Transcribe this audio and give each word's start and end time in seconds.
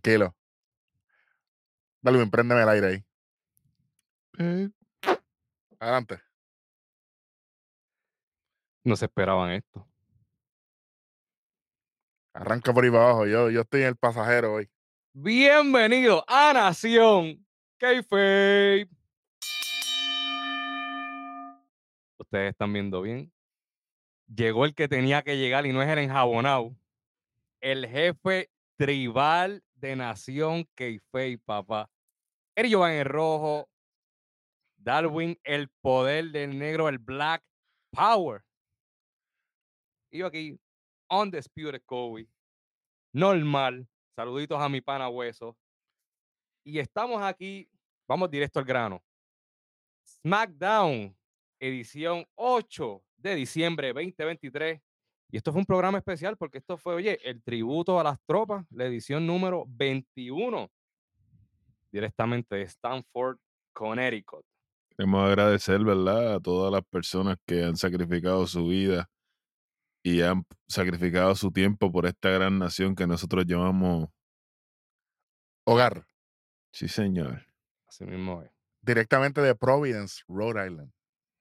Tranquilo. 0.00 0.36
Dale, 2.00 2.24
préndeme 2.28 2.62
el 2.62 2.68
aire 2.68 2.86
ahí. 2.86 3.04
Eh. 4.38 4.70
Adelante. 5.80 6.20
No 8.84 8.94
se 8.94 9.06
esperaban 9.06 9.50
esto. 9.50 9.84
Arranca 12.32 12.72
por 12.72 12.84
ahí 12.84 12.90
para 12.90 13.04
abajo. 13.04 13.26
Yo, 13.26 13.50
yo 13.50 13.62
estoy 13.62 13.82
en 13.82 13.88
el 13.88 13.96
pasajero 13.96 14.54
hoy. 14.54 14.70
Bienvenido 15.12 16.24
a 16.28 16.52
Nación 16.52 17.44
Kayfabe. 17.78 18.88
Ustedes 22.18 22.50
están 22.52 22.72
viendo 22.72 23.02
bien. 23.02 23.32
Llegó 24.32 24.64
el 24.64 24.74
que 24.74 24.86
tenía 24.86 25.22
que 25.22 25.36
llegar 25.36 25.66
y 25.66 25.72
no 25.72 25.82
es 25.82 25.88
el 25.88 25.98
enjabonado. 25.98 26.76
El 27.60 27.88
jefe 27.88 28.50
tribal 28.76 29.64
de 29.80 29.96
Nación 29.96 30.68
Kayfabe, 30.74 31.38
papá. 31.38 31.90
Eric 32.56 32.72
Jovan 32.72 32.92
el 32.92 33.04
rojo. 33.04 33.68
Darwin, 34.76 35.38
el 35.44 35.68
poder 35.80 36.30
del 36.30 36.58
negro, 36.58 36.88
el 36.88 36.98
Black 36.98 37.42
Power. 37.90 38.42
Y 40.10 40.18
yo 40.18 40.26
aquí, 40.26 40.58
Undisputed 41.10 41.82
Kobe. 41.84 42.28
Normal. 43.12 43.88
Saluditos 44.14 44.60
a 44.60 44.68
mi 44.68 44.80
pana 44.80 45.08
Hueso. 45.08 45.56
Y 46.64 46.78
estamos 46.78 47.22
aquí, 47.22 47.68
vamos 48.06 48.30
directo 48.30 48.58
al 48.58 48.64
grano. 48.64 49.02
SmackDown, 50.04 51.16
edición 51.60 52.26
8 52.34 53.02
de 53.16 53.34
diciembre 53.34 53.88
2023. 53.88 54.80
Y 55.30 55.36
esto 55.36 55.52
fue 55.52 55.60
un 55.60 55.66
programa 55.66 55.98
especial 55.98 56.36
porque 56.36 56.58
esto 56.58 56.78
fue, 56.78 56.94
oye, 56.94 57.18
el 57.28 57.42
tributo 57.42 58.00
a 58.00 58.04
las 58.04 58.18
tropas, 58.24 58.64
la 58.70 58.86
edición 58.86 59.26
número 59.26 59.64
21, 59.68 60.70
directamente 61.92 62.56
de 62.56 62.62
Stanford, 62.62 63.38
Connecticut. 63.74 64.44
Queremos 64.96 65.28
agradecer, 65.28 65.84
¿verdad?, 65.84 66.34
a 66.34 66.40
todas 66.40 66.72
las 66.72 66.82
personas 66.82 67.36
que 67.46 67.62
han 67.62 67.76
sacrificado 67.76 68.46
su 68.46 68.66
vida 68.66 69.08
y 70.02 70.22
han 70.22 70.44
sacrificado 70.66 71.34
su 71.34 71.52
tiempo 71.52 71.92
por 71.92 72.06
esta 72.06 72.30
gran 72.30 72.58
nación 72.58 72.94
que 72.94 73.06
nosotros 73.06 73.44
llamamos 73.46 74.08
Hogar. 75.64 76.06
Sí, 76.72 76.88
señor. 76.88 77.46
Así 77.86 78.04
mismo 78.06 78.42
es. 78.42 78.50
Directamente 78.80 79.42
de 79.42 79.54
Providence, 79.54 80.22
Rhode 80.26 80.66
Island. 80.66 80.90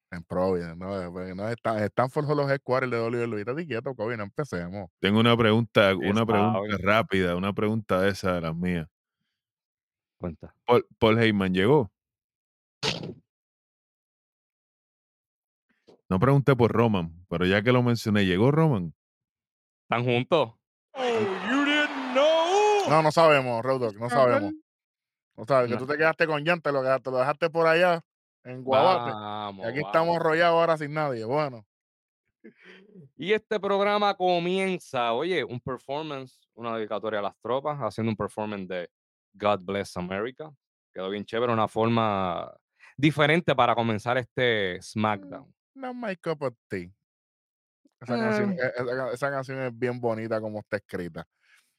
En 0.09 0.23
Providence, 0.23 0.77
no, 0.77 1.11
pues, 1.11 1.36
no 1.36 1.50
está, 1.50 1.83
Stanford 1.86 2.27
son 2.27 2.38
los 2.38 2.50
headquarters 2.50 2.91
de 2.91 3.25
WWE. 3.25 3.41
Está 3.41 3.55
quieto, 3.55 3.94
Kobe, 3.94 4.16
no 4.16 4.23
empecemos. 4.23 4.89
Tengo 5.00 5.19
una 5.19 5.36
pregunta, 5.36 5.94
una 5.95 6.25
pregunta 6.25 6.77
rápida, 6.80 7.36
una 7.36 7.52
pregunta 7.52 8.02
de 8.02 8.11
esa 8.11 8.35
de 8.35 8.41
las 8.41 8.55
mías. 8.55 8.88
Cuenta. 10.17 10.55
Paul, 10.66 10.88
Paul 10.97 11.19
Heyman 11.22 11.53
llegó. 11.53 11.91
No 16.09 16.19
pregunté 16.19 16.55
por 16.55 16.72
Roman, 16.72 17.25
pero 17.28 17.45
ya 17.45 17.61
que 17.61 17.73
lo 17.73 17.83
mencioné, 17.83 18.25
¿llegó 18.25 18.50
Roman? 18.50 18.94
¿Están 19.89 20.05
juntos? 20.05 20.53
No, 22.89 23.03
no 23.03 23.11
sabemos, 23.11 23.62
Road 23.62 23.94
no 23.94 24.09
sabemos. 24.09 24.53
No 25.35 25.45
sabes, 25.45 25.69
que 25.69 25.78
tú 25.78 25.85
te 25.85 25.97
quedaste 25.97 26.25
con 26.25 26.44
lo, 26.44 26.62
te 26.62 26.72
lo 26.72 27.18
dejaste 27.18 27.50
por 27.50 27.68
allá 27.68 28.03
en 28.47 28.63
Guabate. 28.63 29.62
y 29.62 29.63
aquí 29.66 29.80
estamos 29.80 30.16
enrollados 30.16 30.59
ahora 30.59 30.78
sin 30.78 30.94
nadie. 30.94 31.25
Bueno. 31.25 31.66
Y 33.16 33.34
este 33.34 33.59
programa 33.59 34.13
comienza, 34.16 35.13
oye, 35.13 35.44
un 35.44 35.59
performance, 35.59 36.40
una 36.53 36.75
dedicatoria 36.75 37.19
a 37.19 37.24
las 37.24 37.38
tropas, 37.41 37.78
haciendo 37.80 38.12
un 38.12 38.16
performance 38.16 38.68
de 38.68 38.90
God 39.34 39.59
Bless 39.62 39.97
America. 39.97 40.52
Quedó 40.94 41.09
bien 41.09 41.25
chévere, 41.25 41.52
una 41.53 41.68
forma 41.68 42.52
diferente 42.96 43.56
para 43.56 43.75
comenzar 43.75 44.18
este 44.18 44.81
SmackDown. 44.81 45.53
No 45.75 45.94
my 45.94 46.16
cup 46.16 46.41
of 46.44 46.56
tea. 46.68 46.90
Esa, 48.00 48.18
canción, 48.18 48.52
Eh. 48.53 48.57
e, 48.62 49.13
esa, 49.13 49.31
canción 49.31 49.62
es 49.62 49.78
bien 49.78 50.00
bonita 50.00 50.40
como 50.40 50.59
está 50.59 50.78
escrita. 50.78 51.28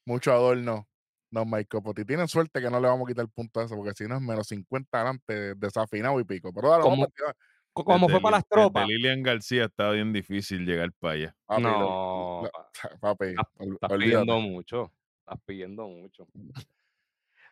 Mucho 0.05 0.33
adorno. 0.33 0.89
No 1.31 1.45
cup 1.69 1.87
of 1.87 1.95
tea. 1.95 2.05
Tienen 2.05 2.29
suerte 2.29 2.61
que 2.61 2.71
no 2.71 2.81
le 2.81 2.89
vamos 2.89 3.07
a 3.07 3.09
quitar 3.09 3.25
el 3.25 3.31
punto 3.31 3.61
a 3.61 3.65
eso, 3.65 3.77
porque 3.77 3.93
si 3.95 4.05
no 4.09 4.17
es 4.17 4.23
menos 4.23 4.47
50 4.49 4.99
adelante, 4.99 5.55
desafinado 5.57 6.19
y 6.21 6.25
pico. 6.25 6.53
Pero 6.53 6.71
dale, 6.71 6.83
Como, 6.83 6.97
vamos 6.97 7.09
a 7.29 7.35
co- 7.73 7.85
como 7.85 8.09
fue 8.09 8.21
para 8.21 8.37
las 8.39 8.49
tropas. 8.49 8.87
Lilian 8.89 9.23
García 9.23 9.67
está 9.67 9.91
bien 9.91 10.13
difícil 10.13 10.65
llegar 10.65 10.93
para 10.99 11.15
allá. 11.15 11.37
Papi, 11.47 11.63
No, 11.63 12.43
lo- 12.43 12.51
papi, 13.01 13.27
estás, 13.27 13.99
pidiendo 13.99 14.41
mucho. 14.41 14.93
Estás 15.21 15.41
pidiendo 15.45 15.87
mucho. 15.87 16.27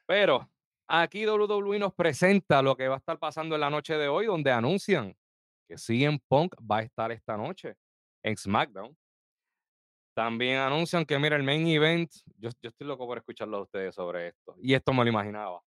Pero 0.06 0.48
aquí 0.88 1.26
WWE 1.26 1.78
nos 1.78 1.92
presenta 1.94 2.62
lo 2.62 2.76
que 2.76 2.88
va 2.88 2.94
a 2.94 2.98
estar 2.98 3.18
pasando 3.18 3.54
en 3.56 3.60
la 3.60 3.70
noche 3.70 3.94
de 3.98 4.08
hoy, 4.08 4.26
donde 4.26 4.50
anuncian 4.52 5.14
que 5.68 5.76
CM 5.76 6.20
Punk 6.28 6.54
va 6.60 6.78
a 6.78 6.82
estar 6.82 7.10
esta 7.12 7.36
noche 7.36 7.74
en 8.22 8.36
SmackDown. 8.36 8.96
También 10.16 10.56
anuncian 10.56 11.04
que, 11.04 11.18
mira, 11.18 11.36
el 11.36 11.42
main 11.42 11.66
event, 11.66 12.10
yo, 12.38 12.48
yo 12.62 12.70
estoy 12.70 12.86
loco 12.86 13.06
por 13.06 13.18
escucharlo 13.18 13.58
a 13.58 13.62
ustedes 13.64 13.94
sobre 13.94 14.28
esto. 14.28 14.56
Y 14.62 14.72
esto 14.72 14.94
me 14.94 15.04
lo 15.04 15.10
imaginaba. 15.10 15.62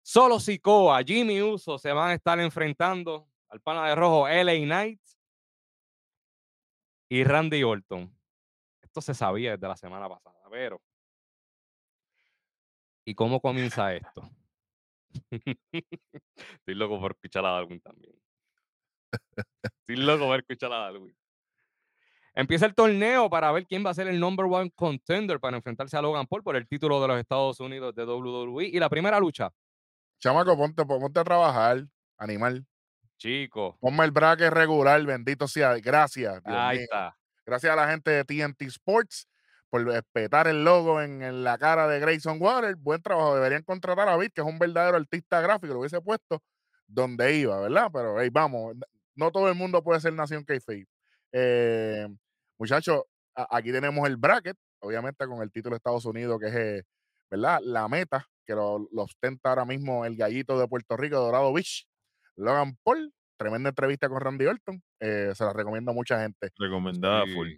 Solo 0.00 0.38
Sikoa, 0.38 1.02
Jimmy 1.02 1.42
Uso 1.42 1.76
se 1.76 1.90
van 1.90 2.10
a 2.10 2.14
estar 2.14 2.38
enfrentando 2.38 3.28
al 3.48 3.60
pana 3.60 3.88
de 3.88 3.96
rojo 3.96 4.28
LA 4.28 4.64
Knight 4.64 5.00
y 7.08 7.24
Randy 7.24 7.64
Orton. 7.64 8.16
Esto 8.80 9.00
se 9.00 9.12
sabía 9.12 9.56
desde 9.56 9.66
la 9.66 9.76
semana 9.76 10.08
pasada, 10.08 10.38
pero. 10.48 10.80
¿Y 13.04 13.12
cómo 13.16 13.40
comienza 13.40 13.92
esto? 13.92 14.22
Estoy 15.72 16.74
loco 16.76 17.00
por 17.00 17.10
escuchar 17.10 17.44
a 17.44 17.50
Darwin 17.50 17.80
también. 17.80 18.14
Estoy 19.64 19.96
loco 19.96 20.26
por 20.26 20.38
escuchar 20.38 20.72
a 20.72 20.78
Darwin. 20.78 21.25
Empieza 22.36 22.66
el 22.66 22.74
torneo 22.74 23.30
para 23.30 23.50
ver 23.50 23.66
quién 23.66 23.84
va 23.84 23.90
a 23.90 23.94
ser 23.94 24.08
el 24.08 24.20
number 24.20 24.44
one 24.44 24.70
contender 24.74 25.40
para 25.40 25.56
enfrentarse 25.56 25.96
a 25.96 26.02
Logan 26.02 26.26
Paul 26.26 26.42
por 26.42 26.54
el 26.54 26.68
título 26.68 27.00
de 27.00 27.08
los 27.08 27.18
Estados 27.18 27.58
Unidos 27.60 27.94
de 27.94 28.04
WWE. 28.04 28.66
Y 28.66 28.78
la 28.78 28.90
primera 28.90 29.18
lucha, 29.18 29.50
Chamaco, 30.20 30.56
ponte, 30.56 30.84
ponte 30.84 31.20
a 31.20 31.24
trabajar, 31.24 31.86
animal. 32.18 32.66
chico, 33.18 33.80
Ponme 33.80 34.04
el 34.04 34.10
bracket 34.10 34.52
regular, 34.52 35.02
bendito 35.04 35.48
sea. 35.48 35.74
Gracias. 35.78 36.42
Dios 36.44 36.56
ahí 36.60 36.78
mío. 36.78 36.84
está. 36.84 37.16
Gracias 37.46 37.72
a 37.72 37.76
la 37.76 37.88
gente 37.88 38.10
de 38.10 38.24
TNT 38.24 38.62
Sports 38.62 39.28
por 39.70 39.84
respetar 39.86 40.46
el 40.48 40.64
logo 40.64 41.00
en, 41.00 41.22
en 41.22 41.42
la 41.44 41.56
cara 41.58 41.88
de 41.88 42.00
Grayson 42.00 42.36
Water. 42.40 42.76
Buen 42.76 43.00
trabajo. 43.02 43.34
Deberían 43.34 43.62
contratar 43.62 44.08
a 44.08 44.16
Vic, 44.18 44.32
que 44.34 44.42
es 44.42 44.46
un 44.46 44.58
verdadero 44.58 44.96
artista 44.98 45.40
gráfico. 45.40 45.72
Lo 45.72 45.80
hubiese 45.80 46.00
puesto 46.02 46.42
donde 46.86 47.34
iba, 47.36 47.58
¿verdad? 47.60 47.88
Pero 47.92 48.20
hey, 48.20 48.28
vamos, 48.32 48.74
no 49.14 49.30
todo 49.32 49.48
el 49.48 49.54
mundo 49.54 49.82
puede 49.82 50.00
ser 50.00 50.12
Nación 50.12 50.44
Kayfabe. 50.44 50.86
Eh, 51.32 52.06
muchachos, 52.58 53.02
aquí 53.34 53.72
tenemos 53.72 54.06
el 54.08 54.16
bracket, 54.16 54.56
obviamente 54.80 55.26
con 55.26 55.42
el 55.42 55.50
título 55.50 55.74
de 55.74 55.78
Estados 55.78 56.04
Unidos, 56.04 56.38
que 56.40 56.46
es, 56.48 56.54
eh, 56.54 56.82
¿verdad? 57.30 57.60
La 57.62 57.88
meta, 57.88 58.26
que 58.44 58.54
lo, 58.54 58.88
lo 58.92 59.02
ostenta 59.02 59.50
ahora 59.50 59.64
mismo 59.64 60.04
el 60.04 60.16
gallito 60.16 60.58
de 60.58 60.68
Puerto 60.68 60.96
Rico, 60.96 61.16
Dorado 61.16 61.52
Beach, 61.52 61.86
Logan 62.36 62.76
Paul. 62.82 63.12
Tremenda 63.38 63.68
entrevista 63.68 64.08
con 64.08 64.20
Randy 64.20 64.46
Orton. 64.46 64.82
eh, 65.00 65.32
se 65.34 65.44
la 65.44 65.52
recomiendo 65.52 65.90
a 65.90 65.94
mucha 65.94 66.20
gente. 66.22 66.48
Recomendada 66.58 67.24
full. 67.26 67.52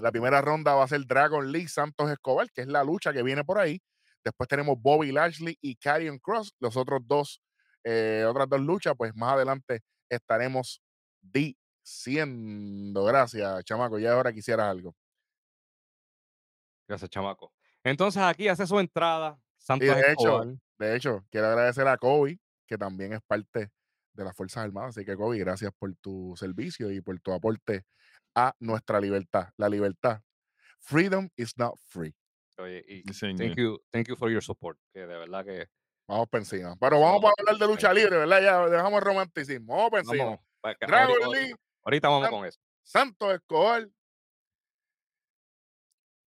La 0.00 0.10
primera 0.10 0.40
ronda 0.40 0.74
va 0.74 0.84
a 0.84 0.88
ser 0.88 1.04
Dragon 1.06 1.50
Lee 1.52 1.68
Santos 1.68 2.10
Escobar, 2.10 2.50
que 2.50 2.62
es 2.62 2.66
la 2.66 2.82
lucha 2.82 3.12
que 3.12 3.22
viene 3.22 3.44
por 3.44 3.58
ahí. 3.58 3.80
Después 4.24 4.48
tenemos 4.48 4.76
Bobby 4.80 5.12
Lashley 5.12 5.56
y 5.60 5.76
Karrion 5.76 6.18
Cross. 6.18 6.54
Los 6.58 6.76
otros 6.76 7.00
dos, 7.06 7.40
eh, 7.84 8.24
otras 8.26 8.48
dos 8.48 8.60
luchas, 8.60 8.94
pues 8.96 9.14
más 9.14 9.34
adelante 9.34 9.80
estaremos 10.08 10.80
diciendo. 11.90 13.04
Gracias, 13.04 13.64
chamaco. 13.64 13.98
Ya 13.98 14.12
ahora 14.12 14.32
quisieras 14.32 14.66
algo. 14.66 14.94
Gracias, 16.88 17.10
chamaco. 17.10 17.52
Entonces 17.84 18.22
aquí 18.22 18.48
hace 18.48 18.66
su 18.66 18.78
entrada. 18.78 19.38
Y 19.68 19.78
de 19.80 20.12
hecho, 20.12 20.42
Escobar. 20.42 20.48
de 20.78 20.96
hecho, 20.96 21.24
quiero 21.30 21.48
agradecer 21.48 21.86
a 21.86 21.96
Kobe, 21.96 22.38
que 22.66 22.78
también 22.78 23.12
es 23.12 23.20
parte 23.22 23.70
de 24.14 24.24
las 24.24 24.34
Fuerzas 24.36 24.64
Armadas. 24.64 24.96
Así 24.96 25.04
que, 25.04 25.16
Kobe, 25.16 25.38
gracias 25.38 25.72
por 25.78 25.94
tu 25.96 26.34
servicio 26.36 26.90
y 26.90 27.00
por 27.00 27.18
tu 27.20 27.32
aporte 27.32 27.84
a 28.34 28.54
nuestra 28.58 29.00
libertad. 29.00 29.48
La 29.56 29.68
libertad. 29.68 30.20
Freedom 30.78 31.28
is 31.36 31.56
not 31.58 31.74
free. 31.88 32.14
Oye, 32.58 32.84
y 32.86 33.02
thank 33.02 33.56
you, 33.56 33.78
thank 33.90 34.08
you 34.08 34.16
for 34.16 34.30
your 34.30 34.42
support. 34.42 34.78
Que 34.92 35.00
de 35.00 35.16
verdad 35.16 35.44
que 35.44 35.68
Vamos 36.10 36.28
para 36.28 36.42
encima. 36.42 36.74
Pero 36.80 36.98
vamos 36.98 37.22
No, 37.22 37.28
a 37.28 37.32
hablar 37.38 37.56
de 37.56 37.66
lucha 37.68 37.94
libre, 37.94 38.16
¿verdad? 38.16 38.42
Ya 38.42 38.66
dejamos 38.68 38.98
el 38.98 39.04
romanticismo. 39.04 39.76
Vamos 39.76 39.90
para 39.90 40.02
encima. 40.02 40.40
Dragon 40.80 41.32
Lee, 41.32 41.54
ahorita 41.84 42.08
vamos 42.08 42.24
San- 42.24 42.30
con 42.32 42.46
eso. 42.46 42.60
Santos 42.82 43.34
Escobar. 43.34 43.88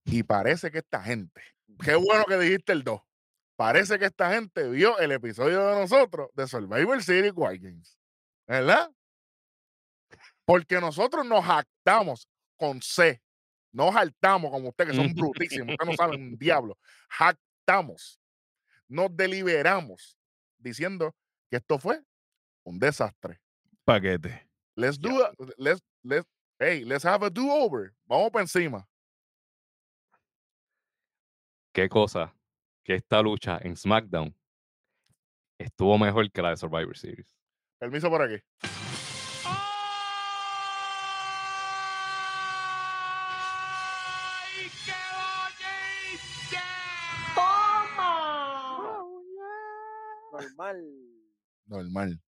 Y 0.04 0.22
parece 0.22 0.70
que 0.70 0.78
esta 0.78 1.02
gente, 1.02 1.42
qué 1.84 1.94
bueno 1.94 2.24
que 2.26 2.38
dijiste 2.38 2.72
el 2.72 2.82
2. 2.82 3.00
Parece 3.56 3.98
que 3.98 4.06
esta 4.06 4.32
gente 4.32 4.68
vio 4.68 4.98
el 4.98 5.12
episodio 5.12 5.66
de 5.66 5.80
nosotros 5.80 6.30
de 6.34 6.46
Survivor 6.46 7.02
Series 7.02 7.32
War 7.34 7.58
Games. 7.58 7.98
¿Verdad? 8.46 8.90
Porque 10.44 10.80
nosotros 10.80 11.26
nos 11.26 11.44
jactamos 11.44 12.28
con 12.56 12.80
C. 12.80 13.20
No 13.72 13.92
jaltamos 13.92 14.50
como 14.50 14.70
ustedes, 14.70 14.92
que 14.92 14.96
son 14.96 15.12
brutísimos. 15.12 15.72
Ustedes 15.72 15.90
no 15.90 15.94
saben 15.94 16.22
un 16.22 16.38
diablo. 16.38 16.78
sentamos, 17.68 18.18
nos 18.88 19.14
deliberamos 19.14 20.18
diciendo 20.56 21.14
que 21.50 21.56
esto 21.58 21.78
fue 21.78 22.02
un 22.64 22.78
desastre. 22.78 23.40
Paquete. 23.84 24.47
Let's 24.78 24.96
do 24.96 25.22
it. 25.22 25.34
Let's, 25.58 25.80
let's, 26.04 26.24
hey, 26.60 26.84
let's 26.84 27.02
have 27.02 27.24
a 27.24 27.30
do-over. 27.30 27.92
Vamos 28.06 28.30
para 28.30 28.42
encima. 28.42 28.86
Qué 31.74 31.88
cosa 31.88 32.32
que 32.84 32.94
esta 32.94 33.20
lucha 33.20 33.58
en 33.60 33.76
SmackDown 33.76 34.32
estuvo 35.58 35.98
mejor 35.98 36.30
que 36.30 36.42
la 36.42 36.50
de 36.50 36.58
Survivor 36.58 36.96
Series. 36.96 37.26
Permiso 37.80 38.08
por 38.08 38.22
aquí. 38.22 38.40
¡Ay, 38.62 38.70
qué 44.86 44.92
bonito! 46.54 47.02
Normal. 50.32 50.84
Normal. 51.66 52.20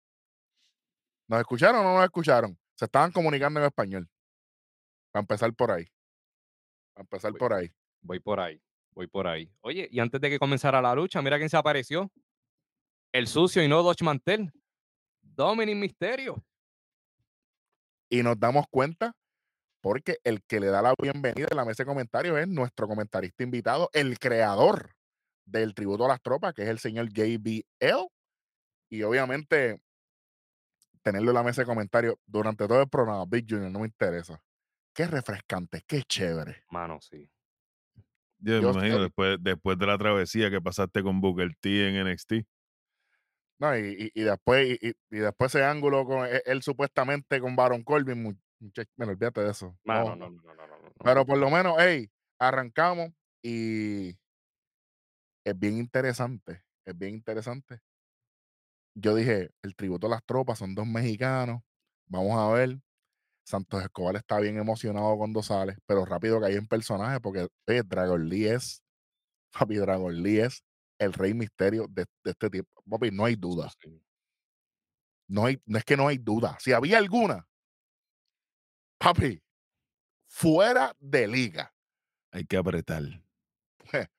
¿Nos 1.29 1.41
escucharon 1.41 1.81
o 1.81 1.85
no 1.85 1.95
nos 1.97 2.05
escucharon? 2.05 2.59
Se 2.75 2.87
estaban 2.87 3.13
comunicando 3.13 3.61
en 3.61 3.67
español. 3.67 4.09
Para 5.13 5.21
empezar 5.21 5.53
por 5.55 5.71
ahí. 5.71 5.87
Para 6.95 7.03
empezar 7.03 7.33
Voy. 7.33 7.39
por 7.39 7.53
ahí. 7.53 7.71
Voy 8.01 8.21
por 8.21 8.41
ahí, 8.41 8.63
voy 8.95 9.07
por 9.09 9.27
ahí. 9.27 9.53
Oye, 9.61 9.89
y 9.91 10.01
antes 10.01 10.21
de 10.21 10.31
que 10.31 10.39
comenzara 10.39 10.81
la 10.81 10.95
lucha, 10.95 11.21
mira 11.21 11.37
quién 11.37 11.51
se 11.51 11.57
apareció. 11.57 12.11
El 13.13 13.27
sucio 13.27 13.63
y 13.63 13.69
no 13.69 13.83
Dodge 13.83 14.03
Mantel. 14.03 14.53
Dominic 15.21 15.77
Misterio. 15.77 16.43
Y 18.09 18.23
nos 18.23 18.39
damos 18.39 18.65
cuenta 18.71 19.15
porque 19.83 20.19
el 20.25 20.43
que 20.45 20.61
le 20.61 20.69
da 20.69 20.81
la 20.81 20.95
bienvenida 21.01 21.49
en 21.51 21.57
la 21.57 21.65
mesa 21.65 21.83
de 21.83 21.89
comentarios 21.89 22.39
es 22.39 22.49
nuestro 22.49 22.89
comentarista 22.89 23.43
invitado, 23.43 23.91
el 23.93 24.19
creador 24.19 24.95
del 25.45 25.75
tributo 25.75 26.07
a 26.07 26.09
las 26.09 26.23
tropas, 26.23 26.55
que 26.55 26.63
es 26.63 26.69
el 26.69 26.79
señor 26.79 27.09
JBL. 27.13 28.09
Y 28.91 29.03
obviamente 29.03 29.81
tenerlo 31.09 31.31
en 31.31 31.35
la 31.37 31.43
mesa 31.43 31.63
de 31.63 31.67
comentarios 31.67 32.17
durante 32.27 32.67
todo 32.69 32.83
el 32.83 32.89
programa, 32.89 33.25
Big 33.27 33.47
Junior, 33.49 33.71
no 33.71 33.81
me 33.81 33.87
interesa. 33.87 34.43
Qué 34.95 35.07
refrescante, 35.07 35.83
qué 35.87 36.03
chévere. 36.03 36.65
Mano, 36.71 37.01
sí. 37.01 37.31
Yo 38.41 38.53
me 38.53 38.61
Yo 38.63 38.71
imagino 38.71 39.03
después, 39.03 39.39
después 39.41 39.79
de 39.79 39.87
la 39.87 39.99
travesía 39.99 40.51
que 40.51 40.61
pasaste 40.61 41.03
con 41.03 41.21
Booker 41.21 41.51
T 41.61 41.89
en 41.89 41.97
NXT. 41.97 42.47
No, 43.59 43.77
y, 43.77 44.11
y- 44.15 44.21
y 44.21 44.23
después, 44.23 44.79
y, 44.81 44.89
y- 44.89 45.19
después 45.19 45.55
ese 45.55 45.65
ángulo 45.65 46.05
con 46.05 46.27
él, 46.27 46.41
él 46.45 46.63
supuestamente 46.63 47.41
con 47.41 47.57
Baron 47.57 47.83
Corbin, 47.83 48.23
bueno, 48.97 49.13
olvídate 49.13 49.41
de 49.41 49.51
eso. 49.51 49.77
Mano, 49.85 50.15
No, 50.15 50.17
no, 50.17 50.31
no, 50.31 50.55
no, 50.55 50.55
no, 50.55 50.67
no, 50.67 50.79
no. 50.83 50.93
Pero 51.03 51.27
por 51.27 51.39
lo 51.39 51.51
menos, 51.51 51.75
hey, 51.79 52.09
arrancamos 52.39 53.11
y 53.43 54.17
es 55.45 55.59
bien 55.59 55.79
interesante, 55.79 56.63
es 56.85 56.97
bien 56.97 57.15
interesante. 57.15 57.81
Yo 59.01 59.15
dije, 59.15 59.51
el 59.63 59.77
tributo 59.77 60.09
a 60.09 60.11
las 60.11 60.25
tropas 60.25 60.59
son 60.59 60.75
dos 60.75 60.87
mexicanos, 60.87 61.63
vamos 62.07 62.37
a 62.37 62.53
ver. 62.53 62.81
Santos 63.47 63.83
Escobar 63.83 64.17
está 64.17 64.41
bien 64.41 64.59
emocionado 64.59 65.17
cuando 65.17 65.43
sale, 65.43 65.79
pero 65.87 66.05
rápido 66.05 66.41
cae 66.41 66.57
en 66.57 66.67
personaje 66.67 67.21
porque 67.21 67.47
oye, 67.67 67.83
Dragon 67.83 68.29
Lee 68.29 68.47
es, 68.49 68.83
papi, 69.53 69.77
Dragon 69.77 70.23
Lee 70.23 70.41
es 70.41 70.65
el 70.99 71.13
rey 71.13 71.33
misterio 71.33 71.87
de, 71.89 72.05
de 72.25 72.31
este 72.33 72.51
tipo. 72.51 72.69
Papi, 72.91 73.11
no 73.11 73.25
hay 73.25 73.37
duda, 73.37 73.71
no, 75.29 75.47
hay, 75.47 75.63
no 75.65 75.79
es 75.79 75.85
que 75.85 75.97
no 75.97 76.09
hay 76.09 76.19
duda. 76.19 76.57
Si 76.61 76.73
había 76.73 76.99
alguna, 76.99 77.47
papi, 78.99 79.41
fuera 80.27 80.95
de 80.99 81.29
liga. 81.29 81.73
Hay 82.33 82.45
que 82.45 82.57
apretar. 82.57 83.03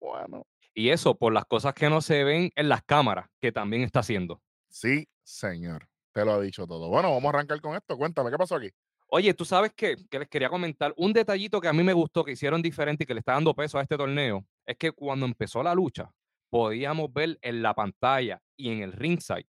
Bueno, 0.00 0.46
Y 0.74 0.90
eso 0.90 1.16
por 1.16 1.32
las 1.32 1.44
cosas 1.44 1.72
que 1.74 1.88
no 1.88 2.00
se 2.00 2.24
ven 2.24 2.50
en 2.56 2.68
las 2.68 2.82
cámaras, 2.82 3.28
que 3.40 3.52
también 3.52 3.82
está 3.82 4.00
haciendo. 4.00 4.42
Sí, 4.68 5.08
señor. 5.22 5.88
Te 6.12 6.24
lo 6.24 6.32
ha 6.32 6.40
dicho 6.40 6.66
todo. 6.66 6.88
Bueno, 6.88 7.10
vamos 7.10 7.24
a 7.26 7.28
arrancar 7.30 7.60
con 7.60 7.76
esto. 7.76 7.96
Cuéntame, 7.96 8.30
¿qué 8.30 8.36
pasó 8.36 8.56
aquí? 8.56 8.70
Oye, 9.08 9.32
tú 9.34 9.44
sabes 9.44 9.72
qué? 9.76 9.96
que 10.10 10.18
les 10.18 10.28
quería 10.28 10.48
comentar 10.48 10.92
un 10.96 11.12
detallito 11.12 11.60
que 11.60 11.68
a 11.68 11.72
mí 11.72 11.82
me 11.82 11.92
gustó, 11.92 12.24
que 12.24 12.32
hicieron 12.32 12.60
diferente 12.60 13.04
y 13.04 13.06
que 13.06 13.14
le 13.14 13.20
está 13.20 13.32
dando 13.32 13.54
peso 13.54 13.78
a 13.78 13.82
este 13.82 13.96
torneo, 13.96 14.44
es 14.66 14.76
que 14.76 14.90
cuando 14.90 15.26
empezó 15.26 15.62
la 15.62 15.74
lucha, 15.74 16.10
podíamos 16.50 17.12
ver 17.12 17.38
en 17.42 17.62
la 17.62 17.74
pantalla 17.74 18.40
y 18.56 18.70
en 18.70 18.82
el 18.82 18.92
ringside 18.92 19.46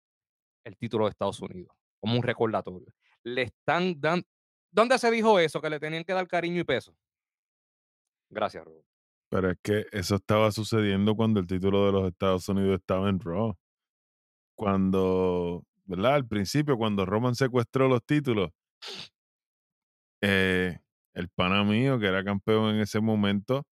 el 0.65 0.77
título 0.77 1.05
de 1.05 1.11
Estados 1.11 1.41
Unidos, 1.41 1.77
como 2.01 2.17
un 2.17 2.23
recordatorio. 2.23 2.93
Le 3.25 3.43
están 3.43 4.01
dando... 4.01 4.27
¿Dónde 4.71 4.99
se 4.99 5.11
dijo 5.11 5.39
eso? 5.39 5.61
Que 5.61 5.71
le 5.71 5.79
tenían 5.81 6.05
que 6.05 6.13
dar 6.13 6.27
cariño 6.27 6.61
y 6.61 6.65
peso. 6.65 6.97
Gracias, 8.31 8.65
Robo. 8.65 8.85
Pero 9.33 9.51
es 9.51 9.59
que 9.63 9.87
eso 9.93 10.17
estaba 10.17 10.53
sucediendo 10.53 11.17
cuando 11.17 11.41
el 11.41 11.47
título 11.47 11.87
de 11.87 11.93
los 11.93 12.07
Estados 12.07 12.47
Unidos 12.51 12.81
estaba 12.81 13.09
en 13.09 13.19
Raw. 13.19 13.57
Cuando, 14.55 15.65
¿verdad? 15.87 16.17
Al 16.17 16.29
principio, 16.29 16.77
cuando 16.77 17.07
Roman 17.07 17.35
secuestró 17.35 17.89
los 17.89 18.05
títulos, 18.05 18.51
eh, 20.21 20.79
el 21.15 21.31
pana 21.31 21.65
mío, 21.65 21.99
que 21.99 22.09
era 22.09 22.23
campeón 22.23 22.75
en 22.75 22.83
ese 22.83 23.01
momento, 23.01 23.65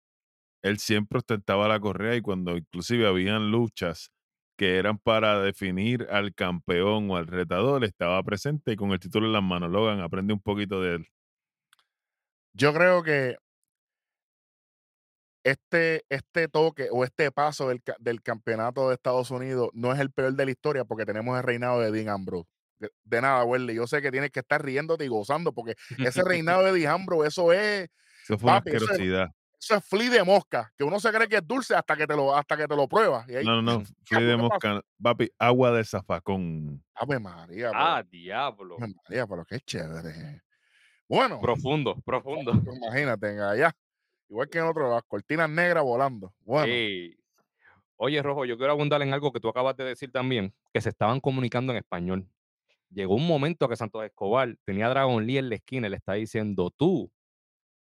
él 0.64 0.80
siempre 0.80 1.18
ostentaba 1.18 1.68
la 1.68 1.82
correa 1.82 2.16
y 2.16 2.22
cuando 2.22 2.56
inclusive 2.56 3.06
habían 3.06 3.52
luchas 3.52 4.12
que 4.58 4.78
eran 4.78 4.98
para 4.98 5.42
definir 5.42 6.08
al 6.10 6.34
campeón 6.34 7.12
o 7.12 7.18
al 7.18 7.28
retador, 7.28 7.84
estaba 7.84 8.24
presente 8.24 8.72
y 8.72 8.76
con 8.78 8.92
el 8.92 9.00
título 9.02 9.28
en 9.28 9.34
las 9.34 9.44
manos. 9.44 9.70
Logan, 9.72 10.00
aprende 10.00 10.32
un 10.32 10.42
poquito 10.42 10.82
de 10.82 10.96
él. 10.96 11.08
Yo 12.54 12.74
creo 12.74 13.04
que 13.04 13.36
este, 15.44 16.04
este 16.10 16.48
toque 16.48 16.90
o 16.92 17.04
este 17.04 17.32
paso 17.32 17.70
del, 17.70 17.82
del 18.00 18.22
campeonato 18.22 18.90
de 18.90 18.96
Estados 18.96 19.32
Unidos 19.32 19.70
no 19.74 19.94
es 19.94 20.00
el 20.00 20.12
peor 20.12 20.34
de 20.34 20.46
la 20.46 20.52
historia 20.52 20.86
porque 20.86 21.06
tenemos 21.06 21.38
el 21.38 21.44
reinado 21.44 21.80
de 21.80 21.92
Dean 21.92 22.10
Ambrose. 22.10 22.50
De, 22.80 22.90
de 23.04 23.22
nada, 23.22 23.44
Welly. 23.44 23.76
Yo 23.76 23.88
sé 23.88 24.02
que 24.02 24.12
tienes 24.12 24.32
que 24.32 24.40
estar 24.40 24.64
riéndote 24.64 25.04
y 25.06 25.08
gozando 25.08 25.54
porque 25.54 25.76
ese 25.98 26.24
reinado 26.26 26.64
de 26.64 26.74
Dean 26.74 26.94
Ambrose, 26.94 27.28
eso 27.28 27.52
es, 27.54 27.90
Eso 28.24 28.38
fue 28.38 28.50
una 28.52 28.60
Papi, 28.60 28.70
eso 28.72 28.78
es- 28.86 28.92
asquerosidad. 28.92 29.28
eso 29.62 29.76
es 29.76 29.86
flea 29.86 30.10
de 30.10 30.24
mosca, 30.24 30.72
que 30.78 30.84
uno 30.86 31.00
se 31.00 31.12
cree 31.12 31.28
que 31.28 31.36
es 31.38 31.46
dulce 31.48 31.76
hasta 31.76 31.96
que 31.98 32.08
te 32.08 32.16
lo, 32.16 32.34
hasta 32.36 32.56
que 32.56 32.68
te 32.68 32.76
lo 32.76 32.88
pruebas. 32.88 33.28
Y 33.28 33.36
ahí, 33.36 33.46
No, 33.46 33.62
no, 33.62 33.80
no. 33.80 33.84
Flea 34.06 34.20
¿qué 34.20 34.26
de 34.26 34.38
mosca. 34.38 34.82
Papi, 35.02 35.30
agua 35.38 35.72
de 35.72 35.84
zafacón. 35.84 36.84
Ave 36.96 37.20
María, 37.20 37.70
pero, 37.72 37.80
Ah, 37.84 38.04
diablo. 38.10 38.78
Ave 38.80 38.94
María, 39.04 39.28
pero 39.28 39.46
qué 39.46 39.60
chévere. 39.60 40.42
Bueno, 41.08 41.40
Profundo, 41.42 41.96
profundo. 42.06 42.52
imagínate, 42.84 43.40
allá. 43.42 43.74
Igual 44.30 44.48
que 44.48 44.60
en 44.60 44.66
otro, 44.66 44.92
las 44.94 45.04
cortinas 45.04 45.50
negras 45.50 45.84
volando. 45.84 46.34
Bueno. 46.42 46.72
Oye, 47.98 48.22
Rojo, 48.22 48.46
yo 48.46 48.58
quiero 48.58 48.72
abundar 48.72 49.02
en 49.02 49.12
algo 49.12 49.32
que 49.32 49.40
tú 49.40 49.50
acabas 49.50 49.76
de 49.76 49.84
decir 49.84 50.12
también, 50.12 50.54
que 50.72 50.80
se 50.80 50.90
estaban 50.90 51.20
comunicando 51.20 51.74
en 51.74 51.80
español. 51.80 52.30
Llegó 52.92 53.16
un 53.16 53.28
momento 53.28 53.68
que 53.68 53.76
Santos 53.76 54.06
Escobar 54.06 54.56
tenía 54.64 54.86
a 54.86 54.90
Dragon 54.90 55.26
Lee 55.26 55.40
en 55.40 55.50
la 55.50 55.56
esquina 55.56 55.88
y 55.88 55.90
le 55.90 55.98
está 55.98 56.14
diciendo, 56.14 56.72
tú, 56.72 57.12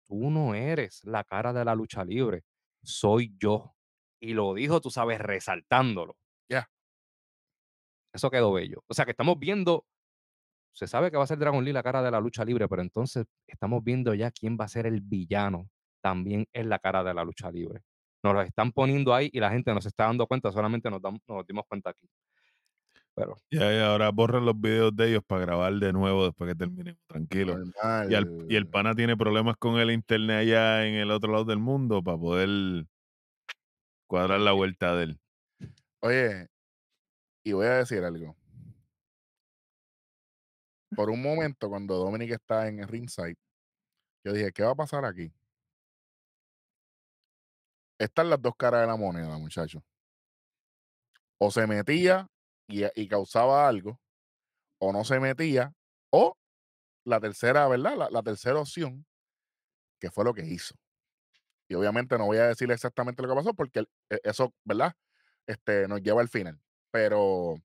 tú 0.06 0.32
no 0.32 0.56
eres 0.56 1.04
la 1.04 1.24
cara 1.24 1.54
de 1.54 1.64
la 1.64 1.76
lucha 1.76 2.04
libre, 2.04 2.44
soy 2.82 3.36
yo. 3.38 3.76
Y 4.20 4.34
lo 4.34 4.54
dijo, 4.54 4.82
tú 4.82 4.90
sabes, 4.90 5.20
resaltándolo. 5.20 6.18
Ya. 6.50 6.70
Eso 8.14 8.32
quedó 8.32 8.52
bello. 8.54 8.84
O 8.88 8.94
sea 8.94 9.06
que 9.06 9.12
estamos 9.12 9.38
viendo, 9.38 9.86
se 10.74 10.88
sabe 10.88 11.12
que 11.12 11.18
va 11.18 11.24
a 11.24 11.28
ser 11.28 11.38
Dragon 11.38 11.64
Lee 11.64 11.74
la 11.74 11.84
cara 11.84 12.02
de 12.02 12.12
la 12.12 12.20
lucha 12.20 12.44
libre, 12.44 12.68
pero 12.68 12.82
entonces 12.82 13.28
estamos 13.46 13.84
viendo 13.84 14.14
ya 14.14 14.32
quién 14.32 14.58
va 14.60 14.66
a 14.66 14.70
ser 14.70 14.88
el 14.88 15.02
villano 15.02 15.70
también 16.02 16.46
en 16.54 16.70
la 16.70 16.80
cara 16.80 17.04
de 17.04 17.14
la 17.14 17.24
lucha 17.24 17.52
libre. 17.52 17.82
Nos 18.24 18.34
lo 18.34 18.42
están 18.42 18.72
poniendo 18.72 19.14
ahí 19.14 19.30
y 19.32 19.40
la 19.40 19.52
gente 19.52 19.74
no 19.74 19.82
se 19.82 19.90
está 19.90 20.06
dando 20.06 20.28
cuenta, 20.28 20.52
solamente 20.52 20.90
nos, 20.90 21.02
dimos 21.48 21.66
cuenta 21.68 21.92
aquí. 21.92 22.08
Pero 23.16 23.36
Ya, 23.52 23.74
y 23.74 23.80
ahora 23.80 24.10
borran 24.12 24.46
los 24.46 24.60
videos 24.60 24.96
de 24.96 25.10
ellos 25.10 25.24
para 25.26 25.42
grabar 25.42 25.74
de 25.74 25.94
nuevo 25.94 26.26
después 26.26 26.50
que 26.52 26.56
terminemos. 26.56 27.02
Tranquilo. 27.08 27.58
Y, 28.10 28.16
al- 28.16 28.46
y 28.50 28.56
el 28.56 28.68
pana 28.68 28.96
tiene 28.96 29.18
problemas 29.18 29.56
con 29.58 29.80
el 29.80 29.92
internet 29.92 30.38
allá 30.38 30.86
en 30.88 30.96
el 30.96 31.12
otro 31.12 31.32
lado 31.32 31.46
del 31.46 31.60
mundo 31.60 32.04
para 32.04 32.18
poder 32.18 32.86
cuadrar 34.08 34.40
la 34.40 34.52
vuelta 34.52 34.96
de 34.96 35.04
él. 35.04 35.20
Oye, 36.02 36.48
y 37.44 37.54
voy 37.54 37.68
a 37.68 37.78
decir 37.78 38.04
algo. 38.04 38.36
Por 40.96 41.10
un 41.10 41.22
momento, 41.22 41.70
cuando 41.70 41.96
Dominic 41.96 42.32
está 42.32 42.68
en 42.68 42.80
el 42.80 42.88
ringside, 42.88 43.38
yo 44.26 44.34
dije, 44.34 44.52
¿qué 44.52 44.64
va 44.64 44.72
a 44.72 44.76
pasar 44.76 45.06
aquí? 45.06 45.32
Están 48.00 48.30
las 48.32 48.42
dos 48.42 48.56
caras 48.58 48.82
de 48.82 48.88
la 48.88 48.96
moneda, 48.96 49.38
muchachos. 49.38 49.84
O 51.38 51.52
se 51.52 51.68
metía 51.68 52.28
y, 52.68 52.84
y 53.00 53.08
causaba 53.08 53.68
algo, 53.68 54.00
o 54.80 54.94
no 54.94 55.04
se 55.06 55.20
metía, 55.20 55.74
o 56.12 56.38
la 57.06 57.20
tercera, 57.20 57.68
¿verdad? 57.68 57.98
La, 57.98 58.10
la 58.10 58.24
tercera 58.24 58.60
opción, 58.60 59.06
que 60.00 60.12
fue 60.12 60.26
lo 60.26 60.34
que 60.34 60.46
hizo. 60.46 60.76
Y 61.70 61.76
obviamente 61.76 62.18
no 62.18 62.26
voy 62.26 62.38
a 62.38 62.48
decir 62.48 62.72
exactamente 62.72 63.22
lo 63.22 63.30
que 63.30 63.36
pasó, 63.36 63.54
porque 63.54 63.82
e- 64.10 64.22
eso, 64.24 64.54
¿verdad? 64.66 64.94
Este, 65.48 65.88
nos 65.88 66.02
lleva 66.02 66.22
al 66.22 66.30
final. 66.30 66.60
Pero 66.92 67.56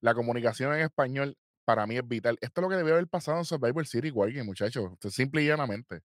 la 0.00 0.14
comunicación 0.14 0.74
en 0.74 0.80
español 0.82 1.36
para 1.64 1.86
mí 1.86 1.96
es 1.96 2.06
vital. 2.08 2.38
Esto 2.40 2.60
es 2.60 2.64
lo 2.64 2.70
que 2.70 2.76
debió 2.76 2.94
haber 2.94 3.08
pasado 3.08 3.38
en 3.38 3.44
Survivor 3.44 3.86
City, 3.86 4.10
Wargame, 4.10 4.44
muchachos. 4.44 4.92
Simple 5.10 5.42
y 5.42 5.48
llanamente. 5.48 6.02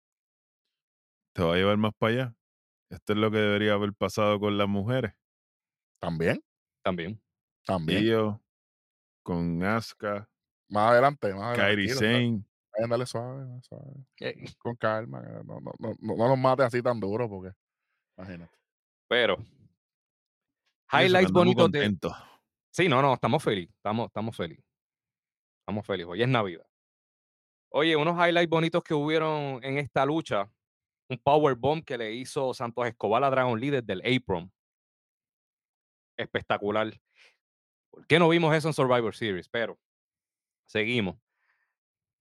¿Te 1.34 1.42
va 1.42 1.54
a 1.54 1.56
llevar 1.56 1.76
más 1.76 1.92
para 1.98 2.12
allá? 2.12 2.36
Esto 2.92 3.14
es 3.14 3.18
lo 3.18 3.30
que 3.30 3.38
debería 3.38 3.72
haber 3.72 3.94
pasado 3.94 4.38
con 4.38 4.58
las 4.58 4.68
mujeres. 4.68 5.14
También, 5.98 6.44
También. 6.82 7.20
también. 7.64 8.04
Io, 8.04 8.42
con 9.22 9.62
Asuka, 9.62 10.28
Más 10.68 10.90
adelante, 10.90 11.32
más 11.32 11.58
adelante. 11.58 11.60
Kairi 11.60 11.88
Sane. 11.88 12.44
Dale 12.88 13.06
suave, 13.06 13.46
suave, 13.62 13.92
Eh, 14.20 14.44
con 14.58 14.76
calma. 14.76 15.22
No, 15.22 15.60
no, 15.60 15.72
no, 15.78 15.94
no, 16.00 16.16
no 16.16 16.28
los 16.28 16.38
mates 16.38 16.66
así 16.66 16.82
tan 16.82 16.98
duro 17.00 17.28
porque, 17.28 17.52
imagínate. 18.18 18.54
Pero. 19.08 19.34
eso 19.34 20.98
Highlights 20.98 21.32
bonitos 21.32 21.70
de. 21.70 21.96
Sí, 22.70 22.88
no, 22.88 23.00
no, 23.00 23.14
estamos 23.14 23.42
felices. 23.42 23.74
Estamos, 23.76 24.06
estamos 24.06 24.36
felices. 24.36 24.64
Estamos 25.60 25.86
felices. 25.86 26.10
Hoy 26.10 26.22
es 26.22 26.28
Navidad. 26.28 26.66
Oye, 27.70 27.96
unos 27.96 28.16
highlights 28.16 28.50
bonitos 28.50 28.82
que 28.82 28.92
hubieron 28.92 29.60
en 29.62 29.78
esta 29.78 30.04
lucha. 30.04 30.50
Un 31.08 31.18
power 31.18 31.54
bomb 31.54 31.84
que 31.84 31.98
le 31.98 32.12
hizo 32.12 32.54
Santos 32.54 32.86
Escobar 32.86 33.22
a 33.24 33.30
Dragon 33.30 33.58
Lee 33.60 33.70
desde 33.70 33.92
el 33.92 34.02
Apron. 34.16 34.50
Espectacular. 36.16 36.92
¿Por 37.90 38.06
qué 38.06 38.18
no 38.18 38.28
vimos 38.28 38.54
eso 38.54 38.68
en 38.68 38.74
Survivor 38.74 39.14
Series? 39.14 39.48
Pero 39.48 39.78
seguimos. 40.66 41.16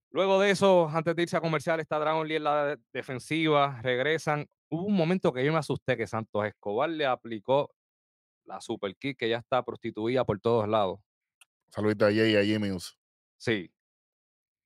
Luego 0.10 0.40
de 0.42 0.52
eso, 0.52 0.90
antes 0.90 1.16
de 1.16 1.22
irse 1.24 1.38
a 1.38 1.42
comercial, 1.42 1.80
está 1.80 1.98
Dragon 2.00 2.28
Lee 2.28 2.36
en 2.36 2.44
la 2.44 2.66
de- 2.66 2.78
defensiva. 2.92 3.80
Regresan. 3.82 4.48
Hubo 4.70 4.86
un 4.86 4.96
momento 4.96 5.32
que 5.32 5.46
yo 5.46 5.52
me 5.54 5.60
asusté 5.60 5.96
que 5.96 6.08
Santos 6.08 6.46
Escobar 6.46 6.90
le 6.90 7.06
aplicó 7.06 7.74
la 8.46 8.60
super 8.60 8.96
kick 8.98 9.18
que 9.20 9.30
ya 9.30 9.38
está 9.38 9.64
prostituida 9.64 10.26
por 10.26 10.40
todos 10.40 10.68
lados. 10.68 11.00
Saludito 11.70 12.06
a 12.06 12.10
Jay 12.10 12.32
y 12.34 12.36
a 12.36 12.44
Jimmy. 12.44 12.78
Sí. 13.38 13.72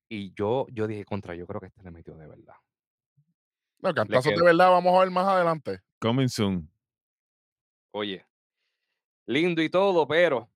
Y 0.09 0.33
yo, 0.33 0.65
yo 0.71 0.87
dije 0.87 1.05
contra, 1.05 1.35
yo 1.35 1.45
creo 1.45 1.59
que 1.59 1.67
este 1.67 1.83
le 1.83 1.91
metió 1.91 2.15
de 2.15 2.27
verdad. 2.27 2.55
No, 3.79 3.93
cantazos 3.93 4.33
de 4.33 4.43
verdad, 4.43 4.69
vamos 4.71 4.95
a 4.95 4.99
ver 4.99 5.11
más 5.11 5.27
adelante. 5.27 5.81
Coming 5.99 6.27
soon. 6.27 6.69
Oye, 7.91 8.25
lindo 9.27 9.61
y 9.61 9.69
todo, 9.69 10.07
pero 10.07 10.49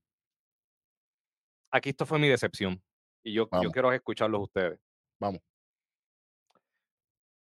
aquí 1.71 1.89
esto 1.89 2.05
fue 2.05 2.19
mi 2.19 2.27
decepción. 2.27 2.81
Y 3.23 3.33
yo, 3.33 3.49
quiero 3.49 3.91
escucharlos 3.93 4.41
ustedes. 4.43 4.79
Vamos. 5.19 5.41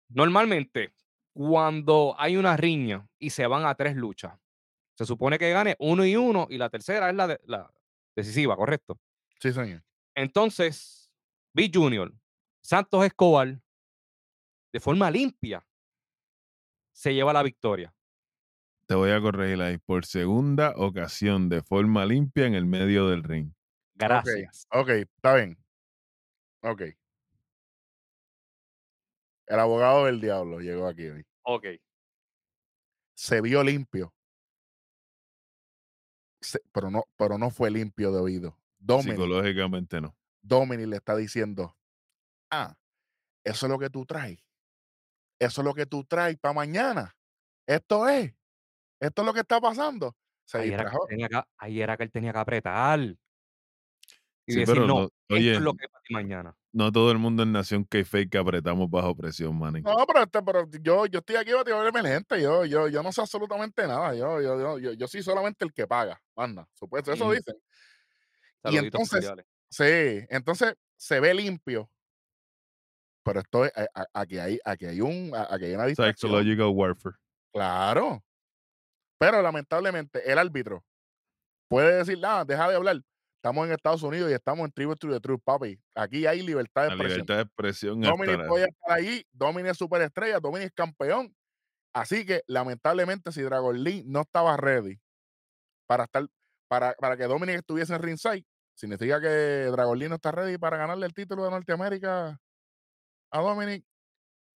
Normalmente, 0.10 0.94
cuando 1.34 2.16
hay 2.18 2.38
una 2.38 2.56
riña 2.56 3.08
y 3.18 3.32
se 3.32 3.48
van 3.48 3.66
a 3.66 3.76
tres 3.76 3.96
luchas, 3.96 4.40
se 4.96 5.06
supone 5.06 5.40
que 5.40 5.52
gane 5.52 5.76
uno 5.80 6.06
y 6.06 6.16
uno 6.16 6.48
y 6.50 6.58
la 6.58 6.70
tercera 6.70 7.10
es 7.10 7.16
la, 7.16 7.28
de- 7.28 7.42
la 7.46 7.72
decisiva, 8.16 8.56
¿correcto? 8.56 9.00
Sí, 9.40 9.52
señor. 9.52 9.84
Entonces, 10.16 11.12
B 11.54 11.72
Junior, 11.74 12.14
Santos 12.62 13.04
Escobar, 13.06 13.60
de 14.74 14.80
forma 14.80 15.10
limpia, 15.12 15.66
se 16.92 17.14
lleva 17.14 17.32
la 17.32 17.44
victoria. 17.44 17.94
Te 18.88 18.96
voy 18.96 19.12
a 19.12 19.22
corregir 19.22 19.62
ahí. 19.62 19.78
Por 19.78 20.06
segunda 20.06 20.74
ocasión, 20.76 21.48
de 21.48 21.62
forma 21.62 22.06
limpia, 22.06 22.46
en 22.48 22.56
el 22.56 22.66
medio 22.66 23.08
del 23.08 23.24
ring. 23.24 23.54
Gracias. 23.94 24.68
Ok, 24.72 24.90
está 24.90 25.36
bien. 25.36 25.58
Ok. 26.64 26.82
El 29.46 29.60
abogado 29.60 30.06
del 30.06 30.20
diablo 30.20 30.60
llegó 30.60 30.88
aquí 30.88 31.08
hoy. 31.08 31.24
Ok. 31.44 31.66
Se 33.16 33.42
vio 33.42 33.64
limpio. 33.64 34.14
Se- 36.42 36.62
pero, 36.72 36.90
no, 36.90 37.04
pero 37.16 37.38
no 37.38 37.52
fue 37.52 37.70
limpio 37.70 38.12
de 38.12 38.20
oído. 38.20 38.60
Dominic, 38.80 39.14
Psicológicamente 39.14 40.02
no. 40.02 40.18
Dominic 40.42 40.88
le 40.88 40.98
está 40.98 41.16
diciendo, 41.16 41.78
ah, 42.52 42.76
eso 43.46 43.66
es 43.66 43.72
lo 43.72 43.80
que 43.80 43.90
tú 43.90 44.06
traes. 44.06 44.40
Eso 45.44 45.62
es 45.62 45.66
lo 45.66 45.74
que 45.74 45.86
tú 45.86 46.04
traes 46.06 46.38
para 46.38 46.54
mañana. 46.54 47.16
Esto 47.68 48.08
es. 48.08 48.34
Esto 49.00 49.22
es 49.22 49.26
lo 49.26 49.34
que 49.34 49.42
está 49.42 49.60
pasando. 49.60 50.16
Se 50.46 50.58
Ahí 50.60 50.70
era, 50.70 50.78
que 50.78 50.84
distrajo. 50.84 51.04
él 51.04 51.10
tenía 51.10 51.28
que, 51.30 51.42
ahí 51.58 51.82
era 51.82 51.98
que 51.98 52.04
él 52.04 52.12
tenía 52.12 52.34
que 52.34 52.40
apretar. 52.40 53.00
Y 53.00 54.52
Sí, 54.52 54.60
decir, 54.60 54.74
pero 54.76 54.88
no, 54.88 54.94
no- 54.94 55.04
esto 55.04 55.36
es 55.38 55.62
lo 55.62 55.74
que 55.74 55.86
es 55.86 55.92
para 55.92 56.04
ti 56.04 56.14
mañana. 56.14 56.58
No 56.74 56.92
todo 56.92 57.12
el 57.12 57.18
mundo 57.18 57.44
en 57.44 57.52
Nación 57.52 57.84
K-Fake 57.86 58.32
que 58.32 58.38
apretamos 58.38 58.90
bajo 58.90 59.16
presión, 59.16 59.58
man. 59.58 59.74
No, 59.84 60.06
pero, 60.08 60.24
este, 60.24 60.42
pero 60.42 60.68
yo, 60.82 61.06
yo 61.06 61.20
estoy 61.20 61.36
aquí 61.36 61.54
batidor 61.54 61.88
emergente. 61.88 62.42
Yo, 62.42 62.66
yo, 62.66 62.88
yo 62.88 63.04
no 63.04 63.12
sé 63.12 63.22
absolutamente 63.22 63.86
nada. 63.88 64.16
Yo, 64.16 64.42
yo, 64.42 64.80
yo, 64.80 64.94
yo, 64.94 65.08
soy 65.08 65.22
solamente 65.22 65.64
el 65.64 65.72
que 65.74 65.86
paga. 65.88 66.20
Manda, 66.36 66.68
supuesto. 66.74 67.12
Eso 67.14 67.26
Ujú. 67.26 67.34
dicen. 67.36 67.56
Saluditos 68.64 68.86
entonces, 68.86 69.30
cordiales. 69.30 69.46
Sí, 69.70 70.26
entonces 70.30 70.76
se 70.98 71.20
ve 71.20 71.34
limpio. 71.34 71.90
Pero 73.24 73.40
esto 73.40 73.66
es, 73.66 73.72
a- 73.94 74.08
aquí 74.14 74.38
hay, 74.38 74.60
aquí 74.66 74.86
hay 74.86 75.02
un, 75.02 75.32
aquí 75.50 75.66
hay 75.66 75.74
una 75.76 75.86
distracción. 75.86 76.32
Psychological 76.32 76.68
warfare. 76.74 77.16
Claro. 77.54 78.24
Pero 79.20 79.42
lamentablemente 79.42 80.30
el 80.30 80.38
árbitro 80.38 80.84
puede 81.70 81.96
decir, 81.98 82.20
ah, 82.26 82.44
deja 82.46 82.70
de 82.70 82.76
hablar. 82.76 82.98
Estamos 83.38 83.68
en 83.68 83.74
Estados 83.74 84.04
Unidos 84.04 84.32
y 84.32 84.34
estamos 84.34 84.66
en 84.66 84.72
Tribute 84.72 85.00
to 85.00 85.10
the 85.10 85.20
Truth, 85.20 85.42
papi. 85.44 85.78
Aquí 85.96 86.26
hay 86.26 86.42
libertad 86.42 86.84
de 86.84 86.88
La 86.90 86.94
expresión. 86.96 87.18
libertad 87.20 87.36
de 87.36 87.42
expresión 87.42 88.02
Dominic 88.02 88.48
puede 88.48 88.66
estar 88.70 88.92
ahí, 88.98 89.26
Dominic 89.34 89.72
es 89.72 89.78
superestrella, 89.78 90.40
Dominic 90.40 90.68
es 90.68 90.74
campeón. 90.74 91.36
Así 91.94 92.26
que 92.26 92.42
lamentablemente 92.48 93.32
si 93.32 93.42
Dragon 93.42 93.82
Lee 93.84 94.04
no 94.06 94.22
estaba 94.22 94.56
ready 94.58 95.00
para 95.88 96.06
estar, 96.06 96.26
para, 96.70 96.94
para 96.94 97.18
que 97.18 97.24
Dominic 97.26 97.58
estuviese 97.58 97.94
en 97.94 98.02
ringside, 98.02 98.46
significa 98.76 99.20
que 99.22 99.28
Dragon 99.72 99.98
Lee 100.00 100.08
no 100.10 100.16
está 100.16 100.32
ready 100.32 100.58
para 100.58 100.78
ganarle 100.78 101.06
el 101.06 101.14
título 101.14 101.44
de 101.44 101.52
Norteamérica 101.52 102.40
a 103.34 103.42
Dominic 103.42 103.84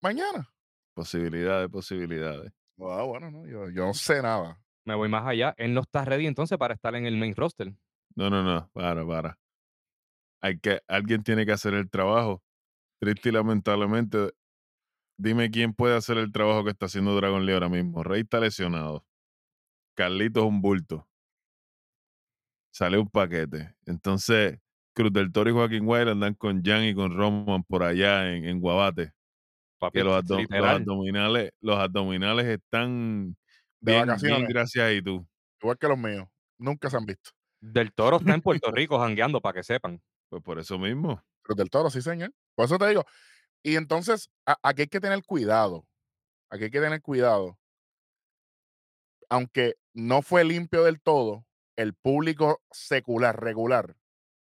mañana. 0.02 0.48
posibilidades, 0.94 1.68
posibilidades. 1.70 2.52
Ah, 2.78 3.02
bueno, 3.02 3.30
no, 3.30 3.46
yo, 3.46 3.70
yo 3.70 3.86
no 3.86 3.94
sé 3.94 4.22
nada. 4.22 4.60
Me 4.84 4.94
voy 4.94 5.08
más 5.08 5.26
allá. 5.26 5.54
Él 5.56 5.74
no 5.74 5.80
está 5.80 6.04
ready 6.04 6.26
entonces 6.26 6.58
para 6.58 6.74
estar 6.74 6.94
en 6.94 7.06
el 7.06 7.16
main 7.16 7.34
roster. 7.34 7.72
No, 8.14 8.30
no, 8.30 8.42
no, 8.42 8.70
para, 8.72 9.04
para. 9.06 9.38
Hay 10.42 10.58
que, 10.58 10.80
alguien 10.86 11.22
tiene 11.22 11.46
que 11.46 11.52
hacer 11.52 11.74
el 11.74 11.90
trabajo. 11.90 12.42
Triste 13.00 13.30
y 13.30 13.32
lamentablemente, 13.32 14.32
dime 15.18 15.50
quién 15.50 15.72
puede 15.72 15.96
hacer 15.96 16.18
el 16.18 16.30
trabajo 16.30 16.64
que 16.64 16.70
está 16.70 16.86
haciendo 16.86 17.16
Dragon 17.16 17.44
Lee 17.44 17.54
ahora 17.54 17.68
mismo. 17.68 18.02
Rey 18.02 18.22
está 18.22 18.38
lesionado. 18.38 19.04
Carlito 19.94 20.40
es 20.40 20.46
un 20.46 20.60
bulto. 20.60 21.08
Sale 22.70 22.98
un 22.98 23.08
paquete. 23.08 23.74
Entonces, 23.86 24.60
Cruz 24.96 25.12
del 25.12 25.30
Toro 25.30 25.50
y 25.50 25.52
Joaquín 25.52 25.82
White 25.84 26.10
andan 26.10 26.32
con 26.34 26.62
Jan 26.64 26.84
y 26.84 26.94
con 26.94 27.14
Roman 27.14 27.62
por 27.64 27.82
allá 27.82 28.32
en, 28.34 28.46
en 28.46 28.60
Guabate. 28.60 29.12
Papi, 29.78 29.98
Que 29.98 30.04
los, 30.04 30.14
abdom- 30.24 30.48
abdominales, 30.66 31.50
los 31.60 31.78
abdominales 31.78 32.46
están 32.46 33.36
De 33.78 33.92
bien, 33.92 33.96
bien 34.04 34.06
vacaciones. 34.06 34.48
gracias 34.48 34.92
y 34.94 35.02
tú. 35.02 35.28
Igual 35.60 35.76
que 35.76 35.86
los 35.88 35.98
míos. 35.98 36.26
Nunca 36.58 36.88
se 36.88 36.96
han 36.96 37.04
visto. 37.04 37.30
Del 37.60 37.92
Toro 37.92 38.16
está 38.16 38.32
en 38.34 38.40
Puerto 38.42 38.70
Rico 38.72 38.98
jangueando 38.98 39.42
para 39.42 39.52
que 39.52 39.62
sepan. 39.62 40.00
Pues 40.30 40.42
por 40.42 40.58
eso 40.58 40.78
mismo. 40.78 41.22
Cruz 41.42 41.58
del 41.58 41.68
Toro, 41.68 41.90
sí, 41.90 42.00
señor. 42.00 42.32
Por 42.54 42.64
eso 42.64 42.78
te 42.78 42.88
digo. 42.88 43.04
Y 43.62 43.76
entonces, 43.76 44.30
a- 44.46 44.56
aquí 44.62 44.82
hay 44.82 44.88
que 44.88 45.00
tener 45.00 45.22
cuidado. 45.24 45.84
Aquí 46.50 46.64
hay 46.64 46.70
que 46.70 46.80
tener 46.80 47.02
cuidado. 47.02 47.58
Aunque 49.28 49.74
no 49.92 50.22
fue 50.22 50.44
limpio 50.44 50.84
del 50.84 51.00
todo, 51.02 51.44
el 51.76 51.92
público 51.94 52.62
secular, 52.70 53.38
regular, 53.42 53.94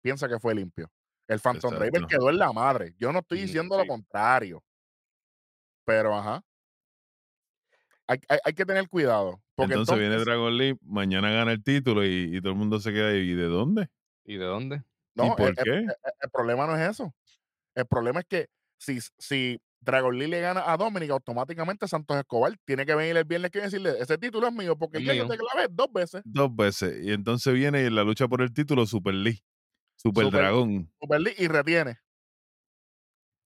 piensa 0.01 0.27
que 0.27 0.39
fue 0.39 0.55
limpio. 0.55 0.91
El 1.27 1.39
Phantom 1.39 1.73
Exacto. 1.75 2.07
quedó 2.07 2.29
en 2.29 2.37
la 2.39 2.51
madre. 2.51 2.95
Yo 2.97 3.11
no 3.11 3.19
estoy 3.19 3.41
diciendo 3.41 3.75
sí. 3.75 3.81
lo 3.81 3.87
contrario. 3.87 4.63
Pero, 5.85 6.15
ajá. 6.15 6.43
Hay, 8.07 8.19
hay- 8.27 8.39
hay 8.43 8.53
que 8.53 8.65
tener 8.65 8.87
cuidado. 8.89 9.41
Porque 9.55 9.73
entonces, 9.73 9.99
viene 9.99 10.17
Dragon 10.17 10.57
Lee, 10.57 10.75
mañana 10.81 11.29
gana 11.31 11.51
el 11.51 11.63
título 11.63 12.03
y, 12.05 12.35
y 12.35 12.41
todo 12.41 12.53
el 12.53 12.57
mundo 12.57 12.79
se 12.79 12.91
queda 12.91 13.09
ahí. 13.09 13.19
¿Y 13.31 13.33
de 13.35 13.43
dónde? 13.45 13.87
¿Y 14.25 14.37
de 14.37 14.45
dónde? 14.45 14.83
No, 15.15 15.27
¿Y 15.27 15.29
por 15.31 15.49
el, 15.49 15.55
qué? 15.55 15.69
el- 15.69 15.95
el 16.21 16.29
problema 16.31 16.65
no 16.65 16.75
es 16.75 16.89
eso. 16.89 17.13
El 17.75 17.85
problema 17.85 18.21
es 18.21 18.25
que 18.27 18.47
si, 18.79 18.99
si 19.17 19.61
Dragon 19.81 20.17
Lee 20.17 20.27
le 20.27 20.41
gana 20.41 20.63
a 20.71 20.77
Dominic, 20.77 21.11
automáticamente 21.11 21.87
Santos 21.87 22.17
Escobar 22.17 22.53
tiene 22.65 22.85
que 22.85 22.95
venir 22.95 23.15
el 23.17 23.25
viernes 23.25 23.51
que 23.51 23.61
decirle, 23.61 23.93
ese 23.99 24.17
título 24.17 24.47
es 24.47 24.53
mío, 24.53 24.75
porque 24.77 25.03
ya 25.03 25.13
yo 25.13 25.25
mío. 25.25 25.31
te 25.33 25.37
clavé 25.37 25.67
dos 25.69 25.91
veces. 25.93 26.21
Dos 26.25 26.55
veces. 26.55 27.05
Y 27.05 27.11
entonces 27.11 27.53
viene 27.53 27.85
en 27.85 27.95
la 27.95 28.03
lucha 28.03 28.27
por 28.27 28.41
el 28.41 28.51
título 28.53 28.85
Super 28.87 29.13
Lee. 29.13 29.43
Super, 30.01 30.25
Super- 30.25 30.39
Dragón. 30.41 30.91
Super 31.01 31.21
y 31.37 31.47
retiene. 31.47 31.99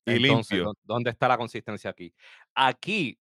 Y 0.05 0.13
Entonces, 0.25 0.51
limpio. 0.57 0.63
¿dó- 0.65 0.77
¿dónde 0.83 1.10
está 1.10 1.27
la 1.27 1.38
consistencia 1.38 1.89
aquí? 1.89 2.13
Aquí, 2.53 3.17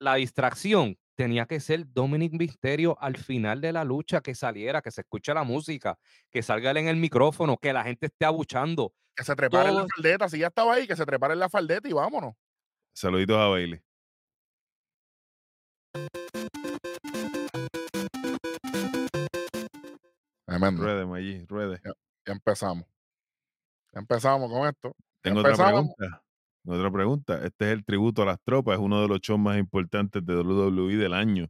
la 0.00 0.16
distracción 0.16 0.98
tenía 1.14 1.46
que 1.46 1.60
ser 1.60 1.86
Dominic 1.90 2.32
Misterio 2.34 2.98
al 3.00 3.16
final 3.16 3.60
de 3.60 3.72
la 3.72 3.84
lucha, 3.84 4.20
que 4.20 4.34
saliera, 4.34 4.82
que 4.82 4.90
se 4.90 5.00
escuche 5.02 5.32
la 5.32 5.44
música, 5.44 5.98
que 6.30 6.42
salga 6.42 6.72
él 6.72 6.76
en 6.78 6.88
el 6.88 6.96
micrófono, 6.96 7.56
que 7.56 7.72
la 7.72 7.84
gente 7.84 8.06
esté 8.06 8.26
abuchando. 8.26 8.92
Que 9.16 9.24
se 9.24 9.34
trepara 9.34 9.70
en 9.70 9.76
la 9.76 9.80
Todo- 9.82 9.88
faldeta. 9.96 10.28
Si 10.28 10.38
ya 10.38 10.48
estaba 10.48 10.74
ahí, 10.74 10.86
que 10.86 10.96
se 10.96 11.06
trepara 11.06 11.32
en 11.32 11.40
la 11.40 11.48
faldeta 11.48 11.88
y 11.88 11.92
vámonos. 11.94 12.34
Saluditos 12.94 13.38
a 13.38 13.46
Bailey. 13.48 13.80
Tremendo. 20.46 20.82
Ruede, 20.82 21.06
Maggi, 21.06 21.44
ruede. 21.46 21.80
Ya 22.26 22.32
empezamos. 22.32 22.84
Ya 23.92 24.00
empezamos 24.00 24.50
con 24.50 24.68
esto. 24.68 24.88
Ya 24.88 25.22
Tengo 25.22 25.40
otra 25.40 25.54
pregunta. 25.54 26.22
Otra 26.66 26.90
pregunta. 26.90 27.46
Este 27.46 27.66
es 27.66 27.72
el 27.72 27.84
tributo 27.84 28.22
a 28.22 28.26
las 28.26 28.40
tropas. 28.42 28.74
Es 28.74 28.80
uno 28.80 29.00
de 29.00 29.08
los 29.08 29.20
shows 29.20 29.38
más 29.40 29.58
importantes 29.58 30.24
de 30.26 30.34
WWE 30.36 30.96
del 30.96 31.14
año. 31.14 31.48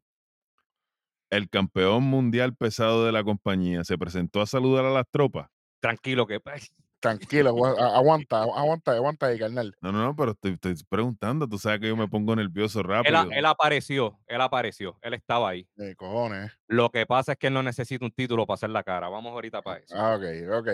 el 1.30 1.48
campeón 1.50 2.04
mundial 2.04 2.54
pesado 2.54 3.04
de 3.04 3.12
la 3.12 3.24
compañía 3.24 3.82
se 3.82 3.98
presentó 3.98 4.40
a 4.40 4.46
saludar 4.46 4.84
a 4.84 4.90
las 4.90 5.06
tropas. 5.10 5.48
Tranquilo, 5.80 6.26
que 6.26 6.38
pues, 6.40 6.70
Tranquilo, 6.98 7.50
aguanta, 7.50 8.42
aguanta, 8.42 8.92
aguanta 8.92 9.26
ahí, 9.26 9.38
carnal. 9.38 9.76
No, 9.80 9.92
no, 9.92 10.02
no, 10.02 10.16
pero 10.16 10.32
estoy, 10.32 10.52
estoy 10.52 10.74
preguntando. 10.88 11.46
Tú 11.46 11.58
sabes 11.58 11.80
que 11.80 11.88
yo 11.88 11.96
me 11.96 12.08
pongo 12.08 12.34
nervioso 12.34 12.82
rápido. 12.82 13.30
él 13.30 13.44
apareció, 13.46 14.18
él 14.26 14.40
apareció, 14.40 14.98
él 15.02 15.14
estaba 15.14 15.50
ahí. 15.50 15.68
Eh, 15.76 15.94
cojones. 15.94 16.52
Lo 16.66 16.90
que 16.90 17.04
pasa 17.06 17.32
es 17.32 17.38
que 17.38 17.48
él 17.48 17.54
no 17.54 17.62
necesita 17.62 18.04
un 18.04 18.10
título 18.12 18.46
para 18.46 18.54
hacer 18.54 18.70
la 18.70 18.82
cara. 18.82 19.08
Vamos 19.08 19.32
ahorita 19.32 19.62
para 19.62 19.80
eso. 19.80 19.94
Ah, 19.96 20.16
ok, 20.16 20.24
ok. 20.58 20.68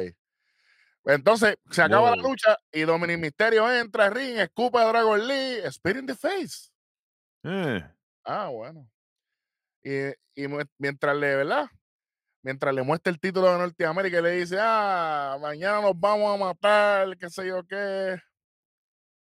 Entonces, 1.04 1.56
se 1.70 1.82
acaba 1.82 2.14
la 2.14 2.22
lucha 2.22 2.56
y 2.70 2.82
Dominic 2.82 3.18
Misterio 3.18 3.70
entra 3.72 4.06
al 4.06 4.14
ring, 4.14 4.38
escupe 4.38 4.78
a 4.78 4.86
Dragon 4.86 5.26
Lee, 5.26 5.60
spit 5.70 5.96
in 5.96 6.06
the 6.06 6.14
face. 6.14 6.70
Eh, 7.42 7.82
Ah, 8.24 8.48
bueno. 8.48 8.88
Y, 9.82 10.10
y 10.36 10.46
mientras 10.78 11.16
le, 11.16 11.36
¿verdad? 11.36 11.66
Mientras 12.42 12.74
le 12.74 12.82
muestra 12.82 13.12
el 13.12 13.20
título 13.20 13.52
de 13.52 13.58
Norteamérica 13.58 14.18
y 14.18 14.22
le 14.22 14.30
dice, 14.32 14.56
ah, 14.60 15.38
mañana 15.40 15.80
nos 15.80 15.98
vamos 15.98 16.34
a 16.34 16.44
matar, 16.44 17.16
qué 17.16 17.30
sé 17.30 17.46
yo 17.46 17.62
qué. 17.64 18.16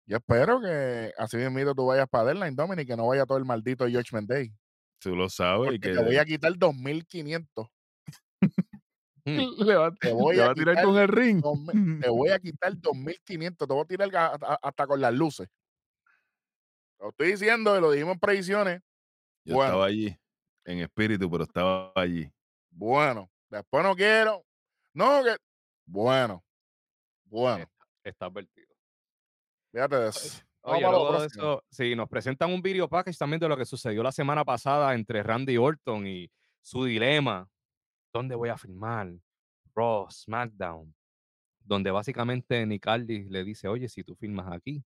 Yo 0.07 0.17
espero 0.19 0.61
que 0.61 1.13
así 1.17 1.37
mismo 1.37 1.75
tú 1.75 1.87
vayas 1.87 2.09
para 2.09 2.27
Deadline, 2.27 2.57
Dominic, 2.57 2.89
que 2.89 2.97
no 2.97 3.07
vaya 3.07 3.25
todo 3.25 3.39
el 3.39 3.45
maldito 3.45 3.85
Judgment 3.85 4.29
Day. 4.29 4.53
tú 4.99 5.15
lo 5.15 5.29
sabes. 5.31 5.69
y 5.75 5.79
Porque 5.79 5.91
que 5.91 5.95
te 5.97 6.05
voy 6.05 6.17
a 6.17 6.25
quitar 6.25 6.53
2500. 6.59 7.69
Mm. 9.27 9.31
le 9.67 9.75
va, 9.77 9.91
Te 9.93 10.13
voy 10.13 10.37
le 10.37 10.43
a 10.43 10.47
va 10.47 10.53
a 10.53 10.55
tirar 10.55 10.75
quitar 10.75 10.85
con 10.85 10.99
el 10.99 11.09
ring. 11.09 11.43
Te 12.03 12.09
voy 12.11 12.31
a 12.31 12.39
quitar 12.39 12.73
2500. 12.77 13.67
Te 13.69 13.75
voy 13.75 13.83
a 13.83 13.87
tirar 13.87 14.39
hasta 14.61 14.87
con 14.87 15.01
las 15.01 15.15
luces. 15.15 15.49
Lo 17.01 17.11
estoy 17.11 17.29
diciendo, 17.33 17.77
y 17.77 17.81
lo 17.81 17.91
dijimos 17.91 18.15
en 18.15 18.21
predicciones. 18.21 18.81
Yo 19.45 19.55
bueno. 19.55 19.71
estaba 19.71 19.87
allí, 19.87 20.17
en 20.65 20.79
espíritu, 20.81 21.31
pero 21.31 21.45
estaba 21.45 21.93
allí. 21.95 22.31
Bueno, 22.75 23.31
después 23.49 23.85
no 23.85 23.95
quiero. 23.95 24.45
No, 24.93 25.23
que. 25.23 25.37
Bueno. 25.87 26.45
Bueno, 27.27 27.67
Está 28.05 28.27
advertido. 28.27 28.69
fíjate 29.73 29.97
de 29.97 30.09
eso. 30.09 30.43
Oye, 30.63 30.81
luego 30.83 31.21
de 31.21 31.27
eso, 31.27 31.65
sí, 31.71 31.95
nos 31.97 32.09
presentan 32.09 32.53
un 32.53 32.63
video 32.63 32.89
package 32.89 33.19
también 33.19 33.41
de 33.41 33.49
lo 33.49 33.57
que 33.57 33.65
sucedió 33.65 34.03
la 34.03 34.13
semana 34.13 34.45
pasada 34.45 34.95
entre 34.95 35.23
Randy 35.23 35.57
Orton 35.57 36.07
y 36.07 36.31
su 36.63 36.85
dilema. 36.85 37.49
¿Dónde 38.13 38.35
voy 38.35 38.51
a 38.51 38.57
filmar? 38.57 39.13
Raw, 39.75 40.09
SmackDown. 40.11 40.95
Donde 41.61 41.91
básicamente 41.91 42.65
Nick 42.67 42.87
Aldis 42.87 43.29
le 43.29 43.43
dice, 43.43 43.69
oye, 43.69 43.89
si 43.89 44.05
tú 44.05 44.15
filmas 44.15 44.53
aquí, 44.53 44.85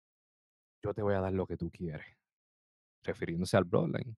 yo 0.82 0.94
te 0.94 1.02
voy 1.02 1.14
a 1.14 1.20
dar 1.20 1.32
lo 1.32 1.46
que 1.46 1.56
tú 1.56 1.70
quieres. 1.70 2.06
Refiriéndose 3.02 3.56
al 3.56 3.64
Bloodline. 3.64 4.16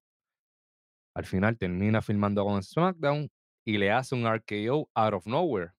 Al 1.14 1.24
final 1.24 1.58
termina 1.58 2.00
filmando 2.00 2.44
con 2.44 2.62
SmackDown 2.62 3.28
y 3.64 3.78
le 3.78 3.90
hace 3.92 4.14
un 4.14 4.26
RKO 4.26 4.90
out 4.94 5.14
of 5.14 5.26
nowhere 5.26 5.72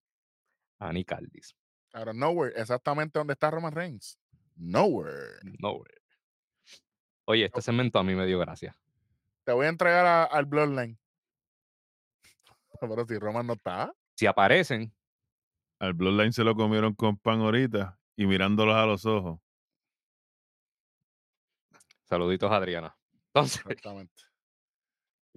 a 0.80 0.92
Nick 0.94 1.12
Aldis. 1.12 1.56
Out 1.94 2.08
of 2.10 2.16
nowhere, 2.16 2.54
exactamente 2.60 3.20
donde 3.20 3.34
está 3.34 3.52
Roman 3.52 3.74
Reigns. 3.74 4.18
Nowhere. 4.56 5.40
Nowhere. 5.60 5.96
Oye, 7.26 7.46
este 7.46 7.62
segmento 7.62 8.00
a 8.00 8.04
mí 8.04 8.16
me 8.16 8.26
dio 8.26 8.40
gracia. 8.40 8.76
Te 9.44 9.52
voy 9.54 9.66
a 9.66 9.70
entregar 9.70 10.06
a- 10.06 10.24
al 10.26 10.46
Bloodline. 10.46 10.98
Pero 12.80 13.06
si 13.06 13.18
Roman 13.18 13.48
no 13.48 13.54
está. 13.54 13.94
Si 14.16 14.26
aparecen, 14.26 14.94
Al 15.80 15.94
Bloodline 15.94 16.32
se 16.32 16.44
lo 16.44 16.56
comieron 16.56 16.94
con 16.94 17.18
pan 17.18 17.42
ahorita 17.42 17.98
y 18.16 18.28
mirándolos 18.28 18.76
a 18.76 18.86
los 18.86 19.06
ojos. 19.06 19.40
saluditos 22.06 22.52
a 22.52 22.58
Adriana. 22.58 22.96
Entonces, 23.34 23.62
Exactamente. 23.62 24.14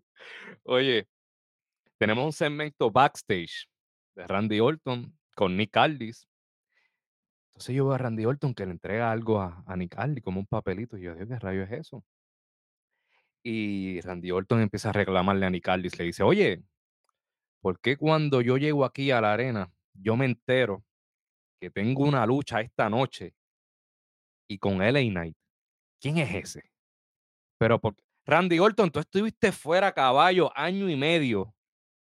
Oye, 0.65 1.09
tenemos 1.99 2.25
un 2.25 2.33
segmento 2.33 2.91
backstage 2.91 3.69
de 4.15 4.27
Randy 4.27 4.61
Orton 4.61 5.17
con 5.35 5.57
Nick 5.57 5.77
Aldis. 5.77 6.29
Entonces 7.49 7.75
yo 7.75 7.85
veo 7.85 7.95
a 7.95 7.99
Randy 7.99 8.25
Orton 8.25 8.55
que 8.55 8.67
le 8.67 8.73
entrega 8.73 9.11
algo 9.11 9.41
a, 9.41 9.63
a 9.67 9.77
Nick 9.77 9.97
Aldis 9.97 10.25
como 10.25 10.41
un 10.41 10.47
papelito. 10.47 10.97
Y 10.97 11.03
yo 11.03 11.15
digo, 11.15 11.27
¿qué 11.27 11.39
rayo 11.39 11.63
es 11.63 11.73
eso? 11.73 12.05
Y 13.43 14.01
Randy 14.01 14.31
Orton 14.31 14.61
empieza 14.61 14.91
a 14.91 14.93
reclamarle 14.93 15.47
a 15.47 15.51
Nick 15.51 15.69
Aldis. 15.69 15.99
Le 15.99 16.07
dice, 16.07 16.23
oye, 16.23 16.63
¿por 17.61 17.79
qué 17.81 17.97
cuando 17.97 18.41
yo 18.41 18.57
llego 18.57 18.85
aquí 18.85 19.11
a 19.11 19.21
la 19.21 19.33
arena, 19.33 19.73
yo 19.93 20.17
me 20.17 20.25
entero 20.25 20.85
que 21.61 21.71
tengo 21.71 22.05
una 22.05 22.27
lucha 22.27 22.61
esta 22.61 22.91
noche 22.91 23.35
y 24.49 24.59
con 24.59 24.83
LA 24.83 25.11
Knight? 25.11 25.37
¿Quién 26.01 26.19
es 26.19 26.35
ese? 26.35 26.71
Pero 27.59 27.81
por 27.81 27.95
Randy 28.27 28.59
Orton, 28.59 28.91
tú 28.91 28.99
estuviste 28.99 29.53
fuera 29.53 29.93
caballo 29.93 30.51
año 30.57 30.89
y 30.89 30.97
medio 30.97 31.54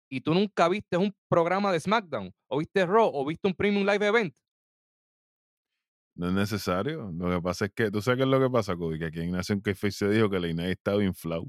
y 0.10 0.22
tú 0.22 0.34
nunca 0.34 0.67
viste 0.70 0.98
un 0.98 1.13
programa 1.28 1.72
de 1.72 1.80
SmackDown, 1.80 2.34
o 2.48 2.58
viste 2.60 2.86
Raw, 2.86 3.10
o 3.13 3.26
viste 3.26 3.48
un 3.48 3.54
Premium 3.54 3.86
Live 3.86 4.06
Event. 4.06 4.36
No 6.15 6.28
es 6.30 6.34
necesario. 6.34 7.12
Lo 7.13 7.30
que 7.30 7.41
pasa 7.41 7.65
es 7.65 7.72
que, 7.76 7.91
¿tú 7.91 8.02
sabes 8.02 8.17
qué 8.17 8.24
es 8.24 8.30
lo 8.30 8.39
que 8.39 8.50
pasa, 8.50 8.76
Kobe? 8.76 8.98
Que 8.98 9.06
aquí 9.06 9.22
en 9.22 9.32
Nación 9.32 9.62
Kayfabe 9.62 9.91
se 9.91 10.10
dijo 10.10 10.30
que 10.30 10.39
la 10.39 10.48
Inay 10.48 10.72
estaba 10.72 11.04
inflado. 11.04 11.46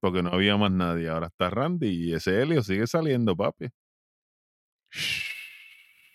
Porque 0.00 0.22
no 0.22 0.30
había 0.30 0.56
más 0.56 0.70
nadie. 0.70 1.08
Ahora 1.08 1.26
está 1.26 1.50
Randy 1.50 1.88
y 1.88 2.14
ese 2.14 2.40
Helio 2.40 2.62
sigue 2.62 2.86
saliendo, 2.86 3.36
papi. 3.36 3.68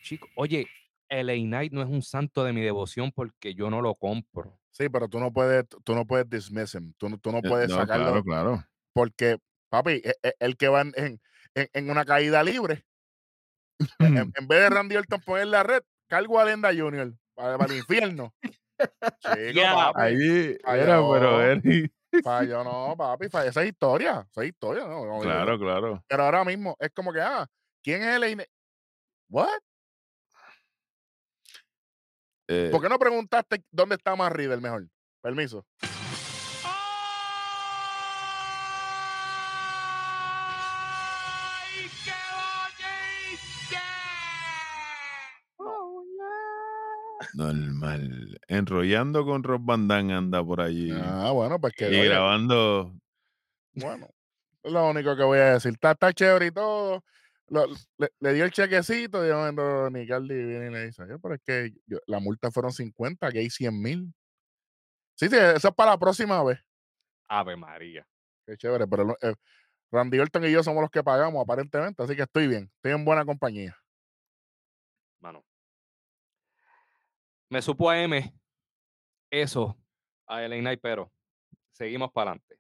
Chico, 0.02 0.28
oye, 0.36 0.68
LA 1.10 1.34
Knight 1.36 1.74
no 1.74 1.82
es 1.82 1.90
un 1.90 2.02
santo 2.02 2.44
de 2.44 2.54
mi 2.54 2.62
devoción 2.62 3.12
porque 3.12 3.54
yo 3.54 3.70
no 3.70 3.82
lo 3.82 3.96
compro. 3.96 4.60
Sí, 4.72 4.90
pero 4.90 5.08
tú 5.08 5.20
no 5.20 5.32
puedes, 5.32 5.66
tú 5.84 5.94
no 5.94 6.06
puedes 6.06 6.28
dismiss 6.30 6.74
him. 6.76 6.94
Tú, 6.98 7.10
no- 7.10 7.18
tú 7.20 7.32
no 7.32 7.38
Eh, 7.40 7.48
puedes 7.48 7.70
no, 7.70 7.76
sacarlo 7.76 8.06
claro, 8.06 8.24
claro. 8.24 8.64
porque, 8.94 9.38
papi, 9.70 10.02
e- 10.04 10.16
e- 10.24 10.34
el 10.40 10.58
que 10.58 10.68
va 10.70 10.82
en, 10.82 11.22
en- 11.56 11.70
en- 11.74 11.90
una 11.90 12.06
caída 12.06 12.44
libre, 12.44 12.86
en, 14.00 14.18
en- 14.18 14.34
en 14.38 14.48
vez 14.48 14.60
de 14.62 14.70
Randy 14.70 14.96
Orton 14.98 15.22
poner 15.22 15.48
la 15.48 15.64
red, 15.64 15.84
cargo 16.08 16.40
a 16.40 16.46
Lenda 16.46 16.70
Junior 16.76 17.14
para, 17.36 17.58
para 17.58 17.72
el 17.74 17.80
infierno. 17.80 18.34
Chico, 19.20 19.36
Ya. 19.54 19.74
papi, 19.74 20.00
Ahí 20.02 20.58
Falló. 20.64 20.84
era, 20.84 20.96
pero 20.98 21.42
Eri- 21.42 21.92
falló, 22.24 22.64
no, 22.64 22.96
papi, 22.98 23.30
falló. 23.30 23.50
esa 23.50 23.62
es 23.64 23.70
historia, 23.70 24.28
esa 24.30 24.42
es 24.44 24.50
historia, 24.50 24.86
no, 24.86 25.06
no, 25.06 25.20
Claro, 25.20 25.58
claro. 25.60 26.04
Pero 26.08 26.24
ahora 26.24 26.44
mismo 26.44 26.76
es 26.80 26.90
como 26.92 27.14
que, 27.14 27.22
ah, 27.22 27.48
¿quién 27.84 28.02
es 28.04 28.16
el 28.22 28.46
What? 29.30 29.48
Eh, 32.50 32.70
¿Por 32.72 32.82
qué 32.82 32.90
no 32.90 33.00
preguntaste 33.00 33.64
dónde 33.72 33.96
está 33.96 34.16
más 34.16 34.32
Riddle 34.32 34.58
mejor? 34.58 34.86
Permiso. 35.22 35.66
Normal. 47.34 48.40
Enrollando 48.48 49.26
con 49.26 49.44
Rob 49.44 49.62
Van 49.64 49.88
Damme 49.88 50.14
anda 50.14 50.44
por 50.44 50.62
allí. 50.62 50.92
Ah, 50.92 51.32
bueno, 51.32 51.60
pues 51.60 51.74
que 51.74 51.86
y 51.86 52.00
oye, 52.00 52.06
grabando. 52.10 52.94
Bueno, 53.74 54.08
es 54.64 54.72
lo 54.72 54.90
único 54.90 55.16
que 55.16 55.24
voy 55.24 55.40
a 55.40 55.54
decir. 55.54 55.74
Está, 55.74 55.92
está 55.92 56.14
chévere 56.14 56.48
y 56.48 56.52
todo. 56.52 57.04
Lo- 57.48 57.68
le, 57.98 58.10
le 58.20 58.34
dio 58.34 58.46
el 58.46 58.52
chequecito. 58.52 59.22
Dijo, 59.24 59.38
bueno, 59.40 59.90
Nicaldi 59.90 60.34
viene 60.36 60.68
y 60.68 60.72
le 60.72 60.86
dice, 60.88 61.04
"Oye, 61.04 61.18
pero 61.20 61.36
es 61.36 61.42
que 61.46 61.74
yo- 61.86 62.00
la 62.08 62.20
multa 62.20 62.52
fueron 62.52 62.72
50, 62.72 63.32
que 63.32 63.40
hay 63.40 63.50
100 63.50 63.82
mil. 63.82 64.14
Sí, 65.16 65.28
sí, 65.30 65.36
eso 65.36 65.68
es 65.68 65.74
para 65.76 65.92
la 65.92 65.98
próxima 65.98 66.44
vez. 66.44 66.60
Ave 67.28 67.56
María. 67.56 68.08
Qué 68.46 68.58
chévere, 68.58 68.88
pero 68.88 69.16
eh, 69.22 69.36
Randy 69.92 70.20
Orton 70.20 70.44
y 70.46 70.52
yo 70.52 70.64
somos 70.64 70.82
los 70.82 70.90
que 70.92 71.04
pagamos 71.04 71.42
aparentemente, 71.44 72.02
así 72.04 72.16
que 72.16 72.24
estoy 72.24 72.48
bien, 72.48 72.72
estoy 72.76 72.92
en 72.94 73.06
buena 73.06 73.24
compañía. 73.26 73.78
Mano. 75.22 75.44
Me 77.54 77.62
supo 77.62 77.88
a 77.88 78.02
M 78.02 78.34
eso 79.30 79.78
a 80.26 80.42
LA 80.42 80.58
Knight, 80.58 80.80
pero 80.82 81.12
seguimos 81.72 82.12
para 82.12 82.32
adelante. 82.32 82.58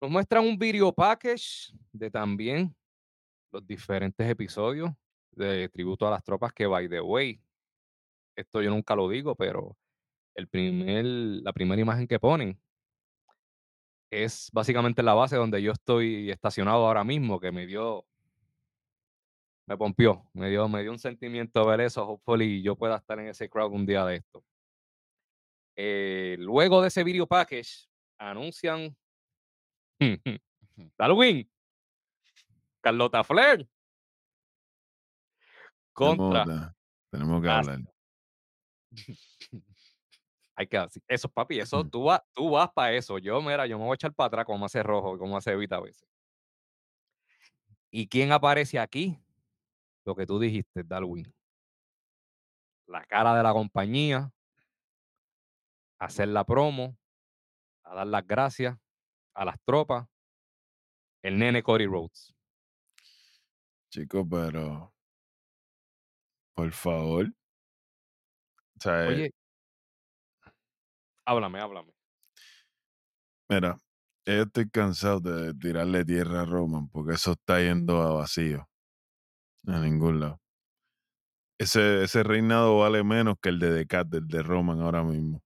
Nos 0.00 0.10
muestran 0.10 0.46
un 0.46 0.58
video 0.58 0.90
package 0.90 1.74
de 1.92 2.10
también 2.10 2.74
los 3.52 3.66
diferentes 3.66 4.26
episodios 4.26 4.90
de 5.32 5.68
tributo 5.68 6.08
a 6.08 6.12
las 6.12 6.24
tropas 6.24 6.54
que, 6.54 6.64
by 6.64 6.88
the 6.88 7.02
way, 7.02 7.42
esto 8.34 8.62
yo 8.62 8.70
nunca 8.70 8.96
lo 8.96 9.06
digo, 9.06 9.34
pero 9.34 9.76
el 10.34 10.48
primer, 10.48 11.04
la 11.04 11.52
primera 11.52 11.82
imagen 11.82 12.08
que 12.08 12.18
ponen 12.18 12.58
es 14.10 14.48
básicamente 14.50 15.02
la 15.02 15.12
base 15.12 15.36
donde 15.36 15.60
yo 15.60 15.72
estoy 15.72 16.30
estacionado 16.30 16.86
ahora 16.86 17.04
mismo, 17.04 17.38
que 17.38 17.52
me 17.52 17.66
dio, 17.66 18.06
me 19.68 19.76
pompió, 19.76 20.24
me 20.32 20.48
dio, 20.48 20.66
me 20.66 20.80
dio 20.80 20.90
un 20.90 20.98
sentimiento 20.98 21.64
ver 21.66 21.82
eso. 21.82 22.02
Hopefully 22.08 22.62
yo 22.62 22.74
pueda 22.74 22.96
estar 22.96 23.18
en 23.20 23.28
ese 23.28 23.50
crowd 23.50 23.70
un 23.72 23.84
día 23.84 24.02
de 24.06 24.16
esto. 24.16 24.42
Eh, 25.76 26.36
luego 26.38 26.80
de 26.80 26.88
ese 26.88 27.04
video 27.04 27.26
package, 27.26 27.86
anuncian 28.18 28.96
Halloween, 30.98 31.50
Carlota 32.80 33.22
Flair 33.22 33.68
contra 35.92 36.44
Tenemos, 36.44 36.72
tenemos 37.10 37.42
que 37.42 37.48
hablar. 37.48 37.80
Hay 40.56 40.66
que 40.66 40.78
así- 40.78 41.02
eso, 41.06 41.28
papi, 41.28 41.60
eso 41.60 41.84
tú 41.92 42.04
vas, 42.04 42.22
tú 42.32 42.50
vas 42.50 42.70
para 42.72 42.94
eso. 42.94 43.18
Yo, 43.18 43.40
mira, 43.42 43.66
yo 43.66 43.78
me 43.78 43.84
voy 43.84 43.92
a 43.92 43.96
echar 43.96 44.14
para 44.14 44.28
atrás 44.28 44.46
como 44.46 44.64
hace 44.64 44.82
rojo, 44.82 45.18
como 45.18 45.36
hace 45.36 45.52
Evita 45.52 45.76
a 45.76 45.80
veces. 45.80 46.08
¿Y 47.90 48.08
quién 48.08 48.32
aparece 48.32 48.78
aquí? 48.78 49.18
Lo 50.08 50.14
que 50.14 50.24
tú 50.24 50.38
dijiste, 50.38 50.84
Darwin. 50.84 51.30
La 52.86 53.04
cara 53.04 53.36
de 53.36 53.42
la 53.42 53.52
compañía, 53.52 54.32
hacer 55.98 56.28
la 56.28 56.44
promo, 56.44 56.96
a 57.84 57.94
dar 57.94 58.06
las 58.06 58.26
gracias 58.26 58.78
a 59.34 59.44
las 59.44 59.60
tropas, 59.66 60.08
el 61.22 61.38
nene 61.38 61.62
Cody 61.62 61.84
Rhodes. 61.84 62.34
Chico, 63.90 64.26
pero. 64.26 64.94
Por 66.54 66.72
favor. 66.72 67.26
O 67.26 68.80
sea, 68.80 69.04
eh, 69.04 69.08
Oye, 69.08 69.30
háblame, 71.26 71.60
háblame. 71.60 71.92
mira, 73.50 73.76
yo 74.24 74.42
estoy 74.44 74.70
cansado 74.70 75.20
de 75.20 75.52
tirarle 75.52 76.02
tierra 76.02 76.40
a 76.40 76.44
Roman 76.46 76.88
porque 76.88 77.12
eso 77.12 77.32
está 77.32 77.60
yendo 77.60 78.00
a 78.00 78.14
vacío. 78.14 78.66
A 79.68 79.78
ningún 79.78 80.18
lado. 80.18 80.40
Ese, 81.58 82.04
ese 82.04 82.22
reinado 82.22 82.78
vale 82.78 83.02
menos 83.02 83.36
que 83.42 83.48
el 83.48 83.58
de 83.58 83.70
Decat, 83.72 84.12
el 84.14 84.28
de 84.28 84.42
Roman 84.42 84.80
ahora 84.80 85.02
mismo. 85.02 85.42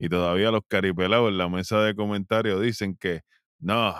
Y 0.00 0.08
todavía 0.08 0.50
los 0.52 0.62
caripelados 0.68 1.30
en 1.30 1.38
la 1.38 1.48
mesa 1.48 1.82
de 1.82 1.94
comentarios 1.96 2.62
dicen 2.62 2.96
que 2.96 3.22
no, 3.60 3.94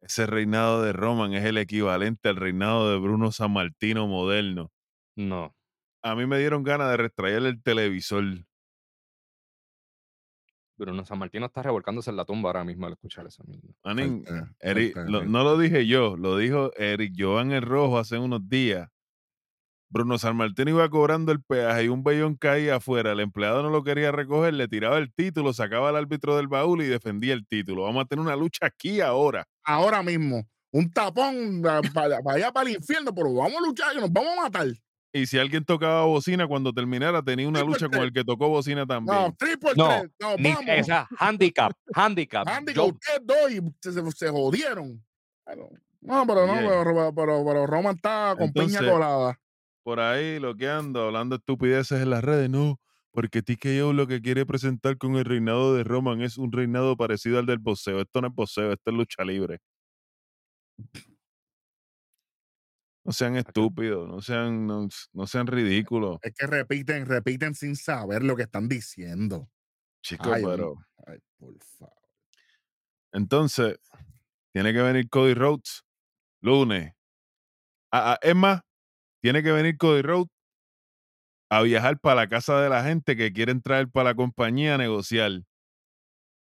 ese 0.00 0.26
reinado 0.26 0.82
de 0.82 0.92
Roman 0.92 1.32
es 1.32 1.44
el 1.44 1.56
equivalente 1.58 2.28
al 2.28 2.36
reinado 2.36 2.90
de 2.90 2.98
Bruno 2.98 3.32
San 3.32 3.52
Martino 3.52 4.06
moderno. 4.06 4.70
No, 5.16 5.54
A 6.02 6.14
mí 6.14 6.26
me 6.26 6.38
dieron 6.38 6.62
ganas 6.64 6.90
de 6.90 6.98
retraer 6.98 7.44
el 7.44 7.62
televisor. 7.62 8.24
Bruno 10.76 11.04
San 11.04 11.18
Martino 11.18 11.46
está 11.46 11.62
revolcándose 11.62 12.10
en 12.10 12.16
la 12.16 12.24
tumba 12.24 12.48
ahora 12.50 12.64
mismo 12.64 12.86
al 12.86 12.92
escuchar 12.94 13.26
esa 13.26 13.44
Eric- 14.60 14.96
lo- 15.06 15.18
Eric. 15.18 15.30
no 15.30 15.44
lo 15.44 15.56
dije 15.58 15.86
yo, 15.86 16.16
lo 16.16 16.36
dijo 16.36 16.72
Eric 16.76 17.14
Joan 17.16 17.52
el 17.52 17.62
Rojo 17.62 17.98
hace 17.98 18.18
unos 18.18 18.48
días. 18.48 18.88
Bruno 19.88 20.18
San 20.18 20.36
Martín 20.36 20.68
iba 20.68 20.88
cobrando 20.90 21.30
el 21.30 21.40
peaje 21.40 21.84
y 21.84 21.88
un 21.88 22.02
vellón 22.02 22.34
caía 22.36 22.76
afuera. 22.76 23.12
El 23.12 23.20
empleado 23.20 23.62
no 23.62 23.70
lo 23.70 23.84
quería 23.84 24.10
recoger, 24.10 24.52
le 24.54 24.66
tiraba 24.66 24.98
el 24.98 25.12
título, 25.12 25.52
sacaba 25.52 25.90
al 25.90 25.96
árbitro 25.96 26.36
del 26.36 26.48
baúl 26.48 26.82
y 26.82 26.86
defendía 26.86 27.32
el 27.34 27.46
título. 27.46 27.84
Vamos 27.84 28.02
a 28.04 28.06
tener 28.06 28.24
una 28.24 28.34
lucha 28.34 28.66
aquí 28.66 29.00
ahora. 29.00 29.46
Ahora 29.62 30.02
mismo, 30.02 30.42
un 30.72 30.90
tapón 30.90 31.62
para 31.92 32.18
allá 32.26 32.50
para 32.50 32.68
el 32.70 32.76
infierno, 32.76 33.14
pero 33.14 33.32
vamos 33.32 33.54
a 33.62 33.66
luchar 33.66 33.94
y 33.96 34.00
nos 34.00 34.12
vamos 34.12 34.32
a 34.36 34.42
matar. 34.42 34.66
Y 35.16 35.26
si 35.26 35.38
alguien 35.38 35.64
tocaba 35.64 36.04
bocina 36.06 36.44
cuando 36.48 36.72
terminara, 36.72 37.22
tenía 37.22 37.46
una 37.48 37.62
lucha 37.62 37.88
con 37.88 38.00
el 38.00 38.12
que 38.12 38.24
tocó 38.24 38.48
bocina 38.48 38.84
también. 38.84 39.16
No, 39.16 39.32
triple 39.34 39.70
No, 39.76 40.02
no, 40.20 40.36
Ni- 40.36 40.52
vamos. 40.52 40.64
esa 40.68 41.06
handicap, 41.20 41.72
handicap. 41.94 42.44
Yo- 42.74 42.86
ustedes 42.86 43.20
dos 43.22 43.50
y 43.52 43.60
se, 43.80 43.92
se- 43.92 44.10
se 44.10 44.28
jodieron. 44.28 45.00
Bueno, 45.46 45.68
No, 46.00 46.26
pero 46.26 46.46
no, 46.48 46.54
pero, 46.54 47.14
pero, 47.14 47.44
pero, 47.46 47.66
Roman 47.66 47.94
está 47.94 48.34
con 48.36 48.52
piña 48.52 48.80
colada. 48.80 49.38
Por 49.84 50.00
ahí 50.00 50.40
lo 50.40 50.56
que 50.56 50.68
ando, 50.68 51.02
hablando 51.04 51.36
estupideces 51.36 52.02
en 52.02 52.10
las 52.10 52.24
redes, 52.24 52.50
no. 52.50 52.80
Porque 53.12 53.40
TKO 53.42 53.92
lo 53.92 54.08
que 54.08 54.20
quiere 54.20 54.44
presentar 54.44 54.98
con 54.98 55.14
el 55.14 55.24
reinado 55.24 55.76
de 55.76 55.84
Roman 55.84 56.22
es 56.22 56.38
un 56.38 56.50
reinado 56.50 56.96
parecido 56.96 57.38
al 57.38 57.46
del 57.46 57.58
boxeo. 57.58 58.00
Esto 58.00 58.20
no 58.20 58.26
es 58.26 58.34
boxeo, 58.34 58.72
esto 58.72 58.90
es 58.90 58.96
lucha 58.96 59.22
libre. 59.24 59.60
No 63.04 63.12
sean 63.12 63.36
estúpidos, 63.36 64.08
no 64.08 64.22
sean, 64.22 64.66
no, 64.66 64.88
no 65.12 65.26
sean 65.26 65.46
ridículos. 65.46 66.18
Es 66.22 66.32
que 66.34 66.46
repiten, 66.46 67.04
repiten 67.04 67.54
sin 67.54 67.76
saber 67.76 68.22
lo 68.22 68.34
que 68.34 68.44
están 68.44 68.68
diciendo. 68.68 69.50
Chicos, 70.02 70.38
pero. 70.42 70.76
Ay, 71.06 71.18
por 71.38 71.54
favor. 71.78 71.94
Entonces, 73.12 73.78
tiene 74.52 74.72
que 74.72 74.82
venir 74.82 75.08
Cody 75.08 75.34
Rhodes 75.34 75.84
lunes. 76.40 76.92
Ah, 77.90 78.12
ah, 78.12 78.18
es 78.22 78.34
más, 78.34 78.60
tiene 79.22 79.42
que 79.42 79.52
venir 79.52 79.76
Cody 79.78 80.02
Rhodes 80.02 80.30
a 81.50 81.62
viajar 81.62 81.98
para 82.00 82.22
la 82.22 82.28
casa 82.28 82.60
de 82.60 82.68
la 82.68 82.82
gente 82.84 83.16
que 83.16 83.32
quieren 83.32 83.62
traer 83.62 83.88
para 83.88 84.10
la 84.10 84.14
compañía 84.14 84.74
a 84.74 84.78
negociar. 84.78 85.42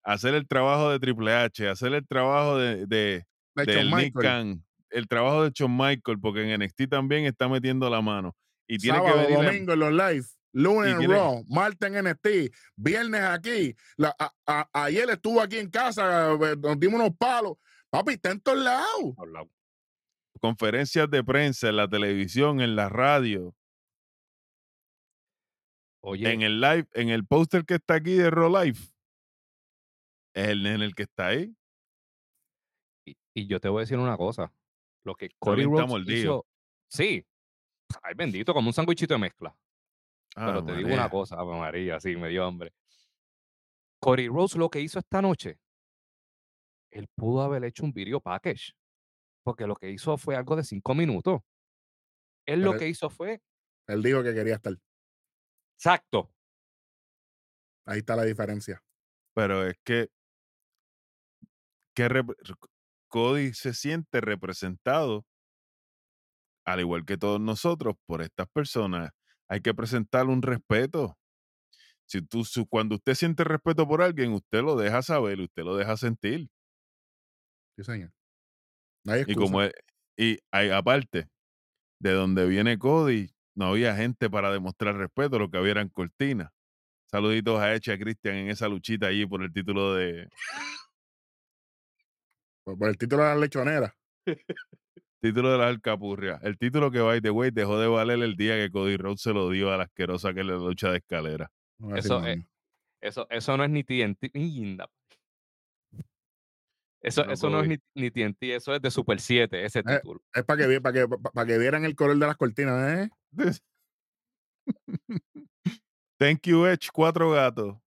Hacer 0.03 0.33
el 0.33 0.47
trabajo 0.47 0.89
de 0.89 0.99
Triple 0.99 1.33
H, 1.33 1.67
hacer 1.67 1.93
el 1.93 2.07
trabajo 2.07 2.57
de, 2.57 2.85
de, 2.87 3.25
De 3.55 3.83
Nick 3.83 3.93
Michael, 3.93 4.11
Khan, 4.13 4.65
el 4.91 5.07
trabajo 5.07 5.43
de 5.43 5.51
Shawn 5.53 5.75
Michael, 5.75 6.19
porque 6.21 6.41
en 6.43 6.61
NXT 6.61 6.87
también 6.89 7.25
está 7.25 7.47
metiendo 7.49 7.89
la 7.89 8.01
mano. 8.01 8.35
Y 8.67 8.77
tiene 8.77 8.97
sábado, 8.99 9.15
que 9.27 9.33
venir. 9.33 9.45
domingo 9.45 9.73
en 9.73 9.79
los 9.79 9.91
live, 9.91 10.25
lunes 10.53 10.93
en 10.93 10.99
tiene- 10.99 11.13
Raw, 11.15 11.43
martes 11.49 11.89
en 11.91 11.97
NXT, 12.05 12.51
viernes 12.75 13.21
aquí. 13.21 13.75
La- 13.97 14.15
a- 14.19 14.31
a- 14.45 14.69
ayer 14.85 15.09
estuvo 15.09 15.41
aquí 15.41 15.57
en 15.57 15.69
casa, 15.69 16.31
eh, 16.33 16.55
nos 16.61 16.79
dimos 16.79 16.99
unos 17.01 17.15
palos. 17.17 17.53
Papi, 17.89 18.13
está 18.13 18.31
en 18.31 18.39
todos 18.39 18.59
lados. 18.59 19.15
Conferencias 20.39 21.09
de 21.09 21.23
prensa 21.23 21.69
en 21.69 21.75
la 21.77 21.87
televisión, 21.87 22.61
en 22.61 22.75
la 22.75 22.87
radio, 22.89 23.53
Oye, 26.03 26.31
en 26.31 26.41
el 26.41 26.59
live, 26.61 26.87
en 26.93 27.09
el 27.09 27.25
póster 27.25 27.63
que 27.65 27.75
está 27.75 27.95
aquí 27.95 28.13
de 28.15 28.29
Raw 28.31 28.49
Live. 28.49 28.79
Es 30.33 30.47
el 30.47 30.63
nene 30.63 30.85
el 30.85 30.95
que 30.95 31.03
está 31.03 31.27
ahí. 31.27 31.53
y, 33.05 33.15
y 33.35 33.47
yo 33.47 33.59
te 33.59 33.67
voy 33.69 33.79
a 33.79 33.81
decir 33.81 33.97
una 33.97 34.17
cosa. 34.17 34.51
Lo 35.03 35.15
que 35.15 35.29
Cody 35.39 35.63
Rhodes 35.63 36.07
hizo, 36.07 36.45
sí, 36.87 37.25
ay 38.03 38.13
bendito, 38.15 38.53
como 38.53 38.67
un 38.69 38.73
sándwichito 38.73 39.13
de 39.15 39.19
mezcla. 39.19 39.55
Pero 40.35 40.59
Ah, 40.59 40.65
te 40.65 40.75
digo 40.75 40.93
una 40.93 41.09
cosa, 41.09 41.43
María, 41.43 41.99
sí, 41.99 42.15
me 42.15 42.29
dio 42.29 42.45
hambre. 42.45 42.73
Cody 43.99 44.27
Rhodes 44.27 44.55
lo 44.55 44.69
que 44.69 44.79
hizo 44.79 44.99
esta 44.99 45.21
noche, 45.21 45.59
él 46.91 47.07
pudo 47.15 47.41
haber 47.41 47.63
hecho 47.65 47.83
un 47.83 47.91
video 47.93 48.19
package, 48.21 48.73
porque 49.43 49.65
lo 49.67 49.75
que 49.75 49.89
hizo 49.91 50.17
fue 50.17 50.35
algo 50.35 50.55
de 50.55 50.63
cinco 50.63 50.93
minutos. 50.95 51.41
Él 52.45 52.61
lo 52.61 52.71
Pero- 52.71 52.79
que 52.79 52.87
hizo 52.89 53.09
fue, 53.09 53.41
Él 53.87 54.01
dijo 54.03 54.23
que 54.23 54.33
quería 54.33 54.55
estar. 54.55 54.73
exacto, 55.77 56.31
Ahí 57.85 57.97
está 57.99 58.15
la 58.15 58.23
diferencia. 58.23 58.81
Pero 59.33 59.65
es 59.67 59.75
que, 59.83 60.09
que 61.95 62.07
Cody 63.11 63.53
se 63.53 63.75
siente 63.75 64.21
representado, 64.21 65.25
al 66.65 66.79
igual 66.79 67.05
que 67.05 67.17
todos 67.17 67.39
nosotros, 67.41 67.95
por 68.07 68.21
estas 68.21 68.47
personas. 68.47 69.11
Hay 69.49 69.61
que 69.61 69.73
presentarle 69.73 70.31
un 70.31 70.41
respeto. 70.41 71.17
Si 72.05 72.21
tú, 72.21 72.45
su- 72.45 72.67
cuando 72.67 72.95
usted 72.95 73.15
siente 73.15 73.43
respeto 73.43 73.87
por 73.87 74.01
alguien, 74.01 74.33
usted 74.33 74.63
lo 74.63 74.75
deja 74.75 75.01
saber, 75.01 75.39
usted 75.41 75.63
lo 75.63 75.75
deja 75.75 75.97
sentir. 75.97 76.49
Sí, 77.77 77.83
señor. 77.83 78.11
No 79.05 79.13
hay 79.13 79.23
Y 79.27 79.35
como 79.35 79.61
es- 79.63 79.73
y 80.17 80.39
hay- 80.51 80.69
aparte, 80.71 81.29
de 81.99 82.11
donde 82.13 82.47
viene 82.47 82.77
Cody, 82.79 83.31
no 83.55 83.67
había 83.67 83.95
gente 83.95 84.29
para 84.29 84.51
demostrar 84.51 84.95
respeto, 84.97 85.39
lo 85.39 85.49
que 85.49 85.57
había 85.57 85.71
eran 85.71 85.89
cortinas. 85.89 86.49
Saluditos 87.11 87.59
a 87.59 87.75
Eche 87.75 87.93
a 87.93 87.99
Cristian 87.99 88.35
en 88.35 88.49
esa 88.49 88.67
luchita 88.69 89.07
allí 89.07 89.25
por 89.25 89.43
el 89.43 89.53
título 89.53 89.95
de 89.95 90.29
por, 92.63 92.77
por 92.77 92.89
el 92.89 92.97
título 92.97 93.23
de 93.23 93.29
la 93.29 93.35
lechonera. 93.35 93.95
título 95.21 95.51
de 95.51 95.57
la 95.57 95.67
alcapurria. 95.67 96.39
El 96.41 96.57
título 96.57 96.91
que 96.91 96.99
by 96.99 97.21
the 97.21 97.29
way 97.31 97.51
dejó 97.51 97.79
de 97.79 97.87
valer 97.87 98.21
el 98.21 98.35
día 98.35 98.55
que 98.55 98.71
Cody 98.71 98.97
Rhodes 98.97 99.21
se 99.21 99.33
lo 99.33 99.49
dio 99.49 99.71
a 99.71 99.77
la 99.77 99.83
asquerosa 99.83 100.33
que 100.33 100.43
le 100.43 100.53
lucha 100.53 100.91
de 100.91 100.97
escalera. 100.97 101.51
No 101.79 101.95
Eso 101.95 102.19
nada. 102.21 102.35
eso, 103.01 103.27
eso 103.29 103.57
no 103.57 103.63
es 103.63 103.69
ni 103.69 103.83
TNT, 103.83 104.31
linda. 104.33 104.89
Eso, 107.03 107.25
No 107.25 107.31
eso 107.31 107.49
no 107.49 107.61
es 107.61 107.67
ni, 107.67 107.77
ni 107.95 108.11
TNT, 108.11 108.43
eso 108.43 108.75
es 108.75 108.81
de 108.81 108.91
Super 108.91 109.19
7, 109.19 109.65
ese 109.65 109.81
título. 109.81 110.21
Es 110.33 110.43
para 110.43 110.67
que, 110.67 110.81
para, 110.81 110.93
que, 110.93 111.07
para 111.33 111.47
que 111.47 111.57
vieran 111.57 111.83
el 111.83 111.95
color 111.95 112.17
de 112.17 112.27
las 112.27 112.37
cortinas, 112.37 112.99
¿eh? 112.99 113.09
Thank 116.19 116.41
you, 116.43 116.67
Edge, 116.67 116.89
cuatro 116.93 117.31
gatos. 117.31 117.77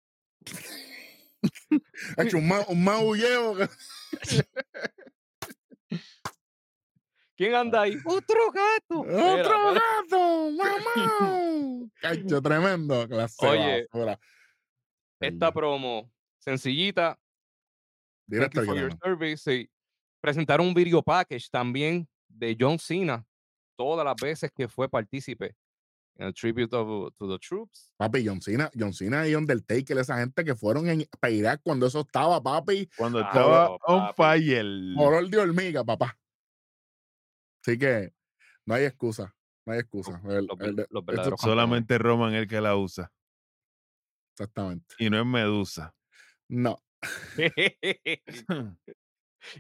Ha 2.19 2.23
hecho 2.23 2.39
un, 2.39 2.49
ma- 2.49 2.65
un 2.69 2.83
maulleo. 2.85 3.57
¿Quién 7.37 7.55
anda 7.55 7.83
ahí? 7.83 7.97
Otro 8.05 8.51
gato. 8.53 9.01
¡Otro 9.01 9.71
mira. 9.71 9.81
gato! 9.81 10.51
¡Mamá! 10.53 11.89
Cacho, 12.01 12.41
tremendo. 12.43 13.09
Clase 13.09 13.47
Oye, 13.47 13.87
basura. 13.93 14.19
Esta 15.21 15.53
promo 15.53 16.11
sencillita, 16.39 17.19
Thank 18.29 18.53
Directo 18.53 18.65
for 18.65 18.77
your 18.77 18.97
service. 19.03 19.53
y 19.55 19.71
presentaron 20.21 20.67
un 20.69 20.75
video 20.75 21.03
package 21.03 21.49
también 21.51 22.07
de 22.29 22.57
John 22.59 22.79
Cena 22.79 23.25
todas 23.77 24.05
las 24.05 24.15
veces 24.21 24.51
que 24.55 24.69
fue 24.69 24.89
partícipe 24.89 25.55
en 26.17 26.27
el 26.29 26.35
Tribute 26.35 26.75
of, 26.77 27.13
to 27.17 27.29
the 27.29 27.39
Troops. 27.39 27.93
Papi, 27.97 28.25
John 28.27 28.41
Cena, 28.41 28.71
John 28.79 28.93
Cena 28.93 29.27
y 29.27 29.35
Undertaker, 29.35 29.99
esa 29.99 30.19
gente 30.19 30.45
que 30.45 30.55
fueron 30.55 30.89
en, 30.89 31.07
para 31.21 31.33
Irak 31.33 31.61
cuando 31.65 31.87
eso 31.87 32.01
estaba, 32.01 32.41
papi, 32.43 32.89
Cuando 32.97 33.19
Ah, 33.19 33.23
estaba 33.27 33.71
on 33.87 34.15
papi. 34.15 34.15
fire. 34.17 34.95
olor 34.97 35.29
de 35.29 35.39
hormiga, 35.39 35.83
papá. 35.85 36.19
Así 37.67 37.79
que 37.79 38.13
no 38.67 38.75
hay 38.75 38.85
excusa, 38.85 39.35
no 39.67 39.73
hay 39.73 39.81
excusa. 39.81 40.21
El- 40.29 40.47
Los, 40.91 41.05
el-. 41.09 41.35
Solamente 41.39 41.99
Roman 41.99 42.35
el 42.35 42.47
que 42.47 42.61
la 42.61 42.77
usa. 42.77 43.11
exactamente. 44.35 44.95
Y 44.99 45.11
no 45.11 45.19
es 45.21 45.27
Medusa. 45.27 45.95
No. 46.49 46.79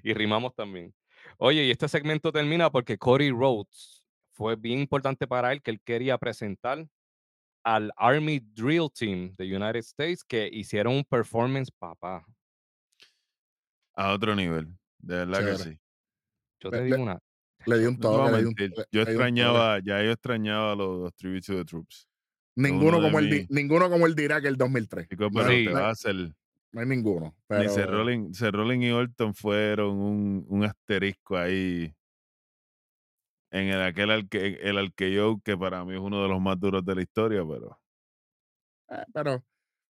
y 0.02 0.14
rimamos 0.14 0.54
también. 0.54 0.94
Oye, 1.38 1.64
y 1.64 1.70
este 1.70 1.88
segmento 1.88 2.32
termina 2.32 2.70
porque 2.70 2.98
Cody 2.98 3.30
Rhodes 3.30 3.93
fue 4.34 4.56
bien 4.56 4.80
importante 4.80 5.26
para 5.26 5.52
él 5.52 5.62
que 5.62 5.70
él 5.70 5.80
quería 5.80 6.18
presentar 6.18 6.86
al 7.64 7.92
Army 7.96 8.40
Drill 8.40 8.90
Team 8.92 9.32
de 9.38 9.44
United 9.56 9.76
States 9.80 10.22
que 10.22 10.48
hicieron 10.52 10.94
un 10.96 11.04
performance, 11.04 11.70
papá. 11.70 12.26
A 13.94 14.12
otro 14.12 14.34
nivel, 14.34 14.66
de 14.98 15.16
verdad 15.24 15.44
que 15.44 15.56
sí. 15.56 15.78
Yo 16.60 16.70
te 16.70 16.78
le- 16.78 16.84
digo 16.84 17.02
una. 17.02 17.18
Le 17.66 17.78
di 17.78 17.86
un 17.86 17.94
No 17.94 18.00
toque, 18.00 18.38
di 18.38 18.44
un, 18.44 18.54
Yo 18.54 18.64
le 18.66 18.68
di 18.68 18.74
un 18.74 18.74
toque. 18.74 19.00
extrañaba, 19.00 19.78
ya 19.78 20.02
yo 20.02 20.10
extrañaba 20.10 20.74
los, 20.74 21.00
los 21.00 21.14
Tribute 21.14 21.46
to 21.46 21.54
the 21.56 21.64
Troops. 21.64 22.06
Ninguno 22.56 22.98
uno 22.98 23.00
de 23.00 23.02
como, 23.04 23.18
el 23.20 23.30
mis- 23.30 23.50
ninguno 23.50 23.88
como 23.90 24.06
el 24.06 24.14
dirá 24.14 24.40
que 24.40 24.48
el 24.48 24.56
2003. 24.56 25.08
Chicos, 25.08 25.32
No, 25.32 25.38
pero 25.40 25.50
Sí. 25.50 25.64
te 25.64 25.70
no 25.70 25.72
vas 25.74 25.80
hay- 25.82 25.86
a 25.86 25.90
hacer. 25.90 26.34
no 26.72 26.80
hay 26.80 26.86
ninguno. 26.86 27.26
Ni 27.26 27.32
Pero, 27.46 27.70
Seth 27.70 28.52
Rollins 28.52 28.84
y 28.84 28.90
Orton 28.90 29.34
fueron 29.34 29.96
un, 29.96 30.44
un 30.48 30.64
asterisco 30.64 31.36
ahí 31.38 31.94
en 33.54 33.68
el 33.68 33.80
aquel 33.82 34.10
alque, 34.10 34.58
el 34.62 34.78
alqueyo 34.78 35.38
que 35.44 35.56
para 35.56 35.84
mí 35.84 35.94
es 35.94 36.00
uno 36.00 36.20
de 36.22 36.28
los 36.28 36.40
más 36.40 36.58
duros 36.58 36.84
de 36.84 36.94
la 36.96 37.02
historia, 37.02 37.44
pero 37.48 37.80
eh, 38.90 39.04
pero 39.12 39.44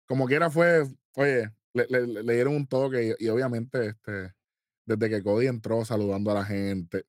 como 0.07 0.27
quiera 0.27 0.51
fue, 0.51 0.83
oye, 1.17 1.49
le, 1.73 1.87
le- 1.89 2.23
le- 2.23 2.35
dieron 2.35 2.55
un 2.57 2.67
toque 2.67 3.17
y, 3.19 3.25
y 3.25 3.29
obviamente 3.31 3.87
este, 3.87 4.35
desde 4.87 5.09
que 5.09 5.23
Cody 5.23 5.47
entró 5.47 5.83
saludando 5.85 6.31
a 6.31 6.35
la 6.35 6.45
gente, 6.45 7.07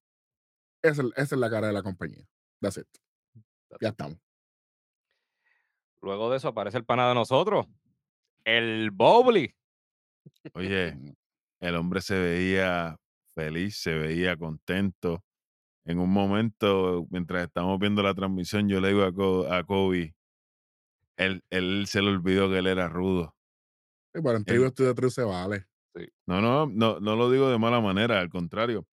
esa, 0.81 1.01
es- 1.03 1.09
esa 1.17 1.35
es 1.35 1.39
la 1.41 1.49
cara 1.49 1.67
de 1.67 1.73
la 1.73 1.83
compañía. 1.83 2.25
That's 2.61 2.77
it. 2.77 2.87
Ya 3.81 3.89
estamos. 3.89 4.17
Luego 6.01 6.29
de 6.31 6.37
eso 6.37 6.47
aparece 6.47 6.77
el 6.77 6.85
pana 6.85 7.09
de 7.09 7.15
nosotros, 7.15 7.65
el 8.45 8.91
Bobly. 8.91 9.53
oye, 10.53 10.97
el 11.59 11.75
hombre 11.75 11.99
se 12.01 12.17
veía 12.17 12.95
feliz, 13.33 13.77
se 13.77 13.93
veía 13.93 14.37
contento. 14.37 15.21
En 15.85 15.99
un 15.99 16.11
momento, 16.11 17.07
mientras 17.09 17.43
estamos 17.47 17.79
viendo 17.79 18.03
la 18.03 18.13
transmisión, 18.13 18.67
yo 18.69 18.79
le 18.81 18.89
digo 18.89 19.03
a, 19.03 19.13
Co- 19.13 19.51
a 19.51 19.63
Kobe, 19.63 20.15
él, 21.17 21.43
él 21.49 21.85
se 21.87 22.01
le 22.01 22.09
olvidó 22.09 22.49
que 22.49 22.59
él 22.59 22.67
era 22.67 22.87
rudo. 22.87 23.35
Sí, 24.13 24.21
pero 24.23 24.37
en 24.37 24.45
Tribute 24.45 24.71
to 24.75 24.83
the 24.85 24.93
Truth 24.93 25.11
se 25.13 25.23
vale. 25.23 25.67
No, 26.27 26.41
no, 26.41 26.65
no, 26.67 26.99
no 26.99 27.15
lo 27.15 27.29
digo 27.31 27.49
de 27.49 27.57
mala 27.57 27.79
manera, 27.81 28.19
al 28.19 28.29
contrario. 28.29 28.85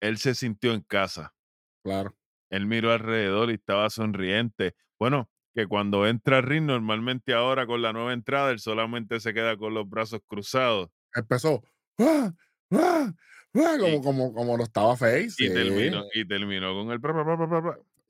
Él 0.00 0.16
se 0.16 0.34
sintió 0.34 0.72
en 0.72 0.80
casa. 0.80 1.34
Claro. 1.82 2.16
Él 2.50 2.66
miró 2.66 2.92
alrededor 2.92 3.50
y 3.50 3.54
estaba 3.54 3.90
sonriente. 3.90 4.74
Bueno, 4.98 5.30
que 5.54 5.66
cuando 5.66 6.06
entra 6.06 6.40
ring, 6.40 6.64
normalmente 6.66 7.32
ahora 7.34 7.66
con 7.66 7.82
la 7.82 7.92
nueva 7.92 8.12
entrada, 8.12 8.50
él 8.50 8.58
solamente 8.58 9.20
se 9.20 9.32
queda 9.34 9.56
con 9.56 9.74
los 9.74 9.88
brazos 9.88 10.20
cruzados 10.26 10.90
Empezó. 11.14 11.62
¡ah! 11.98 12.32
¡ah! 12.72 13.12
¡Ah! 13.58 13.76
Como, 13.78 13.96
Y- 13.96 14.02
como, 14.02 14.32
como 14.34 14.56
lo 14.56 14.64
estaba 14.64 14.96
Face. 14.96 15.26
y, 15.26 15.30
sí. 15.30 15.52
terminó, 15.52 16.04
y 16.14 16.24
terminó 16.26 16.74
con 16.74 16.90
el... 16.92 17.00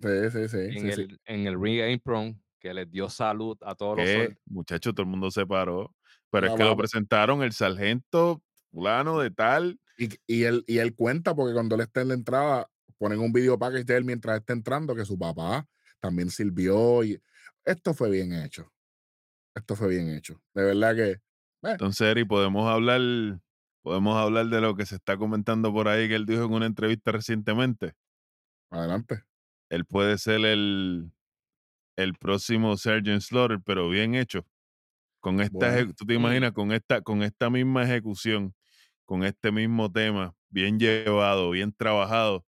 Sí, 0.01 0.31
sí, 0.31 0.49
sí. 0.49 0.59
en, 0.59 0.73
sí, 0.83 0.93
sí. 0.93 1.01
el, 1.03 1.21
en 1.25 1.47
el 1.47 1.61
Ring 1.61 1.81
Apron 1.95 2.41
que 2.61 2.75
les 2.75 2.91
dio 2.91 3.09
salud 3.09 3.57
a 3.63 3.75
todos 3.75 3.97
los 3.97 4.07
Que, 4.07 4.13
soldados. 4.13 4.37
muchacho, 4.47 4.93
todo 4.93 5.03
el 5.03 5.09
mundo 5.09 5.31
se 5.31 5.47
paró. 5.47 5.95
Pero 6.31 6.49
es 6.49 6.55
que 6.55 6.65
lo 6.65 6.77
presentaron 6.77 7.43
el 7.43 7.53
sargento 7.53 8.43
fulano 8.73 9.19
de 9.21 9.31
tal. 9.31 9.79
Y, 9.97 10.09
y, 10.27 10.43
él, 10.45 10.65
y 10.67 10.79
él 10.79 10.95
cuenta 10.95 11.35
porque 11.35 11.55
cuando 11.55 11.77
él 11.77 11.81
está 11.83 12.03
en 12.03 12.09
la 12.09 12.15
entrada, 12.15 12.69
ponen 12.99 13.21
un 13.21 13.33
video 13.33 13.59
package 13.59 13.85
de 13.85 13.97
él 13.97 14.05
mientras 14.05 14.41
está 14.41 14.53
entrando, 14.53 14.95
que 14.95 15.05
su 15.07 15.19
papá 15.19 15.67
también 16.01 16.29
sirvió. 16.31 17.03
Y 17.05 17.19
esto 17.65 17.95
fue 17.95 18.11
bien 18.11 18.33
hecho. 18.35 18.71
Esto 19.55 19.75
fue 19.77 19.89
bien 19.89 20.11
hecho. 20.15 20.43
De 20.53 20.65
verdad 20.65 20.95
que. 20.95 21.17
Entonces, 21.63 22.07
Eri, 22.09 22.25
podemos 22.25 22.69
hablar, 22.69 23.01
podemos 23.87 24.17
hablar 24.17 24.47
de 24.47 24.61
lo 24.61 24.75
que 24.75 24.85
se 24.85 24.97
está 24.97 25.17
comentando 25.17 25.73
por 25.73 25.87
ahí 25.87 26.09
que 26.09 26.17
él 26.17 26.27
dijo 26.27 26.43
en 26.43 26.53
una 26.53 26.67
entrevista 26.67 27.13
recientemente. 27.13 27.93
Adelante. 28.69 29.23
Él 29.71 29.85
puede 29.85 30.19
ser 30.19 30.45
el, 30.45 31.13
el 31.95 32.15
próximo 32.15 32.77
Sergeant 32.77 33.23
Slaughter, 33.23 33.61
pero 33.65 33.89
bien 33.89 34.17
hecho. 34.17 34.45
Con 35.21 35.41
esta, 35.41 35.71
Bueno. 35.71 35.95
tú 35.97 36.05
te 36.05 36.15
imaginas, 36.15 36.51
con 36.51 36.73
esta, 36.73 37.01
con 37.01 37.23
esta 37.23 37.49
misma 37.49 37.85
ejecución, 37.85 38.57
con 39.05 39.23
este 39.23 39.53
mismo 39.53 39.93
tema, 39.93 40.35
bien 40.49 40.81
llevado, 40.81 41.51
bien 41.51 41.73
trabajado, 41.73 42.45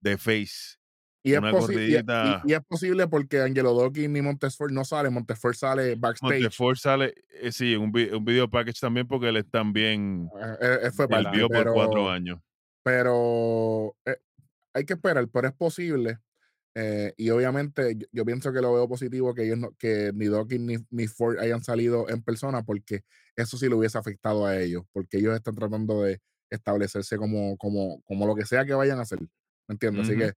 de 0.00 0.18
face. 0.18 0.81
Y 1.24 1.34
es, 1.34 1.40
y- 1.70 2.50
y- 2.50 2.52
es 2.54 2.60
posible 2.66 3.06
porque 3.06 3.40
Angelo 3.40 3.74
Dawkins 3.78 4.10
ni 4.10 4.22
Montesfort 4.22 4.72
no 4.72 4.84
sale. 4.84 5.08
Montesfort 5.10 5.54
sale 5.54 5.94
backstage. 5.94 6.40
Montefort 6.40 6.78
sale, 6.78 7.14
eh, 7.40 7.52
sí, 7.52 7.76
un, 7.76 7.92
un 8.12 8.24
video 8.24 8.50
package 8.50 8.80
también 8.80 9.06
porque 9.06 9.28
él 9.28 9.36
es 9.36 9.48
también 9.50 10.28
Eh, 10.60 10.78
eh, 10.84 10.90
fue 10.90 11.06
parte, 11.08 11.28
volvió 11.28 11.48
por 11.48 11.72
cuatro 11.72 11.92
pero- 11.92 12.10
años. 12.10 12.40
pero 12.82 13.96
eh, 14.04 14.16
hay 14.74 14.84
que 14.84 14.94
esperar, 14.94 15.28
pero 15.28 15.48
es 15.48 15.54
posible. 15.54 16.18
eh, 16.74 17.12
y 17.18 17.28
obviamente 17.28 17.94
yo, 17.98 18.06
yo 18.12 18.24
pienso 18.24 18.50
que 18.50 18.62
lo 18.62 18.72
veo 18.72 18.88
positivo 18.88 19.34
que 19.34 19.44
ellos 19.44 19.58
no- 19.58 19.72
que 19.78 20.10
ni 20.14 20.26
Dawkins 20.28 20.64
ni, 20.64 20.76
ni 20.88 21.06
Ford 21.06 21.38
hayan 21.38 21.62
salido 21.62 22.08
en 22.08 22.22
persona 22.22 22.62
porque 22.62 23.02
eso 23.36 23.58
sí 23.58 23.68
le 23.68 23.74
hubiese 23.74 23.98
afectado 23.98 24.46
a 24.46 24.58
ellos, 24.58 24.82
porque 24.90 25.18
ellos 25.18 25.34
están 25.36 25.54
tratando 25.54 26.00
de 26.02 26.22
establecerse 26.48 27.18
como, 27.18 27.58
como, 27.58 28.00
como 28.06 28.26
lo 28.26 28.34
que 28.34 28.46
sea 28.46 28.64
que 28.64 28.72
vayan 28.72 28.98
a 28.98 29.02
hacer. 29.02 29.18
¿Me 29.20 29.74
entiendes? 29.74 30.08
Así 30.08 30.16
que 30.16 30.32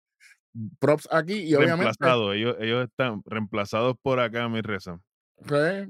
props 0.78 1.08
aquí 1.10 1.40
y 1.40 1.54
obviamente 1.54 1.84
Reemplazados, 1.84 2.34
ellos, 2.34 2.56
ellos 2.60 2.84
están 2.84 3.22
reemplazados 3.24 3.96
por 4.02 4.20
acá, 4.20 4.48
mi 4.48 4.60
reza. 4.60 5.00
sea, 5.46 5.86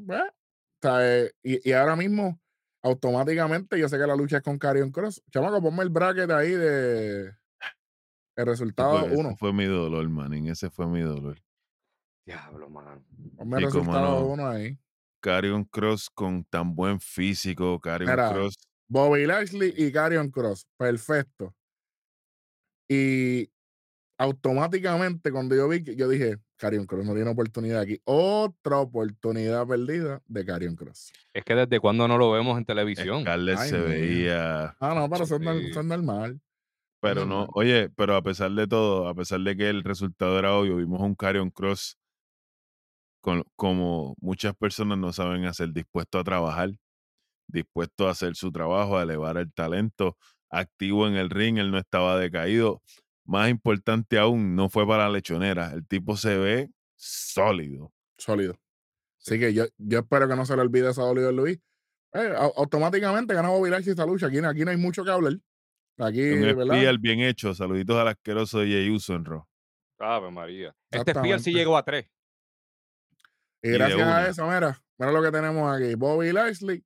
eh, 1.01 1.33
y, 1.43 1.69
y 1.69 1.73
ahora 1.73 1.97
mismo 1.97 2.41
automáticamente 2.83 3.79
yo 3.79 3.89
sé 3.89 3.99
que 3.99 4.07
la 4.07 4.17
lucha 4.17 4.39
es 4.39 4.43
con 4.43 4.59
Carion 4.59 4.91
Cross. 4.91 5.23
Chamaco, 5.31 5.63
ponme 5.63 5.83
el 5.83 5.91
bracket 5.91 6.31
ahí 6.31 6.51
de 6.51 7.33
el 8.37 8.47
resultado 8.47 8.99
fue, 8.99 9.09
ese 9.09 9.17
uno. 9.17 9.37
fue 9.37 9.53
mi 9.53 9.65
dolor, 9.65 10.09
manín. 10.09 10.49
Ese 10.49 10.69
fue 10.69 10.87
mi 10.87 11.01
dolor. 11.01 11.41
Diablo, 12.27 12.69
man. 12.69 13.05
Ponme 13.37 13.59
el 13.59 13.65
resultado 13.65 14.21
no. 14.21 14.27
uno 14.27 14.49
ahí. 14.49 14.79
Carion 15.21 15.65
Cross 15.65 16.11
con 16.11 16.45
tan 16.45 16.75
buen 16.75 17.01
físico, 17.01 17.79
Carion 17.81 18.11
Mira, 18.11 18.33
Cross. 18.33 18.57
Bobby 18.89 19.27
Lashley 19.27 19.73
y 19.77 19.93
Carion 19.93 20.31
Cross. 20.31 20.67
Perfecto. 20.77 21.55
Y 22.89 23.51
automáticamente 24.19 25.33
cuando 25.33 25.55
yo 25.55 25.69
vi 25.69 25.83
que 25.83 25.97
yo 25.97 26.09
dije, 26.09 26.39
Carion 26.57 26.87
Cross 26.87 27.05
no 27.05 27.15
tiene 27.15 27.31
oportunidad 27.31 27.81
aquí. 27.81 28.01
Otra 28.05 28.79
oportunidad 28.79 29.67
perdida 29.67 30.23
de 30.27 30.45
Carion 30.45 30.77
Cross. 30.77 31.13
Es 31.33 31.45
que 31.45 31.55
desde 31.55 31.81
cuando 31.81 32.07
no 32.07 32.17
lo 32.17 32.31
vemos 32.31 32.57
en 32.59 32.65
televisión. 32.65 33.23
Scarlett 33.23 33.59
Ay, 33.59 33.69
se 33.69 33.79
veía. 33.79 34.77
Ah, 34.81 34.95
no, 34.95 35.09
pero 35.11 35.25
eso 35.25 35.37
es, 35.37 35.43
sí. 35.43 35.79
es 35.79 35.85
normal. 35.85 36.41
Pero 37.01 37.27
no, 37.27 37.49
oye, 37.53 37.91
pero 37.91 38.17
a 38.17 38.23
pesar 38.23 38.51
de 38.53 38.67
todo, 38.67 39.09
a 39.09 39.15
pesar 39.15 39.41
de 39.41 39.55
que 39.55 39.69
el 39.69 39.85
resultado 39.85 40.39
era 40.39 40.55
obvio, 40.55 40.77
vimos 40.77 41.03
un 41.03 41.15
Carion 41.15 41.51
Cross 41.51 41.99
con, 43.21 43.45
como 43.57 44.15
muchas 44.21 44.55
personas 44.55 44.97
no 44.97 45.13
saben 45.13 45.45
hacer, 45.45 45.73
dispuesto 45.73 46.19
a 46.19 46.25
trabajar, 46.25 46.71
dispuesto 47.47 48.09
a 48.09 48.13
hacer 48.13 48.37
su 48.37 48.51
trabajo, 48.53 48.97
a 48.97 49.03
elevar 49.03 49.37
el 49.37 49.53
talento, 49.53 50.17
activo 50.49 51.07
en 51.07 51.17
el 51.17 51.29
ring, 51.29 51.59
él 51.59 51.71
no 51.71 51.79
estaba 51.79 52.19
decaído. 52.19 52.81
Más 53.27 53.49
importante 53.51 54.19
aún, 54.19 54.55
no 54.55 54.69
fue 54.69 54.87
para 54.87 55.05
la 55.05 55.11
lechonera. 55.11 55.73
El 55.73 55.87
tipo 55.87 56.17
se 56.17 56.37
ve 56.37 56.71
sólido. 56.97 57.93
Sólido. 58.19 58.59
Así 59.21 59.39
que 59.39 59.55
yo, 59.55 59.65
yo 59.79 60.01
espero 60.01 60.29
que 60.29 60.37
no 60.37 60.45
se 60.45 60.55
le 60.57 60.63
olvide 60.63 60.91
esa 60.91 61.05
Oliver 61.05 61.33
Luis. 61.33 61.59
Eh, 62.13 62.33
au- 62.37 62.53
automáticamente 62.57 63.33
gana 63.35 63.49
Bobby 63.49 63.71
Lashley 63.71 63.91
esta 63.91 64.05
lucha. 64.07 64.27
Aquí, 64.27 64.39
aquí 64.39 64.65
no 64.65 64.71
hay 64.71 64.77
mucho 64.77 65.03
que 65.05 65.11
hablar. 65.11 65.33
Aquí, 65.99 66.33
Un 66.33 66.57
¿verdad? 66.57 66.95
bien 67.01 67.21
hecho. 67.21 67.55
Saluditos 67.55 67.97
al 67.97 68.09
asqueroso 68.09 68.59
de 68.61 68.67
Jey 68.67 68.91
Uso 68.91 69.15
en 69.15 69.25
Raw. 69.25 69.47
Ave 69.99 70.31
María. 70.31 70.69
Este 70.91 70.99
Exactamente. 71.11 71.39
sí 71.39 71.53
llegó 71.55 71.77
a 71.79 71.85
tres. 71.85 72.07
Y 73.63 73.71
gracias 73.71 74.01
a 74.07 74.29
eso, 74.29 74.45
mira, 74.47 74.83
mira 74.99 75.13
lo 75.13 75.23
que 75.23 75.31
tenemos 75.31 75.75
aquí. 75.75 75.95
Bobby 75.95 76.33
Lashley 76.33 76.85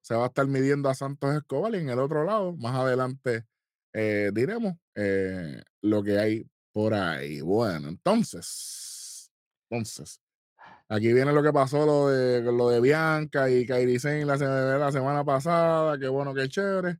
se 0.00 0.14
va 0.14 0.24
a 0.24 0.26
estar 0.26 0.46
midiendo 0.46 0.88
a 0.88 0.94
Santos 0.94 1.34
Escobar 1.36 1.72
y 1.74 1.78
en 1.78 1.90
el 1.90 1.98
otro 2.00 2.24
lado, 2.24 2.56
más 2.56 2.74
adelante, 2.74 3.44
eh, 3.92 4.30
diremos 4.32 4.74
eh, 4.94 5.62
lo 5.82 6.02
que 6.02 6.18
hay 6.18 6.46
por 6.72 6.94
ahí. 6.94 7.40
Bueno, 7.40 7.88
entonces, 7.88 9.30
entonces, 9.70 10.20
aquí 10.88 11.12
viene 11.12 11.32
lo 11.32 11.42
que 11.42 11.52
pasó, 11.52 11.84
lo 11.86 12.08
de, 12.08 12.42
lo 12.42 12.68
de 12.70 12.80
Bianca 12.80 13.50
y 13.50 13.66
Kairi 13.66 13.98
Sane 13.98 14.24
la, 14.24 14.38
se- 14.38 14.44
la 14.46 14.92
semana 14.92 15.24
pasada. 15.24 15.98
Qué 15.98 16.08
bueno, 16.08 16.34
qué 16.34 16.48
chévere. 16.48 16.98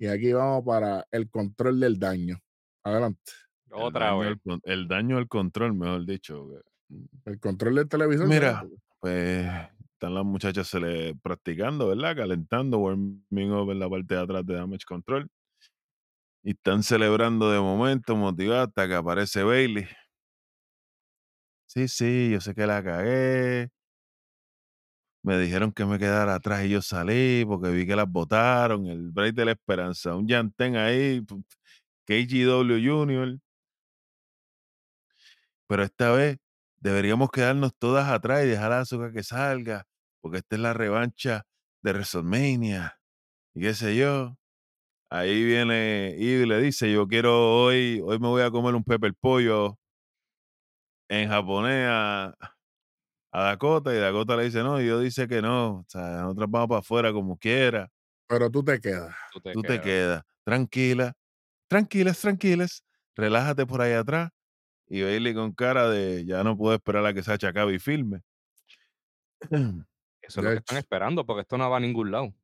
Y 0.00 0.06
aquí 0.06 0.32
vamos 0.32 0.64
para 0.64 1.06
el 1.10 1.28
control 1.28 1.80
del 1.80 1.98
daño. 1.98 2.38
Adelante. 2.84 3.32
El 3.66 3.82
Otra 3.82 4.06
daño 4.06 4.18
vez. 4.20 4.38
el 4.64 4.88
daño 4.88 5.18
al 5.18 5.28
control, 5.28 5.74
mejor 5.74 6.06
dicho. 6.06 6.46
güey. 6.46 6.60
El 7.24 7.38
control 7.40 7.74
del 7.74 7.88
televisor. 7.88 8.26
Mira, 8.28 8.64
pues 9.00 9.46
están 9.92 10.14
las 10.14 10.24
muchachas 10.24 10.68
se 10.68 10.78
le 10.80 11.14
practicando, 11.16 11.88
¿verdad? 11.88 12.16
Calentando, 12.16 12.78
warming 12.78 13.52
up 13.52 13.70
en 13.72 13.78
la 13.80 13.90
parte 13.90 14.14
de 14.14 14.20
atrás 14.20 14.46
de 14.46 14.54
Damage 14.54 14.84
Control. 14.86 15.28
Y 16.42 16.50
están 16.52 16.82
celebrando 16.82 17.50
de 17.50 17.60
momento, 17.60 18.16
motivadas, 18.16 18.68
hasta 18.68 18.88
que 18.88 18.94
aparece 18.94 19.42
Bailey. 19.44 19.86
Sí, 21.66 21.86
sí, 21.88 22.30
yo 22.32 22.40
sé 22.40 22.54
que 22.54 22.66
la 22.66 22.82
cagué. 22.82 23.70
Me 25.22 25.38
dijeron 25.38 25.72
que 25.72 25.84
me 25.84 25.98
quedara 25.98 26.34
atrás 26.36 26.64
y 26.64 26.70
yo 26.70 26.80
salí 26.82 27.44
porque 27.46 27.70
vi 27.70 27.86
que 27.86 27.96
las 27.96 28.08
botaron, 28.10 28.86
el 28.86 29.10
break 29.10 29.34
de 29.34 29.44
la 29.46 29.52
esperanza, 29.52 30.14
un 30.14 30.26
Yantén 30.28 30.76
ahí, 30.76 31.22
KGW 32.06 32.78
Junior. 32.82 33.38
Pero 35.66 35.82
esta 35.82 36.10
vez 36.12 36.38
deberíamos 36.78 37.30
quedarnos 37.30 37.72
todas 37.78 38.08
atrás 38.10 38.44
y 38.44 38.48
dejar 38.48 38.72
a 38.72 38.80
Asuka 38.80 39.12
que 39.12 39.22
salga, 39.22 39.86
porque 40.20 40.38
esta 40.38 40.56
es 40.56 40.62
la 40.62 40.72
revancha 40.74 41.44
de 41.82 41.92
WrestleMania 41.92 42.98
y 43.54 43.62
qué 43.62 43.74
sé 43.74 43.96
yo. 43.96 44.36
Ahí 45.10 45.42
viene 45.42 46.14
y 46.18 46.44
le 46.44 46.60
dice, 46.60 46.92
yo 46.92 47.06
quiero 47.06 47.62
hoy, 47.62 48.00
hoy 48.04 48.18
me 48.18 48.28
voy 48.28 48.42
a 48.42 48.50
comer 48.50 48.74
un 48.74 48.84
pepper 48.84 49.14
pollo 49.18 49.78
en 51.08 51.28
japonés 51.28 51.86
a, 51.88 52.34
a 53.32 53.42
Dakota 53.42 53.94
y 53.94 53.98
Dakota 53.98 54.36
le 54.36 54.44
dice, 54.44 54.62
no, 54.62 54.80
y 54.80 54.86
yo 54.86 55.00
dice 55.00 55.26
que 55.26 55.40
no, 55.40 55.78
o 55.78 55.84
sea, 55.88 56.22
nosotros 56.22 56.50
vamos 56.50 56.68
para 56.68 56.80
afuera 56.80 57.12
como 57.12 57.38
quiera, 57.38 57.88
Pero 58.26 58.50
tú 58.50 58.62
te 58.62 58.80
quedas. 58.80 59.14
Tú 59.32 59.40
te 59.40 59.52
tú 59.52 59.62
te 59.62 59.80
quedas. 59.80 60.22
tranquila, 60.44 61.14
tranquilas, 61.68 62.20
tranquilas, 62.20 62.84
relájate 63.16 63.64
por 63.64 63.80
ahí 63.80 63.92
atrás 63.94 64.30
y 64.86 65.02
Bailey 65.02 65.34
con 65.34 65.52
cara 65.52 65.88
de 65.88 66.24
ya 66.26 66.44
no 66.44 66.56
puedo 66.56 66.74
esperar 66.74 67.04
a 67.06 67.14
que 67.14 67.22
se 67.22 67.32
acabe 67.32 67.74
y 67.74 67.78
filme. 67.78 68.20
Eso 70.20 70.40
es 70.40 70.44
lo 70.44 70.50
que 70.50 70.56
están 70.56 70.76
esperando, 70.78 71.24
porque 71.24 71.42
esto 71.42 71.56
no 71.56 71.70
va 71.70 71.78
a 71.78 71.80
ningún 71.80 72.10
lado. 72.10 72.34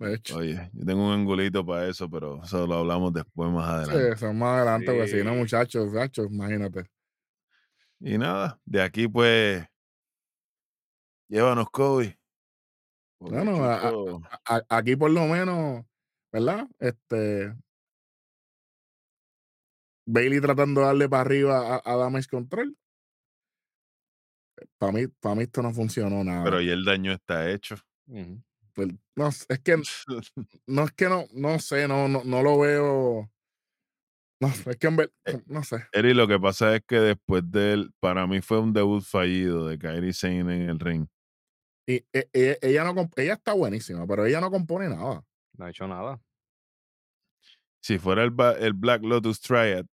Oye, 0.00 0.70
yo 0.72 0.84
tengo 0.84 1.06
un 1.06 1.12
angulito 1.12 1.66
para 1.66 1.88
eso, 1.88 2.08
pero 2.08 2.40
eso 2.44 2.66
lo 2.66 2.74
hablamos 2.74 3.12
después 3.12 3.50
más 3.50 3.66
Sí, 3.86 3.90
adelante. 3.92 4.14
eso 4.14 4.28
es 4.28 4.34
más 4.34 4.56
adelante, 4.58 4.86
porque 4.92 5.08
si 5.08 5.24
no, 5.24 5.32
Sí. 5.32 5.38
muchachos, 5.38 5.86
muchachos, 5.88 6.26
imagínate. 6.30 6.84
Y 8.00 8.16
nada, 8.16 8.60
de 8.64 8.80
aquí 8.82 9.08
pues, 9.08 9.66
llévanos 11.28 11.68
Kobe. 11.70 12.16
porque 13.18 13.34
Bueno, 13.36 13.64
a- 13.64 13.74
a- 13.74 13.90
Chucho- 13.90 14.20
a- 14.44 14.62
aquí 14.78 14.94
por 14.94 15.10
lo 15.10 15.26
menos, 15.26 15.84
¿verdad? 16.32 16.68
Este. 16.78 17.52
Bailey 20.06 20.40
tratando 20.40 20.80
de 20.80 20.86
darle 20.86 21.08
para 21.08 21.22
arriba 21.22 21.76
a, 21.76 21.82
a 21.84 21.96
Damage 21.96 22.28
Control. 22.30 22.74
Para 24.78 24.92
mí, 24.92 25.06
para 25.20 25.34
mí 25.34 25.42
esto 25.42 25.60
no 25.60 25.72
funcionó 25.72 26.22
nada. 26.24 26.44
pero 26.44 26.60
ya 26.60 26.72
el 26.72 26.84
daño 26.84 27.12
está 27.12 27.50
hecho. 27.50 27.74
Ujú. 28.06 28.40
Pues, 28.78 28.90
no, 29.16 29.26
es 29.26 29.58
que 29.64 29.76
no 30.68 30.84
es 30.84 30.92
que 30.92 31.08
no, 31.08 31.24
no 31.32 31.58
sé, 31.58 31.88
no, 31.88 32.06
no, 32.06 32.22
no 32.22 32.42
lo 32.44 32.60
veo. 32.60 33.28
No, 34.40 34.46
es 34.46 34.76
que 34.76 34.86
en 34.86 34.94
ver- 34.96 35.12
Eh, 35.24 35.42
no 35.46 35.64
sé. 35.64 35.84
Eri, 35.90 36.14
lo 36.14 36.28
que 36.28 36.38
pasa 36.38 36.76
es 36.76 36.82
que 36.86 37.00
después 37.00 37.42
de 37.50 37.72
él, 37.72 37.90
para 37.98 38.24
mí 38.28 38.40
fue 38.40 38.60
un 38.60 38.72
debut 38.72 39.02
fallido 39.02 39.66
de 39.66 39.80
Kairi 39.80 40.12
Sane 40.12 40.38
en 40.62 40.68
el 40.70 40.78
ring. 40.78 41.08
Y, 41.88 42.06
e- 42.12 42.30
e- 42.32 42.58
ella 42.62 42.84
no 42.84 43.10
ella 43.16 43.32
está 43.32 43.52
buenísima, 43.52 44.06
pero 44.06 44.26
ella 44.26 44.40
no 44.40 44.48
compone 44.48 44.88
nada. 44.88 45.24
No 45.56 45.64
ha 45.64 45.70
hecho 45.70 45.88
nada. 45.88 46.22
Si 47.82 47.98
fuera 47.98 48.22
el, 48.22 48.32
el 48.60 48.74
Black 48.74 49.02
Lotus 49.02 49.40
Triad 49.40 49.86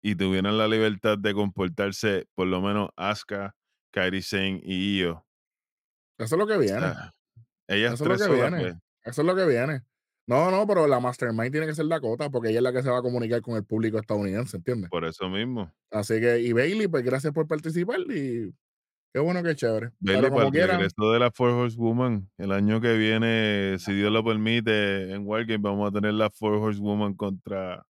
y 0.00 0.14
tuvieran 0.14 0.56
la 0.58 0.68
libertad 0.68 1.18
de 1.18 1.34
comportarse, 1.34 2.28
por 2.36 2.46
lo 2.46 2.60
menos 2.60 2.90
Asuka, 2.94 3.56
Kairi 3.92 4.22
Sane 4.22 4.60
y 4.62 5.00
Io, 5.00 5.26
Eso 6.20 6.36
es 6.36 6.38
lo 6.38 6.46
que 6.46 6.58
viene. 6.58 6.78
sea, 6.78 7.15
ellas 7.68 7.94
Eso 7.94 8.12
es 8.12 8.20
lo 8.20 8.26
que 8.26 8.34
viene. 8.34 8.80
Eso 9.02 9.22
es 9.22 9.26
lo 9.26 9.36
que 9.36 9.46
viene. 9.46 9.82
No, 10.28 10.50
no, 10.50 10.66
pero 10.66 10.88
la 10.88 10.98
Mastermind 10.98 11.52
tiene 11.52 11.68
que 11.68 11.74
ser 11.74 11.86
Dakota, 11.86 12.30
porque 12.30 12.48
ella 12.48 12.58
es 12.58 12.62
la 12.64 12.72
que 12.72 12.82
se 12.82 12.90
va 12.90 12.98
a 12.98 13.02
comunicar 13.02 13.40
con 13.42 13.54
el 13.54 13.64
público 13.64 13.98
estadounidense, 13.98 14.56
¿entiendes? 14.56 14.90
por 14.90 15.04
eso 15.04 15.28
mismo. 15.28 15.72
Así 15.90 16.20
que, 16.20 16.40
y 16.40 16.52
Bailey, 16.52 16.88
pues 16.88 17.04
gracias 17.04 17.32
por 17.32 17.46
participar 17.46 18.00
y 18.00 18.52
qué 19.14 19.20
bueno 19.20 19.40
que 19.44 19.54
chévere. 19.54 19.92
Bailey 20.00 20.22
pero 20.22 20.34
para 20.34 20.44
como 20.46 20.56
el 20.56 20.68
regreso 20.68 21.12
de 21.12 21.18
la 21.20 21.30
Four 21.30 21.50
Horsewoman. 21.50 22.28
El 22.38 22.50
año 22.50 22.80
que 22.80 22.96
viene, 22.96 23.76
si 23.78 23.92
Dios 23.92 24.10
lo 24.10 24.24
permite, 24.24 25.12
en 25.12 25.24
Wargame 25.24 25.58
vamos 25.58 25.88
a 25.88 25.92
tener 25.92 26.14
la 26.14 26.28
Four 26.28 26.54
Horsewoman 26.54 27.14
contra. 27.14 27.86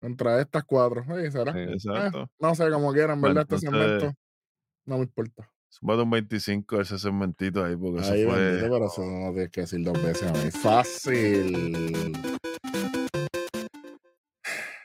contra 0.00 0.40
estas 0.40 0.62
cuatro, 0.62 1.04
oye, 1.08 1.28
¿será? 1.32 1.52
Sí. 1.52 1.58
Eh, 1.58 1.72
Exacto. 1.72 2.30
no 2.38 2.54
sé, 2.54 2.70
como 2.70 2.92
quieran, 2.92 3.20
¿verdad? 3.20 3.42
Este 3.50 3.66
entonces, 3.66 3.88
segmento 3.88 4.16
no 4.86 4.98
me 4.98 5.02
importa. 5.02 5.50
Súmate 5.68 6.02
un 6.02 6.10
25 6.10 6.80
ese 6.80 6.98
segmentito 6.98 7.62
ahí, 7.64 7.76
porque 7.76 8.00
eso 8.00 8.12
Ahí 8.12 8.24
fue. 8.24 8.34
bendito, 8.40 8.70
pero 8.72 8.86
eso 8.86 9.02
no 9.04 9.30
tienes 9.32 9.50
que 9.50 9.60
decir 9.62 9.84
dos 9.84 10.02
veces 10.02 10.22
a 10.30 10.32
mí. 10.32 10.50
Fácil. 10.50 12.12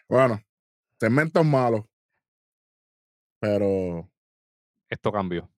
Bueno, 0.09 0.41
segmentos 0.99 1.45
malos. 1.45 1.85
Pero 3.39 4.09
Esto 4.89 5.11
cambió. 5.11 5.49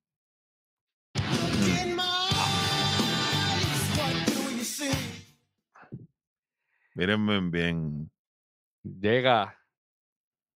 Mírenme 6.95 7.39
bien. 7.49 8.11
Llega 8.83 9.57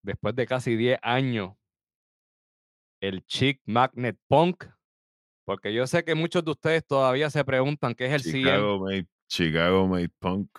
después 0.03 0.35
de 0.35 0.45
casi 0.45 0.75
10 0.75 0.99
años 1.01 1.56
el 3.01 3.25
Chick 3.25 3.61
Magnet 3.65 4.17
Punk. 4.27 4.65
Porque 5.45 5.73
yo 5.73 5.87
sé 5.87 6.03
que 6.03 6.13
muchos 6.15 6.43
de 6.43 6.51
ustedes 6.51 6.85
todavía 6.85 7.29
se 7.29 7.43
preguntan 7.45 7.95
qué 7.95 8.07
es 8.07 8.13
el 8.13 8.21
CM 8.21 8.39
Chicago 8.43 8.79
made, 8.79 9.07
Chicago 9.29 9.87
made 9.87 10.09
punk. 10.19 10.49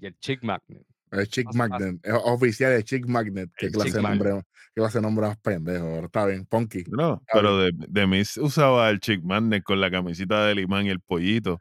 y 0.00 0.06
el 0.06 0.18
Chick 0.18 0.42
Magnet. 0.42 0.82
el 1.10 1.26
Chick. 1.28 1.52
Magnet, 1.54 2.04
es 2.04 2.12
oficial 2.24 2.72
de 2.72 2.84
Chick 2.84 3.06
Magnet. 3.06 3.50
Qué 3.56 3.70
clase 3.70 3.92
de 3.96 4.02
nombre, 4.02 4.30
qué 4.74 4.80
clase 4.82 4.98
de 4.98 5.02
nombre 5.02 5.26
más 5.26 5.38
pendejo. 5.38 6.04
Está 6.04 6.26
bien, 6.26 6.44
Punky. 6.44 6.84
No, 6.88 7.22
pero 7.32 7.58
de, 7.58 7.70
de 7.74 8.06
mí 8.06 8.20
usaba 8.40 8.90
el 8.90 9.00
Chick 9.00 9.22
Magnet 9.22 9.62
con 9.64 9.80
la 9.80 9.90
camisita 9.90 10.44
del 10.46 10.58
imán 10.60 10.84
y 10.86 10.90
el 10.90 11.00
pollito. 11.00 11.58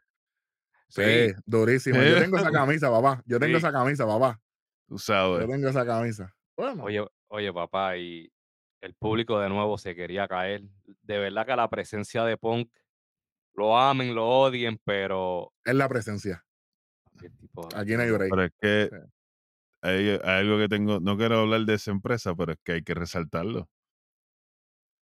Sí, 0.90 1.02
Sí, 1.04 1.34
durísimo. 1.46 2.02
Yo 2.02 2.20
tengo 2.20 2.38
esa 2.38 2.52
camisa, 2.52 2.92
papá. 2.92 3.22
Yo 3.26 3.40
tengo 3.40 3.54
Sí. 3.54 3.58
esa 3.66 3.72
camisa, 3.72 4.06
papá. 4.06 4.40
Tú 4.88 4.96
Yo 4.96 5.00
sabes. 5.00 5.48
tengo 5.48 5.68
esa 5.70 5.86
camisa. 5.86 6.34
Bueno, 6.58 6.84
Oye, 6.84 7.06
oye, 7.30 7.54
papá, 7.54 7.98
y 7.98 8.30
el 8.88 8.94
público 8.96 9.40
de 9.40 9.50
nuevo 9.50 9.78
se 9.78 9.96
quería 9.96 10.28
caer. 10.28 10.64
De 11.04 11.20
verdad 11.20 11.46
que 11.46 11.56
la 11.56 11.70
presencia 11.70 12.24
de 12.24 12.38
Punk, 12.38 12.72
lo 13.54 13.78
amen, 13.78 14.16
lo 14.16 14.28
odien, 14.28 14.80
pero 14.84 15.54
es 15.66 15.76
la 15.76 15.90
presencia. 15.90 16.44
Aquí 17.76 17.96
no 17.96 18.02
hay 18.04 18.12
break. 18.12 18.30
Pero 18.30 18.44
es 18.44 18.52
que 18.62 18.90
Sí. 18.90 18.98
hay, 19.82 20.10
hay 20.10 20.40
algo 20.40 20.58
que 20.58 20.68
tengo, 20.70 21.00
no 21.00 21.18
quiero 21.18 21.40
hablar 21.40 21.62
de 21.62 21.74
esa 21.76 21.92
empresa, 21.92 22.34
pero 22.36 22.54
es 22.54 22.60
que 22.64 22.74
hay 22.74 22.84
que 22.84 22.94
resaltarlo. 22.94 23.70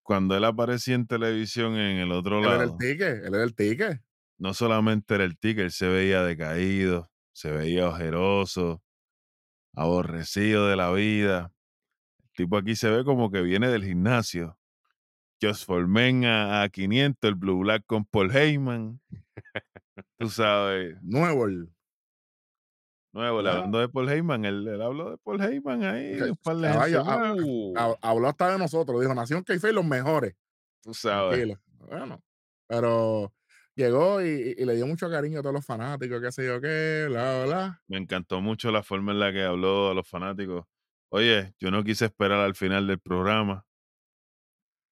Cuando 0.03 0.35
él 0.37 0.43
aparecía 0.43 0.95
en 0.95 1.07
televisión 1.07 1.75
en 1.77 1.97
el 1.97 2.11
otro 2.11 2.37
Él 2.39 2.45
era 2.45 2.53
el 2.53 2.59
lado, 2.59 2.77
ticket, 2.77 3.23
él 3.25 3.33
era 3.33 3.43
el 3.43 3.55
ticket. 3.55 4.01
no 4.37 4.53
solamente 4.53 5.15
era 5.15 5.23
el 5.23 5.37
ticket, 5.37 5.65
él 5.65 5.71
se 5.71 5.87
veía 5.87 6.21
decaído, 6.23 7.11
se 7.33 7.51
veía 7.51 7.87
ojeroso, 7.87 8.83
aborrecido 9.75 10.67
de 10.67 10.75
la 10.75 10.91
vida. 10.91 11.54
Tipo 12.35 12.57
aquí 12.57 12.75
se 12.75 12.89
ve 12.89 13.03
como 13.03 13.31
que 13.31 13.41
viene 13.41 13.69
del 13.69 13.83
gimnasio. 13.85 14.57
Just 15.41 15.65
for 15.65 15.87
Men 15.87 16.25
a, 16.25 16.63
a 16.63 16.69
500, 16.69 17.27
el 17.29 17.35
Blue 17.35 17.59
Black 17.59 17.83
con 17.85 18.05
Paul 18.05 18.35
Heyman. 18.35 18.99
Tú 20.17 20.29
sabes, 20.29 20.97
Nuevo. 21.01 21.45
el- 21.45 21.69
nuevo, 23.13 23.41
Ya. 23.41 23.51
hablando 23.51 23.79
de 23.79 23.87
Paul 23.89 24.09
Heyman, 24.09 24.43
él, 24.45 24.67
él 24.67 24.81
habló 24.81 25.11
de 25.11 25.17
Paul 25.17 25.41
Heyman 25.41 25.83
ahí, 25.83 26.17
Que- 26.17 26.33
caballo, 26.43 27.03
hab- 27.05 27.97
Habló 28.01 28.27
hasta 28.27 28.51
de 28.51 28.57
nosotros. 28.57 28.99
Dijo, 29.01 29.13
Nación 29.13 29.43
Keife 29.43 29.71
los 29.71 29.85
mejores. 29.85 30.35
tú 30.81 30.93
sabes. 30.93 31.35
Tranquilo. 31.37 31.59
Bueno, 31.87 32.21
pero 32.67 33.33
llegó 33.75 34.21
y, 34.21 34.55
y 34.57 34.65
le 34.65 34.75
dio 34.75 34.85
mucho 34.87 35.09
cariño 35.09 35.39
a 35.39 35.41
todos 35.41 35.55
los 35.55 35.65
fanáticos, 35.65 36.21
qué 36.21 36.31
sé 36.31 36.45
yo 36.45 36.59
qué, 36.61 37.05
bla, 37.09 37.45
bla. 37.45 37.81
Me 37.87 37.97
encantó 37.97 38.41
mucho 38.41 38.71
la 38.71 38.83
forma 38.83 39.11
en 39.13 39.19
la 39.19 39.31
que 39.31 39.43
habló 39.43 39.89
a 39.91 39.93
los 39.93 40.07
fanáticos. 40.07 40.65
Oye, 41.15 41.53
yo 41.59 41.71
no 41.71 41.81
quise 41.81 42.03
esperar 42.03 42.41
al 42.41 42.55
final 42.55 42.87
del 42.87 42.99
programa. 42.99 43.65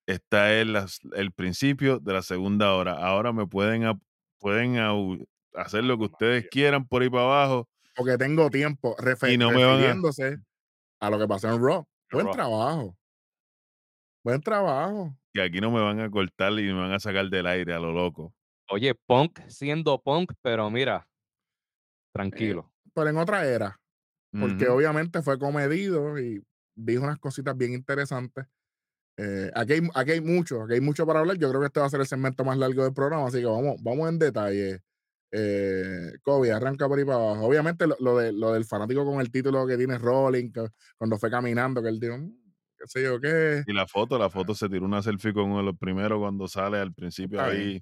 Esta 0.08 0.54
es 0.54 1.02
el 1.16 1.34
principio 1.34 2.00
de 2.00 2.14
la 2.14 2.22
segunda 2.22 2.74
hora. 2.76 2.94
Ahora 2.94 3.34
me 3.34 3.46
pueden, 3.46 4.00
pueden 4.40 4.78
hacer 5.54 5.84
lo 5.84 5.98
que 5.98 6.06
ustedes 6.06 6.48
quieran 6.50 6.88
por 6.88 7.02
ahí 7.02 7.10
para 7.10 7.24
abajo. 7.24 7.68
Porque 7.94 8.18
tengo 8.18 8.50
tiempo 8.50 8.96
refe- 8.96 9.34
Y 9.34 9.38
no 9.38 9.52
me 9.52 9.66
van 9.66 9.84
a- 9.84 11.06
a 11.06 11.10
lo 11.10 11.20
que 11.20 11.28
pasó 11.28 11.54
en 11.54 11.62
Raw. 11.62 11.86
Buen 12.10 12.26
Raw. 12.28 12.34
trabajo. 12.34 12.98
Buen 14.24 14.42
trabajo. 14.42 15.18
Que 15.34 15.42
aquí 15.42 15.60
no 15.60 15.72
me 15.72 15.82
van 15.82 16.00
a 16.00 16.10
cortar 16.10 16.54
y 16.54 16.64
me 16.72 16.80
van 16.80 16.94
a 16.94 17.02
sacar 17.02 17.30
del 17.30 17.48
aire 17.48 17.74
a 17.74 17.80
lo 17.80 17.92
loco. 17.92 18.34
oye, 18.70 18.96
Punk 18.96 19.42
siendo 19.50 20.02
Punk, 20.02 20.32
pero 20.42 20.70
mira, 20.70 21.06
tranquilo. 22.14 22.72
Pero 22.94 23.10
en 23.10 23.18
otra 23.18 23.46
era. 23.46 23.78
Porque 24.38 24.68
obviamente 24.70 25.22
fue 25.22 25.40
comedido 25.40 26.20
y 26.20 26.44
dijo 26.76 27.04
unas 27.04 27.20
cositas 27.20 27.56
bien 27.58 27.74
interesantes. 27.74 28.46
Eh, 29.18 29.52
aquí, 29.56 29.74
hay, 29.74 29.82
aquí 29.96 30.12
hay 30.12 30.22
mucho, 30.22 30.64
aquí 30.64 30.74
hay 30.76 30.82
mucho 30.82 31.06
para 31.06 31.20
hablar. 31.20 31.38
Yo 31.38 31.50
creo 31.50 31.62
que 31.62 31.68
este 31.68 31.80
va 31.80 31.86
a 31.88 31.90
ser 31.90 32.02
el 32.02 32.08
segmento 32.08 32.44
más 32.46 32.58
largo 32.58 32.84
del 32.84 32.94
programa, 32.94 33.28
así 33.28 33.40
que 33.40 33.46
vamos, 33.46 33.76
vamos 33.84 34.10
en 34.10 34.20
detalle. 34.20 34.82
Eh, 35.32 36.14
Kobe, 36.24 36.52
arranca 36.52 36.88
por 36.88 37.00
ahí 37.00 37.06
para 37.06 37.18
abajo. 37.18 37.46
Obviamente 37.48 37.88
lo, 37.88 37.96
lo 38.00 38.18
de, 38.18 38.32
lo 38.34 38.54
del 38.54 38.66
fanático 38.66 39.06
con 39.06 39.20
el 39.22 39.32
título 39.32 39.66
que 39.68 39.78
tiene 39.78 39.98
Rolling, 39.98 40.52
que 40.52 40.68
cuando 40.98 41.18
fue 41.18 41.30
caminando, 41.32 41.82
que 41.82 41.90
él 41.90 42.00
dijo, 42.00 42.18
"Mm, 42.18 42.32
qué 42.78 42.86
sé 42.88 43.04
yo 43.04 43.20
qué. 43.22 43.64
Y 43.66 43.74
la 43.74 43.88
foto, 43.88 44.18
la 44.18 44.30
foto 44.30 44.54
se 44.56 44.70
tiró 44.70 44.86
una 44.86 45.02
selfie 45.02 45.34
con 45.34 45.46
uno 45.46 45.58
de 45.60 45.64
los 45.64 45.78
primeros 45.78 46.20
cuando 46.20 46.48
sale 46.48 46.78
al 46.80 46.94
principio 46.94 47.42
ahí. 47.42 47.82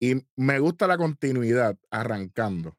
Y 0.00 0.16
me 0.36 0.58
gusta 0.58 0.86
la 0.86 0.98
continuidad 0.98 1.78
arrancando. 1.90 2.76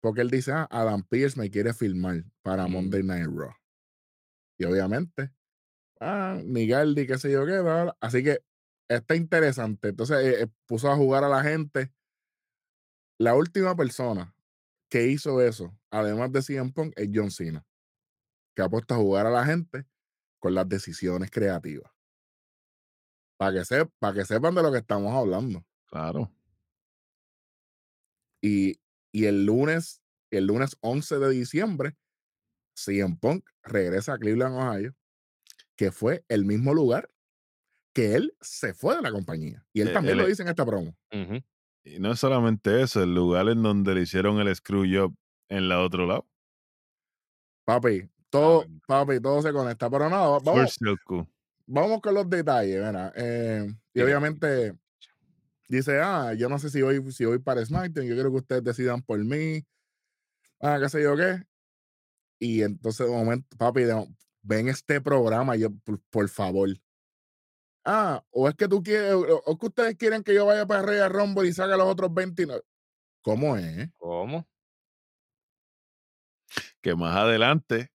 Porque 0.00 0.22
él 0.22 0.30
dice, 0.30 0.52
ah, 0.52 0.66
Adam 0.70 1.02
Pierce 1.02 1.38
me 1.38 1.50
quiere 1.50 1.74
filmar 1.74 2.24
para 2.42 2.66
Mm. 2.66 2.72
Monday 2.72 3.02
Night 3.02 3.26
Raw. 3.26 3.54
Y 4.58 4.64
obviamente, 4.64 5.30
ah, 6.00 6.40
Miguel, 6.44 6.94
qué 7.06 7.18
sé 7.18 7.30
yo 7.30 7.46
qué, 7.46 7.60
bla, 7.60 7.84
bla. 7.84 7.96
así 8.00 8.22
que 8.22 8.42
está 8.88 9.14
interesante. 9.14 9.88
Entonces 9.88 10.18
eh, 10.18 10.42
eh, 10.42 10.46
puso 10.66 10.90
a 10.90 10.96
jugar 10.96 11.24
a 11.24 11.28
la 11.28 11.42
gente. 11.42 11.92
La 13.18 13.34
última 13.34 13.76
persona 13.76 14.34
que 14.88 15.06
hizo 15.06 15.40
eso, 15.40 15.78
además 15.90 16.32
de 16.32 16.42
CM 16.42 16.72
Punk, 16.72 16.92
es 16.96 17.08
John 17.12 17.30
Cena, 17.30 17.64
que 18.54 18.62
ha 18.62 18.68
puesto 18.68 18.94
a 18.94 18.98
jugar 18.98 19.26
a 19.26 19.30
la 19.30 19.44
gente 19.44 19.86
con 20.38 20.54
las 20.54 20.68
decisiones 20.68 21.30
creativas. 21.30 21.92
Para 23.36 23.58
que, 23.58 23.64
se, 23.64 23.86
para 23.86 24.14
que 24.14 24.24
sepan 24.24 24.54
de 24.54 24.62
lo 24.62 24.72
que 24.72 24.78
estamos 24.78 25.14
hablando. 25.14 25.64
Claro. 25.86 26.30
Y, 28.42 28.78
y 29.12 29.26
el 29.26 29.44
lunes, 29.46 30.02
el 30.30 30.46
lunes 30.46 30.76
11 30.80 31.18
de 31.18 31.30
diciembre, 31.30 31.96
CM 32.74 33.16
Punk 33.20 33.44
regresa 33.62 34.14
a 34.14 34.18
Cleveland, 34.18 34.54
Ohio, 34.56 34.94
que 35.76 35.92
fue 35.92 36.24
el 36.28 36.44
mismo 36.44 36.74
lugar 36.74 37.10
que 37.94 38.14
él 38.14 38.34
se 38.40 38.72
fue 38.74 38.96
de 38.96 39.02
la 39.02 39.10
compañía. 39.10 39.66
Y 39.72 39.80
él 39.80 39.88
Eh, 39.88 39.92
también 39.92 40.12
él 40.12 40.18
lo 40.18 40.22
es- 40.24 40.30
dice 40.30 40.42
en 40.42 40.48
esta 40.48 40.64
promo. 40.64 40.96
Y 41.82 41.98
no 41.98 42.12
es 42.12 42.20
solamente 42.20 42.82
eso, 42.82 43.02
el 43.02 43.14
lugar 43.14 43.48
en 43.48 43.62
donde 43.62 43.94
le 43.94 44.02
hicieron 44.02 44.38
el 44.38 44.54
screw 44.54 44.84
job 44.90 45.14
en 45.48 45.68
la 45.68 45.80
otro 45.82 46.06
lado. 46.06 46.26
Papi, 47.64 48.08
todo, 48.30 48.62
Ave 48.62 48.80
papi, 48.86 49.20
todo 49.20 49.42
se 49.42 49.52
conecta. 49.52 49.88
Pero 49.90 50.08
nada, 50.08 50.28
va- 50.28 50.38
vamos, 51.66 52.00
con 52.00 52.14
los 52.14 52.28
detalles, 52.28 52.84
mira. 52.84 53.12
Eh, 53.16 53.66
y 53.94 54.00
obviamente 54.02 54.76
dice, 55.76 56.00
ah, 56.00 56.34
yo 56.34 56.48
no 56.48 56.58
sé 56.58 56.70
si 56.70 56.82
voy, 56.82 57.12
si 57.12 57.24
voy 57.24 57.38
para 57.38 57.64
SmackDown, 57.64 58.06
yo 58.06 58.14
quiero 58.14 58.30
que 58.30 58.38
ustedes 58.38 58.64
decidan 58.64 59.02
por 59.02 59.18
mí. 59.18 59.64
Ah, 60.60 60.78
qué 60.80 60.88
sé 60.88 61.02
yo 61.02 61.16
qué. 61.16 61.42
Y 62.38 62.62
entonces 62.62 63.06
de 63.06 63.12
momento, 63.12 63.56
papi, 63.56 63.82
ven 64.42 64.68
este 64.68 65.00
programa, 65.00 65.56
yo, 65.56 65.70
por, 65.84 66.00
por 66.10 66.28
favor. 66.28 66.70
Ah, 67.84 68.24
o 68.30 68.48
es 68.48 68.54
que 68.54 68.68
tú 68.68 68.82
quieres, 68.82 69.12
o, 69.12 69.20
o 69.20 69.52
es 69.52 69.58
que 69.58 69.66
ustedes 69.66 69.96
quieren 69.96 70.22
que 70.22 70.34
yo 70.34 70.46
vaya 70.46 70.66
para 70.66 70.82
Royal 70.82 71.10
Rumble 71.10 71.48
y 71.48 71.52
saque 71.52 71.76
los 71.76 71.86
otros 71.86 72.12
29. 72.12 72.62
¿Cómo 73.22 73.56
es? 73.56 73.88
¿Cómo? 73.98 74.46
Que 76.80 76.94
más 76.94 77.16
adelante. 77.16 77.90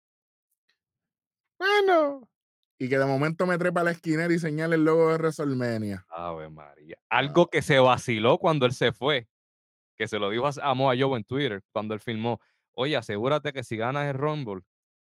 Bueno. 1.57 2.29
Y 2.77 2.89
que 2.89 2.97
de 2.97 3.05
momento 3.05 3.45
me 3.45 3.57
trepa 3.57 3.81
a 3.81 3.83
la 3.85 3.91
esquinera 3.91 4.33
y 4.33 4.39
señala 4.39 4.75
el 4.75 4.83
logo 4.83 5.09
de 5.09 5.17
WrestleMania. 5.17 6.05
Ave 6.09 6.49
María. 6.49 6.97
Algo 7.09 7.47
que 7.47 7.61
se 7.61 7.79
vaciló 7.79 8.37
cuando 8.37 8.65
él 8.65 8.73
se 8.73 8.91
fue, 8.91 9.29
que 9.95 10.07
se 10.07 10.19
lo 10.19 10.29
dijo 10.29 10.45
a 10.47 10.51
Samoa 10.51 10.95
Joe 10.99 11.17
en 11.17 11.23
Twitter 11.23 11.63
cuando 11.71 11.93
él 11.93 12.01
filmó. 12.01 12.41
Oye, 12.73 12.97
asegúrate 12.97 13.53
que 13.53 13.63
si 13.63 13.77
ganas 13.77 14.07
el 14.07 14.15
Rumble, 14.15 14.61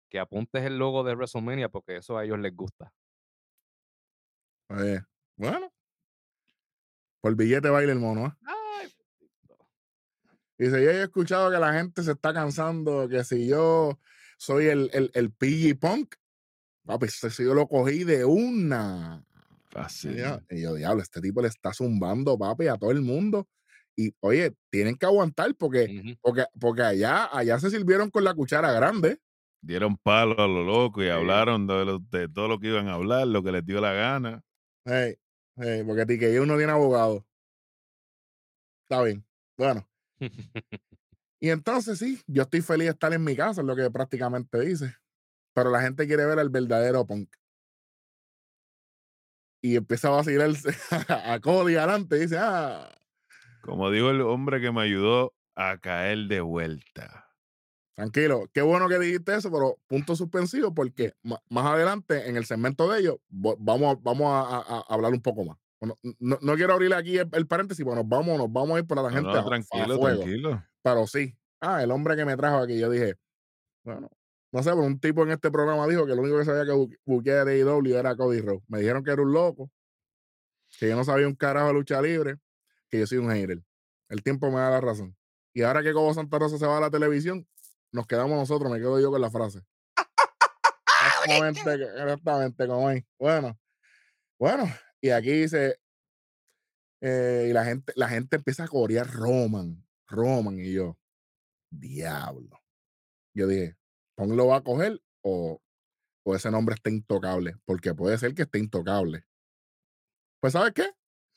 que 0.08 0.18
apuntes 0.18 0.64
el 0.64 0.78
logo 0.78 1.04
de 1.04 1.14
WrestleMania 1.14 1.68
porque 1.68 1.96
eso 1.96 2.16
a 2.16 2.24
ellos 2.24 2.38
les 2.38 2.54
gusta. 2.56 2.92
Eh, 4.70 5.00
bueno, 5.36 5.70
por 7.20 7.36
billete 7.36 7.68
baila 7.68 7.92
el 7.92 7.98
mono. 7.98 8.26
¿ah? 8.26 8.38
Ay, 8.46 8.92
Dice, 10.56 10.82
yo 10.82 10.90
he 10.90 11.02
escuchado 11.02 11.50
que 11.50 11.58
la 11.58 11.72
gente 11.72 12.02
se 12.02 12.12
está 12.12 12.32
cansando, 12.34 13.08
que 13.08 13.24
si 13.24 13.48
yo 13.48 13.98
soy 14.36 14.66
el, 14.66 14.90
el, 14.92 15.10
el 15.14 15.32
PG 15.32 15.78
Punk, 15.78 16.14
papi, 16.98 17.06
yo 17.38 17.54
lo 17.54 17.66
cogí 17.68 18.04
de 18.04 18.24
una. 18.24 19.24
Y 19.70 19.72
Fácil. 19.72 20.16
y 20.50 20.62
yo, 20.62 20.74
diablo, 20.74 21.02
este 21.02 21.20
tipo 21.20 21.40
le 21.42 21.48
está 21.48 21.72
zumbando, 21.72 22.36
papi, 22.38 22.66
a 22.68 22.76
todo 22.76 22.90
el 22.90 23.02
mundo. 23.02 23.48
Y 23.96 24.14
oye, 24.20 24.54
tienen 24.70 24.96
que 24.96 25.06
aguantar 25.06 25.54
porque, 25.56 26.16
porque, 26.20 26.44
porque 26.58 26.82
allá, 26.82 27.28
allá 27.36 27.58
se 27.58 27.70
sirvieron 27.70 28.10
con 28.10 28.24
la 28.24 28.34
cuchara 28.34 28.72
grande. 28.72 29.18
Dieron 29.62 29.96
palo 29.98 30.40
a 30.42 30.48
lo 30.48 30.64
loco 30.64 31.02
y 31.02 31.06
Sí. 31.06 31.10
hablaron 31.10 31.66
de, 31.66 31.84
lo- 31.84 31.98
de 31.98 32.28
todo 32.28 32.48
lo 32.48 32.58
que 32.58 32.68
iban 32.68 32.88
a 32.88 32.94
hablar, 32.94 33.26
lo 33.26 33.42
que 33.42 33.52
les 33.52 33.64
dio 33.64 33.80
la 33.80 33.92
gana. 33.92 34.42
Hey, 34.86 35.16
hey, 35.56 35.82
porque 35.86 36.06
TKO 36.06 36.46
no 36.46 36.56
tiene 36.56 36.72
abogado. 36.72 37.26
Está 38.88 39.02
bien. 39.02 39.24
Bueno, 39.56 39.86
y 41.40 41.50
entonces 41.50 41.98
sí, 41.98 42.20
yo 42.26 42.42
estoy 42.42 42.62
feliz 42.62 42.86
de 42.86 42.92
estar 42.92 43.12
en 43.12 43.22
mi 43.22 43.36
casa, 43.36 43.60
es 43.60 43.66
lo 43.66 43.76
que 43.76 43.90
prácticamente 43.90 44.58
dice. 44.60 44.94
Pero 45.54 45.70
la 45.70 45.80
gente 45.82 46.06
quiere 46.06 46.24
ver 46.26 46.38
al 46.38 46.48
verdadero 46.50 47.04
punk. 47.06 47.28
Y 49.62 49.76
empieza 49.76 50.08
a 50.08 50.12
vacilarse 50.12 50.70
a 51.08 51.38
Cody 51.40 51.76
adelante 51.76 52.16
y 52.16 52.20
dice, 52.20 52.38
ah, 52.38 52.90
Como 53.62 53.90
dijo 53.90 54.10
el 54.10 54.22
hombre 54.22 54.60
que 54.60 54.72
me 54.72 54.80
ayudó 54.82 55.34
a 55.54 55.76
caer 55.78 56.18
de 56.28 56.40
vuelta. 56.40 57.26
tranquilo, 57.94 58.48
qué 58.54 58.62
bueno 58.62 58.88
que 58.88 58.98
dijiste 58.98 59.34
eso, 59.34 59.50
pero 59.52 59.76
punto 59.86 60.16
suspensivo 60.16 60.72
porque 60.74 61.12
más 61.22 61.66
adelante 61.66 62.28
en 62.30 62.36
el 62.36 62.46
segmento 62.46 62.90
de 62.90 63.00
ellos 63.00 63.16
vamos, 63.28 63.96
a, 63.96 63.98
vamos 64.00 64.26
a, 64.28 64.40
a- 64.56 64.78
a 64.88 64.94
hablar 64.94 65.12
un 65.12 65.20
poco 65.20 65.44
más. 65.44 65.58
Bueno, 65.78 65.98
no, 66.18 66.38
no 66.40 66.54
quiero 66.56 66.72
abrir 66.74 66.94
aquí 66.94 67.18
el, 67.18 67.28
el 67.32 67.46
paréntesis, 67.46 67.84
nos 67.84 68.08
vamos, 68.08 68.38
nos 68.38 68.50
vamos 68.50 68.76
a 68.76 68.80
ir 68.80 68.86
para 68.86 69.02
la 69.02 69.10
gente 69.10 69.28
no, 69.28 69.34
a- 69.36 69.40
a 69.40 69.44
tranquilo, 69.44 69.98
tranquilo. 69.98 70.64
Pero 70.82 71.06
sí. 71.06 71.36
Ah, 71.60 71.82
el 71.82 71.90
hombre 71.90 72.16
que 72.16 72.24
me 72.24 72.36
trajo 72.38 72.56
aquí, 72.58 72.78
yo 72.78 72.88
dije, 72.88 73.16
bueno, 73.84 74.08
no 74.52 74.62
sé, 74.62 74.70
pero 74.70 74.82
un 74.82 74.98
tipo 75.00 75.22
en 75.22 75.30
este 75.30 75.50
programa 75.50 75.86
dijo 75.86 76.06
que 76.06 76.14
lo 76.14 76.22
único 76.22 76.38
que 76.38 76.44
sabía 76.44 76.64
que 76.64 76.72
bu- 76.72 76.98
buquear 77.04 77.46
de 77.46 77.52
AEW 77.62 77.96
era 77.96 78.16
Cody 78.16 78.40
Rhodes. 78.40 78.62
Me 78.68 78.78
dijeron 78.80 79.04
que 79.04 79.10
era 79.12 79.22
un 79.22 79.32
loco, 79.32 79.70
que 80.78 80.88
yo 80.88 80.96
no 80.96 81.04
sabía 81.04 81.26
un 81.28 81.34
carajo 81.36 81.68
de 81.68 81.74
lucha 81.74 82.00
libre, 82.02 82.36
que 82.88 82.98
yo 83.00 83.06
soy 83.06 83.18
un 83.18 83.30
hater. 83.30 83.62
El 84.08 84.22
tiempo 84.22 84.50
me 84.50 84.56
da 84.58 84.70
la 84.70 84.80
razón. 84.80 85.16
Y 85.54 85.62
ahora 85.62 85.82
que 85.82 85.92
Cobo 85.92 86.12
Santa 86.14 86.38
Rosa 86.38 86.58
se 86.58 86.66
va 86.66 86.78
a 86.78 86.80
la 86.80 86.90
televisión, 86.90 87.46
nos 87.92 88.06
quedamos 88.06 88.36
nosotros, 88.38 88.70
me 88.70 88.78
quedo 88.78 89.00
yo 89.00 89.10
con 89.10 89.20
la 89.20 89.30
frase. 89.30 89.60
Exactamente, 91.06 91.60
exactamente 92.02 92.66
como 92.66 92.88
ahí. 92.88 93.04
Bueno, 93.18 93.58
bueno, 94.38 94.64
y 95.00 95.10
aquí 95.10 95.30
dice, 95.32 95.78
eh, 97.00 97.46
y 97.50 97.52
la 97.52 97.64
gente, 97.64 97.92
la 97.96 98.08
gente 98.08 98.36
empieza 98.36 98.64
a 98.64 98.68
corear 98.68 99.08
Roman, 99.10 99.84
Roman, 100.08 100.58
y 100.58 100.72
yo, 100.72 100.98
diablo. 101.70 102.60
Yo 103.34 103.46
dije, 103.46 103.76
Pong 104.20 104.36
lo 104.36 104.48
va 104.48 104.56
a 104.56 104.60
coger 104.62 105.00
o, 105.22 105.62
o 106.26 106.34
ese 106.34 106.50
nombre 106.50 106.74
está 106.74 106.90
intocable, 106.90 107.56
porque 107.64 107.94
puede 107.94 108.18
ser 108.18 108.34
que 108.34 108.42
esté 108.42 108.58
intocable. 108.58 109.24
Pues, 110.40 110.52
¿sabes 110.52 110.74
qué? 110.74 110.90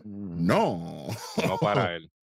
No. 0.03 1.07
no 1.47 1.57
para 1.59 1.95
él. 1.95 2.11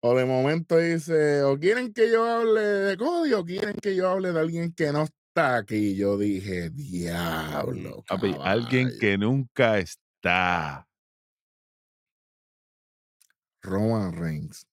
O 0.00 0.14
de 0.14 0.24
momento 0.24 0.76
dice, 0.78 1.42
o 1.42 1.58
quieren 1.58 1.92
que 1.92 2.08
yo 2.08 2.24
hable 2.24 2.60
de 2.60 2.96
Cody 2.96 3.32
o 3.32 3.44
quieren 3.44 3.74
que 3.74 3.96
yo 3.96 4.08
hable 4.08 4.30
de 4.32 4.38
alguien 4.38 4.72
que 4.72 4.92
no 4.92 5.02
está 5.02 5.56
aquí. 5.56 5.96
Yo 5.96 6.16
dije, 6.16 6.70
diablo. 6.70 8.04
Papi, 8.06 8.36
alguien 8.40 8.84
caballo". 8.84 9.00
que 9.00 9.18
nunca 9.18 9.78
está. 9.78 10.86
Roman 13.60 14.12
Reigns. 14.12 14.68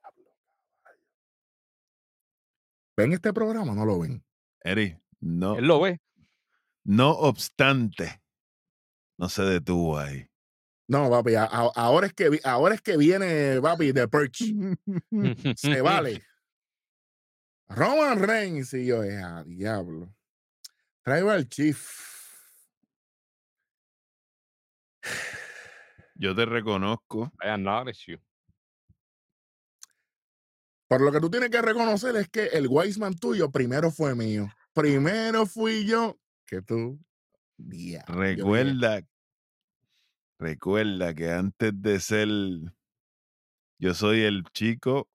Diablo. 0.00 0.30
¿Ven 2.96 3.12
este 3.12 3.34
programa? 3.34 3.74
No 3.74 3.84
lo 3.84 4.00
ven. 4.00 4.24
Eri, 4.64 4.96
no, 5.20 5.56
Él 5.56 5.66
lo 5.66 5.80
ve. 5.80 6.00
no 6.84 7.10
obstante, 7.10 8.22
no 9.18 9.28
se 9.28 9.42
detuvo 9.42 9.98
ahí. 9.98 10.26
No, 10.88 11.08
papi, 11.10 11.34
a- 11.36 11.44
a- 11.44 11.72
ahora 11.74 12.06
es 12.08 12.12
que, 12.12 12.40
ahora 12.44 12.74
es 12.74 12.82
que 12.82 12.96
viene, 12.96 13.60
papi, 13.60 13.92
de 13.92 14.08
Perch. 14.08 14.42
Se 15.56 15.80
vale. 15.80 16.22
Roman 17.68 18.18
Reigns 18.20 18.74
y 18.74 18.86
yo, 18.86 19.02
eh, 19.02 19.16
a 19.22 19.42
diablo. 19.44 20.14
Traigo 21.02 21.30
al 21.30 21.48
Chief. 21.48 21.80
Yo 26.14 26.34
te 26.34 26.44
reconozco. 26.44 27.32
I 27.42 27.48
acknowledge 27.48 28.06
you. 28.06 28.18
Pero 30.92 31.06
lo 31.06 31.12
que 31.12 31.20
tú 31.20 31.30
tienes 31.30 31.48
que 31.48 31.62
reconocer 31.62 32.14
es 32.16 32.28
que 32.28 32.48
el 32.48 32.66
Wiseman 32.68 33.14
tuyo 33.14 33.50
primero 33.50 33.90
fue 33.90 34.14
mío. 34.14 34.50
Primero 34.74 35.46
fui 35.46 35.86
yo 35.86 36.18
que 36.44 36.60
tú. 36.60 37.00
Yo 37.56 38.00
Recuerda, 38.08 39.00
recuerda 40.38 41.14
que 41.14 41.30
antes 41.30 41.72
de 41.80 41.98
ser, 41.98 42.28
yo 43.78 43.94
soy 43.94 44.20
el 44.20 44.44
chico 44.52 45.08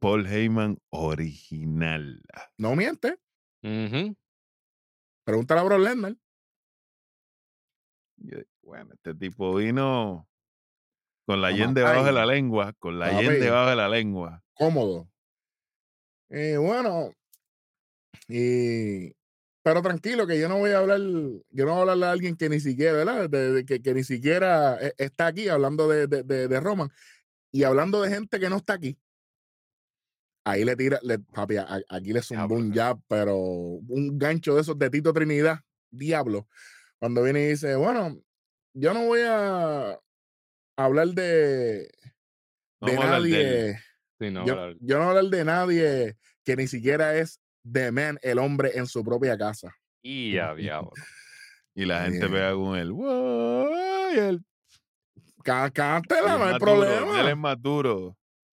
Paul 0.00 0.26
Heyman 0.26 0.78
original. 0.90 2.20
No 2.58 2.74
miente. 2.74 3.20
Ujú. 3.62 4.16
Pregúntale 5.22 5.60
a 5.60 5.62
Bro. 5.62 5.78
Yo, 8.16 8.38
bueno, 8.62 8.94
este 8.94 9.14
tipo 9.14 9.54
vino 9.54 10.28
con 11.24 11.40
la 11.40 11.52
yen 11.52 11.72
debajo 11.72 12.02
de 12.02 12.12
la 12.12 12.26
lengua, 12.26 12.72
con 12.80 12.98
la 12.98 13.22
yen 13.22 13.38
debajo 13.38 13.70
de 13.70 13.76
la 13.76 13.88
lengua. 13.88 14.43
Cómodo. 14.54 15.08
Y 16.30 16.56
bueno. 16.56 17.12
Y 18.28 19.14
pero 19.64 19.80
tranquilo, 19.80 20.26
que 20.26 20.38
yo 20.38 20.46
no 20.46 20.58
voy 20.58 20.72
a 20.72 20.78
hablar, 20.78 21.00
yo 21.00 21.64
no 21.64 21.70
voy 21.70 21.78
a 21.78 21.80
hablarle 21.80 22.04
a 22.06 22.10
alguien 22.10 22.36
que 22.36 22.50
ni 22.50 22.60
siquiera, 22.60 22.92
¿verdad? 22.92 23.30
De, 23.30 23.50
de 23.50 23.64
que, 23.64 23.80
que 23.80 23.94
ni 23.94 24.04
siquiera 24.04 24.76
eh, 24.78 24.92
está 24.98 25.28
aquí 25.28 25.48
hablando 25.48 25.88
de, 25.88 26.06
de, 26.06 26.22
de, 26.22 26.60
Roman 26.60 26.90
y 27.50 27.64
hablando 27.64 28.02
de 28.02 28.10
gente 28.10 28.38
que 28.38 28.50
no 28.50 28.58
está 28.58 28.74
aquí. 28.74 28.98
Ahí 30.44 30.66
le 30.66 30.76
tira, 30.76 30.98
le, 31.02 31.18
papi, 31.18 31.56
a- 31.56 31.80
aquí 31.88 32.12
le 32.12 32.20
zumbó 32.20 32.56
un 32.56 32.74
jab, 32.74 33.00
pero 33.08 33.38
un 33.38 34.18
gancho 34.18 34.54
de 34.54 34.60
esos 34.60 34.78
de 34.78 34.90
Tito 34.90 35.14
Trinidad, 35.14 35.60
diablo. 35.90 36.46
Cuando 36.98 37.22
viene 37.22 37.44
y 37.44 37.48
dice, 37.48 37.74
bueno, 37.76 38.20
yo 38.74 38.92
no 38.92 39.06
voy 39.06 39.20
a 39.24 39.98
hablar 40.76 41.08
de, 41.08 41.88
de 42.82 42.92
hablar 42.96 43.08
nadie. 43.22 43.78
Sí, 44.28 44.30
no, 44.30 44.44
yo, 44.80 44.98
no 44.98 45.08
hablar 45.10 45.24
de 45.24 45.44
nadie 45.44 46.16
que 46.44 46.56
ni 46.56 46.66
siquiera 46.66 47.14
es 47.16 47.40
the 47.70 47.90
man, 47.90 48.18
el 48.22 48.38
hombre 48.38 48.72
en 48.74 48.86
su 48.86 49.02
propia 49.04 49.36
casa. 49.38 49.74
Y 50.02 50.36
a 50.38 50.54
diablo. 50.54 50.92
Y 51.74 51.84
la 51.86 52.04
gente 52.04 52.28
pega 52.28 52.52
con 52.54 52.76
él. 52.76 52.92
"Wow", 52.92 53.68
y 54.14 54.18
él 54.18 54.44
Cántela, 55.44 56.38
no 56.38 56.44
hay 56.44 56.52
más 56.52 56.58
duro, 56.58 56.84
Él 56.84 56.98
problema. 56.98 57.30
es 57.30 57.36
más 57.36 57.60
duro. 57.60 58.16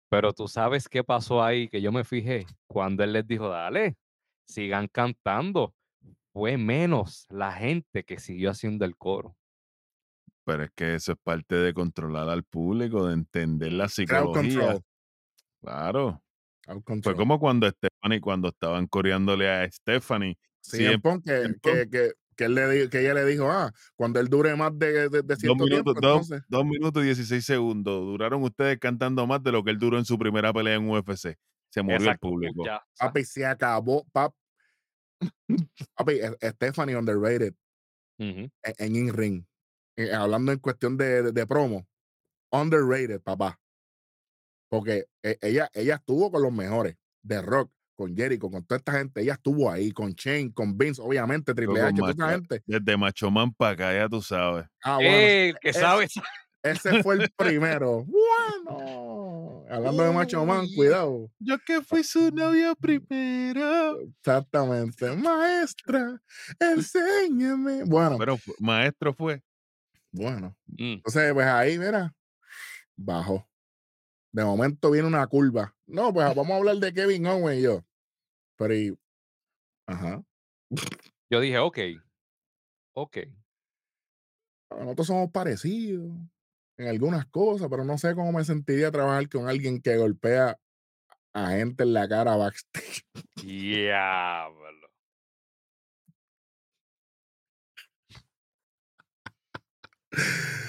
Pero 0.08 0.32
tú 0.32 0.46
sabes 0.46 0.88
qué 0.88 1.02
pasó 1.02 1.42
ahí, 1.42 1.68
que 1.68 1.82
yo 1.82 1.90
me 1.90 2.04
fijé 2.04 2.46
cuando 2.68 3.02
él 3.02 3.12
les 3.12 3.26
dijo, 3.26 3.48
dale, 3.48 3.96
sigan 4.46 4.86
cantando. 4.86 5.74
Fue 6.32 6.56
menos 6.56 7.26
la 7.28 7.50
gente 7.52 8.04
que 8.04 8.20
siguió 8.20 8.50
haciendo 8.50 8.84
el 8.84 8.96
coro. 8.96 9.36
Pero 10.44 10.62
es 10.64 10.70
que 10.76 10.94
eso 10.94 11.12
es 11.12 11.18
parte 11.24 11.56
de 11.56 11.74
controlar 11.74 12.28
al 12.28 12.44
público, 12.44 13.06
de 13.08 13.14
entender 13.14 13.72
la 13.72 13.88
Crowd 13.88 13.90
psicología. 13.90 14.78
Claro. 15.66 16.22
Fue 17.02 17.14
como 17.14 17.38
cuando 17.38 17.68
Stephanie, 17.68 18.20
cuando 18.20 18.48
estaban 18.48 18.86
coreándole 18.86 19.48
a 19.50 19.70
Stephanie. 19.70 20.36
CM 20.60 20.88
siempre- 21.00 21.20
que, 21.24 21.54
que, 21.60 21.90
que, 21.90 22.12
que 22.36 22.44
él 22.44 22.54
le 22.54 22.68
di- 22.68 22.88
que 22.88 23.00
ella 23.00 23.14
le 23.14 23.24
dijo, 23.24 23.48
ah, 23.50 23.72
cuando 23.94 24.18
él 24.20 24.28
dure 24.28 24.54
más 24.56 24.76
de, 24.78 25.08
de, 25.08 25.22
de 25.22 25.22
Dos 25.22 25.42
minutos, 25.42 25.68
tiempo, 25.68 25.94
dos, 25.94 26.02
entonces. 26.22 26.42
dos 26.48 26.64
minutos 26.64 27.02
y 27.02 27.06
16 27.06 27.44
segundos. 27.44 28.00
Duraron 28.04 28.42
ustedes 28.42 28.78
cantando 28.78 29.26
más 29.26 29.42
de 29.42 29.52
lo 29.52 29.62
que 29.64 29.70
él 29.70 29.78
duró 29.78 29.96
en 29.98 30.04
su 30.04 30.18
primera 30.18 30.52
pelea 30.52 30.74
en 30.74 30.88
UFC. 30.90 31.36
Se 31.70 31.82
murió 31.82 31.98
Exacto, 31.98 32.26
el 32.28 32.32
público. 32.32 32.64
ya, 32.64 32.84
Papi, 32.98 33.24
se 33.24 33.46
acabó. 33.46 34.04
Pap. 34.12 34.34
Papi, 35.96 36.12
eh, 36.20 36.36
Stephanie 36.52 36.96
underrated 36.96 37.54
Ujú. 38.18 38.40
en, 38.40 38.50
en 38.78 38.96
in-ring. 38.96 39.44
Eh, 39.96 40.12
hablando 40.12 40.52
en 40.52 40.58
cuestión 40.58 40.96
de, 40.96 41.22
de- 41.22 41.32
de 41.32 41.46
promo. 41.46 41.86
Underrated, 42.52 43.20
papá. 43.22 43.58
Porque 44.78 45.06
eh, 45.22 45.38
ella, 45.42 45.70
ella 45.74 45.94
estuvo 45.96 46.30
con 46.30 46.42
los 46.42 46.52
mejores. 46.52 46.96
De 47.22 47.42
Rock, 47.42 47.72
con 47.96 48.14
Jericho, 48.16 48.50
con 48.50 48.64
toda 48.64 48.78
esta 48.78 48.92
gente. 48.92 49.20
Ella 49.22 49.32
estuvo 49.34 49.70
ahí, 49.70 49.90
con 49.90 50.12
Shane, 50.12 50.52
con 50.52 50.76
Vince, 50.78 51.00
obviamente, 51.02 51.54
Triple 51.54 51.80
con 51.80 51.86
H, 51.88 51.96
toda 51.98 52.10
esta 52.10 52.28
gente. 52.30 52.62
Desde 52.66 52.96
Macho 52.96 53.30
Man 53.30 53.52
para 53.54 53.70
acá, 53.72 53.94
ya 53.94 54.08
tú 54.08 54.20
sabes. 54.22 54.66
Ah, 54.82 54.96
bueno. 54.96 55.10
¡Eh, 55.10 55.48
el 55.48 55.58
que 55.60 55.68
es- 55.70 55.76
sabe! 55.76 56.06
Ese 56.62 57.02
fue 57.02 57.14
el 57.16 57.30
primero. 57.36 58.04
Bueno. 58.04 59.64
Hablando 59.70 60.02
de 60.04 60.12
Macho 60.12 60.44
Man, 60.44 60.66
cuidado. 60.74 61.30
Yo 61.38 61.58
que 61.64 61.80
fui 61.80 62.02
su 62.04 62.30
novia 62.32 62.74
primero. 62.74 64.00
Exactamente. 64.00 65.14
Maestra, 65.16 66.20
enséñame. 66.60 67.84
Bueno, 67.84 68.16
Pero 68.18 68.38
maestro 68.58 69.12
fue. 69.14 69.42
bueno. 70.12 70.56
Mm, 70.66 70.94
Entonces, 70.94 71.32
pues 71.32 71.46
ahí, 71.46 71.78
mira, 71.78 72.12
bajó. 72.96 73.48
De 74.36 74.44
momento 74.44 74.90
viene 74.90 75.08
una 75.08 75.26
curva. 75.26 75.74
No, 75.86 76.12
pues 76.12 76.26
vamos 76.34 76.50
a 76.50 76.56
hablar 76.56 76.76
de 76.76 76.92
Kevin 76.92 77.26
Owens 77.26 77.58
y 77.58 77.62
yo. 77.62 77.82
Pero, 78.58 78.74
y, 78.74 78.94
ajá. 79.86 80.22
Yo 81.30 81.40
dije, 81.40 81.58
ok, 81.58 81.78
ok. 82.92 83.16
Nosotros 84.72 85.06
somos 85.06 85.30
parecidos 85.30 86.12
en 86.76 86.86
algunas 86.86 87.24
cosas, 87.28 87.68
pero 87.70 87.82
no 87.82 87.96
sé 87.96 88.14
cómo 88.14 88.30
me 88.30 88.44
sentiría 88.44 88.90
trabajar 88.90 89.26
con 89.30 89.48
alguien 89.48 89.80
que 89.80 89.96
golpea 89.96 90.58
a 91.32 91.50
gente 91.52 91.84
en 91.84 91.94
la 91.94 92.06
cara 92.06 92.36
backstage. 92.36 93.06
Diablo. 93.42 94.90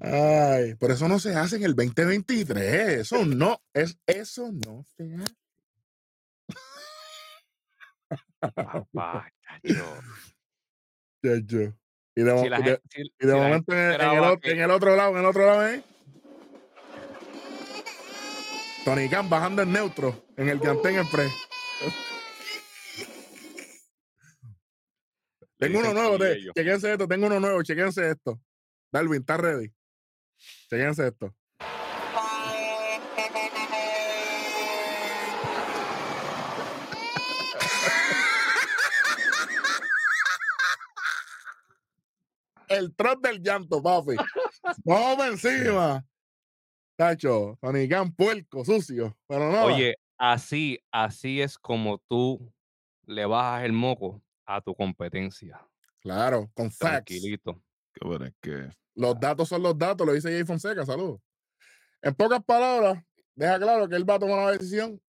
Ay, 0.00 0.74
pero 0.80 0.94
eso 0.94 1.08
no 1.08 1.18
se 1.18 1.34
hace 1.34 1.56
en 1.56 1.64
el 1.64 1.74
2023. 1.74 3.00
Eso 3.00 3.24
no, 3.26 3.60
es, 3.74 3.98
eso 4.06 4.50
no 4.50 4.82
se 4.96 5.14
hace. 5.14 5.34
Papá, 8.54 9.30
chacho. 9.62 10.00
chacho. 11.24 11.76
Y 12.16 12.22
de, 12.22 12.32
mo- 12.34 12.42
Si 12.42 12.48
la 12.48 12.60
y 12.60 12.62
de- 12.62 12.70
gente, 12.70 12.82
si- 12.90 13.00
y 13.02 13.04
si 13.20 13.26
de 13.26 13.32
la 13.34 13.38
momento 13.42 13.72
en, 13.74 13.78
en 13.78 14.00
el, 14.00 14.18
otro- 14.20 14.40
que- 14.40 14.50
en 14.52 14.60
el 14.60 14.70
otro 14.70 14.96
lado, 14.96 15.10
en 15.12 15.18
el 15.18 15.26
otro 15.26 15.46
lado, 15.46 15.68
¿eh? 15.68 15.82
Tony 18.84 19.08
Khan 19.10 19.28
bajando 19.28 19.62
en 19.62 19.72
neutro 19.72 20.24
en 20.38 20.48
el 20.48 20.58
Cantén 20.60 20.98
Express. 20.98 21.30
Tengo 25.58 25.80
uno 25.80 25.92
nuevo, 25.92 26.16
chequense 26.54 26.90
esto, 26.92 27.06
tengo 27.06 27.26
uno 27.26 27.38
nuevo, 27.38 27.62
chequense 27.62 28.10
esto. 28.10 28.40
Darwin, 28.90 29.20
¿está 29.20 29.36
ready? 29.36 29.70
Chequense 30.68 31.06
esto. 31.08 31.34
El 42.68 42.94
trot 42.94 43.20
del 43.20 43.42
llanto, 43.42 43.82
papi. 43.82 44.14
Vamos 44.84 45.26
encima. 45.26 46.06
Tacho, 46.96 47.58
Tony 47.60 47.88
Khan, 47.88 48.12
puerco, 48.14 48.64
sucio. 48.64 49.16
Pero 49.26 49.50
no. 49.50 49.64
Oye, 49.64 49.96
así, 50.16 50.78
así 50.92 51.40
es 51.40 51.58
como 51.58 51.98
tú 52.08 52.52
le 53.06 53.26
bajas 53.26 53.64
el 53.64 53.72
moco 53.72 54.22
a 54.46 54.60
tu 54.60 54.74
competencia. 54.74 55.60
Claro, 56.00 56.50
con 56.54 56.70
facts. 56.70 57.06
Tranquilito. 57.06 57.60
Que 57.92 58.06
bueno, 58.06 58.26
es 58.26 58.34
que 58.40 58.70
Los 59.00 59.18
datos 59.18 59.48
son 59.48 59.62
los 59.62 59.78
datos, 59.78 60.06
lo 60.06 60.12
dice 60.12 60.30
Jay 60.30 60.44
Fonseca, 60.44 60.84
saludos. 60.84 61.20
En 62.02 62.14
pocas 62.14 62.44
palabras, 62.44 63.02
deja 63.34 63.58
claro 63.58 63.88
que 63.88 63.96
él 63.96 64.08
va 64.08 64.14
a 64.16 64.18
tomar 64.18 64.38
una 64.38 64.50
decisión 64.50 65.00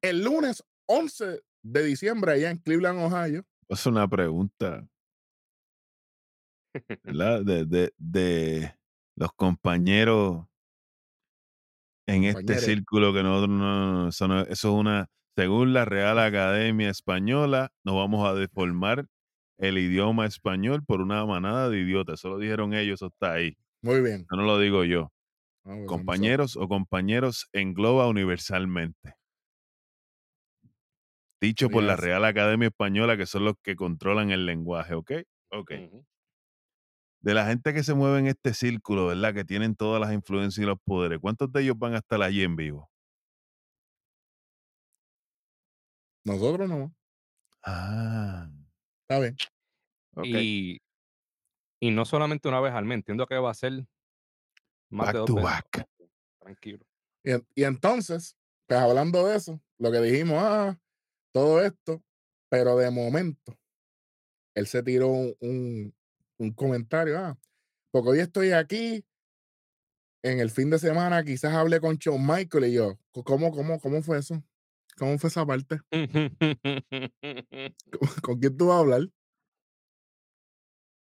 el 0.00 0.22
lunes 0.22 0.64
11 0.86 1.40
de 1.62 1.82
diciembre 1.84 2.32
allá 2.32 2.50
en 2.50 2.58
Cleveland, 2.58 3.00
Ohio. 3.00 3.44
es 3.68 3.84
una 3.86 4.06
pregunta. 4.08 4.86
¿Verdad? 7.02 7.44
De, 7.44 7.64
de, 7.66 7.92
de 7.98 8.74
los 9.16 9.32
compañeros 9.32 10.46
en 12.06 12.24
este 12.24 12.58
círculo 12.60 13.12
que 13.12 13.22
nosotros 13.24 13.58
no, 13.58 14.08
eso, 14.08 14.28
no- 14.28 14.40
eso 14.42 14.50
es 14.68 14.74
una, 14.74 15.08
según 15.36 15.72
la 15.72 15.84
Real 15.84 16.18
Academia 16.20 16.90
Española, 16.90 17.72
nos 17.84 17.96
vamos 17.96 18.26
a 18.28 18.34
deformar 18.38 19.06
el 19.60 19.78
idioma 19.78 20.26
español 20.26 20.82
por 20.84 21.00
una 21.00 21.24
manada 21.26 21.68
de 21.68 21.80
idiotas. 21.80 22.20
Eso 22.20 22.30
lo 22.30 22.38
dijeron 22.38 22.74
ellos, 22.74 22.94
eso 22.94 23.06
está 23.06 23.34
ahí. 23.34 23.56
Muy 23.82 24.00
bien. 24.00 24.22
Eso 24.22 24.36
no 24.36 24.42
lo 24.44 24.58
digo 24.58 24.84
yo. 24.84 25.12
Ah, 25.64 25.74
pues, 25.76 25.86
Compañeros 25.86 26.56
o 26.56 26.68
compañeros 26.68 27.48
engloba 27.52 28.08
universalmente. 28.08 29.14
Dicho 31.40 31.70
por 31.70 31.82
la. 31.82 31.96
Real 31.96 32.24
Academia 32.24 32.68
Española, 32.68 33.16
que 33.16 33.26
son 33.26 33.44
los 33.44 33.54
que 33.62 33.74
controlan 33.76 34.30
el 34.30 34.46
lenguaje, 34.46 34.94
¿ok? 34.94 35.12
Ok. 35.52 35.72
De 37.22 37.34
la 37.34 37.46
gente 37.46 37.74
que 37.74 37.82
se 37.82 37.94
mueve 37.94 38.18
en 38.18 38.26
este 38.28 38.54
círculo, 38.54 39.06
¿verdad? 39.06 39.34
Que 39.34 39.44
tienen 39.44 39.74
todas 39.74 40.00
las 40.00 40.12
influencias 40.12 40.62
y 40.62 40.66
los 40.66 40.78
poderes, 40.82 41.18
¿cuántos 41.20 41.52
de 41.52 41.62
ellos 41.62 41.78
van 41.78 41.94
a 41.94 41.98
estar 41.98 42.22
allí 42.22 42.42
en 42.42 42.56
vivo? 42.56 42.90
Nosotros 46.24 46.68
no. 46.68 46.94
Ah, 47.64 48.48
Está 49.10 49.18
bien. 49.18 49.36
Y, 50.22 50.78
y 51.80 51.90
no 51.90 52.04
solamente 52.04 52.48
una 52.48 52.60
vez 52.60 52.72
al 52.72 52.84
mes, 52.84 52.96
entiendo 52.96 53.26
que 53.26 53.36
va 53.36 53.50
a 53.50 53.54
ser 53.54 53.84
más 54.88 55.06
Back 55.06 55.12
de 55.14 55.18
dos 55.18 55.26
to 55.26 55.34
veces. 55.34 55.50
back. 55.50 55.88
Tranquilo. 56.38 56.86
Y, 57.24 57.32
y 57.60 57.64
entonces, 57.64 58.36
pues 58.68 58.78
hablando 58.78 59.26
de 59.26 59.36
eso, 59.36 59.60
lo 59.78 59.90
que 59.90 59.98
dijimos, 60.00 60.38
ah, 60.40 60.78
todo 61.32 61.60
esto, 61.64 62.04
pero 62.48 62.76
de 62.76 62.90
momento, 62.90 63.58
él 64.54 64.66
se 64.68 64.82
tiró 64.82 65.08
un, 65.08 65.34
un- 65.40 65.94
un 66.38 66.52
comentario, 66.52 67.18
ah, 67.18 67.38
porque 67.90 68.10
hoy 68.10 68.20
estoy 68.20 68.52
aquí, 68.52 69.04
en 70.22 70.38
el 70.38 70.50
fin 70.50 70.70
de 70.70 70.78
semana 70.78 71.24
quizás 71.24 71.52
hablé 71.54 71.80
con 71.80 71.96
Shawn 71.96 72.24
Michael 72.24 72.66
y 72.66 72.74
yo, 72.74 72.98
¿cómo, 73.24 73.50
cómo, 73.50 73.80
cómo 73.80 74.02
fue 74.02 74.18
eso? 74.18 74.42
¿Cómo 74.96 75.18
fue 75.18 75.28
esa 75.28 75.46
parte? 75.46 75.80
¿Con 78.22 78.38
quién 78.38 78.56
tú 78.56 78.68
vas 78.68 78.76
a 78.76 78.80
hablar? 78.80 79.08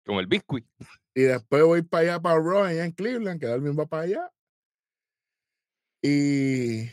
Con 0.05 0.17
el 0.17 0.27
biscuit. 0.27 0.65
Y 1.13 1.23
después 1.23 1.63
voy 1.63 1.81
para 1.81 2.03
allá, 2.03 2.21
para 2.21 2.39
Raw, 2.39 2.63
allá 2.63 2.85
en 2.85 2.91
Cleveland, 2.91 3.39
que 3.39 3.47
Darwin 3.47 3.77
va 3.77 3.85
para 3.85 4.03
allá. 4.03 4.31
Y, 6.01 6.89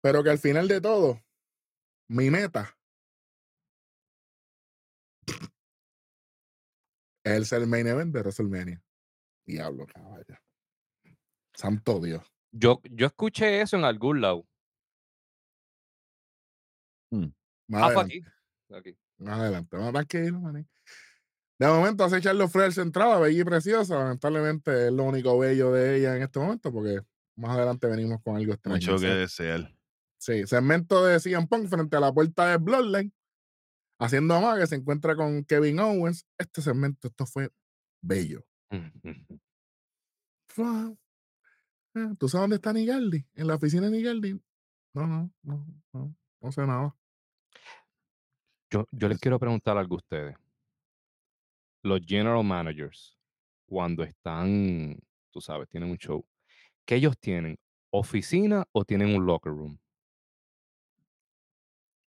pero 0.00 0.22
que 0.22 0.30
al 0.30 0.38
final 0.38 0.68
de 0.68 0.80
todo, 0.80 1.20
mi 2.08 2.30
meta 2.30 2.76
Es 7.24 7.52
el 7.52 7.68
main 7.68 7.86
event 7.86 8.12
de 8.12 8.20
WrestleMania. 8.20 8.82
Diablo, 9.46 9.86
caballo. 9.86 10.36
Santo 11.54 12.00
Dios. 12.00 12.26
Yo, 12.50 12.80
yo 12.90 13.06
escuché 13.06 13.60
eso 13.60 13.76
en 13.76 13.84
algún 13.84 14.20
lado. 14.20 14.44
Más 17.68 17.82
Ah, 17.82 17.90
fue 17.92 18.02
adelante. 18.02 18.18
aquí. 18.70 18.90
Aquí. 18.90 18.98
Más 19.18 19.38
adelante. 19.38 19.76
Vamos 19.76 19.92
tranquilo, 19.92 20.40
maní. 20.40 20.66
De 21.58 21.66
momento 21.68 22.02
hace 22.04 22.20
Charlotte 22.20 22.50
Flair 22.50 22.72
centrada, 22.72 23.18
bella 23.20 23.40
y 23.40 23.44
preciosa. 23.44 23.96
Lamentablemente 23.98 24.86
es 24.88 24.92
lo 24.92 25.04
único 25.04 25.38
bello 25.38 25.70
de 25.72 25.96
ella 25.98 26.16
en 26.16 26.22
este 26.22 26.38
momento 26.40 26.72
porque 26.72 27.00
más 27.36 27.56
adelante 27.56 27.86
venimos 27.86 28.20
con 28.22 28.36
algo 28.36 28.52
extraño. 28.52 28.76
Mucho 28.76 28.98
que 28.98 29.06
desear. 29.06 29.72
Sí, 30.18 30.46
segmento 30.46 31.04
de 31.04 31.20
CM 31.20 31.46
Punk 31.46 31.68
frente 31.68 31.96
a 31.96 32.00
la 32.00 32.12
puerta 32.12 32.48
de 32.50 32.56
Bloodline, 32.56 33.12
haciendo 34.00 34.40
más 34.40 34.58
que 34.58 34.66
se 34.66 34.76
encuentra 34.76 35.14
con 35.16 35.44
Kevin 35.44 35.78
Owens. 35.80 36.26
Este 36.38 36.62
segmento, 36.62 37.08
esto 37.08 37.26
fue 37.26 37.50
bello. 38.02 38.44
Fua. 40.48 40.94
Ah, 41.94 42.14
¿Tú 42.18 42.28
sabes 42.28 42.42
dónde 42.44 42.56
está 42.56 42.72
Nigaldi? 42.72 43.26
En 43.34 43.46
la 43.46 43.54
oficina 43.56 43.86
de 43.86 43.90
Nigaldi. 43.92 44.40
No, 44.94 45.06
no, 45.06 45.30
no, 45.42 45.66
no, 45.92 46.16
no 46.40 46.52
sé 46.52 46.66
nada. 46.66 46.94
Yo, 48.72 48.86
yo 48.90 49.08
les 49.08 49.16
Es- 49.16 49.20
quiero 49.20 49.38
preguntar 49.38 49.76
algo 49.76 49.94
a 49.94 49.98
ustedes. 49.98 50.36
Los 51.84 52.00
general 52.06 52.44
managers, 52.44 53.16
cuando 53.66 54.02
están, 54.02 54.98
tú 55.30 55.40
sabes, 55.40 55.68
tienen 55.68 55.90
un 55.90 55.96
show, 55.98 56.24
¿qué 56.86 56.96
ellos 56.96 57.18
tienen? 57.18 57.58
¿Oficina 57.92 58.64
o 58.72 58.84
tienen 58.84 59.14
un 59.14 59.26
locker 59.26 59.52
room? 59.52 59.78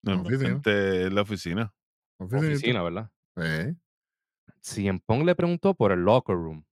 Normalmente 0.03 1.07
es 1.07 1.13
la 1.13 1.23
oficina. 1.23 1.75
Oficina, 2.19 2.83
¿verdad? 2.83 3.11
Eh, 3.37 3.75
Si 4.61 4.87
en 4.87 5.01
Pong 5.01 5.25
le 5.25 5.35
preguntó 5.35 5.75
por 5.75 5.93
el 5.93 6.01
locker 6.01 6.37
room, 6.37 6.67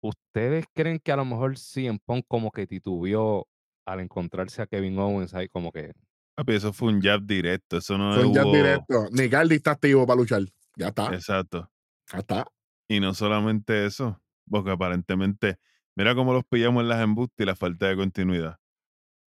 ¿ustedes 0.00 0.66
creen 0.74 0.98
que 1.02 1.12
a 1.12 1.16
lo 1.16 1.24
mejor 1.24 1.56
CM 1.58 1.98
Punk 2.04 2.24
como 2.28 2.50
que 2.50 2.66
titubeó 2.66 3.46
al 3.86 4.00
encontrarse 4.00 4.62
a 4.62 4.66
Kevin 4.66 4.98
Owens 4.98 5.34
ahí 5.34 5.48
como 5.48 5.72
que 5.72 5.92
Papi, 6.38 6.54
eso 6.54 6.72
fue 6.72 6.92
un 6.92 7.00
jab 7.02 7.22
directo. 7.22 7.78
Eso 7.78 7.98
no 7.98 8.14
Fue 8.14 8.24
un 8.26 8.32
jab 8.32 8.46
hubo- 8.46 8.54
directo. 8.54 9.08
Nigaldi 9.10 9.56
está 9.56 9.72
activo 9.72 10.06
para 10.06 10.20
luchar. 10.20 10.42
Ya 10.76 10.86
está. 10.88 11.12
Exacto. 11.12 11.68
Ya 12.12 12.18
está. 12.20 12.46
Y 12.86 13.00
no 13.00 13.12
solamente 13.12 13.84
eso, 13.86 14.22
porque 14.48 14.70
aparentemente, 14.70 15.58
mira 15.96 16.14
cómo 16.14 16.32
los 16.32 16.44
pillamos 16.44 16.82
en 16.84 16.90
las 16.90 17.02
embustes 17.02 17.42
y 17.42 17.44
la 17.44 17.56
falta 17.56 17.88
de 17.88 17.96
continuidad. 17.96 18.56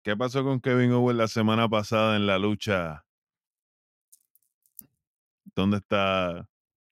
¿Qué 0.03 0.15
pasó 0.15 0.43
con 0.43 0.61
Kevin 0.61 0.91
Owens 0.91 1.17
la 1.17 1.27
semana 1.27 1.67
pasada 1.67 2.15
en 2.17 2.27
la 2.27 2.37
lucha? 2.37 3.03
¿Dónde 5.55 5.77
está 5.77 6.47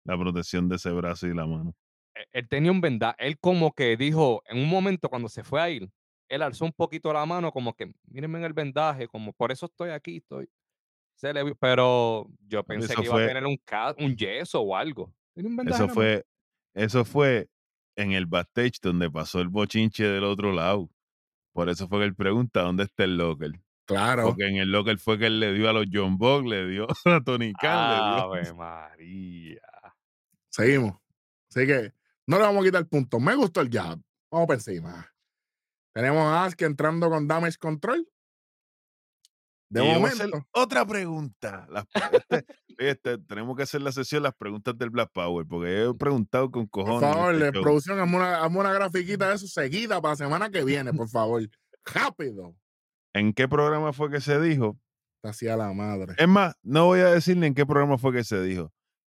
la 0.04 0.18
protección 0.18 0.70
de 0.70 0.76
ese 0.76 0.90
brazo 0.90 1.26
y 1.26 1.34
la 1.34 1.46
mano? 1.46 1.74
e- 2.14 2.26
él 2.32 2.48
tenía 2.48 2.72
un 2.72 2.80
vendaje, 2.80 3.16
él 3.18 3.38
como 3.38 3.72
que 3.74 3.94
dijo, 3.98 4.42
en 4.46 4.56
un 4.58 4.68
momento 4.70 5.10
cuando 5.10 5.28
se 5.28 5.44
fue 5.44 5.60
a 5.60 5.68
ir, 5.68 5.90
él 6.28 6.42
alzó 6.42 6.64
un 6.64 6.72
poquito 6.72 7.12
la 7.12 7.24
mano 7.26 7.52
como 7.52 7.74
que, 7.74 7.92
mírenme 8.06 8.38
en 8.38 8.44
el 8.44 8.52
vendaje, 8.52 9.08
como 9.08 9.32
por 9.32 9.52
eso 9.52 9.66
estoy 9.66 9.90
aquí, 9.90 10.18
estoy. 10.18 10.48
Se 11.14 11.32
le 11.32 11.54
pero 11.56 12.28
yo 12.46 12.62
pensé 12.62 12.92
eso 12.92 13.02
que 13.02 13.08
iba 13.08 13.22
a 13.22 13.26
tener 13.26 13.44
un, 13.44 13.58
un 13.98 14.16
yeso 14.16 14.60
o 14.60 14.76
algo. 14.76 15.12
Un 15.34 15.68
Eso 15.68 15.88
fue, 15.88 16.24
eso 16.74 17.04
fue 17.04 17.48
en 17.96 18.12
el 18.12 18.26
backstage 18.26 18.80
donde 18.80 19.10
pasó 19.10 19.40
el 19.40 19.48
bochinche 19.48 20.04
del 20.04 20.24
otro 20.24 20.52
lado. 20.52 20.88
Por 21.52 21.68
eso 21.68 21.88
fue 21.88 22.00
que 22.00 22.04
él 22.04 22.14
pregunta 22.14 22.62
dónde 22.62 22.84
está 22.84 23.02
el 23.04 23.16
locker. 23.16 23.60
Claro. 23.84 24.26
Porque 24.26 24.46
en 24.46 24.56
el 24.56 24.70
locker 24.70 24.98
fue 24.98 25.18
que 25.18 25.26
él 25.26 25.40
le 25.40 25.52
dio 25.54 25.68
a 25.68 25.72
los 25.72 25.86
John 25.92 26.18
Bog, 26.18 26.46
le 26.46 26.68
dio 26.68 26.86
a 27.04 27.20
Tony 27.24 27.52
Khan, 27.54 27.90
le 27.90 28.14
dio. 28.14 28.24
Ave 28.24 28.52
María. 28.54 29.60
Seguimos. 30.50 30.96
Así 31.50 31.66
que 31.66 31.92
no 32.26 32.36
le 32.36 32.42
vamos 32.44 32.62
a 32.62 32.66
quitar 32.66 32.86
puntos. 32.86 33.20
Me 33.20 33.34
gustó 33.34 33.60
el 33.60 33.70
jab. 33.70 33.98
Vamos 34.30 34.46
por 34.46 34.54
encima. 34.54 35.10
Tenemos 35.98 36.22
a 36.22 36.44
Asuka 36.44 36.64
entrando 36.64 37.10
con 37.10 37.26
Damage 37.26 37.58
Control. 37.58 38.06
De 39.68 39.84
Y 39.84 39.92
momento. 39.92 40.46
otra 40.52 40.86
pregunta. 40.86 41.66
Las 41.68 41.84
este- 42.12 42.46
este, 42.78 43.18
tenemos 43.18 43.56
que 43.56 43.64
hacer 43.64 43.82
la 43.82 43.90
sesión 43.90 44.22
las 44.22 44.32
preguntas 44.36 44.78
del 44.78 44.90
Black 44.90 45.10
Power, 45.12 45.44
porque 45.44 45.82
he 45.86 45.94
preguntado 45.94 46.52
con 46.52 46.68
Por 46.68 46.84
cojones. 46.84 47.02
en 47.08 47.14
favor, 47.14 47.34
este 47.34 47.60
producción, 47.60 47.98
hazme 47.98 48.16
una, 48.16 48.46
una 48.46 48.72
grafiquita 48.72 49.28
de 49.28 49.34
eso 49.34 49.48
seguida 49.48 50.00
para 50.00 50.12
la 50.12 50.16
semana 50.16 50.50
que 50.50 50.62
viene, 50.62 50.92
por 50.92 51.08
favor. 51.08 51.42
Rápido. 51.84 52.54
¿En 53.12 53.32
qué 53.32 53.48
programa 53.48 53.92
fue 53.92 54.08
que 54.08 54.20
se 54.20 54.40
dijo? 54.40 54.78
Hacia 55.24 55.56
la 55.56 55.72
madre. 55.72 56.14
Es 56.16 56.28
más, 56.28 56.54
no 56.62 56.84
voy 56.86 57.00
a 57.00 57.10
decirle 57.10 57.48
en 57.48 57.54
qué 57.54 57.66
programa 57.66 57.98
fue 57.98 58.12
que 58.12 58.22
se 58.22 58.40
dijo. 58.40 58.72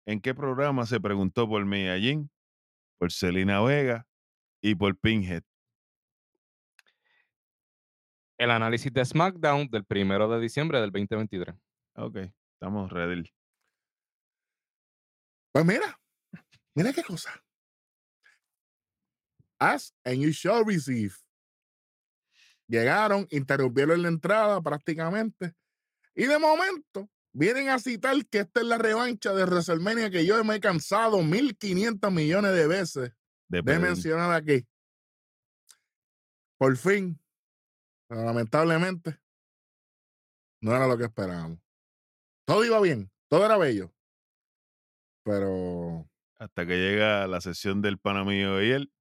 ¿En 0.07 0.21
qué 0.21 0.33
programa 0.33 0.85
se 0.85 1.01
preguntó 1.01 1.45
por 1.49 1.63
Jin, 1.69 2.31
por 2.97 3.11
Selena 3.11 3.61
Vega 3.61 4.07
y 4.63 4.75
por 4.75 4.97
Pinhead? 4.97 5.43
El 8.39 8.51
análisis 8.51 8.91
de 8.93 9.03
SmackDown 9.03 9.67
del 9.67 9.83
primero 9.83 10.29
de 10.29 10.39
diciembre 10.39 10.79
del 10.79 10.91
2023. 10.91 11.53
Ok, 11.97 12.15
estamos 12.53 12.89
ready. 12.89 13.29
Pues 15.51 15.65
mira, 15.65 15.99
mira 16.73 16.93
qué 16.93 17.03
cosa. 17.03 17.31
Ask 19.59 19.93
and 20.05 20.21
you 20.21 20.29
shall 20.29 20.63
receive. 20.65 21.13
Llegaron, 22.69 23.27
interrumpieron 23.29 24.01
la 24.01 24.07
entrada 24.07 24.61
prácticamente. 24.61 25.53
Y 26.15 26.25
de 26.25 26.39
momento 26.39 27.09
vienen 27.33 27.67
a 27.67 27.77
citar 27.77 28.25
que 28.27 28.39
esta 28.39 28.61
es 28.61 28.67
la 28.67 28.77
revancha 28.77 29.33
de 29.33 29.43
WrestleMania 29.43 30.09
que 30.09 30.25
yo 30.25 30.41
me 30.45 30.55
he 30.55 30.59
cansado 30.61 31.21
1500 31.21 32.09
millones 32.09 32.53
de 32.53 32.67
veces 32.67 33.11
De 33.49 33.61
mencionar 33.61 34.31
aquí. 34.31 34.65
Por 36.57 36.77
fin, 36.77 37.19
pero 38.09 38.25
lamentablemente, 38.25 39.19
no 40.61 40.75
era 40.75 40.87
lo 40.87 40.97
que 40.97 41.05
esperábamos. 41.05 41.59
Todo 42.45 42.65
iba 42.65 42.81
bien, 42.81 43.11
todo 43.29 43.45
era 43.45 43.57
bello. 43.57 43.93
Pero 45.23 46.09
Hasta 46.39 46.65
que 46.65 46.77
llega 46.77 47.27
la 47.27 47.39
sesión 47.41 47.81
del 47.81 47.99
pana 47.99 48.23
mío 48.23 48.61
y 48.63 48.71
él. 48.71 48.91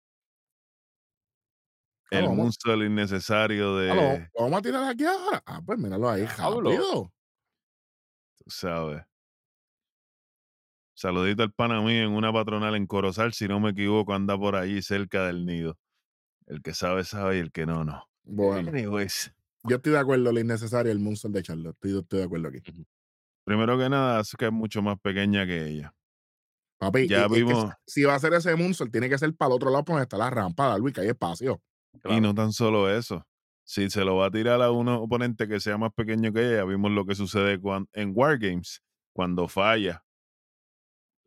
Ah, 2.11 2.19
El 2.19 2.23
vamos. 2.25 2.37
moonsault 2.37 2.83
innecesario 2.85 3.77
de. 3.77 3.91
Ah, 3.91 3.95
¿lo, 3.95 4.03
lo 4.19 4.45
vamos 4.45 4.59
a 4.59 4.63
tirar 4.63 4.85
aquí 4.91 5.05
ahora? 5.05 5.43
Ah, 5.47 5.61
pues 5.65 5.79
míralo 5.79 6.09
ahí, 6.09 6.23
Diablo. 6.27 6.71
rápido. 6.71 7.13
tú 8.37 8.51
sabes. 8.51 9.03
Saludito 10.95 11.45
al 11.45 11.53
pana 11.53 11.81
mío 11.81 12.03
en 12.03 12.11
una 12.11 12.33
patronal 12.33 12.75
en 12.75 12.87
Corozal, 12.87 13.33
si 13.33 13.47
no 13.47 13.61
me 13.61 13.71
equivoco, 13.71 14.15
anda 14.15 14.37
por 14.37 14.57
allí 14.57 14.83
cerca 14.83 15.27
del 15.27 15.47
nido. 15.47 15.79
El 16.47 16.63
que 16.63 16.75
sabe, 16.75 17.05
sabe 17.05 17.37
y 17.37 17.41
el 17.41 17.53
que 17.53 17.67
no, 17.67 17.85
no. 17.85 18.05
Bueno, 18.31 18.69
Anyways, 18.71 19.33
yo 19.65 19.77
estoy 19.77 19.93
de 19.93 19.99
acuerdo, 19.99 20.31
lo 20.33 20.39
innecesario 20.39 20.93
el 20.93 20.99
Moonsault 21.01 21.35
de 21.35 21.43
Charlotte. 21.43 21.75
Estoy, 21.75 21.99
estoy 21.99 22.19
de 22.21 22.25
acuerdo 22.27 22.49
aquí. 22.49 22.61
primero 23.45 23.79
que 23.79 23.89
nada, 23.89 24.21
es 24.21 24.35
que 24.39 24.45
es 24.47 24.53
mucho 24.53 24.83
más 24.83 25.01
pequeña 25.01 25.47
que 25.47 25.67
ella. 25.69 25.95
Papi, 26.79 27.09
Ya 27.09 27.21
y- 27.21 27.23
es 27.23 27.29
que 27.29 27.35
vimos- 27.35 27.73
si 27.87 28.05
va 28.05 28.13
a 28.13 28.17
hacer 28.17 28.35
ese 28.35 28.55
Moonsault, 28.55 28.93
tiene 28.93 29.09
que 29.09 29.17
ser 29.17 29.35
para 29.35 29.49
el 29.49 29.55
otro 29.57 29.71
lado, 29.71 29.85
donde 29.87 30.03
está 30.03 30.19
la 30.19 30.29
rampa, 30.29 30.69
Darwin, 30.69 30.93
que 30.93 31.01
hay 31.01 31.09
espacio. 31.09 31.61
Y 32.05 32.21
no 32.21 32.35
tan 32.35 32.53
solo 32.53 32.91
eso. 32.91 33.27
Si 33.65 33.89
se 33.91 34.05
lo 34.05 34.17
va 34.17 34.27
a 34.27 34.31
tirar 34.31 34.61
a 34.63 34.71
un 34.71 34.89
oponente 34.89 35.49
que 35.49 35.59
sea 35.61 35.77
más 35.79 35.93
pequeño 35.95 36.33
que 36.33 36.41
ella, 36.55 36.65
vimos 36.65 36.91
lo 36.91 37.05
que 37.07 37.15
sucede 37.15 37.59
en 37.95 38.13
Wargames, 38.15 38.83
cuando 39.15 39.49
falla. 39.49 40.05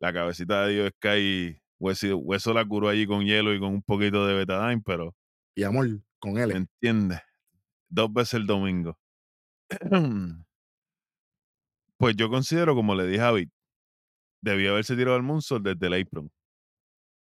La 0.00 0.12
cabecita 0.12 0.66
de 0.66 0.72
Dios 0.74 0.90
Sky, 0.96 1.60
hueso, 1.78 2.16
hueso 2.18 2.52
la 2.54 2.64
curó 2.64 2.88
allí 2.88 3.06
con 3.06 3.24
hielo 3.24 3.52
y 3.54 3.60
con 3.60 3.70
un 3.74 3.82
poquito 3.82 4.26
de 4.26 4.34
betadine, 4.34 4.82
pero 4.84 5.14
Y 5.54 5.62
amor, 5.64 5.88
con 6.22 6.38
él. 6.38 6.48
¿me 6.50 6.56
entiendes? 6.56 7.20
Dos 7.88 8.10
veces 8.12 8.34
el 8.34 8.46
domingo. 8.46 8.96
pues 11.98 12.16
yo 12.16 12.30
considero, 12.30 12.74
como 12.74 12.94
le 12.94 13.06
dije 13.06 13.20
a 13.22 13.32
Vic, 13.32 13.50
debió 14.40 14.72
haberse 14.72 14.96
tirado 14.96 15.16
al 15.16 15.22
Moonsault 15.22 15.64
desde 15.66 15.86
el 15.94 16.02
apron. 16.02 16.30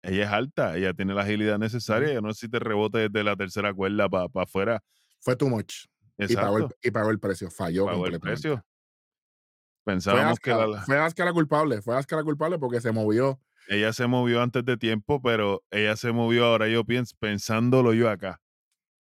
Ella 0.03 0.25
es 0.25 0.31
alta, 0.31 0.77
ella 0.77 0.93
tiene 0.93 1.15
la 1.15 1.23
agilidad 1.23 1.59
necesaria, 1.59 2.11
ella 2.11 2.21
no 2.21 2.29
necesita 2.29 2.59
rebote 2.59 3.09
desde 3.09 3.25
la 3.25 3.37
tercera 3.37 3.73
cuerda 3.73 4.09
para 4.09 4.29
afuera. 4.37 4.83
Fue 5.21 5.35
too 5.35 5.49
much. 5.49 5.87
Y 6.19 6.35
pagó, 6.37 6.59
el, 6.59 6.63
Exacto. 6.65 6.79
y 6.83 6.91
pagó 6.91 7.11
el 7.11 7.19
precio. 7.19 7.51
Falló 7.51 7.87
Pagó 7.87 8.07
el 8.07 8.13
completamente. 8.13 8.43
precio. 8.43 8.57
Fue 9.83 9.93
Pensábamos 9.95 10.39
que 10.39 10.51
Asuka, 10.53 10.67
la- 10.67 10.83
fue 10.83 10.99
Asuka 10.99 11.25
la 11.25 11.33
culpable. 11.33 11.83
Fue 11.83 11.97
Asuka 11.97 12.17
la 12.17 12.23
culpable 12.25 12.59
porque 12.59 12.81
se 12.81 12.93
movió. 12.93 13.41
ella 13.69 13.93
se 13.95 14.07
movió 14.07 14.43
antes 14.43 14.65
de 14.65 14.77
tiempo, 14.77 15.21
pero 15.23 15.63
ella 15.71 15.97
se 15.97 16.13
movió 16.13 16.45
ahora 16.47 16.69
yo 16.69 16.85
pienso, 16.85 17.17
pensándolo 17.19 17.95
yo 17.95 18.09
acá. 18.11 18.41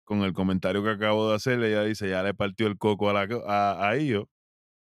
Con 0.05 0.21
el 0.23 0.33
comentario 0.35 0.83
que 0.83 0.91
acabo 0.91 1.31
de 1.31 1.37
hacer, 1.37 1.63
ella 1.63 1.83
dice, 1.83 2.09
ya 2.09 2.23
le 2.23 2.35
partió 2.35 2.67
el 2.67 2.77
coco 2.77 3.09
a, 3.11 3.13
la, 3.15 3.29
a, 3.47 3.89
a 3.89 3.97
ellos, 3.97 4.25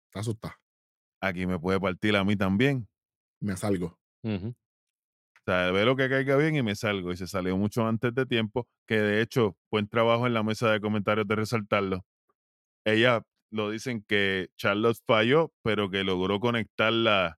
Está 0.09 0.19
asustada. 0.21 0.55
aquí 1.21 1.45
me 1.45 1.59
puede 1.59 1.79
partir 1.79 2.15
a 2.15 2.23
mí 2.23 2.35
también. 2.35 2.87
Me 3.41 3.55
salgo. 3.55 3.97
Ujú. 4.23 4.49
O 4.49 5.43
sea, 5.45 5.71
ve 5.71 5.85
lo 5.85 5.95
que 5.95 6.09
caiga 6.09 6.35
bien 6.35 6.55
y 6.55 6.63
me 6.63 6.75
salgo. 6.75 7.11
Y 7.13 7.17
se 7.17 7.27
salió 7.27 7.55
mucho 7.57 7.87
antes 7.87 8.13
de 8.13 8.25
tiempo, 8.25 8.67
que 8.85 8.99
de 8.99 9.21
hecho, 9.21 9.55
buen 9.71 9.87
trabajo 9.87 10.27
en 10.27 10.33
la 10.33 10.43
mesa 10.43 10.71
de 10.71 10.81
comentarios 10.81 11.25
de 11.27 11.35
resaltarlo. 11.35 12.05
Ella 12.85 13.21
lo 13.51 13.69
dicen 13.69 14.03
que 14.07 14.49
Charlotte 14.57 14.97
falló, 15.05 15.51
pero 15.63 15.89
que 15.89 16.03
logró 16.03 16.39
conectarla 16.41 17.37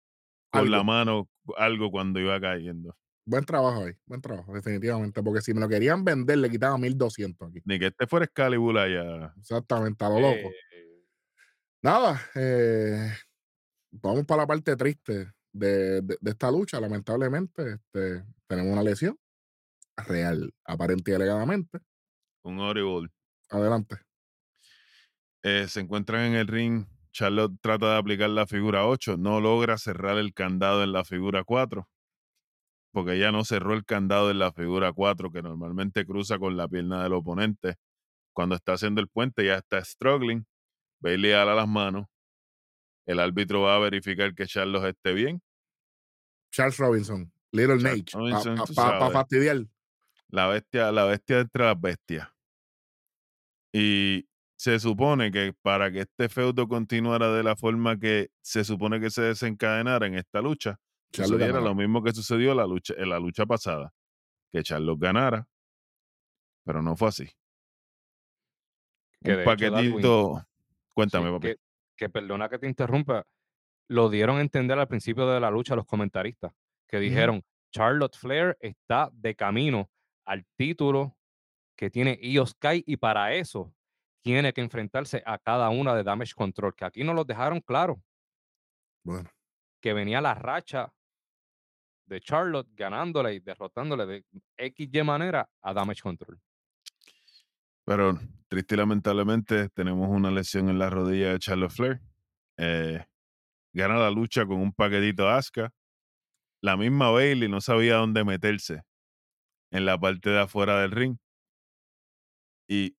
con 0.51 0.71
la 0.71 0.83
mano 0.83 1.29
algo 1.57 1.91
cuando 1.91 2.19
iba 2.19 2.39
cayendo. 2.41 2.95
Buen 3.29 3.45
trabajo 3.45 3.83
ahí, 3.85 3.93
buen 4.07 4.21
trabajo, 4.21 4.53
definitivamente. 4.53 5.21
Porque 5.21 5.41
si 5.41 5.53
me 5.53 5.59
lo 5.59 5.69
querían 5.69 6.03
vender, 6.03 6.39
le 6.39 6.49
quitaban 6.49 6.81
1200 6.81 7.47
aquí. 7.49 7.61
Ni 7.63 7.77
que 7.77 7.85
este 7.87 8.07
fuera 8.07 8.25
Excalibur 8.25 8.75
allá. 8.77 9.33
Exactamente, 9.37 10.03
a 10.03 10.09
lo 10.09 10.19
loco. 10.19 10.49
Eh, 10.49 11.03
Nada, 11.83 12.19
eh, 12.35 13.13
vamos 13.91 14.25
para 14.25 14.41
la 14.41 14.47
parte 14.47 14.75
triste 14.75 15.31
de, 15.53 16.01
de- 16.01 16.17
de 16.19 16.31
esta 16.31 16.49
lucha. 16.51 16.79
Lamentablemente, 16.81 17.73
este, 17.73 18.23
tenemos 18.47 18.73
una 18.73 18.83
lesión 18.83 19.15
real, 20.07 20.51
aparente 20.65 21.11
y 21.11 21.13
alegadamente. 21.13 21.79
Un 22.43 22.59
Audible. 22.59 23.09
Adelante. 23.51 23.97
Eh, 25.43 25.67
se 25.67 25.79
encuentran 25.81 26.21
en 26.25 26.33
el 26.33 26.47
ring. 26.47 26.85
Charlotte 27.11 27.53
trata 27.61 27.91
de 27.93 27.97
aplicar 27.97 28.29
la 28.29 28.45
figura 28.47 28.85
8, 28.87 29.17
no 29.17 29.39
logra 29.39 29.77
cerrar 29.77 30.17
el 30.17 30.33
candado 30.33 30.83
en 30.83 30.91
la 30.93 31.03
figura 31.03 31.43
4, 31.43 31.87
porque 32.91 33.13
ella 33.13 33.31
no 33.31 33.43
cerró 33.45 33.73
el 33.73 33.85
candado 33.85 34.31
en 34.31 34.39
la 34.39 34.51
figura 34.51 34.91
4, 34.93 35.31
que 35.31 35.41
normalmente 35.41 36.05
cruza 36.05 36.39
con 36.39 36.57
la 36.57 36.67
pierna 36.67 37.03
del 37.03 37.13
oponente. 37.13 37.75
Cuando 38.33 38.55
está 38.55 38.73
haciendo 38.73 39.01
el 39.01 39.07
puente, 39.07 39.45
ya 39.45 39.55
está 39.55 39.83
struggling. 39.83 40.45
Bailey 40.99 41.33
ala 41.33 41.55
las 41.55 41.67
manos. 41.67 42.07
El 43.05 43.19
árbitro 43.19 43.61
va 43.61 43.75
a 43.75 43.79
verificar 43.79 44.33
que 44.33 44.45
Charlotte 44.45 44.89
esté 44.89 45.13
bien. 45.13 45.41
Charles 46.51 46.77
Robinson, 46.77 47.31
Little 47.51 48.03
Charles 48.03 48.45
Nate, 48.45 48.73
para 48.75 48.99
pa, 48.99 49.11
fastidiar. 49.11 49.65
La 50.29 50.47
bestia, 50.47 50.91
la 50.91 51.05
bestia 51.05 51.39
entre 51.39 51.65
las 51.65 51.79
bestias. 51.79 52.27
Y 53.73 54.27
se 54.57 54.79
supone 54.79 55.31
que 55.31 55.53
para 55.61 55.91
que 55.91 56.01
este 56.01 56.27
feudo 56.27 56.67
continuara 56.67 57.31
de 57.31 57.43
la 57.43 57.55
forma 57.55 57.97
que 57.99 58.29
se 58.41 58.63
supone 58.63 58.99
que 58.99 59.09
se 59.09 59.21
desencadenara 59.21 60.05
en 60.05 60.15
esta 60.15 60.41
lucha, 60.41 60.79
sucediera 61.11 61.59
lo 61.59 61.75
mismo 61.75 62.03
que 62.03 62.13
sucedió 62.13 62.51
en 62.51 62.57
la 62.57 62.65
lucha, 62.67 62.93
en 62.97 63.09
la 63.09 63.19
lucha 63.19 63.45
pasada, 63.45 63.93
que 64.51 64.63
Charlos 64.63 64.99
ganara, 64.99 65.47
pero 66.63 66.81
no 66.81 66.95
fue 66.95 67.09
así. 67.09 67.29
Que 69.23 69.33
Un 69.33 69.39
hecho, 69.39 69.45
paquetito. 69.45 70.45
Cuéntame, 70.93 71.27
sí, 71.27 71.33
papi. 71.33 71.47
que, 71.47 71.55
que 71.97 72.09
perdona 72.09 72.49
que 72.49 72.59
te 72.59 72.67
interrumpa, 72.67 73.25
lo 73.89 74.09
dieron 74.09 74.37
a 74.37 74.41
entender 74.41 74.77
al 74.77 74.87
principio 74.87 75.27
de 75.27 75.39
la 75.39 75.49
lucha 75.49 75.75
los 75.75 75.85
comentaristas, 75.85 76.53
que 76.87 76.99
dijeron, 76.99 77.43
Charlotte 77.71 78.15
Flair 78.15 78.57
está 78.61 79.09
de 79.13 79.35
camino 79.35 79.89
al 80.25 80.45
título 80.55 81.17
que 81.75 81.89
tiene 81.89 82.19
Io 82.21 82.45
Sky 82.45 82.83
y 82.85 82.97
para 82.97 83.33
eso 83.33 83.73
tiene 84.21 84.53
que 84.53 84.61
enfrentarse 84.61 85.23
a 85.25 85.37
cada 85.39 85.69
una 85.69 85.95
de 85.95 86.03
Damage 86.03 86.33
Control, 86.35 86.75
que 86.75 86.85
aquí 86.85 87.03
no 87.03 87.13
los 87.13 87.25
dejaron 87.25 87.61
claro, 87.61 88.01
Bueno, 89.03 89.29
que 89.81 89.93
venía 89.93 90.19
la 90.21 90.35
racha 90.35 90.93
de 92.09 92.19
Charlotte 92.19 92.67
ganándole 92.75 93.35
y 93.35 93.39
derrotándole 93.39 94.05
de 94.05 94.25
XY 94.57 95.03
manera 95.03 95.47
a 95.61 95.73
Damage 95.73 96.01
Control. 96.01 96.39
Pero 97.85 98.19
triste 98.47 98.75
y 98.75 98.77
lamentablemente 98.77 99.69
tenemos 99.69 100.09
una 100.09 100.31
lesión 100.31 100.69
en 100.69 100.79
la 100.79 100.89
rodilla 100.89 101.31
de 101.31 101.39
Charlotte 101.39 101.71
Flair. 101.71 102.01
Eh, 102.57 103.05
gana 103.73 103.97
la 103.97 104.11
lucha 104.11 104.45
con 104.45 104.57
un 104.57 104.73
paquetito 104.73 105.29
Asuka. 105.29 105.71
La 106.61 106.75
misma 106.75 107.11
Bailey 107.11 107.47
no 107.47 107.61
sabía 107.61 107.95
dónde 107.95 108.23
meterse 108.23 108.81
en 109.71 109.85
la 109.85 109.97
parte 109.97 110.29
de 110.29 110.39
afuera 110.39 110.81
del 110.81 110.91
ring. 110.91 111.17
Y 112.67 112.95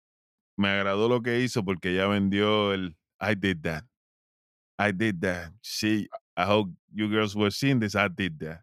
me 0.56 0.68
agradó 0.68 1.08
lo 1.08 1.20
que 1.20 1.40
hizo 1.40 1.64
porque 1.64 1.94
ya 1.94 2.06
vendió 2.06 2.72
el 2.72 2.96
I 3.20 3.34
did 3.34 3.60
that. 3.62 3.84
I 4.78 4.92
did 4.92 5.20
that. 5.20 5.52
See, 5.62 6.08
I 6.36 6.44
hope 6.44 6.72
you 6.92 7.08
girls 7.08 7.36
were 7.36 7.50
seeing 7.50 7.80
this. 7.80 7.94
I 7.94 8.08
did 8.08 8.38
that. 8.40 8.62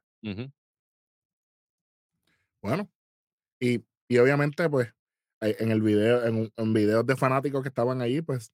Bueno. 2.61 2.89
Y, 3.59 3.85
y 4.09 4.19
obviamente, 4.19 4.69
pues, 4.69 4.89
eh, 5.41 5.57
en 5.59 5.71
el 5.71 5.81
video, 5.81 6.25
en, 6.25 6.51
en 6.55 6.73
videos 6.73 7.05
de 7.05 7.15
fanáticos 7.17 7.61
que 7.63 7.69
estaban 7.69 8.01
allí, 8.01 8.21
pues, 8.21 8.53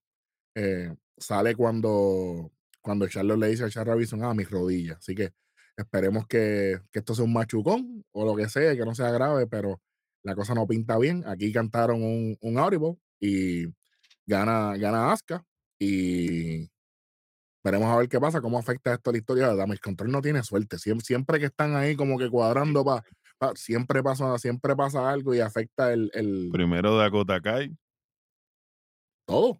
eh, 0.56 0.96
sale 1.18 1.56
cuando, 1.56 2.52
cuando 2.82 3.08
Charlotte 3.10 3.40
le 3.40 3.50
dice 3.50 3.66
a 3.66 3.70
Charles 3.70 3.94
Robinson, 3.96 4.24
ah, 4.26 4.34
mis 4.34 4.50
rodillas. 4.52 4.98
Así 5.00 5.16
que 5.16 5.34
esperemos 5.78 6.28
que, 6.28 6.82
que 6.92 7.00
esto 7.00 7.16
sea 7.16 7.26
un 7.26 7.34
machucón 7.34 8.06
o 8.14 8.26
lo 8.26 8.36
que 8.36 8.50
sea, 8.50 8.76
que 8.76 8.86
no 8.86 8.96
sea 8.96 9.12
grave, 9.12 9.48
pero 9.48 9.82
la 10.24 10.36
cosa 10.36 10.56
no 10.56 10.68
pinta 10.68 10.98
bien. 11.00 11.24
Aquí 11.28 11.54
cantaron 11.54 12.04
un, 12.04 12.38
un 12.42 12.60
Audible 12.60 12.98
y 13.20 13.66
gana, 14.28 14.78
gana 14.78 15.12
Asuka 15.14 15.46
veremos 17.64 17.88
a 17.90 17.98
ver 17.98 18.10
qué 18.10 18.20
pasa, 18.20 18.42
cómo 18.42 18.60
afecta 18.60 18.94
esto 18.94 19.10
a 19.10 19.14
la 19.14 19.20
historia 19.20 19.48
de 19.50 19.56
Damage 19.56 19.80
Control. 19.80 20.12
No 20.12 20.22
tiene 20.22 20.44
suerte. 20.44 20.78
Siempre, 20.78 21.06
siempre 21.06 21.40
que 21.40 21.46
están 21.46 21.76
ahí 21.76 21.96
como 21.96 22.18
que 22.18 22.30
cuadrando, 22.30 22.84
pa, 22.84 23.04
pa- 23.38 23.56
siempre, 23.56 24.04
pasa, 24.04 24.38
siempre 24.38 24.76
pasa 24.76 25.10
algo 25.10 25.34
y 25.34 25.40
afecta 25.40 25.94
el, 25.94 26.12
el 26.14 26.50
Primero 26.52 26.98
Dakota 26.98 27.40
Kai. 27.42 27.76
todo. 29.26 29.60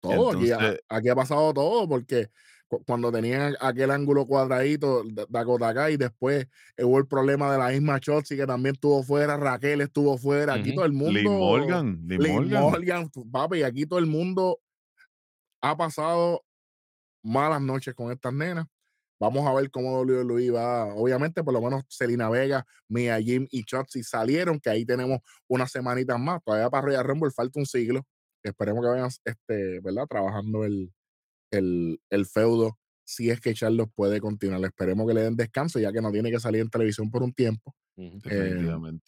Todo. 0.00 0.30
Aquí, 0.30 0.50
ha- 0.50 0.54
Entonces- 0.54 0.80
aquí 0.88 1.08
ha 1.08 1.14
pasado 1.14 1.52
todo 1.52 1.86
porque 1.88 2.28
cu- 2.68 2.82
cuando 2.86 3.12
tenían 3.12 3.54
aquel 3.60 3.90
ángulo 3.90 4.24
cuadradito, 4.26 5.02
Da- 5.12 5.26
Dakota 5.28 5.74
Kai, 5.74 5.96
después 5.96 6.46
hubo 6.78 6.98
el 6.98 7.06
problema 7.06 7.52
de 7.52 7.58
la 7.58 7.68
misma 7.68 7.98
Shotzi 8.00 8.36
que 8.36 8.46
también 8.46 8.76
estuvo 8.76 9.02
fuera, 9.02 9.36
Raquel 9.36 9.80
estuvo 9.82 10.16
fuera, 10.16 10.54
aquí 10.54 10.74
todo 10.74 10.86
el 10.86 10.92
mundo. 10.92 11.12
Lee 11.18 11.28
Morgan. 11.28 12.00
Lee 12.06 12.16
Liv 12.18 12.32
Morgan. 12.32 12.62
Morgan, 12.62 13.10
papi, 13.30 13.58
y 13.58 13.62
aquí 13.64 13.84
todo 13.86 13.98
el 13.98 14.06
mundo 14.06 14.60
ha 15.62 15.76
pasado 15.76 16.42
malas 17.22 17.60
noches 17.60 17.94
con 17.94 18.10
estas 18.12 18.32
nenas. 18.32 18.66
Vamos 19.20 19.46
a 19.46 19.52
ver 19.52 19.70
cómo 19.70 20.00
WWE 20.00 20.50
va. 20.50 20.94
Obviamente, 20.94 21.44
por 21.44 21.52
lo 21.52 21.60
menos 21.60 21.84
Selena 21.88 22.30
Vega, 22.30 22.66
Mia 22.88 23.20
Jim 23.20 23.46
y 23.50 23.64
Chotzi 23.64 24.02
salieron, 24.02 24.58
que 24.58 24.70
ahí 24.70 24.86
tenemos 24.86 25.20
unas 25.46 25.70
semanitas 25.70 26.18
más. 26.18 26.42
Todavía 26.42 26.70
para 26.70 26.86
Royal 26.86 27.04
Rumble 27.04 27.30
falta 27.30 27.60
un 27.60 27.66
siglo. 27.66 28.06
Esperemos 28.42 28.82
que 28.82 28.88
vayan 28.88 29.10
este, 29.24 29.80
¿verdad? 29.80 30.06
trabajando 30.08 30.64
el, 30.64 30.90
el, 31.50 32.00
el 32.08 32.24
feudo. 32.24 32.78
Si 33.04 33.28
es 33.28 33.40
que 33.40 33.52
Charlos 33.52 33.88
puede 33.94 34.20
continuar. 34.20 34.64
Esperemos 34.64 35.06
que 35.06 35.12
le 35.12 35.22
den 35.22 35.36
descanso, 35.36 35.78
ya 35.78 35.92
que 35.92 36.00
no 36.00 36.10
tiene 36.10 36.30
que 36.30 36.40
salir 36.40 36.62
en 36.62 36.70
televisión 36.70 37.10
por 37.10 37.22
un 37.22 37.34
tiempo. 37.34 37.74
Definitivamente. 37.96 39.04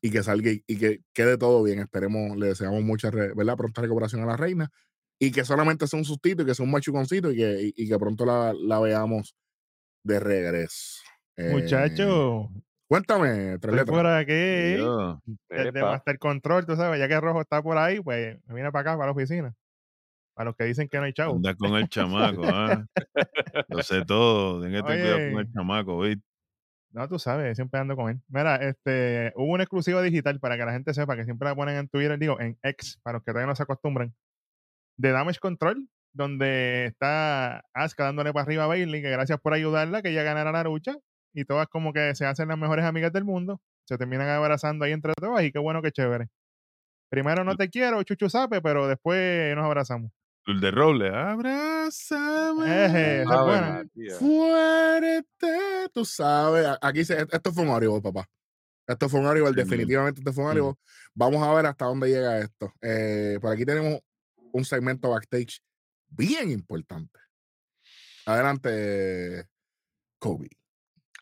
y 0.00 0.10
que 0.12 0.22
salga 0.22 0.52
y, 0.52 0.62
y 0.68 0.78
que 0.78 1.00
quede 1.12 1.36
todo 1.36 1.64
bien. 1.64 1.80
Esperemos, 1.80 2.36
le 2.36 2.46
deseamos 2.46 2.84
mucha, 2.84 3.10
¿verdad? 3.10 3.56
Pronta 3.56 3.82
recuperación 3.82 4.22
a 4.22 4.26
la 4.26 4.36
reina 4.36 4.70
y 5.18 5.30
que 5.32 5.44
solamente 5.44 5.86
sea 5.86 5.98
un 5.98 6.04
sustito 6.04 6.42
y 6.42 6.46
que 6.46 6.54
sea 6.54 6.64
un 6.64 6.70
machuconcito 6.70 7.30
y 7.32 7.36
que, 7.36 7.62
y, 7.76 7.84
y 7.84 7.88
que 7.88 7.98
pronto 7.98 8.24
la, 8.24 8.52
la 8.54 8.78
veamos 8.80 9.34
de 10.04 10.20
regreso. 10.20 11.02
Eh, 11.36 11.50
Muchacho, 11.50 12.50
Cuéntame, 12.88 13.58
tres 13.58 13.74
estoy 13.74 13.76
letras. 13.76 13.96
por 13.96 14.06
aquí. 14.06 14.32
Desde. 15.50 15.82
Master 15.82 16.18
Control, 16.18 16.64
tú 16.64 16.74
sabes, 16.74 16.98
ya 16.98 17.06
que 17.06 17.20
Rojo 17.20 17.42
está 17.42 17.62
por 17.62 17.76
ahí, 17.76 18.00
pues 18.00 18.38
me 18.46 18.54
viene 18.54 18.72
para 18.72 18.80
acá, 18.80 18.92
para 18.96 19.06
la 19.06 19.12
oficina. 19.12 19.54
Para 20.34 20.46
los 20.46 20.56
que 20.56 20.64
dicen 20.64 20.88
que 20.88 20.96
no 20.98 21.04
hay 21.04 21.12
chavo. 21.12 21.34
anda 21.34 21.54
con 21.54 21.74
el 21.74 21.88
chamaco, 21.88 22.44
¿ah? 22.46 22.86
Lo 23.68 23.82
sé 23.82 24.04
todo. 24.06 24.62
Ten 24.62 24.72
que 24.72 24.82
tener 24.82 25.00
cuidado 25.00 25.32
con 25.32 25.40
el 25.40 25.52
chamaco, 25.52 26.00
¿viste? 26.00 26.22
No, 26.92 27.06
tú 27.08 27.18
sabes, 27.18 27.56
siempre 27.56 27.78
ando 27.78 27.94
con 27.94 28.08
él. 28.08 28.20
Mira, 28.28 28.56
este, 28.56 29.32
hubo 29.36 29.52
una 29.52 29.64
exclusiva 29.64 30.00
digital 30.00 30.40
para 30.40 30.56
que 30.56 30.64
la 30.64 30.72
gente 30.72 30.94
sepa 30.94 31.14
que 31.16 31.24
siempre 31.24 31.46
la 31.48 31.54
ponen 31.54 31.76
en 31.76 31.88
Twitter, 31.88 32.18
digo, 32.18 32.40
en 32.40 32.56
X, 32.62 32.98
para 33.02 33.18
los 33.18 33.24
que 33.24 33.32
todavía 33.32 33.48
no 33.48 33.54
se 33.56 33.64
acostumbran, 33.64 34.14
de 34.98 35.12
Damage 35.12 35.38
Control, 35.38 35.88
donde 36.12 36.86
está 36.86 37.64
Asuka 37.72 38.04
dándole 38.04 38.32
para 38.32 38.44
arriba 38.44 38.64
a 38.64 38.66
Bailey, 38.66 39.00
que 39.00 39.10
gracias 39.10 39.40
por 39.40 39.54
ayudarla, 39.54 40.02
que 40.02 40.10
ella 40.10 40.22
ganara 40.22 40.52
la 40.52 40.64
lucha, 40.64 40.96
y 41.32 41.44
todas 41.44 41.68
como 41.68 41.92
que 41.92 42.14
se 42.14 42.26
hacen 42.26 42.48
las 42.48 42.58
mejores 42.58 42.84
amigas 42.84 43.12
del 43.12 43.24
mundo, 43.24 43.60
se 43.84 43.96
terminan 43.96 44.28
abrazando 44.28 44.84
ahí 44.84 44.92
entre 44.92 45.14
todas, 45.14 45.42
y 45.44 45.52
qué 45.52 45.58
bueno, 45.58 45.80
qué 45.80 45.92
chévere. 45.92 46.28
Primero 47.08 47.44
no 47.44 47.56
te 47.56 47.70
quiero, 47.70 48.02
chuchu 48.02 48.28
sape, 48.28 48.60
pero 48.60 48.86
después 48.86 49.56
nos 49.56 49.64
abrazamos. 49.64 50.12
El 50.46 50.60
de 50.60 50.70
Roble, 50.70 51.08
abrázame. 51.08 52.86
Eje, 52.86 53.24
buena. 53.24 53.84
Fuerte, 54.18 55.58
tú 55.92 56.04
sabes. 56.04 56.66
Aquí 56.80 57.04
se, 57.04 57.20
esto 57.20 57.52
fue 57.52 57.64
un 57.64 57.70
Audible, 57.70 58.00
papá. 58.00 58.26
Esto 58.86 59.08
fue 59.10 59.20
un 59.20 59.26
Audible, 59.26 59.52
definitivamente 59.52 60.20
esto 60.20 60.32
fue 60.32 60.44
un. 60.44 60.50
Audible. 60.50 60.74
Vamos 61.14 61.46
a 61.46 61.52
ver 61.52 61.66
hasta 61.66 61.84
dónde 61.84 62.08
llega 62.08 62.38
esto. 62.38 62.72
Eh, 62.80 63.38
por 63.40 63.52
aquí 63.52 63.66
tenemos 63.66 64.00
un 64.58 64.64
segmento 64.64 65.10
backstage 65.10 65.60
bien 66.08 66.50
importante. 66.50 67.18
Adelante, 68.26 69.46
Kobe. 70.18 70.48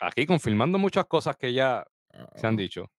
Aquí 0.00 0.26
confirmando 0.26 0.78
muchas 0.78 1.06
cosas 1.06 1.36
que 1.36 1.52
ya 1.52 1.86
se 2.34 2.46
han 2.46 2.56
dicho. 2.56 2.90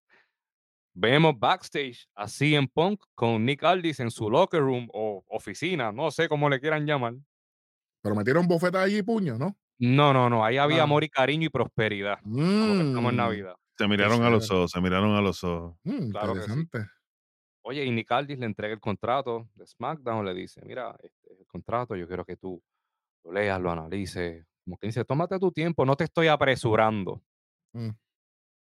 Vemos 0.94 1.38
backstage 1.38 2.08
a 2.14 2.26
CM 2.26 2.68
Punk 2.72 3.00
con 3.14 3.44
Nick 3.44 3.62
Aldis 3.62 4.00
en 4.00 4.10
su 4.10 4.28
locker 4.30 4.60
room 4.60 4.88
o 4.92 5.24
oficina, 5.28 5.92
no 5.92 6.10
sé 6.10 6.28
cómo 6.28 6.48
le 6.48 6.58
quieran 6.58 6.86
llamar. 6.86 7.14
Pero 8.02 8.14
metieron 8.16 8.48
bofetas 8.48 8.84
allí 8.84 8.98
y 8.98 9.02
puños, 9.02 9.38
¿no? 9.38 9.56
No, 9.78 10.12
no, 10.12 10.28
no, 10.28 10.44
ahí 10.44 10.56
había 10.56 10.80
Ah. 10.80 10.84
amor 10.84 11.04
y 11.04 11.08
cariño 11.08 11.46
y 11.46 11.50
prosperidad. 11.50 12.18
Como 12.22 12.34
que 12.34 12.88
estamos 12.88 13.10
en 13.10 13.14
Mm, 13.14 13.16
Navidad. 13.16 13.54
Se 13.76 13.86
miraron 13.86 14.24
a 14.24 14.30
los 14.30 14.50
ojos, 14.50 14.72
se 14.72 14.80
miraron 14.80 15.14
a 15.14 15.20
los 15.20 15.44
ojos. 15.44 15.76
mm, 15.84 16.10
Claro 16.10 16.34
que 16.34 16.40
sí. 16.42 16.50
Oye, 17.62 17.84
y 17.84 17.90
Nick 17.90 18.10
Aldis 18.10 18.38
le 18.38 18.46
entrega 18.46 18.72
el 18.72 18.80
contrato 18.80 19.48
de 19.54 19.66
SmackDown, 19.66 20.24
le 20.24 20.34
dice, 20.34 20.62
mira, 20.64 20.96
este, 21.02 21.32
el 21.38 21.46
contrato, 21.46 21.96
yo 21.96 22.06
quiero 22.06 22.24
que 22.24 22.36
tú 22.36 22.62
lo 23.24 23.32
leas, 23.32 23.60
lo 23.60 23.70
analices. 23.70 24.46
Como 24.64 24.78
que 24.78 24.86
dice, 24.86 25.04
tómate 25.04 25.38
tu 25.38 25.52
tiempo, 25.52 25.84
no 25.84 25.96
te 25.96 26.04
estoy 26.04 26.28
apresurando. 26.28 27.22
Mm. 27.72 27.90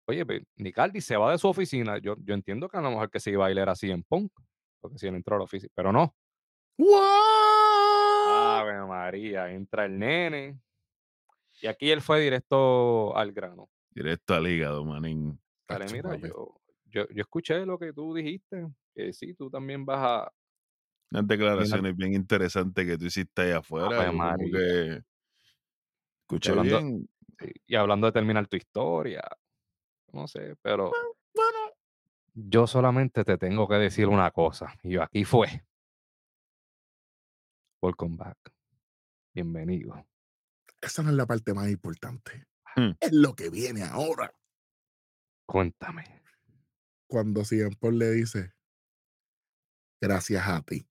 Oye, 0.09 0.25
pues, 0.25 0.41
Nick 0.55 0.77
Aldis 0.79 1.05
se 1.05 1.17
va 1.17 1.31
de 1.31 1.37
su 1.37 1.47
oficina. 1.47 1.97
Yo, 1.99 2.15
yo 2.19 2.33
entiendo 2.33 2.69
que 2.69 2.77
a 2.77 2.81
lo 2.81 2.89
mejor 2.89 3.09
que 3.09 3.19
se 3.19 3.31
iba 3.31 3.45
a 3.45 3.51
ir 3.51 3.59
así 3.59 3.91
en 3.91 4.03
Punk, 4.03 4.31
porque 4.79 4.97
si 4.97 5.07
él 5.07 5.15
entró 5.15 5.35
a 5.35 5.39
la 5.39 5.45
oficina, 5.45 5.71
pero 5.75 5.91
no. 5.91 6.15
What? 6.77 7.01
Ave 8.61 8.85
María, 8.85 9.51
entra 9.51 9.85
el 9.85 9.99
nene. 9.99 10.59
Y 11.61 11.67
aquí 11.67 11.91
él 11.91 12.01
fue 12.01 12.21
directo 12.21 13.15
al 13.17 13.31
grano. 13.31 13.69
Directo 13.91 14.35
al 14.35 14.47
hígado, 14.47 14.85
manín. 14.85 15.39
Dale, 15.67 15.85
mira, 15.91 16.15
yo, 16.15 16.61
yo, 16.85 17.07
yo 17.09 17.21
escuché 17.21 17.65
lo 17.65 17.77
que 17.77 17.91
tú 17.93 18.13
dijiste, 18.13 18.67
que 18.97 19.13
sí, 19.13 19.33
tú 19.35 19.49
también 19.49 19.85
vas 19.85 19.99
a... 19.99 20.33
Unas 21.11 21.27
declaraciones 21.27 21.95
bien 21.95 22.13
interesantes 22.13 22.85
que 22.85 22.97
tú 22.97 23.05
hiciste 23.05 23.43
ahí 23.43 23.51
afuera. 23.51 24.07
Como 24.07 24.17
María. 24.17 24.51
que 24.51 25.03
escuché 26.21 26.51
hablando- 26.51 26.79
bien. 26.81 27.09
y 27.65 27.75
hablando 27.75 28.07
de 28.07 28.11
terminar 28.13 28.47
tu 28.47 28.57
historia, 28.57 29.21
no 30.11 30.27
sé, 30.27 30.55
pero 30.61 30.91
Bueno, 31.33 31.59
yo 32.33 32.67
solamente 32.67 33.23
te 33.23 33.37
tengo 33.37 33.67
que 33.69 33.75
decir 33.75 34.07
una 34.07 34.31
cosa. 34.31 34.75
Y 34.83 34.93
yo, 34.93 35.03
aquí 35.03 35.23
fue. 35.23 35.63
Welcome 37.81 38.17
back. 38.17 38.37
Bienvenido. 39.33 40.05
esa 40.81 41.03
no 41.03 41.09
es 41.11 41.15
la 41.15 41.25
parte 41.27 41.53
más 41.53 41.69
importante. 41.69 42.47
Hmm. 42.75 42.91
Es 42.99 43.13
lo 43.13 43.33
que 43.35 43.49
viene 43.49 43.83
ahora. 43.83 44.33
Cuéntame. 45.45 46.03
Cuando 47.07 47.45
Cien 47.45 47.73
Paul 47.79 47.99
le 47.99 48.11
dice, 48.11 48.51
gracias 50.01 50.47
a 50.47 50.61
ti. 50.61 50.85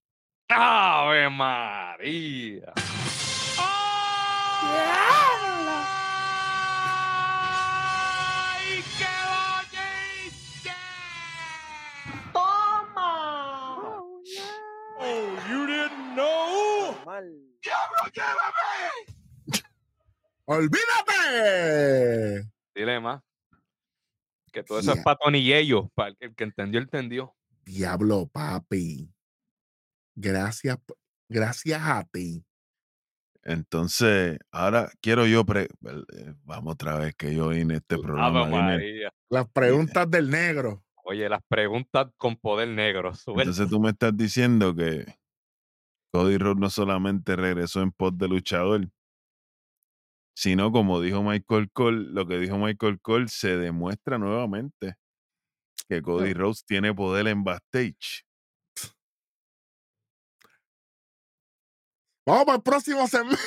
¡Ave 0.48 1.28
María! 1.30 2.72
¡Ay, 7.48 8.82
qué 8.98 9.06
bonito! 9.32 10.74
¡Toma! 12.32 14.00
Oh, 14.98 15.38
you 15.48 15.66
didn't 15.66 16.14
know? 16.14 16.94
Mal. 17.04 17.24
¡Diablo, 17.62 18.02
llévame! 18.12 18.90
¡Olvídate! 20.46 22.48
Dilema. 22.74 23.22
Que 24.52 24.62
todo 24.62 24.78
eso 24.78 24.90
es 24.92 24.96
Yeah. 24.96 25.02
para 25.94 26.14
el 26.20 26.34
que 26.34 26.44
entendió, 26.44 26.80
entendió. 26.80 27.34
Diablo, 27.66 28.28
papi. 28.28 29.12
Gracias, 30.14 30.78
gracias 31.28 31.82
a 31.82 32.04
ti. 32.04 32.44
Entonces, 33.42 34.38
ahora 34.52 34.90
quiero 35.00 35.26
yo. 35.26 35.44
Pre 35.44 35.62
eh, 35.64 36.34
vamos 36.44 36.74
otra 36.74 36.96
vez 36.98 37.14
que 37.16 37.34
yo 37.34 37.48
vine 37.48 37.76
este 37.76 37.98
programa. 37.98 38.78
Las 39.28 39.48
preguntas 39.50 40.08
del 40.10 40.30
negro. 40.30 40.84
Oye, 41.04 41.28
las 41.28 41.42
preguntas 41.48 42.08
con 42.16 42.36
poder 42.36 42.68
negro. 42.68 43.14
suelta. 43.14 43.42
Entonces 43.42 43.68
tú 43.68 43.80
me 43.80 43.90
estás 43.90 44.16
diciendo 44.16 44.74
que 44.74 45.04
Cody 46.12 46.38
Rhodes 46.38 46.58
no 46.58 46.70
solamente 46.70 47.36
regresó 47.36 47.82
en 47.82 47.92
pos 47.92 48.16
de 48.16 48.28
luchador, 48.28 48.88
sino 50.36 50.70
como 50.70 51.00
dijo 51.00 51.22
Michael 51.22 51.70
Cole, 51.72 52.06
lo 52.10 52.26
que 52.26 52.38
dijo 52.38 52.58
Michael 52.58 53.00
Cole 53.00 53.28
se 53.28 53.56
demuestra 53.56 54.18
nuevamente 54.18 54.96
que 55.88 56.02
Cody 56.02 56.32
Rhodes 56.34 56.64
tiene 56.64 56.92
poder 56.94 57.28
en 57.28 57.44
backstage. 57.44 58.24
Vamos 62.26 62.44
para 62.44 62.56
el 62.56 62.62
próximo 62.62 63.06
segmento. 63.06 63.40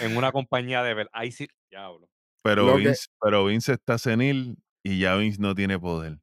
En 0.00 0.16
una 0.16 0.32
compañía 0.32 0.82
de 0.82 0.94
ver. 0.94 1.10
Ahí 1.12 1.30
sí. 1.30 1.46
Diablo. 1.70 2.08
Pero 2.42 2.64
Lo 2.66 2.76
que- 2.76 2.84
Vince, 2.84 3.06
pero 3.20 3.44
Vince 3.44 3.72
está 3.74 3.98
senil 3.98 4.56
y 4.82 4.98
ya 4.98 5.14
Vince 5.16 5.40
no 5.40 5.54
tiene 5.54 5.78
poder. 5.78 6.18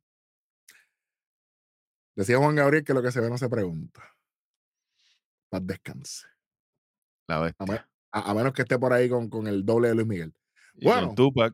Decía 2.15 2.37
Juan 2.37 2.55
Gabriel 2.55 2.83
que 2.83 2.93
lo 2.93 3.01
que 3.01 3.11
se 3.11 3.21
ve 3.21 3.29
no 3.29 3.37
se 3.37 3.47
pregunta. 3.49 4.03
Paz 5.49 5.61
descanse. 5.65 6.27
La 7.27 7.39
bestia. 7.39 7.63
A, 7.63 7.71
me- 7.71 7.85
a- 8.11 8.31
a 8.31 8.33
menos 8.33 8.51
que 8.53 8.63
esté 8.63 8.77
por 8.79 8.91
ahí 8.93 9.07
con, 9.09 9.29
con 9.29 9.47
el 9.47 9.63
doble 9.63 9.89
de 9.89 9.95
Luis 9.95 10.07
Miguel. 10.07 10.33
Y 10.73 10.85
bueno. 10.85 11.07
con 11.07 11.15
Tupac, 11.15 11.53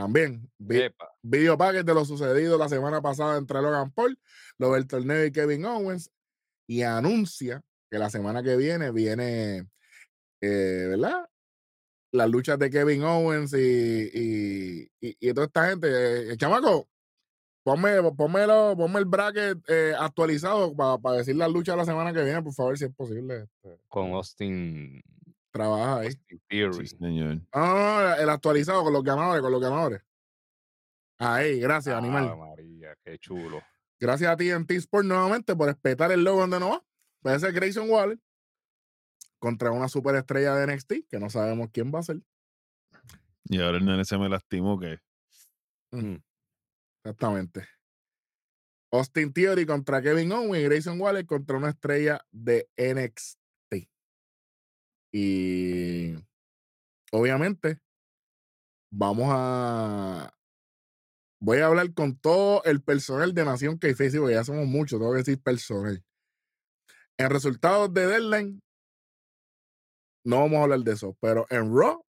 También, 0.00 0.50
vi- 0.58 0.78
video 1.22 1.58
package 1.58 1.84
de 1.84 1.92
lo 1.92 2.06
sucedido 2.06 2.56
la 2.56 2.70
semana 2.70 3.02
pasada 3.02 3.36
entre 3.36 3.60
Logan 3.60 3.90
Paul, 3.92 4.18
lo 4.56 4.72
del 4.72 4.86
torneo 4.86 5.26
y 5.26 5.30
Kevin 5.30 5.66
Owens, 5.66 6.10
y 6.66 6.80
anuncia 6.82 7.60
que 7.90 7.98
la 7.98 8.08
semana 8.08 8.42
que 8.42 8.56
viene 8.56 8.92
viene, 8.92 9.68
eh, 10.40 10.86
¿verdad? 10.88 11.28
Las 12.12 12.30
luchas 12.30 12.58
de 12.58 12.70
Kevin 12.70 13.02
Owens 13.02 13.52
y, 13.52 13.58
y, 14.14 14.82
y- 15.02 15.16
y 15.20 15.34
toda 15.34 15.46
esta 15.48 15.68
gente. 15.68 16.32
Eh, 16.32 16.36
chamaco, 16.38 16.88
ponme, 17.62 18.00
ponmelo- 18.00 18.74
ponme 18.78 19.00
el 19.00 19.04
bracket 19.04 19.58
eh, 19.68 19.92
actualizado 19.98 20.74
para 20.74 21.18
decir 21.18 21.36
las 21.36 21.50
luchas 21.52 21.74
de 21.74 21.76
la 21.76 21.84
semana 21.84 22.14
que 22.14 22.24
viene, 22.24 22.42
por 22.42 22.54
favor, 22.54 22.78
si 22.78 22.86
es 22.86 22.94
posible. 22.94 23.42
este, 23.42 23.78
Con 23.88 24.12
Austin, 24.14 25.02
trabaja 25.50 26.00
ahí. 26.00 26.06
Austin 26.06 26.42
Theory. 26.48 26.86
sí, 26.86 26.96
señor. 26.96 27.40
Ah, 27.52 28.14
no, 28.16 28.22
el 28.22 28.30
actualizado 28.30 28.82
con 28.84 28.92
los 28.92 29.02
ganadores, 29.02 29.42
con 29.42 29.52
los 29.52 29.60
ganadores. 29.60 30.02
Ahí, 31.18 31.60
gracias, 31.60 31.94
animal. 31.94 32.36
María, 32.36 32.96
qué 33.04 33.18
chulo. 33.18 33.62
Gracias 33.98 34.30
a 34.30 34.36
ti 34.36 34.50
en 34.50 34.66
T-Sport 34.66 35.04
nuevamente 35.04 35.54
por 35.54 35.68
respetar 35.68 36.10
el 36.12 36.24
logo 36.24 36.40
donde 36.40 36.58
no 36.58 36.70
va. 36.70 36.84
Puede 37.20 37.38
ser 37.38 37.52
Grayson 37.52 37.90
Waller 37.90 38.18
contra 39.38 39.70
una 39.70 39.88
superestrella 39.88 40.54
de 40.54 40.74
NXT 40.74 40.92
que 41.10 41.18
no 41.18 41.28
sabemos 41.28 41.68
quién 41.72 41.92
va 41.94 41.98
a 41.98 42.04
ser. 42.04 42.20
Y 43.44 43.60
ahora 43.60 43.78
el 43.78 43.84
nene 43.84 44.04
se 44.04 44.16
me 44.16 44.28
lastimó 44.28 44.78
que 44.78 44.98
Exactamente. 47.02 47.66
Austin 48.92 49.32
Theory 49.32 49.66
contra 49.66 50.02
Kevin 50.02 50.32
Owens 50.32 50.62
y 50.62 50.64
Grayson 50.64 51.00
Waller 51.00 51.26
contra 51.26 51.56
una 51.56 51.70
estrella 51.70 52.24
de 52.30 52.68
NXT. 52.76 53.39
Y 55.12 56.14
obviamente 57.12 57.80
vamos 58.90 59.28
a 59.30 60.32
voy 61.40 61.58
a 61.58 61.66
hablar 61.66 61.92
con 61.94 62.16
todo 62.18 62.62
el 62.64 62.82
personal 62.82 63.32
de 63.34 63.44
Nación 63.44 63.78
que 63.78 63.94
porque 63.94 64.34
ya 64.34 64.44
somos 64.44 64.66
muchos, 64.66 64.98
tengo 64.98 65.12
que 65.12 65.18
decir 65.18 65.42
personal. 65.42 66.04
En 67.18 67.30
resultados 67.30 67.92
de 67.92 68.06
Deadline, 68.06 68.62
no 70.24 70.40
vamos 70.40 70.58
a 70.58 70.62
hablar 70.64 70.80
de 70.80 70.92
eso, 70.92 71.16
pero 71.20 71.46
en 71.50 71.74
Raw, 71.74 72.04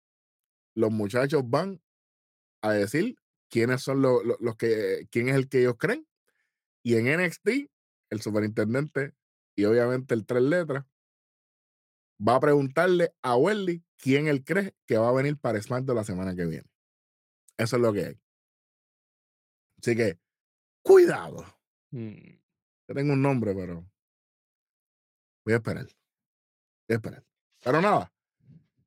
los 0.75 0.91
muchachos 0.91 1.43
van 1.49 1.81
a 2.63 2.73
decir 2.73 3.17
quiénes 3.51 3.83
son 3.83 4.03
los- 4.03 4.23
los 4.41 4.57
que, 4.57 5.09
quién 5.11 5.29
es 5.29 5.37
el 5.37 5.49
que 5.49 5.61
ellos 5.61 5.77
creen. 5.79 6.07
Y 6.83 6.97
en 6.97 7.07
NXT, 7.09 7.71
el 8.11 8.21
superintendente 8.21 9.15
y 9.57 9.65
obviamente 9.65 10.15
el 10.15 10.27
tres 10.27 10.43
letras 10.43 10.85
va 12.27 12.37
a 12.37 12.41
preguntarle 12.41 13.15
a 13.23 13.37
Welly 13.37 13.85
quién 13.97 14.29
él 14.29 14.45
cree 14.45 14.75
que 14.87 14.99
va 14.99 15.09
a 15.09 15.13
venir 15.13 15.37
para 15.39 15.61
SmackDown 15.61 15.97
la 15.97 16.05
semana 16.05 16.35
que 16.35 16.47
viene. 16.47 16.69
Eso 17.57 17.77
es 17.77 17.83
lo 17.83 17.93
que 17.93 18.07
hay. 18.07 18.21
Así 19.81 19.97
que, 19.97 20.19
cuidado. 20.83 21.45
Mm, 21.91 22.37
Yo 22.89 22.95
tengo 22.95 23.13
un 23.13 23.23
nombre, 23.23 23.55
pero 23.55 23.87
voy 25.45 25.55
a 25.55 25.57
esperar. 25.57 25.87
Voy 25.87 26.95
a 26.95 26.95
esperar. 26.95 27.25
Pero 27.63 27.81
nada, 27.81 28.13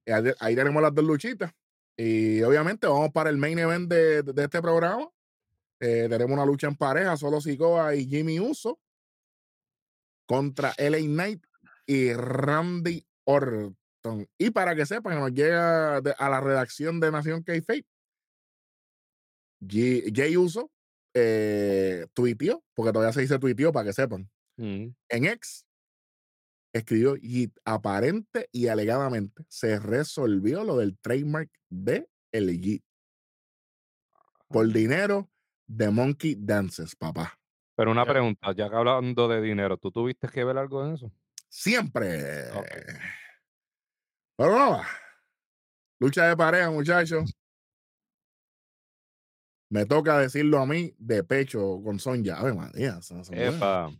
eh, 0.05 0.13
ahí, 0.13 0.23
ahí 0.39 0.55
tenemos 0.55 0.81
las 0.81 0.93
dos 0.93 1.05
luchitas. 1.05 1.53
Y 1.97 2.41
obviamente 2.41 2.87
vamos 2.87 3.11
para 3.11 3.29
el 3.29 3.37
main 3.37 3.59
event 3.59 3.89
de, 3.89 4.23
de 4.23 4.43
este 4.43 4.61
programa. 4.61 5.09
Eh, 5.79 6.07
tenemos 6.09 6.31
una 6.31 6.45
lucha 6.45 6.67
en 6.67 6.75
pareja, 6.75 7.17
solo 7.17 7.41
Sikoa 7.41 7.95
y 7.95 8.07
Jimmy 8.07 8.39
Uso 8.39 8.79
contra 10.27 10.73
LA 10.77 10.99
Knight 10.99 11.43
y 11.85 12.13
Randy 12.13 13.05
Orton. 13.25 13.75
Y 14.37 14.49
para 14.51 14.75
que 14.75 14.85
sepan, 14.85 15.19
nos 15.19 15.31
llega 15.31 16.01
de- 16.01 16.15
a 16.17 16.29
la 16.29 16.41
redacción 16.41 16.99
de 16.99 17.11
Nación 17.11 17.43
K-Fake. 17.43 17.85
Jay 19.67 20.37
Uso 20.37 20.71
eh, 21.13 22.07
tuiteó, 22.13 22.63
porque 22.73 22.91
todavía 22.91 23.13
se 23.13 23.21
dice 23.21 23.37
tuiteó 23.37 23.71
para 23.71 23.85
que 23.85 23.93
sepan 23.93 24.29
mm. 24.57 24.87
en 25.09 25.25
ex 25.25 25.65
escribió 26.73 27.15
y 27.17 27.51
aparente 27.65 28.47
y 28.51 28.67
alegadamente 28.67 29.43
se 29.49 29.79
resolvió 29.79 30.63
lo 30.63 30.77
del 30.77 30.97
trademark 30.97 31.49
de 31.69 32.07
el 32.31 32.61
Yeet 32.61 32.83
por 34.47 34.67
dinero 34.67 35.29
de 35.67 35.89
Monkey 35.89 36.35
Dances, 36.37 36.95
papá. 36.95 37.37
Pero 37.75 37.91
una 37.91 38.05
pregunta, 38.05 38.53
ya 38.53 38.69
que 38.69 38.75
hablando 38.75 39.27
de 39.27 39.41
dinero, 39.41 39.77
¿tú 39.77 39.91
tuviste 39.91 40.27
que 40.27 40.43
ver 40.43 40.57
algo 40.57 40.85
en 40.85 40.93
eso? 40.93 41.11
Siempre. 41.51 42.45
Pero 44.37 44.57
nada. 44.57 44.87
Lucha 45.99 46.27
de 46.27 46.37
pareja, 46.37 46.71
muchachos. 46.71 47.35
Me 49.69 49.85
toca 49.85 50.17
decirlo 50.19 50.59
a 50.59 50.65
mí 50.65 50.93
de 50.97 51.23
pecho 51.23 51.81
con 51.83 51.99
son 51.99 52.23
llave, 52.23 52.53
María. 52.53 52.99
Epa. 53.31 53.91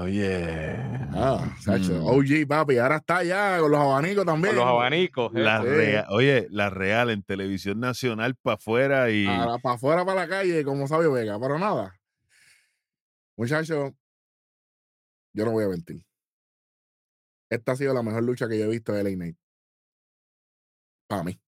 Oye. 0.00 0.76
Ah, 1.14 1.56
Sacho, 1.60 1.92
Mm. 1.94 2.06
OG, 2.06 2.46
papi. 2.48 2.78
Ahora 2.78 2.96
está 2.96 3.22
ya 3.22 3.58
con 3.60 3.70
los 3.70 3.80
abanicos 3.80 4.24
también. 4.26 4.54
Con 4.56 4.64
los 4.64 4.72
abanicos. 4.72 5.32
La 5.32 5.56
epa. 5.56 5.62
Sí. 5.64 5.68
rea- 5.70 6.06
oye, 6.10 6.46
la 6.50 6.70
real 6.70 7.10
en 7.10 7.22
televisión 7.22 7.78
nacional 7.80 8.34
para 8.36 8.54
afuera 8.56 9.10
y 9.10 9.26
para 9.26 9.74
afuera, 9.74 10.04
para 10.04 10.22
la 10.22 10.28
calle, 10.28 10.64
como 10.64 10.86
Sabio 10.88 11.12
Vega, 11.12 11.38
pero 11.40 11.58
nada. 11.58 11.96
Muchachos, 13.36 13.92
yo 15.32 15.44
no 15.44 15.52
voy 15.52 15.64
a 15.64 15.68
mentir. 15.68 16.04
Esta 17.50 17.72
ha 17.72 17.76
sido 17.76 17.94
la 17.94 18.02
mejor 18.02 18.24
lucha 18.24 18.48
que 18.48 18.58
yo 18.58 18.64
he 18.64 18.68
visto 18.70 18.92
de 18.92 19.02
LA 19.02 19.10
Knight. 19.10 19.38
Para 21.06 21.22
mí. 21.22 21.40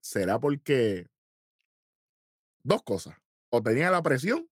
¿Será 0.00 0.38
porque 0.38 1.08
dos 2.62 2.82
cosas? 2.82 3.16
O 3.50 3.62
tenía 3.62 3.90
la 3.90 4.02
presión 4.02 4.48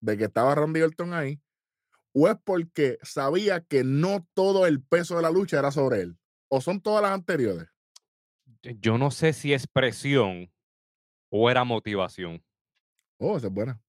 de 0.00 0.16
que 0.16 0.24
estaba 0.24 0.54
Randy 0.54 0.82
Orton 0.82 1.14
ahí, 1.14 1.40
o 2.12 2.28
es 2.28 2.36
porque 2.44 2.98
sabía 3.02 3.60
que 3.64 3.84
no 3.84 4.26
todo 4.34 4.66
el 4.66 4.82
peso 4.82 5.16
de 5.16 5.22
la 5.22 5.30
lucha 5.30 5.58
era 5.58 5.70
sobre 5.70 6.00
él. 6.00 6.18
O 6.48 6.60
son 6.60 6.80
todas 6.80 7.02
las 7.02 7.12
anteriores. 7.12 7.68
Yo 8.62 8.98
no 8.98 9.10
sé 9.10 9.32
si 9.32 9.52
es 9.52 9.66
presión 9.66 10.52
o 11.30 11.50
era 11.50 11.64
motivación. 11.64 12.44
Oh, 13.18 13.36
esa 13.36 13.48
es 13.48 13.52
buena. 13.52 13.82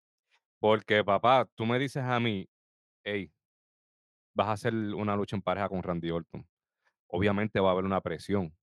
Porque, 0.60 1.04
papá, 1.04 1.48
tú 1.56 1.66
me 1.66 1.78
dices 1.78 2.04
a 2.04 2.20
mí, 2.20 2.50
hey, 3.04 3.32
vas 4.36 4.48
a 4.50 4.52
hacer 4.52 4.74
una 4.76 5.16
lucha 5.16 5.36
en 5.36 5.42
pareja 5.42 5.68
con 5.70 5.82
Randy 5.82 6.12
Orton. 6.12 6.46
Obviamente 7.08 7.60
va 7.60 7.70
a 7.70 7.72
haber 7.72 7.86
una 7.86 8.02
presión, 8.02 8.54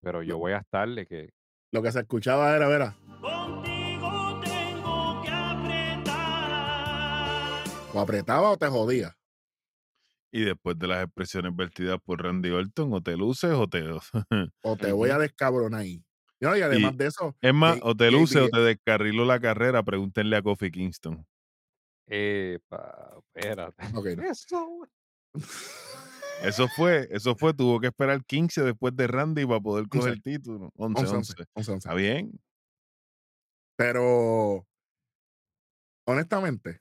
pero 0.00 0.22
yo 0.22 0.38
voy 0.38 0.52
a 0.52 0.58
estarle 0.58 1.06
que 1.06 1.32
Lo 1.72 1.82
que 1.82 1.90
se 1.90 2.00
escuchaba 2.00 2.54
era, 2.54 2.68
verá, 2.68 2.96
Contigo 3.20 4.40
tengo 4.44 5.22
que 5.22 5.30
apretar. 6.30 7.64
o 7.94 8.00
apretaba 8.00 8.50
o 8.50 8.56
te 8.58 8.66
jodía. 8.68 9.16
y 10.32 10.42
después 10.44 10.78
de 10.78 10.86
las 10.86 11.04
expresiones 11.04 11.56
vertidas 11.56 11.98
por 12.04 12.22
Randy 12.22 12.50
Orton, 12.50 12.92
o 12.92 13.00
te 13.02 13.16
luces 13.16 13.50
o 13.52 13.66
te. 13.68 13.82
o 14.62 14.76
te 14.76 14.92
voy 14.92 15.10
a 15.10 15.18
descabronar 15.18 15.80
ahí. 15.80 16.04
No, 16.40 16.56
y 16.56 16.62
además 16.62 16.92
Y- 16.94 16.96
de 16.98 17.06
eso, 17.06 17.36
es 17.40 17.52
más, 17.54 17.78
o 17.82 17.94
te 17.96 18.10
luces 18.10 18.42
o 18.42 18.48
te 18.48 18.60
descarriló 18.60 19.24
la 19.24 19.40
carrera, 19.40 19.82
pregúntenle 19.82 20.36
a 20.36 20.42
Kofi 20.42 20.70
Kingston. 20.70 21.26
Epa, 22.12 23.14
espérate. 23.18 23.86
ok, 23.94 24.06
no. 24.16 24.22
Eso. 24.24 24.88
Eso 26.42 26.66
fue, 26.68 27.06
eso 27.12 27.36
fue, 27.36 27.54
tuvo 27.54 27.78
que 27.78 27.86
esperar 27.86 28.24
15 28.24 28.62
después 28.62 28.96
de 28.96 29.06
Randy 29.06 29.46
para 29.46 29.60
poder 29.60 29.88
coger 29.88 30.14
el 30.14 30.22
título. 30.22 30.72
11, 30.76 31.02
11, 31.02 31.16
11. 31.16 31.32
11, 31.32 31.44
11, 31.54 31.72
11. 31.72 31.88
Está 31.88 31.94
bien. 31.94 32.40
Pero, 33.76 34.66
honestamente, 36.06 36.80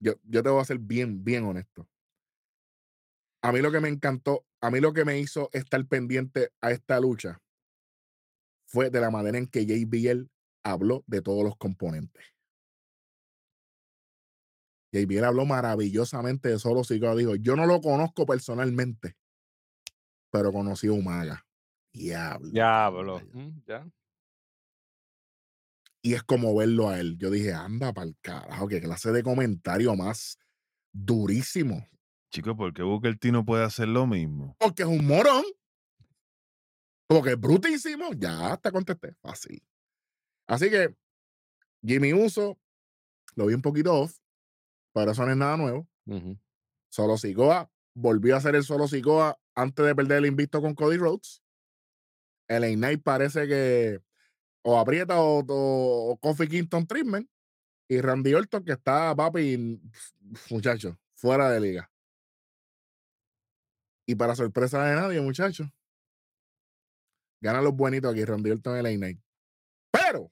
yo, 0.00 0.14
yo 0.22 0.42
te 0.42 0.48
voy 0.48 0.62
a 0.62 0.64
ser 0.64 0.78
bien, 0.78 1.22
bien 1.22 1.44
honesto. 1.44 1.86
A 3.42 3.52
mí 3.52 3.60
lo 3.60 3.70
que 3.70 3.80
me 3.80 3.88
encantó, 3.88 4.46
a 4.62 4.70
mí 4.70 4.80
lo 4.80 4.92
que 4.92 5.04
me 5.04 5.18
hizo 5.18 5.50
estar 5.52 5.84
pendiente 5.86 6.50
a 6.60 6.70
esta 6.70 6.98
lucha 7.00 7.40
fue 8.66 8.88
de 8.90 9.00
la 9.00 9.10
manera 9.10 9.36
en 9.36 9.46
que 9.46 9.66
JBL 9.66 10.30
habló 10.62 11.04
de 11.06 11.22
todos 11.22 11.44
los 11.44 11.56
componentes. 11.56 12.24
JBL 14.92 15.24
habló 15.24 15.46
maravillosamente 15.46 16.48
de 16.48 16.58
Solo 16.58 16.82
Sikoa. 16.84 17.14
Dijo, 17.14 17.36
yo 17.36 17.54
no 17.56 17.66
lo 17.66 17.80
conozco 17.80 18.26
personalmente, 18.26 19.16
pero 20.30 20.52
conocí 20.52 20.88
a 20.88 20.92
Umaga. 20.92 21.46
Diablo. 21.92 22.50
Diablo. 22.50 23.20
Mm, 23.32 23.48
Ya. 23.66 23.86
y 26.02 26.14
es 26.14 26.22
como 26.22 26.54
verlo 26.54 26.88
a 26.88 26.98
él. 26.98 27.18
Yo 27.18 27.30
dije, 27.30 27.52
anda 27.52 27.92
para 27.92 28.06
el 28.08 28.16
carajo, 28.20 28.68
qué 28.68 28.80
clase 28.80 29.12
de 29.12 29.22
comentario 29.22 29.94
más 29.96 30.38
durísimo. 30.92 31.86
Chicos, 32.32 32.56
¿por 32.56 32.72
qué 32.72 32.82
Booker 32.82 33.18
T 33.18 33.32
no 33.32 33.44
puede 33.44 33.64
hacer 33.64 33.88
lo 33.88 34.06
mismo? 34.06 34.56
Porque 34.60 34.82
es 34.82 34.88
un 34.88 35.04
morón. 35.06 35.44
Porque 37.08 37.30
es 37.32 37.40
brutísimo. 37.40 38.12
Ya 38.16 38.56
te 38.56 38.70
contesté. 38.70 39.14
Fácil. 39.20 39.60
Así 40.46 40.70
que 40.70 40.94
Jimmy 41.84 42.12
Uso 42.12 42.56
lo 43.34 43.46
vi 43.46 43.54
un 43.54 43.62
poquito 43.62 43.92
off, 43.94 44.16
pero 44.92 45.12
eso 45.12 45.24
no 45.24 45.30
es 45.30 45.36
nada 45.36 45.56
nuevo. 45.56 45.88
Solo 46.88 47.16
Sikoa 47.16 47.70
volvió 47.94 48.36
a 48.36 48.40
ser 48.40 48.54
el 48.54 48.64
solo 48.64 48.88
Sikoa 48.88 49.38
antes 49.54 49.84
de 49.84 49.94
perder 49.94 50.18
el 50.18 50.26
invicto 50.26 50.60
con 50.60 50.74
Cody 50.74 50.96
Rhodes. 50.96 51.42
El 52.48 52.74
Knight 52.76 53.02
parece 53.02 53.46
que 53.46 54.00
o 54.62 54.78
aprieta 54.78 55.20
o, 55.20 55.40
o, 55.40 56.10
o 56.12 56.16
Kofi 56.18 56.48
Kingston 56.48 56.86
treatment. 56.86 57.28
Y 57.88 58.00
Randy 58.00 58.34
Orton 58.34 58.64
que 58.64 58.72
está, 58.72 59.14
papi, 59.16 59.80
muchacho, 60.48 60.96
fuera 61.16 61.50
de 61.50 61.60
liga. 61.60 61.90
Y 64.06 64.14
para 64.14 64.36
sorpresa 64.36 64.84
de 64.84 64.94
nadie, 64.94 65.20
muchachos, 65.20 65.66
ganan 67.40 67.64
los 67.64 67.74
buenitos 67.74 68.12
aquí, 68.12 68.24
Randy 68.24 68.52
Orton 68.52 68.78
y 68.78 68.82
LA 68.82 68.90
Knight. 68.90 69.20
Pero, 69.90 70.30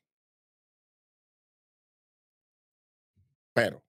pero, 3.53 3.83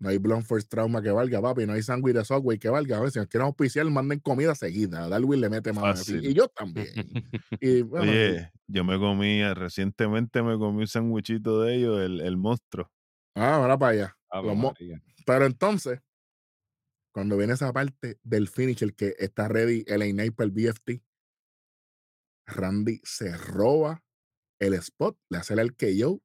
no 0.00 0.08
hay 0.08 0.18
Blunt 0.18 0.44
Force 0.44 0.66
Trauma 0.68 1.00
que 1.00 1.10
valga, 1.10 1.40
papi, 1.40 1.66
no 1.66 1.72
hay 1.72 1.82
sándwich 1.82 2.14
de 2.14 2.24
Subway 2.24 2.58
que 2.58 2.68
valga. 2.68 2.98
A 2.98 3.00
ver, 3.00 3.10
si 3.10 3.18
nos 3.18 3.28
quieren 3.28 3.46
auspiciar, 3.46 3.86
manden 3.86 4.20
comida 4.20 4.54
seguida. 4.54 5.08
Darwin 5.08 5.40
le 5.40 5.48
mete 5.48 5.72
mano 5.72 5.86
así. 5.88 6.18
Y 6.22 6.34
yo 6.34 6.48
también. 6.48 6.88
Y, 7.60 7.82
bueno, 7.82 8.06
y- 8.06 8.16
Oye, 8.16 8.50
yo 8.66 8.84
me 8.84 8.98
comí, 8.98 9.40
eh, 9.40 9.54
recientemente 9.54 10.42
me 10.42 10.58
comí 10.58 10.80
un 10.80 10.86
sandwichito 10.86 11.62
de 11.62 11.76
ellos, 11.76 12.00
el, 12.00 12.20
el 12.20 12.36
monstruo. 12.36 12.90
ah, 13.36 13.56
ahora 13.56 13.78
para 13.78 13.92
allá. 13.92 14.16
María. 14.42 15.00
Pero 15.26 15.46
entonces, 15.46 16.00
cuando 17.14 17.36
viene 17.36 17.52
esa 17.52 17.72
parte 17.72 18.18
del 18.24 18.48
finish, 18.48 18.82
el 18.82 18.94
que 18.94 19.14
está 19.18 19.48
ready, 19.48 19.84
el 19.86 20.02
el 20.02 20.50
BFT, 20.50 21.02
Randy 22.46 23.00
se 23.04 23.36
roba 23.36 24.04
el 24.60 24.74
spot, 24.74 25.18
le 25.30 25.38
hace 25.38 25.54
el 25.54 25.76
KO 25.76 26.22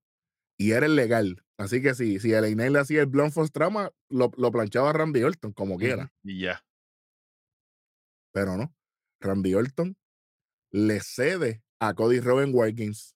y 0.57 0.71
era 0.71 0.85
el 0.85 0.95
legal. 0.95 1.45
Así 1.59 1.81
que 1.81 1.93
si, 1.93 2.19
si 2.19 2.31
el 2.31 2.55
le 2.55 2.79
hacía 2.79 3.01
el 3.01 3.07
Blunt 3.07 3.33
Force 3.33 3.51
Trauma, 3.51 3.91
lo, 4.07 4.31
lo 4.37 4.49
planchaba 4.49 4.93
Randy 4.93 5.23
Orton 5.23 5.51
como 5.51 5.77
quiera. 5.77 6.09
Y 6.23 6.39
ya. 6.39 6.63
Pero 8.31 8.55
no. 8.55 8.73
Randy 9.19 9.53
Orton 9.55 9.97
le 10.71 11.01
cede 11.01 11.61
a 11.81 11.93
Cody 11.93 12.19
War 12.19 12.71
Games. 12.71 13.13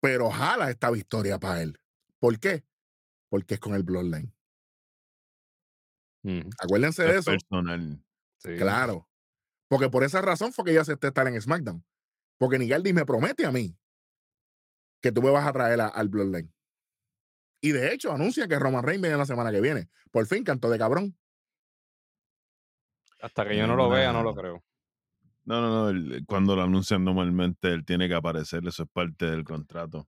Pero 0.00 0.30
jala 0.30 0.70
esta 0.70 0.90
victoria 0.90 1.38
para 1.38 1.60
él. 1.60 1.78
¿Por 2.20 2.38
qué? 2.40 2.64
Porque 3.28 3.54
es 3.54 3.60
con 3.60 3.74
el 3.74 3.82
Bloodline. 3.82 4.32
Ujú. 6.24 6.48
Acuérdense 6.58 7.02
de 7.02 7.10
Es 7.10 7.16
eso. 7.18 7.32
personal. 7.32 8.02
Sí. 8.38 8.56
Claro. 8.56 9.06
Porque 9.68 9.90
por 9.90 10.04
esa 10.04 10.22
razón 10.22 10.54
fue 10.54 10.64
que 10.64 10.72
yo 10.72 10.80
acepté 10.80 11.08
estar 11.08 11.28
en 11.28 11.38
SmackDown. 11.38 11.84
Porque 12.38 12.58
Nigaldi 12.58 12.94
me 12.94 13.04
promete 13.04 13.44
a 13.44 13.52
mí 13.52 13.76
que 15.06 15.12
tú 15.12 15.22
me 15.22 15.30
vas 15.30 15.46
a 15.46 15.52
traer 15.52 15.80
a- 15.80 15.86
al 15.88 16.08
Bloodline. 16.08 16.52
Y 17.60 17.70
de 17.72 17.92
hecho 17.92 18.12
anuncia 18.12 18.48
que 18.48 18.58
Roman 18.58 18.82
Reigns 18.82 19.02
viene 19.02 19.16
la 19.16 19.24
semana 19.24 19.52
que 19.52 19.60
viene. 19.60 19.88
Por 20.10 20.26
fin, 20.26 20.42
canto 20.42 20.68
de 20.68 20.78
cabrón. 20.78 21.16
Hasta 23.20 23.46
que 23.46 23.56
yo 23.56 23.66
no 23.66 23.76
lo 23.76 23.88
vea, 23.88 24.12
no 24.12 24.22
lo 24.22 24.34
creo. 24.34 24.62
No, 25.44 25.60
no, 25.60 25.92
no. 25.92 26.16
cuando 26.26 26.56
lo 26.56 26.62
anuncian 26.62 27.04
normalmente 27.04 27.68
él 27.72 27.84
tiene 27.84 28.08
que 28.08 28.14
aparecer. 28.14 28.66
Eso 28.66 28.82
es 28.82 28.88
parte 28.92 29.26
del 29.26 29.44
contrato. 29.44 30.06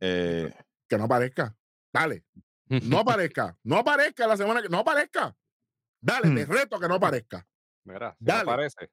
Eh, 0.00 0.52
Que 0.88 0.98
no 0.98 1.04
aparezca. 1.04 1.56
Dale. 1.92 2.24
No 2.68 2.98
aparezca. 3.00 3.56
No 3.62 3.76
aparezca 3.78 4.26
la 4.26 4.36
semana 4.36 4.60
que. 4.62 4.68
No 4.68 4.78
aparezca. 4.80 5.36
Dale, 6.00 6.30
te 6.34 6.44
reto 6.44 6.78
que 6.80 6.88
no 6.88 6.96
aparezca. 6.96 7.46
Mira, 7.84 8.16
si 8.18 8.24
Dale. 8.24 8.44
no 8.44 8.50
aparece. 8.52 8.90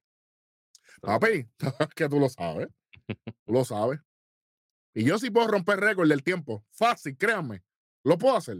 Papi, 1.01 1.49
que 1.95 2.07
tú 2.07 2.19
lo 2.19 2.29
sabes. 2.29 2.67
Tú 3.45 3.51
lo 3.53 3.65
sabes. 3.65 3.99
Y 4.93 5.05
yo 5.05 5.17
sí 5.17 5.31
puedo 5.31 5.47
romper 5.47 5.79
récord 5.79 6.07
del 6.07 6.23
tiempo. 6.23 6.63
Fácil, 6.71 7.17
créanme. 7.17 7.63
Lo 8.03 8.17
puedo 8.17 8.35
hacer. 8.35 8.57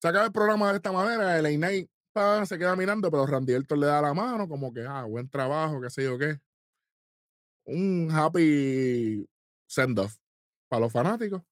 Se 0.00 0.08
el 0.08 0.32
programa 0.32 0.70
de 0.70 0.76
esta 0.76 0.90
manera. 0.90 1.38
El 1.38 1.56
Knight 1.56 1.88
pa, 2.12 2.44
se 2.44 2.58
queda 2.58 2.74
mirando, 2.76 3.10
pero 3.10 3.26
Randy 3.26 3.54
Orton 3.54 3.80
le 3.80 3.86
da 3.86 4.02
la 4.02 4.14
mano, 4.14 4.48
como 4.48 4.72
que, 4.72 4.84
ah, 4.84 5.04
buen 5.04 5.28
trabajo, 5.28 5.80
qué 5.80 5.90
sé 5.90 6.04
yo 6.04 6.18
qué. 6.18 6.40
Un 7.64 8.10
happy 8.10 9.28
send-off 9.68 10.16
para 10.68 10.80
los 10.80 10.92
fanáticos. 10.92 11.42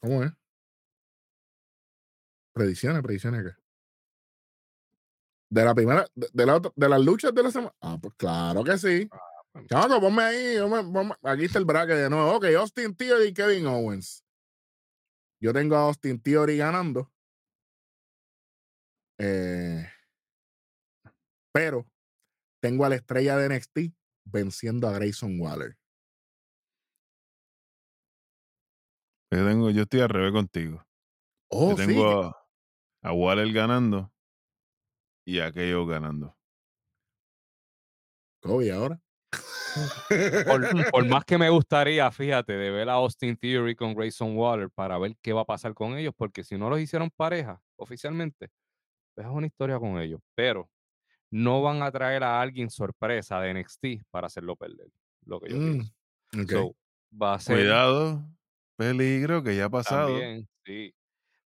¿cómo 0.00 0.24
es? 0.24 0.32
Predicciones, 2.54 3.02
predicciones. 3.02 3.54
De 5.50 5.64
la 5.64 5.74
primera, 5.74 6.06
de, 6.14 6.28
de 6.32 6.46
la 6.46 6.56
otra- 6.56 6.72
de 6.74 6.88
las 6.88 7.00
luchas 7.04 7.32
de 7.34 7.42
la 7.42 7.50
semana. 7.50 7.74
Ah, 7.80 7.98
pues 8.00 8.14
claro 8.16 8.64
que 8.64 8.78
sí. 8.78 9.08
Chamaco, 9.68 10.00
ponme 10.00 10.22
ahí. 10.22 10.56
ponme- 10.58 10.92
ponme- 10.92 11.16
aquí 11.22 11.44
está 11.44 11.58
el 11.58 11.64
bracket 11.64 11.96
de 11.96 12.10
nuevo. 12.10 12.34
Ok, 12.36 12.46
Austin 12.58 12.94
Theory 12.96 13.28
y 13.28 13.34
Kevin 13.34 13.66
Owens. 13.66 14.24
Yo 15.40 15.52
tengo 15.52 15.76
a 15.76 15.82
Austin 15.82 16.20
Theory 16.20 16.56
ganando. 16.56 17.12
Eh, 19.18 19.86
pero 21.52 21.86
tengo 22.60 22.84
a 22.84 22.88
la 22.90 22.96
estrella 22.96 23.36
de 23.36 23.46
NXT 23.48 23.94
venciendo 24.24 24.88
a 24.88 24.92
Grayson 24.92 25.40
Waller. 25.40 25.76
Yo, 29.30 29.46
tengo, 29.46 29.70
yo 29.70 29.82
estoy 29.82 30.00
al 30.00 30.08
revés 30.08 30.32
contigo. 30.32 30.86
Oh, 31.50 31.70
yo 31.70 31.76
sí. 31.76 31.86
tengo 31.86 32.22
a, 32.22 32.36
a 33.02 33.12
Waller 33.12 33.52
ganando 33.52 34.12
y 35.26 35.40
a 35.40 35.50
Keio 35.52 35.86
ganando. 35.86 36.36
Kobe 38.40 38.70
ahora. 38.72 39.00
Por, 40.46 40.90
por 40.90 41.04
más 41.06 41.24
que 41.24 41.36
me 41.38 41.50
gustaría, 41.50 42.10
fíjate, 42.10 42.52
de 42.54 42.70
ver 42.70 42.88
a 42.88 42.94
Austin 42.94 43.36
Theory 43.36 43.74
con 43.74 43.94
Grayson 43.94 44.36
Waller 44.36 44.70
para 44.70 44.96
ver 44.98 45.16
qué 45.20 45.32
va 45.32 45.42
a 45.42 45.44
pasar 45.44 45.74
con 45.74 45.98
ellos, 45.98 46.14
porque 46.16 46.44
si 46.44 46.56
no 46.56 46.70
los 46.70 46.80
hicieron 46.80 47.10
pareja 47.10 47.60
oficialmente, 47.76 48.48
pues 49.14 49.26
es 49.26 49.32
una 49.32 49.46
historia 49.46 49.78
con 49.78 50.00
ellos. 50.00 50.20
Pero 50.34 50.70
no 51.30 51.62
van 51.62 51.82
a 51.82 51.90
traer 51.92 52.24
a 52.24 52.40
alguien 52.40 52.70
sorpresa 52.70 53.40
de 53.40 53.50
NXT 53.50 54.04
para 54.10 54.28
hacerlo 54.28 54.56
perder, 54.56 54.88
lo 55.24 55.40
que 55.40 55.50
yo 55.50 55.56
Mm, 55.58 55.80
pienso. 56.30 56.48
So, 56.48 56.76
va 57.22 57.34
a 57.34 57.40
ser 57.40 57.56
Cuidado, 57.56 58.24
peligro 58.76 59.42
que 59.42 59.56
ya 59.56 59.66
ha 59.66 59.70
pasado. 59.70 60.08
también, 60.08 60.48
sí. 60.64 60.94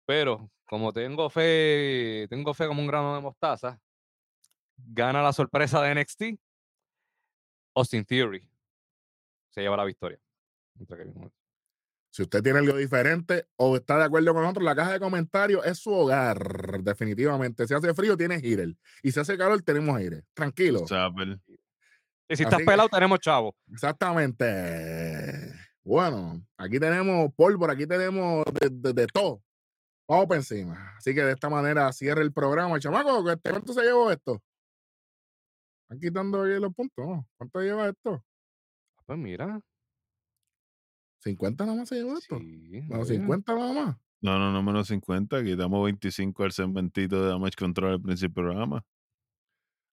Pero 0.06 0.50
como 0.66 0.92
tengo 0.94 1.30
fe, 1.30 2.28
tengo 2.30 2.54
fe 2.54 2.68
como 2.68 2.82
un 2.82 2.88
grano 2.88 3.16
de 3.16 3.22
mostaza, 3.22 3.80
gana 4.78 5.22
la 5.22 5.34
sorpresa 5.34 5.82
de 5.82 5.96
NXT, 5.96 6.24
Austin 7.76 8.06
Theory 8.06 8.42
se 9.50 9.62
lleva 9.62 9.78
la 9.78 9.86
victoria. 9.86 10.20
contra 10.78 10.98
Kevin 10.98 11.14
Owens. 11.18 11.34
Si 12.12 12.24
usted 12.24 12.42
tiene 12.42 12.60
algo 12.60 12.76
diferente 12.76 13.46
o 13.58 13.76
está 13.76 13.98
de 13.98 14.06
acuerdo 14.06 14.34
con 14.34 14.42
nosotros, 14.42 14.64
la 14.66 14.76
caja 14.76 14.94
de 14.94 15.00
comentarios 15.00 15.64
es 15.66 15.78
su 15.78 15.92
hogar, 15.94 16.82
definitivamente. 16.82 17.68
Si 17.68 17.74
hace 17.74 17.94
frío, 17.94 18.18
tienes 18.18 18.42
aire. 18.44 18.74
Y 19.04 19.12
si 19.12 19.20
hace 19.20 19.38
calor, 19.38 19.62
tenemos 19.62 19.96
aire. 19.96 20.24
Tranquilo. 20.34 20.88
Zapper. 20.88 21.40
Y 21.48 22.36
si 22.36 22.44
Así 22.44 22.44
estás 22.44 22.60
que- 22.60 22.66
pelado, 22.66 22.90
tenemos 22.90 23.20
chavo. 23.20 23.56
Exactamente. 23.72 25.54
Bueno, 25.90 26.46
aquí 26.56 26.80
tenemos 26.80 27.34
pólvora, 27.34 27.74
aquí 27.74 27.88
tenemos 27.88 28.46
de, 28.62 28.70
de- 28.70 28.94
de 28.94 29.08
todo. 29.08 29.42
Vamos 30.08 30.28
para 30.28 30.40
encima. 30.40 30.94
Así 30.96 31.16
que 31.16 31.22
de 31.24 31.32
esta 31.32 31.50
manera 31.50 31.92
cierra 31.94 32.22
el 32.22 32.32
programa. 32.32 32.80
Chamaco, 32.80 33.24
¿cu- 33.24 33.40
¿cuánto 33.42 33.74
se 33.74 33.82
llevó 33.82 34.12
esto? 34.12 34.40
Están 35.84 36.00
quitando 36.00 36.44
ahí 36.44 36.60
los 36.60 36.72
puntos. 36.76 37.08
¿no? 37.08 37.28
¿Cuánto 37.38 37.60
lleva 37.62 37.90
esto? 37.90 38.24
Pues 39.08 39.18
mira. 39.18 39.60
¿50 41.26 41.58
nada 41.66 41.76
más 41.76 41.90
se 41.90 41.96
llevó 41.96 42.16
esto? 42.20 42.38
Sí, 42.38 42.82
oye, 42.92 43.06
50 43.06 43.56
nada 43.56 43.74
más. 43.74 43.98
No, 44.22 44.38
no, 44.38 44.52
no 44.52 44.62
menos 44.62 44.88
50. 44.90 45.44
Quitamos 45.44 45.86
25 45.86 46.44
al 46.44 46.52
segmentito 46.52 47.20
de 47.24 47.30
Damage 47.30 47.56
Control 47.58 47.94
al 47.94 48.02
principio 48.02 48.44
del 48.44 48.52
programa. 48.52 48.86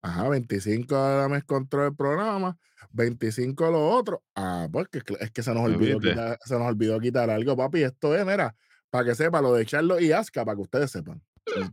Ajá, 0.04 0.28
25 0.28 0.96
de 0.96 1.16
Dames 1.16 1.44
control 1.46 1.88
el 1.88 1.96
programa, 1.96 2.58
25 2.92 3.72
lo 3.72 3.90
otro. 3.90 4.22
Ah, 4.36 4.68
pues 4.72 4.88
que, 4.90 5.02
es 5.20 5.32
que 5.32 5.42
se 5.42 5.54
nos 5.54 5.64
¿Me 5.64 5.76
olvidó 5.76 6.00
quitar, 6.00 6.38
se 6.44 6.60
nos 6.60 6.68
olvidó 6.68 7.00
quitar 7.00 7.30
algo, 7.30 7.56
papi. 7.56 7.84
Esto 7.84 8.14
es, 8.16 8.26
mira, 8.26 8.54
para 8.90 9.06
que 9.06 9.16
sepa 9.16 9.42
lo 9.42 9.54
de 9.54 9.66
Charlo 9.66 10.00
y 10.00 10.12
Aska, 10.12 10.44
para 10.44 10.56
que 10.56 10.62
ustedes 10.62 10.92
sepan. 10.92 11.22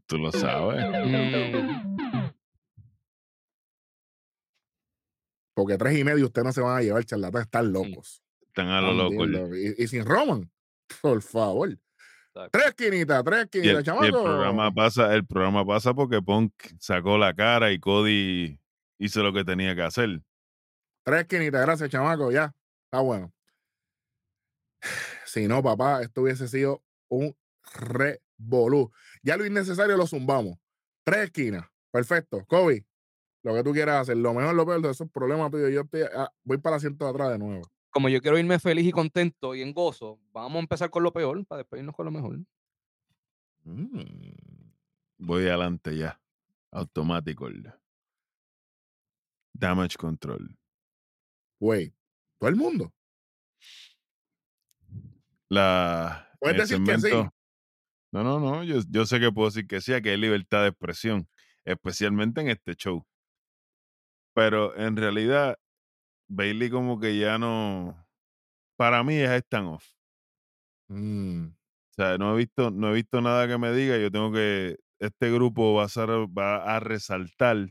Tú 0.07 0.18
lo 0.18 0.31
sabes. 0.33 0.85
mm, 1.07 2.31
Porque 5.55 5.76
tres 5.76 5.99
y 5.99 6.05
medio 6.05 6.26
ustedes 6.26 6.47
no 6.47 6.53
se 6.53 6.61
van 6.61 6.78
a 6.78 6.83
llevar, 6.83 7.05
charlatán, 7.05 7.43
están 7.43 7.72
locos. 7.72 8.22
Están 8.47 8.68
a 8.68 8.81
lo 8.81 8.95
locos. 8.95 9.28
Y, 9.57 9.83
y 9.83 9.89
sin 9.89 10.07
Roman, 10.07 10.51
por 11.03 11.20
favor. 11.20 11.76
Tres 12.51 12.74
quinitas, 12.76 13.24
tres 13.24 13.39
Y 13.39 13.43
el, 13.43 13.49
quinitas, 13.51 13.74
y 13.74 13.76
el 13.78 13.85
chamaco. 13.85 14.22
programa 14.24 14.72
pasa, 14.72 15.14
el 15.14 15.26
programa 15.26 15.66
pasa 15.66 15.95
porque 15.95 16.22
Punk 16.22 16.53
sacó 16.78 17.18
la 17.18 17.35
cara 17.35 17.72
y 17.72 17.81
Cody 17.81 18.59
hizo 18.99 19.22
lo 19.22 19.33
que 19.33 19.45
tenía 19.45 19.74
que 19.74 19.83
hacer. 19.83 20.20
Tres 21.05 21.26
quinitas, 21.26 21.61
gracias, 21.62 21.91
chamaco, 21.91 22.31
ya. 22.31 22.55
Está 22.85 23.01
bueno. 23.01 23.33
Si 25.26 25.47
no, 25.47 25.62
papá, 25.62 26.03
esto 26.03 26.22
hubiese 26.22 26.49
sido 26.49 26.83
un 27.09 27.37
revolú. 27.74 28.91
Ya 29.22 29.37
lo 29.37 29.47
innecesario 29.47 29.97
lo 29.97 30.07
zumbamos. 30.07 30.59
Tres 31.05 31.24
esquinas. 31.26 31.66
Perfecto. 31.91 32.45
Kobe, 32.47 32.85
lo 33.43 33.55
que 33.55 33.62
tú 33.62 33.72
quieras 33.72 34.03
hacer. 34.03 34.16
Lo 34.16 34.35
mejor, 34.35 34.55
lo 34.55 34.66
peor 34.66 34.81
de 34.83 34.91
esos 34.91 35.11
problemas 35.11 35.51
tuyos. 35.51 35.70
Yo 35.70 35.83
estoy, 35.83 36.03
ah, 36.14 36.31
voy 36.45 36.59
para 36.59 36.76
el 36.76 36.78
asiento 36.78 37.05
de 37.05 37.11
atrás 37.11 37.31
de 37.31 37.39
nuevo. 37.39 37.62
Como 37.91 38.09
yo 38.09 38.20
quiero 38.20 38.38
irme 38.38 38.59
feliz 38.59 38.86
y 38.86 38.93
contento 38.93 39.55
y 39.55 39.62
en 39.62 39.72
gozo, 39.72 40.20
vamos 40.32 40.57
a 40.57 40.61
empezar 40.61 40.91
con 40.91 41.03
lo 41.03 41.12
peor 41.12 41.45
para 41.47 41.59
después 41.59 41.80
irnos 41.80 41.95
con 41.97 42.05
lo 42.07 42.12
mejor. 42.12 42.38
Mm. 43.64 44.70
Voy 45.18 45.43
adelante 45.47 45.97
ya. 45.97 46.20
Automático. 46.70 47.49
Damage 49.53 49.97
Control. 49.99 50.57
Wait, 51.59 51.93
todo 52.38 52.49
el 52.49 52.57
mundo. 52.57 52.93
La, 55.49 56.30
Puedes 56.38 56.55
el 56.57 56.61
decir 56.68 56.84
que 56.84 56.95
sí. 57.01 57.09
segmento- 57.09 57.34
No, 58.12 58.22
no, 58.24 58.38
no. 58.41 58.64
Yo, 58.64 58.80
yo 58.88 59.05
sé 59.05 59.18
que 59.20 59.32
puedo 59.32 59.49
decir 59.49 59.66
que 59.66 59.80
sí, 59.80 59.93
que 60.01 60.11
hay 60.11 60.16
libertad 60.16 60.62
de 60.62 60.68
expresión, 60.68 61.28
especialmente 61.64 62.41
en 62.41 62.49
este 62.51 62.74
show. 62.74 63.05
Pero 64.32 64.76
en 64.76 64.97
realidad, 64.97 65.59
Bailey 66.31 66.70
como 66.70 66.99
que 67.01 67.18
ya 67.18 67.39
no. 67.39 68.07
Para 68.76 69.03
mí 69.05 69.16
es 69.16 69.31
stand 69.45 69.68
off. 69.68 69.87
Mm. 70.89 71.47
O 71.49 71.93
sea, 71.95 72.18
no 72.18 72.35
he 72.35 72.39
visto, 72.39 72.70
no 72.70 72.91
he 72.91 72.95
visto 72.95 73.20
nada 73.20 73.47
que 73.49 73.59
me 73.59 73.72
diga. 73.72 73.99
Yo 73.99 74.11
tengo 74.11 74.33
que. 74.33 74.76
Este 74.99 75.31
grupo 75.33 75.74
va 75.74 75.85
a, 75.85 75.89
ser- 75.89 76.11
va 76.11 76.76
a 76.76 76.81
resaltar 76.81 77.70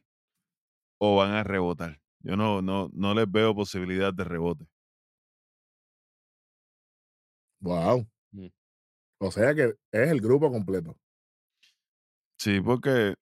o 0.99 1.15
van 1.17 1.31
a 1.31 1.43
rebotar. 1.43 1.99
Yo 2.21 2.35
no, 2.35 2.61
no, 2.61 2.89
no 2.93 3.13
les 3.13 3.29
veo 3.31 3.55
posibilidad 3.55 4.13
de 4.13 4.23
rebote. 4.23 4.65
Wow. 7.61 8.05
Mm. 8.33 8.47
O 9.21 9.31
sea 9.31 9.55
que 9.55 9.75
es 9.91 10.09
el 10.11 10.21
grupo 10.21 10.51
completo. 10.51 10.97
Sí, 12.37 12.61
porque 12.61 13.15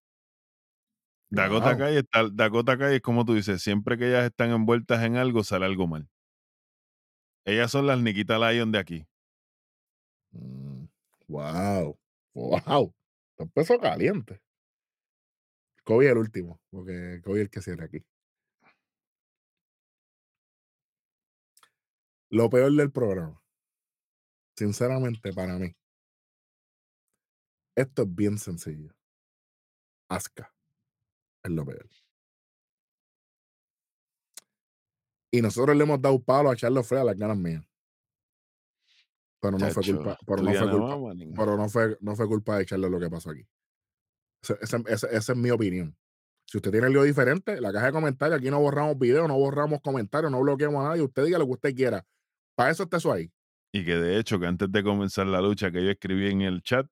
Dakota 1.30 1.72
Wow. 1.72 1.78
Kai 1.78 1.98
está, 1.98 2.30
Dakota 2.32 2.78
Kai 2.78 2.96
es 2.96 3.02
como 3.02 3.26
tú 3.26 3.34
dices, 3.36 3.62
siempre 3.62 3.98
que 3.98 4.08
ellas 4.10 4.26
están 4.26 4.52
envueltas 4.52 5.04
en 5.04 5.16
algo, 5.18 5.44
sale 5.44 5.66
algo 5.66 5.88
mal. 5.88 6.08
Ellas 7.46 7.72
son 7.72 7.88
las 7.88 8.00
Nikita 8.00 8.38
Lion 8.38 8.72
de 8.72 8.78
aquí. 8.80 9.08
Mm, 10.34 10.88
Wow. 11.28 11.98
Wow. 12.34 12.94
Empezó 13.38 13.80
caliente. 13.80 14.42
Kobe 15.84 16.10
el 16.12 16.18
último, 16.20 16.60
porque 16.70 17.20
Kobe 17.24 17.42
el 17.42 17.50
que 17.50 17.62
cierra 17.62 17.86
aquí. 17.86 18.04
Lo 22.30 22.50
peor 22.50 22.72
del 22.74 22.90
programa, 22.92 23.42
sinceramente 24.58 25.32
para 25.34 25.58
mí, 25.58 25.74
esto 27.76 28.02
es 28.04 28.14
bien 28.16 28.38
sencillo. 28.38 28.94
Aska 30.10 30.52
es 31.48 31.54
lo 31.54 31.66
peor. 31.66 31.88
Y 35.32 35.42
nosotros 35.42 35.76
le 35.76 35.84
hemos 35.84 36.02
dado 36.02 36.22
palo 36.22 36.50
a 36.50 36.56
Charlo 36.56 36.84
Fred 36.84 37.02
a 37.02 37.04
las 37.06 37.18
ganas 37.18 37.38
mías. 37.38 37.64
Pero 39.42 39.52
no 39.58 39.66
fue 39.74 39.84
culpa, 39.98 40.18
pero 40.26 40.42
no 40.42 40.50
fue 40.60 40.68
culpa, 40.80 40.96
pero 41.36 41.58
no 41.58 41.70
fue, 41.70 41.98
no 42.02 42.16
fue 42.16 42.28
culpa 42.28 42.58
de 42.58 42.64
echarle 42.64 42.90
lo 42.90 43.00
que 43.00 43.10
pasó 43.10 43.30
aquí. 43.32 43.46
Ese- 44.42 44.58
ese- 44.88 45.08
esa 45.16 45.32
es 45.34 45.38
mi 45.38 45.52
opinión. 45.52 45.96
Si 46.50 46.58
usted 46.58 46.72
tiene 46.72 46.88
algo 46.88 47.04
diferente, 47.04 47.60
la 47.60 47.74
caja 47.74 47.88
de 47.88 47.92
comentarios, 47.92 48.40
aquí 48.40 48.50
no 48.50 48.60
borramos 48.62 48.98
videos, 48.98 49.28
no 49.28 49.36
borramos 49.38 49.82
comentarios, 49.82 50.32
no 50.32 50.40
bloqueamos 50.42 50.84
a 50.86 50.90
nadie. 50.90 51.02
Usted 51.04 51.26
diga 51.26 51.38
lo 51.38 51.46
que 51.46 51.52
usted 51.52 51.76
quiera. 51.76 52.06
Para 52.56 52.72
eso 52.72 52.84
está 52.84 52.98
eso 52.98 53.12
ahí. 53.12 53.32
Y 53.74 53.84
que 53.84 53.96
de 53.96 54.18
hecho, 54.18 54.40
que 54.40 54.48
antes 54.48 54.72
de 54.72 54.82
comenzar 54.84 55.28
la 55.28 55.42
lucha 55.42 55.70
que 55.72 55.84
yo 55.84 55.92
escribí 55.92 56.32
en 56.32 56.42
el 56.42 56.62
chat. 56.64 56.88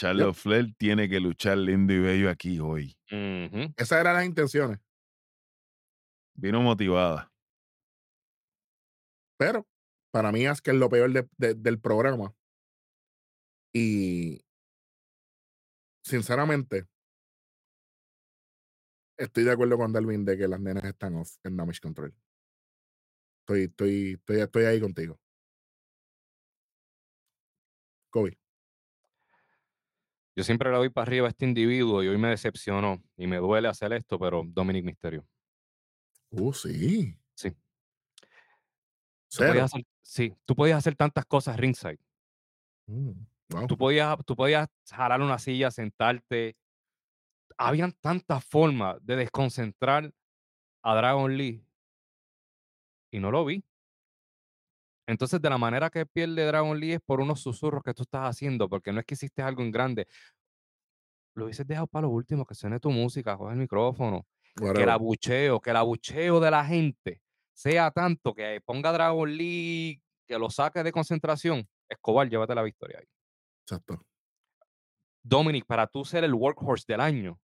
Charlotte 0.00 0.34
Flair 0.34 0.74
tiene 0.78 1.10
que 1.10 1.20
luchar 1.20 1.58
lindo 1.58 1.92
y 1.92 1.98
bello 2.00 2.30
aquí 2.30 2.58
hoy. 2.58 2.96
Ujú. 3.12 3.74
Esas 3.76 4.00
eran 4.00 4.14
las 4.14 4.24
intenciones. 4.24 4.78
Vino 6.34 6.62
motivada. 6.62 7.30
Pero 9.38 9.66
para 10.10 10.32
mí 10.32 10.46
es 10.46 10.62
que 10.62 10.70
es 10.70 10.76
lo 10.78 10.88
peor 10.88 11.12
de- 11.12 11.28
de- 11.36 11.54
del 11.54 11.78
programa. 11.78 12.34
Y 13.74 14.42
sinceramente, 16.02 16.86
estoy 19.18 19.44
de 19.44 19.52
acuerdo 19.52 19.76
con 19.76 19.92
Darwin 19.92 20.24
de 20.24 20.38
que 20.38 20.48
las 20.48 20.60
nenas 20.60 20.84
están 20.84 21.16
off 21.16 21.36
en 21.44 21.58
Damage 21.58 21.80
Control. 21.80 22.14
Estoy, 23.42 23.64
estoy, 23.64 24.12
estoy, 24.14 24.40
estoy 24.40 24.64
ahí 24.64 24.80
contigo. 24.80 25.20
Kobe. 28.10 28.39
Yo 30.40 30.44
siempre 30.44 30.70
le 30.70 30.78
doy 30.78 30.88
para 30.88 31.02
arriba 31.02 31.26
a 31.26 31.28
este 31.28 31.44
individuo 31.44 32.02
y 32.02 32.08
hoy 32.08 32.16
me 32.16 32.28
decepcionó 32.30 33.02
y 33.14 33.26
me 33.26 33.36
duele 33.36 33.68
hacer 33.68 33.92
esto, 33.92 34.18
pero 34.18 34.42
Dominic 34.46 34.86
Misterio. 34.86 35.22
Uh, 36.30 36.50
sí. 36.54 37.14
Sí. 37.34 37.50
Tú 37.50 37.58
Cero. 39.28 39.50
podías 39.50 39.64
hacer, 39.66 39.86
sí, 40.00 40.34
tú 40.46 40.56
podías 40.56 40.78
hacer 40.78 40.96
tantas 40.96 41.26
cosas 41.26 41.58
ringside. 41.58 41.98
Mm, 42.86 43.10
wow. 43.50 43.66
Tú 43.66 43.76
podías, 43.76 44.16
tú 44.24 44.34
podías 44.34 44.66
jalar 44.90 45.20
una 45.20 45.38
silla, 45.38 45.70
sentarte. 45.70 46.56
Habían 47.58 47.92
tantas 48.00 48.42
formas 48.42 48.96
de 49.02 49.16
desconcentrar 49.16 50.10
a 50.82 50.96
Dragon 50.96 51.36
Lee 51.36 51.62
y 53.10 53.18
no 53.18 53.30
lo 53.30 53.44
vi. 53.44 53.62
Entonces, 55.10 55.42
de 55.42 55.50
la 55.50 55.58
manera 55.58 55.90
que 55.90 56.06
pierde 56.06 56.46
Dragon 56.46 56.78
Lee 56.78 56.92
es 56.92 57.00
por 57.00 57.20
unos 57.20 57.40
susurros 57.40 57.82
que 57.82 57.92
tú 57.92 58.04
estás 58.04 58.30
haciendo, 58.30 58.68
porque 58.68 58.92
no 58.92 59.00
es 59.00 59.06
que 59.06 59.14
hiciste 59.14 59.42
algo 59.42 59.60
en 59.60 59.72
grande. 59.72 60.06
Lo 61.34 61.46
hubieses 61.46 61.66
dejado 61.66 61.88
para 61.88 62.02
lo 62.02 62.10
último, 62.10 62.46
que 62.46 62.54
suene 62.54 62.78
tu 62.78 62.92
música, 62.92 63.36
coge 63.36 63.54
el 63.54 63.58
micrófono, 63.58 64.24
que 64.54 64.82
el 64.84 64.88
abucheo, 64.88 65.60
que 65.60 65.70
el 65.70 65.76
abucheo 65.76 66.38
de 66.38 66.50
la 66.52 66.64
gente 66.64 67.20
sea 67.52 67.90
tanto 67.90 68.32
que 68.32 68.60
ponga 68.64 68.92
Dragon 68.92 69.28
Lee, 69.28 70.00
que 70.28 70.38
lo 70.38 70.48
saque 70.48 70.84
de 70.84 70.92
concentración. 70.92 71.68
Escobar, 71.88 72.28
llévate 72.28 72.54
la 72.54 72.62
victoria 72.62 73.00
ahí. 73.00 73.08
Exacto. 73.62 74.06
Dominic, 75.24 75.66
para 75.66 75.88
tú 75.88 76.04
ser 76.04 76.22
el 76.22 76.34
workhorse 76.34 76.84
del 76.86 77.00
año, 77.00 77.40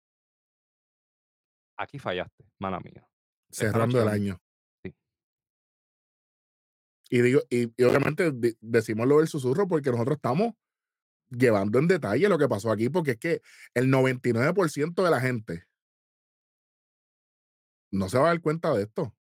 aquí 1.78 1.98
fallaste, 1.98 2.44
mala 2.60 2.82
mía. 2.82 3.08
Cerrando 3.50 4.02
el 4.02 4.10
año. 4.10 4.43
Y 7.14 7.22
digo, 7.22 7.42
y, 7.48 7.72
y 7.80 7.84
obviamente 7.84 8.32
di- 8.32 8.58
decimos 8.60 9.06
lo 9.08 9.20
del 9.20 9.28
susurro 9.28 9.68
porque 9.68 9.92
nosotros 9.92 10.16
estamos 10.16 10.54
llevando 11.30 11.78
en 11.78 11.88
detalle 11.88 12.28
lo 12.28 12.40
que 12.40 12.50
pasó 12.50 12.72
aquí, 12.72 12.90
porque 12.90 13.12
es 13.12 13.18
que 13.18 13.42
el 13.76 13.92
99% 13.92 15.04
de 15.04 15.12
la 15.12 15.22
gente 15.22 15.66
no 17.92 18.10
se 18.10 18.18
va 18.18 18.24
a 18.24 18.28
dar 18.30 18.42
cuenta 18.42 18.74
de 18.74 18.86
esto. 18.86 19.14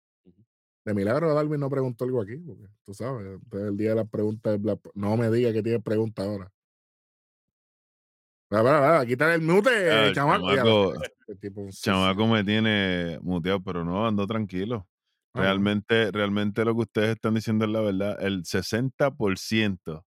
De 0.86 0.96
milagro 0.96 1.36
Darwin 1.36 1.60
no 1.60 1.70
preguntó 1.70 2.04
algo 2.06 2.20
aquí, 2.20 2.36
porque 2.38 2.66
tú 2.84 2.96
sabes, 2.96 3.28
entonces 3.28 3.70
el 3.70 3.78
día 3.78 3.90
de 3.92 3.96
las 3.98 4.10
preguntas, 4.10 4.60
la- 4.64 4.80
no 4.96 5.16
me 5.16 5.30
diga 5.30 5.54
que 5.54 5.62
tiene 5.62 5.80
pregunta 5.80 6.24
ahora. 6.24 6.52
Va, 8.52 8.64
va, 8.64 8.80
va, 8.80 9.06
quítale 9.06 9.36
el 9.36 9.42
mute, 9.44 9.70
Ah, 9.92 10.08
el 10.08 10.16
chamaco. 10.16 10.94
Este 11.28 11.36
tipo 11.36 11.68
Chamaco 11.70 12.26
me 12.26 12.44
tiene 12.44 13.20
muteado, 13.22 13.62
pero 13.62 13.86
no, 13.86 14.08
ando 14.08 14.26
tranquilo. 14.26 14.88
Realmente, 15.36 16.12
realmente 16.12 16.64
lo 16.66 16.76
que 16.76 16.82
ustedes 16.82 17.10
están 17.16 17.34
diciendo 17.36 17.66
es 17.66 17.72
la 17.72 17.82
verdad. 17.82 18.18
El 18.24 18.46
60% 18.46 20.06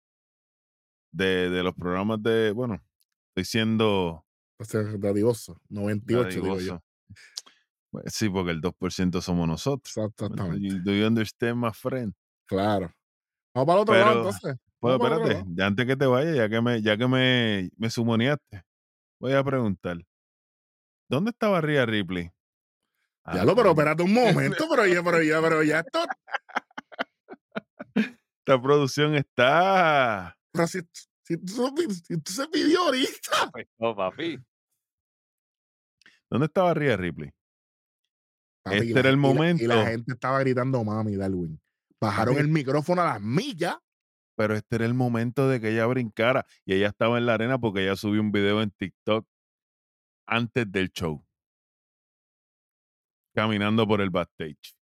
de, 1.11 1.49
de 1.49 1.63
los 1.63 1.73
programas 1.75 2.21
de, 2.23 2.51
bueno, 2.51 2.81
estoy 3.29 3.45
siendo 3.45 4.25
O 4.59 4.63
sea, 4.63 4.81
dadivoso. 4.97 5.59
98, 5.69 6.41
digo 6.41 6.59
yo. 6.59 6.79
dadivoso. 6.79 6.83
Pues 7.91 8.05
sí, 8.13 8.29
porque 8.29 8.51
el 8.51 8.61
2% 8.61 9.21
somos 9.21 9.47
nosotros. 9.47 9.97
Exactamente. 9.97 10.79
Do 10.83 10.93
you 10.93 11.05
understand, 11.05 11.57
my 11.57 11.71
friend? 11.73 12.13
Claro. 12.47 12.93
Vamos 13.55 13.67
para 13.67 13.77
el 13.79 13.81
otro 13.83 13.97
lado 13.99 14.15
Pero, 14.15 14.19
entonces. 14.19 14.57
Bueno, 14.81 14.99
Vamos 14.99 14.99
para 14.99 15.15
el 15.15 15.21
otro 15.21 15.31
espérate, 15.31 15.55
ya 15.55 15.67
antes 15.67 15.85
que 15.87 15.95
te 15.97 16.05
vayas, 16.05 16.35
ya 16.35 16.49
que 16.49 16.61
me, 16.61 16.81
ya 16.81 16.97
que 16.97 17.07
me, 17.07 17.69
me 17.77 17.89
sumoneaste, 17.89 18.63
voy 19.19 19.33
a 19.33 19.43
preguntar. 19.43 19.97
¿Dónde 21.09 21.29
estaba 21.29 21.61
Rhea 21.61 21.85
Ripley? 21.85 22.31
Ah, 23.23 23.35
Ya 23.35 23.45
lo, 23.45 23.55
pero 23.55 23.69
espérate 23.71 24.03
un 24.03 24.13
momento, 24.13 24.67
pero 24.69 24.85
ya, 24.87 25.03
pero 25.03 25.21
ya, 25.21 25.41
pero 25.41 25.63
ya 25.63 25.79
esto. 25.81 25.99
Esta 27.95 28.61
producción 28.61 29.15
está. 29.15 30.35
Pero 30.51 30.67
si, 30.67 30.79
si, 31.23 31.37
tú- 31.37 31.73
si 32.05 32.17
tú 32.19 32.31
se 32.31 32.47
pidió 32.47 32.81
ahorita. 32.85 33.51
Pues, 33.51 33.67
no, 33.77 33.95
papi. 33.95 34.39
¿Dónde 36.29 36.47
estaba 36.47 36.73
Rhea 36.73 36.97
Ripley? 36.97 37.31
Papi, 38.63 38.77
Este 38.77 38.93
la 38.93 38.99
era 39.01 39.09
el 39.09 39.15
gen- 39.15 39.19
y 39.19 39.27
la- 39.27 39.33
momento. 39.33 39.63
Y 39.63 39.67
la, 39.67 39.85
gente 39.85 40.13
estaba 40.13 40.39
gritando 40.39 40.83
mami, 40.83 41.15
Darwin. 41.15 41.61
Bajaron 41.99 42.35
Papi. 42.35 42.45
el 42.47 42.51
micrófono 42.51 43.01
a 43.01 43.05
las 43.05 43.21
millas. 43.21 43.77
Pero 44.35 44.55
este 44.55 44.77
era 44.77 44.85
el 44.85 44.93
momento 44.95 45.47
de 45.49 45.59
que 45.59 45.69
ella 45.69 45.85
brincara 45.85 46.45
y 46.65 46.73
ella 46.73 46.87
estaba 46.87 47.17
en 47.19 47.25
la 47.27 47.35
arena 47.35 47.59
porque 47.59 47.83
ella 47.83 47.95
subió 47.95 48.21
un 48.21 48.31
video 48.31 48.61
en 48.61 48.71
TikTok 48.71 49.27
antes 50.25 50.71
del 50.71 50.89
show. 50.91 51.23
Caminando 53.33 53.87
por 53.87 54.01
el 54.01 54.09
backstage. 54.09 54.75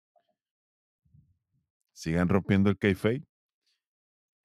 Sigan 1.93 2.29
rompiendo 2.29 2.69
el 2.69 2.77
kayfabe. 2.77 3.23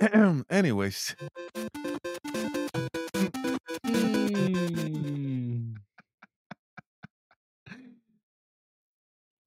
Anyways, 0.48 1.16
Mm. 3.84 5.74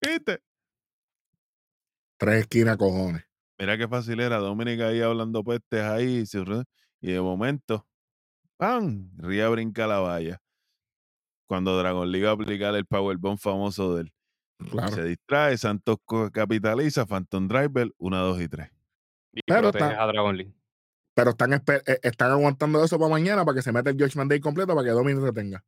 ¿viste? 0.00 0.40
Tres 2.18 2.42
esquinas, 2.42 2.76
cojones. 2.76 3.24
Mira 3.58 3.76
qué 3.78 3.88
fácil 3.88 4.20
era. 4.20 4.38
Dominica 4.38 4.88
ahí 4.88 5.00
hablando 5.00 5.42
pestes 5.42 5.80
ahí. 5.82 6.24
Y 7.00 7.12
de 7.12 7.20
momento, 7.20 7.86
¡pam! 8.56 9.10
Ría 9.18 9.48
brinca 9.48 9.86
la 9.86 10.00
valla. 10.00 10.40
Cuando 11.46 11.76
Dragon 11.78 12.10
League 12.10 12.24
va 12.26 12.32
a 12.32 12.34
aplicar 12.34 12.74
el 12.74 12.86
Powerbomb 12.86 13.38
famoso 13.38 13.94
de 13.94 14.02
él. 14.02 14.12
Claro. 14.70 14.94
Se 14.94 15.04
distrae, 15.04 15.56
Santos 15.58 15.98
capitaliza, 16.32 17.06
Phantom 17.06 17.48
Driver, 17.48 17.92
1, 17.98 18.18
2 18.18 18.40
y 18.42 18.48
3. 18.48 18.70
Y 19.32 19.40
Pero 19.46 19.68
está- 19.68 20.02
a 20.02 20.06
Dragon 20.06 20.36
Lee. 20.36 20.54
Pero 21.14 21.30
están, 21.30 21.52
espe- 21.52 21.82
eh, 21.86 22.00
están 22.02 22.30
aguantando 22.32 22.82
eso 22.84 22.98
para 22.98 23.10
mañana 23.10 23.44
para 23.44 23.56
que 23.56 23.62
se 23.62 23.72
meta 23.72 23.90
el 23.90 23.96
Judgment 23.96 24.30
Day 24.30 24.40
completo 24.40 24.74
para 24.74 24.84
que 24.84 24.90
Dominic 24.92 25.24
se 25.24 25.32
tenga. 25.32 25.64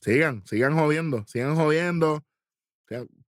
Sigan, 0.00 0.46
sigan 0.46 0.74
jodiendo, 0.76 1.24
sigan 1.26 1.56
jodiendo. 1.56 2.24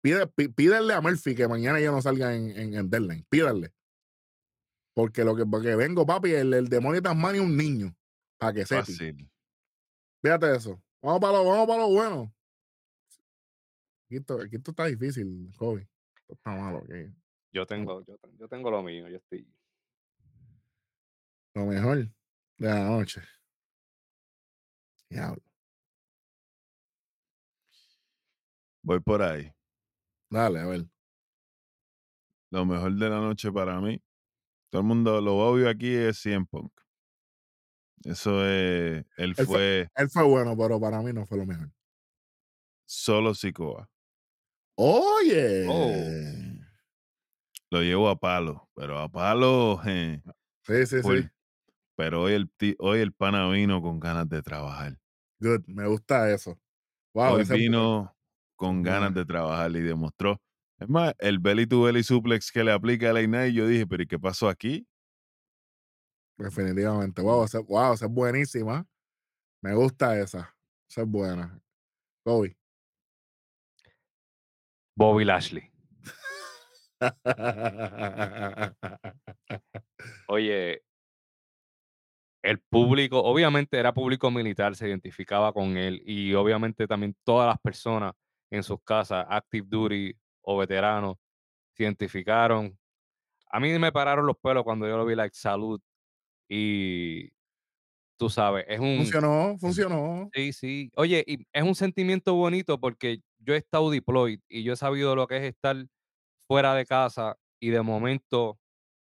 Pide, 0.01 0.27
pi- 0.29 0.49
pídanle 0.49 0.95
a 0.95 1.01
Murphy 1.01 1.35
que 1.35 1.47
mañana 1.49 1.81
ya 1.81 1.91
no 1.91 2.01
salga 2.01 2.35
en, 2.35 2.51
en, 2.57 2.75
en 2.75 2.89
Deadline. 2.91 3.27
Pídanle. 3.29 3.73
Porque 4.95 5.25
lo 5.25 5.37
que 5.37 5.45
porque 5.45 5.75
vengo, 5.77 6.07
papi, 6.07 6.33
el, 6.33 6.55
el 6.55 6.69
demonio 6.69 7.03
Tasmania 7.03 7.41
es 7.43 7.47
un 7.47 7.57
niño. 7.57 7.95
Para 8.39 8.53
que 8.55 8.65
sepa. 8.67 8.83
Fíjate 10.23 10.57
eso. 10.57 10.81
Vamos 11.03 11.21
para 11.21 11.35
lo, 11.39 11.45
vamos 11.45 11.67
para 11.67 11.81
lo 11.83 11.89
bueno. 11.89 12.35
Aquí 14.11 14.17
esto, 14.17 14.41
aquí 14.43 14.57
esto 14.57 14.73
está 14.73 14.87
difícil, 14.87 15.53
Kobe. 15.57 15.83
Esto 16.23 16.35
está 16.35 16.51
malo. 16.51 16.79
aquí. 16.79 17.15
Yo 17.53 17.65
tengo, 17.65 18.05
yo, 18.05 18.19
ten- 18.19 18.37
yo 18.39 18.49
tengo 18.49 18.69
lo 18.69 18.83
mío. 18.83 19.09
Yo 19.09 19.19
estoy. 19.19 19.47
Lo 21.55 21.65
mejor 21.67 21.99
de 21.99 22.69
la 22.69 22.85
noche. 22.89 23.21
Diablo. 25.09 25.41
Voy 28.83 28.99
por 28.99 29.23
ahí. 29.23 29.53
Dale, 30.29 30.59
a 30.59 30.67
ver. 30.67 30.87
Lo 32.51 32.65
mejor 32.65 32.93
de 32.97 33.09
la 33.11 33.21
noche 33.21 33.53
para 33.53 33.81
mí. 33.81 34.03
Todo 34.71 34.83
el 34.83 34.89
mundo, 34.89 35.21
lo 35.21 35.37
obvio 35.39 35.69
aquí 35.69 35.95
es 35.95 36.19
100 36.19 36.47
Punk. 36.47 36.73
Eso 38.03 38.45
es, 38.45 39.05
él 39.19 39.37
fue- 39.37 39.47
fue 39.47 39.89
Él 39.95 40.11
fue 40.11 40.25
bueno, 40.25 40.57
pero 40.57 40.81
para 40.81 41.01
mí 41.01 41.13
no 41.13 41.25
fue 41.27 41.39
lo 41.39 41.47
mejor. 41.47 41.71
solo 42.87 43.35
Sikoa. 43.35 43.89
Oye. 44.83 45.67
Oh. 45.69 45.93
Lo 47.71 47.83
llevo 47.83 48.09
a 48.09 48.19
palo, 48.19 48.67
pero 48.75 48.99
a 48.99 49.11
palo, 49.11 49.79
je, 49.85 50.23
Sí, 50.63 50.87
sí, 50.87 51.03
sí. 51.03 51.29
Pero 51.97 52.23
hoy 52.23 52.33
el, 52.33 52.51
hoy 52.79 53.01
el 53.01 53.13
pana 53.13 53.47
vino 53.51 53.83
con 53.83 54.01
ganas 54.01 54.27
de 54.31 54.41
trabajar. 54.41 54.99
Good. 55.39 55.65
Me 55.67 55.87
gusta 55.87 56.33
eso. 56.33 56.59
Wow, 57.13 57.35
hoy 57.35 57.45
vino 57.45 58.17
con 58.57 58.83
ganas 58.83 59.13
de 59.13 59.27
trabajar 59.27 59.71
y 59.73 59.83
demostró. 59.83 60.41
Es 60.79 60.89
más, 60.89 61.13
el 61.19 61.39
belly 61.39 61.67
to 61.67 61.83
belly 61.83 62.03
suplex 62.03 62.51
que 62.51 62.65
le 62.65 62.73
aplica 62.73 63.11
a 63.11 63.13
la 63.13 63.21
Inai, 63.21 63.53
yo 63.53 63.67
dije, 63.67 63.87
pero 63.87 64.03
¿y 64.03 64.07
qué 64.07 64.19
pasó 64.19 64.49
aquí? 64.49 64.89
Definitivamente. 66.39 67.21
Wow, 67.21 67.45
esa, 67.45 67.61
wow, 67.61 67.93
esa 67.93 68.07
es 68.07 68.11
buenísima. 68.11 68.87
Me 69.61 69.75
gusta 69.75 70.19
esa. 70.19 70.57
Esa 70.89 71.03
es 71.03 71.07
buena. 71.07 71.61
Kobe. 72.25 72.60
Bobby 74.97 75.25
Lashley. 75.25 75.71
Oye, 80.29 80.83
el 82.43 82.59
público, 82.61 83.23
obviamente 83.23 83.79
era 83.79 83.93
público 83.93 84.31
militar, 84.31 84.75
se 84.75 84.89
identificaba 84.89 85.53
con 85.53 85.77
él 85.77 86.03
y 86.05 86.35
obviamente 86.35 86.87
también 86.87 87.15
todas 87.25 87.49
las 87.49 87.61
personas 87.61 88.15
en 88.51 88.63
sus 88.63 88.83
casas, 88.83 89.27
active 89.29 89.67
duty 89.69 90.15
o 90.43 90.59
veteranos, 90.59 91.17
se 91.75 91.85
identificaron. 91.85 92.77
A 93.51 93.61
mí 93.61 93.79
me 93.79 93.93
pararon 93.93 94.27
los 94.27 94.37
pelos 94.39 94.65
cuando 94.65 94.89
yo 94.89 94.97
lo 94.97 95.05
vi, 95.05 95.15
like, 95.15 95.35
salud. 95.35 95.81
Y 96.49 97.31
tú 98.21 98.29
sabes, 98.29 98.67
es 98.69 98.79
un... 98.79 98.99
funcionó, 98.99 99.57
funcionó. 99.59 100.29
Sí, 100.35 100.53
sí. 100.53 100.93
Oye, 100.95 101.25
y 101.27 101.47
es 101.55 101.63
un 101.63 101.75
sentimiento 101.75 102.35
bonito 102.35 102.79
porque 102.79 103.23
yo 103.39 103.55
he 103.55 103.57
estado 103.57 103.89
deployed 103.91 104.41
y 104.47 104.63
yo 104.63 104.75
he 104.75 104.77
sabido 104.77 105.17
lo 105.17 105.27
que 105.27 105.39
es 105.39 105.45
estar 105.45 105.75
fuera 106.47 106.75
de 106.75 106.85
casa 106.85 107.39
y 107.59 107.71
de 107.71 107.81
momento 107.81 108.61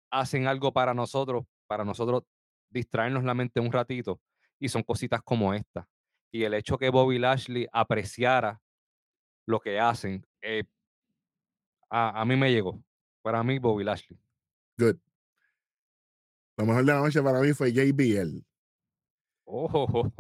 hacen 0.10 0.48
algo 0.48 0.72
para 0.72 0.94
nosotros, 0.94 1.44
para 1.68 1.84
nosotros 1.84 2.24
distraernos 2.70 3.26
la 3.26 3.34
mente 3.34 3.60
un 3.60 3.74
ratito 3.74 4.22
y 4.58 4.70
son 4.70 4.84
cositas 4.84 5.22
como 5.22 5.54
esta. 5.54 5.86
Y 6.32 6.46
el 6.46 6.54
hecho 6.54 6.78
que 6.78 6.90
Bobby 6.90 7.20
Lashley 7.20 7.68
apreciara 7.74 8.62
lo 9.46 9.60
que 9.60 9.82
hacen. 9.82 10.26
eh, 10.42 10.64
a, 11.90 12.22
a 12.22 12.24
mí 12.24 12.38
me 12.38 12.54
llegó. 12.54 12.82
Para 13.22 13.44
mí, 13.44 13.60
Bobby 13.60 13.84
Lashley. 13.84 14.18
Good. 14.78 14.96
Lo 16.58 16.66
mejor 16.66 16.86
de 16.86 16.94
la 16.94 17.00
noche 17.02 17.22
para 17.22 17.42
mí 17.42 17.52
fue 17.52 17.74
JBL. 17.74 18.46
Oh. 19.46 20.12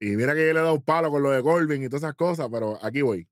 Y 0.00 0.10
mira 0.10 0.34
que 0.34 0.46
yo 0.46 0.52
le 0.52 0.60
he 0.60 0.62
dado 0.62 0.80
palo 0.80 1.10
con 1.10 1.22
lo 1.22 1.30
de 1.30 1.42
Corbin 1.42 1.82
y 1.82 1.88
todas 1.88 2.02
esas 2.04 2.14
cosas, 2.14 2.48
pero 2.52 2.78
aquí 2.84 3.02
voy. 3.02 3.28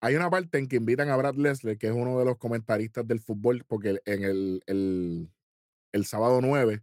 Hay 0.00 0.14
una 0.14 0.30
parte 0.30 0.58
en 0.58 0.68
que 0.68 0.76
invitan 0.76 1.10
a 1.10 1.16
Brad 1.16 1.34
Leslie, 1.34 1.76
que 1.76 1.88
es 1.88 1.92
uno 1.92 2.18
de 2.18 2.24
los 2.24 2.38
comentaristas 2.38 3.06
del 3.06 3.20
fútbol, 3.20 3.64
porque 3.66 4.00
en 4.06 4.24
el, 4.24 4.62
el, 4.66 5.30
el 5.92 6.06
sábado 6.06 6.40
9 6.40 6.82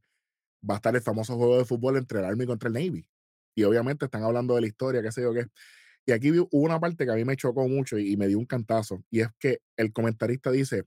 va 0.70 0.76
a 0.76 0.78
estar 0.78 0.96
el 0.96 1.02
famoso 1.02 1.36
juego 1.36 1.58
de 1.58 1.66
fútbol 1.66 1.98
entre 1.98 2.20
el 2.20 2.26
Army 2.26 2.46
contra 2.46 2.68
el 2.68 2.74
Navy. 2.74 3.08
Y 3.56 3.64
obviamente 3.64 4.06
están 4.06 4.24
hablando 4.24 4.54
de 4.56 4.62
la 4.62 4.68
historia, 4.68 5.02
qué 5.02 5.12
sé 5.12 5.22
yo 5.22 5.34
qué. 5.34 5.48
Y 6.06 6.12
aquí 6.12 6.32
hubo 6.32 6.48
una 6.52 6.80
parte 6.80 7.06
que 7.06 7.12
a 7.12 7.16
mí 7.16 7.26
me 7.26 7.38
chocó 7.38 7.68
mucho 7.68 7.98
y, 7.98 8.12
y 8.12 8.18
me 8.18 8.28
dio 8.28 8.38
un 8.38 8.46
cantazo. 8.46 9.04
Y 9.10 9.22
es 9.22 9.30
que 9.40 9.62
el 9.78 9.94
comentarista 9.94 10.52
dice, 10.52 10.84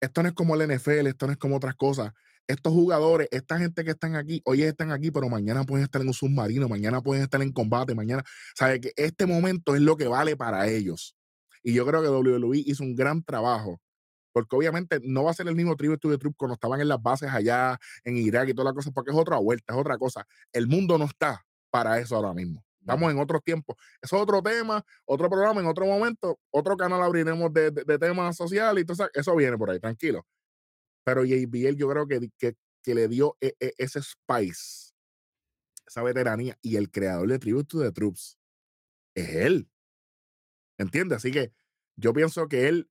esto 0.00 0.22
no 0.22 0.28
es 0.28 0.34
como 0.34 0.54
el 0.54 0.70
NFL, 0.70 1.06
esto 1.08 1.26
no 1.26 1.32
es 1.32 1.38
como 1.38 1.56
otras 1.56 1.74
cosas. 1.74 2.12
Estos 2.46 2.72
jugadores, 2.74 3.28
esta 3.30 3.58
gente 3.58 3.84
que 3.84 3.92
están 3.92 4.16
aquí, 4.16 4.42
hoy 4.44 4.62
están 4.62 4.90
aquí, 4.92 5.10
pero 5.10 5.28
mañana 5.30 5.64
pueden 5.64 5.84
estar 5.84 6.02
en 6.02 6.08
un 6.08 6.14
submarino, 6.14 6.68
mañana 6.68 7.00
pueden 7.00 7.22
estar 7.22 7.40
en 7.40 7.52
combate, 7.52 7.94
mañana, 7.94 8.22
sabe 8.54 8.80
que 8.80 8.92
este 8.96 9.24
momento 9.26 9.74
es 9.74 9.80
lo 9.80 9.96
que 9.96 10.08
vale 10.08 10.36
para 10.36 10.68
ellos. 10.68 11.16
Y 11.62 11.72
yo 11.72 11.86
creo 11.86 12.02
que 12.02 12.08
WWE 12.08 12.58
hizo 12.66 12.82
un 12.84 12.94
gran 12.94 13.22
trabajo, 13.24 13.80
porque 14.32 14.56
obviamente 14.56 14.98
no 15.02 15.24
va 15.24 15.30
a 15.30 15.34
ser 15.34 15.48
el 15.48 15.54
mismo 15.56 15.74
Tribute 15.76 16.00
to 16.00 16.10
the 16.10 16.18
Troop 16.18 16.34
cuando 16.36 16.54
estaban 16.54 16.80
en 16.82 16.88
las 16.88 17.00
bases 17.00 17.30
allá 17.30 17.78
en 18.04 18.16
Irak 18.18 18.48
y 18.50 18.52
todas 18.54 18.66
las 18.66 18.74
cosas, 18.74 18.92
porque 18.92 19.10
es 19.12 19.16
otra 19.16 19.38
vuelta, 19.38 19.72
es 19.72 19.78
otra 19.78 19.96
cosa. 19.96 20.26
El 20.52 20.66
mundo 20.66 20.98
no 20.98 21.06
está 21.06 21.46
para 21.70 21.98
eso 21.98 22.14
ahora 22.16 22.34
mismo. 22.34 22.62
Estamos 22.80 23.10
en 23.10 23.18
otros 23.18 23.42
tiempos. 23.42 23.76
Eso 24.02 24.16
es 24.16 24.22
otro 24.22 24.42
tema, 24.42 24.84
otro 25.06 25.30
programa, 25.30 25.62
en 25.62 25.66
otro 25.66 25.86
momento, 25.86 26.38
otro 26.50 26.76
canal 26.76 27.02
abriremos 27.02 27.50
de, 27.54 27.70
de- 27.70 27.84
de 27.84 27.98
temas 27.98 28.36
sociales 28.36 28.82
y 28.82 28.84
todo 28.86 28.92
eso, 28.92 29.08
eso 29.14 29.34
viene 29.34 29.56
por 29.56 29.70
ahí, 29.70 29.80
tranquilo. 29.80 30.26
Pero 31.04 31.24
JBL 31.24 31.76
yo 31.76 31.88
creo 31.88 32.06
que, 32.06 32.30
que, 32.38 32.56
que 32.82 32.94
le 32.94 33.08
dio 33.08 33.36
e- 33.40 33.54
e- 33.60 33.74
ese 33.78 34.00
spice, 34.02 34.92
esa 35.86 36.02
veteranía, 36.02 36.58
y 36.62 36.76
el 36.76 36.90
creador 36.90 37.28
de 37.28 37.38
Tribute 37.38 37.68
to 37.68 37.80
the 37.80 37.92
Troops 37.92 38.38
es 39.14 39.28
él. 39.30 39.70
¿Entiendes? 40.78 41.16
Así 41.16 41.30
que 41.30 41.52
yo 41.96 42.12
pienso 42.12 42.48
que 42.48 42.68
él 42.68 42.90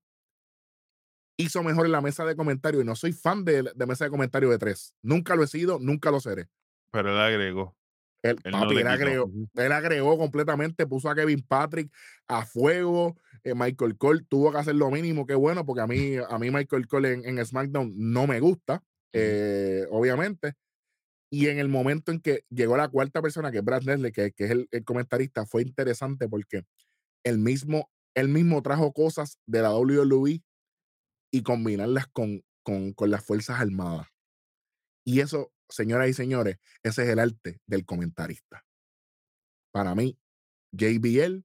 hizo 1.37 1.63
mejor 1.63 1.85
en 1.85 1.91
la 1.91 2.01
mesa 2.01 2.25
de 2.25 2.35
comentarios 2.35 2.83
y 2.83 2.85
no 2.85 2.95
soy 2.95 3.11
fan 3.11 3.43
de, 3.43 3.63
de 3.75 3.85
mesa 3.85 4.05
de 4.05 4.11
comentarios 4.11 4.51
de 4.51 4.59
tres. 4.59 4.93
Nunca 5.01 5.35
lo 5.35 5.43
he 5.43 5.47
sido, 5.47 5.79
nunca 5.79 6.11
lo 6.11 6.19
seré. 6.19 6.49
Pero 6.91 7.09
él 7.09 7.17
agregó. 7.19 7.75
Él, 8.21 8.37
papi, 8.37 8.77
agregó, 8.83 9.29
él 9.55 9.71
agregó 9.73 10.17
completamente, 10.17 10.87
puso 10.87 11.09
a 11.09 11.15
Kevin 11.15 11.41
Patrick 11.45 11.93
a 12.27 12.45
fuego. 12.45 13.17
Eh, 13.43 13.53
Michael 13.55 13.97
Cole 13.97 14.23
tuvo 14.29 14.51
que 14.51 14.57
hacer 14.57 14.75
lo 14.75 14.89
mínimo, 14.89 15.25
qué 15.25 15.35
bueno, 15.35 15.65
porque 15.65 15.81
a 15.81 15.87
mí, 15.87 16.15
a 16.17 16.37
mí 16.39 16.49
Michael 16.49 16.87
Cole 16.87 17.13
en, 17.13 17.25
en 17.25 17.45
SmackDown 17.45 17.93
no 17.95 18.27
me 18.27 18.39
gusta, 18.39 18.83
eh, 19.13 19.85
obviamente. 19.89 20.53
Y 21.31 21.47
en 21.47 21.59
el 21.59 21.67
momento 21.67 22.11
en 22.11 22.19
que 22.21 22.45
llegó 22.49 22.77
la 22.77 22.89
cuarta 22.89 23.21
persona, 23.21 23.51
que 23.51 23.57
es 23.57 23.63
Brad 23.63 23.83
Leslie, 23.83 24.11
que, 24.11 24.31
que 24.31 24.45
es 24.45 24.51
el, 24.51 24.67
el 24.71 24.83
comentarista, 24.83 25.45
fue 25.45 25.63
interesante 25.63 26.29
porque 26.29 26.63
él 27.23 27.39
mismo, 27.39 27.89
él 28.15 28.29
mismo 28.29 28.61
trajo 28.61 28.93
cosas 28.93 29.39
de 29.47 29.61
la 29.61 29.75
WWE 29.75 30.43
y 31.31 31.43
combinarlas 31.43 32.07
con, 32.07 32.43
con, 32.63 32.93
con 32.93 33.09
las 33.09 33.25
Fuerzas 33.25 33.59
Armadas. 33.59 34.07
Y 35.05 35.19
eso, 35.19 35.51
señoras 35.69 36.09
y 36.09 36.13
señores, 36.13 36.57
ese 36.83 37.03
es 37.03 37.09
el 37.09 37.19
arte 37.19 37.59
del 37.67 37.83
comentarista. 37.85 38.63
Para 39.71 39.95
mí, 39.95 40.17
JBL 40.71 41.43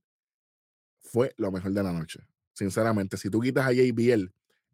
fue 1.10 1.32
lo 1.36 1.50
mejor 1.50 1.72
de 1.72 1.82
la 1.82 1.92
noche. 1.92 2.20
Sinceramente, 2.54 3.16
si 3.16 3.30
tú 3.30 3.40
quitas 3.40 3.66
a 3.66 3.72
JBL, 3.72 4.32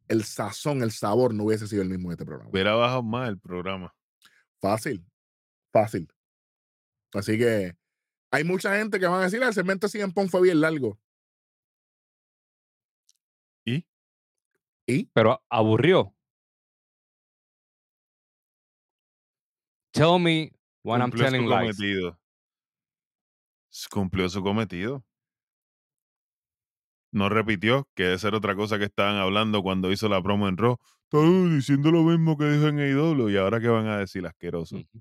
el 0.09 0.25
sazón, 0.25 0.83
el 0.83 0.91
sabor 0.91 1.35
no 1.35 1.45
hubiese 1.45 1.67
sido 1.67 1.83
el 1.83 1.89
mismo 1.89 2.09
de 2.09 2.15
este 2.15 2.25
programa. 2.25 2.51
Hubiera 2.51 2.75
bajado 2.75 3.03
más 3.03 3.29
el 3.29 3.39
programa. 3.39 3.95
Fácil, 4.61 5.05
fácil. 5.73 6.09
Así 7.13 7.39
que 7.39 7.77
hay 8.31 8.45
mucha 8.45 8.77
gente 8.77 8.99
que 8.99 9.07
van 9.07 9.21
a 9.21 9.25
decir, 9.25 9.43
"Ah, 9.43 9.49
el 9.49 9.55
segmento 9.55 9.87
de 9.87 10.09
Pong 10.09 10.29
fue 10.29 10.43
bien 10.43 10.61
largo. 10.61 10.99
¿Y? 13.65 13.87
¿Y? 14.87 15.07
pero 15.07 15.43
aburrió. 15.49 16.15
Tell 19.93 20.19
me 20.19 20.53
when 20.83 21.01
I'm 21.01 21.11
Cumplió 21.11 21.27
su 21.27 21.33
telling 21.33 21.49
lies. 21.49 21.77
Cumplió 23.91 24.29
su 24.29 24.43
cometido. 24.43 25.05
No 27.15 27.29
repitió, 27.29 27.89
que 27.95 28.03
debe 28.03 28.19
ser 28.19 28.35
otra 28.35 28.55
cosa 28.57 28.77
que 28.79 28.85
estaban 28.85 29.17
hablando 29.17 29.63
cuando 29.63 29.91
hizo 29.93 30.09
la 30.09 30.21
promo 30.23 30.49
en 30.49 30.57
Raw. 30.57 30.77
Están 31.05 31.57
diciendo 31.57 31.93
lo 31.93 32.03
mismo 32.03 32.37
que 32.37 32.45
dijo 32.51 32.67
en 32.67 32.79
AEW 32.81 33.29
y 33.31 33.37
ahora 33.37 33.61
qué 33.61 33.69
van 33.69 33.87
a 33.87 33.99
decir 33.99 34.27
asqueroso. 34.27 34.77
Ujú. 34.77 35.01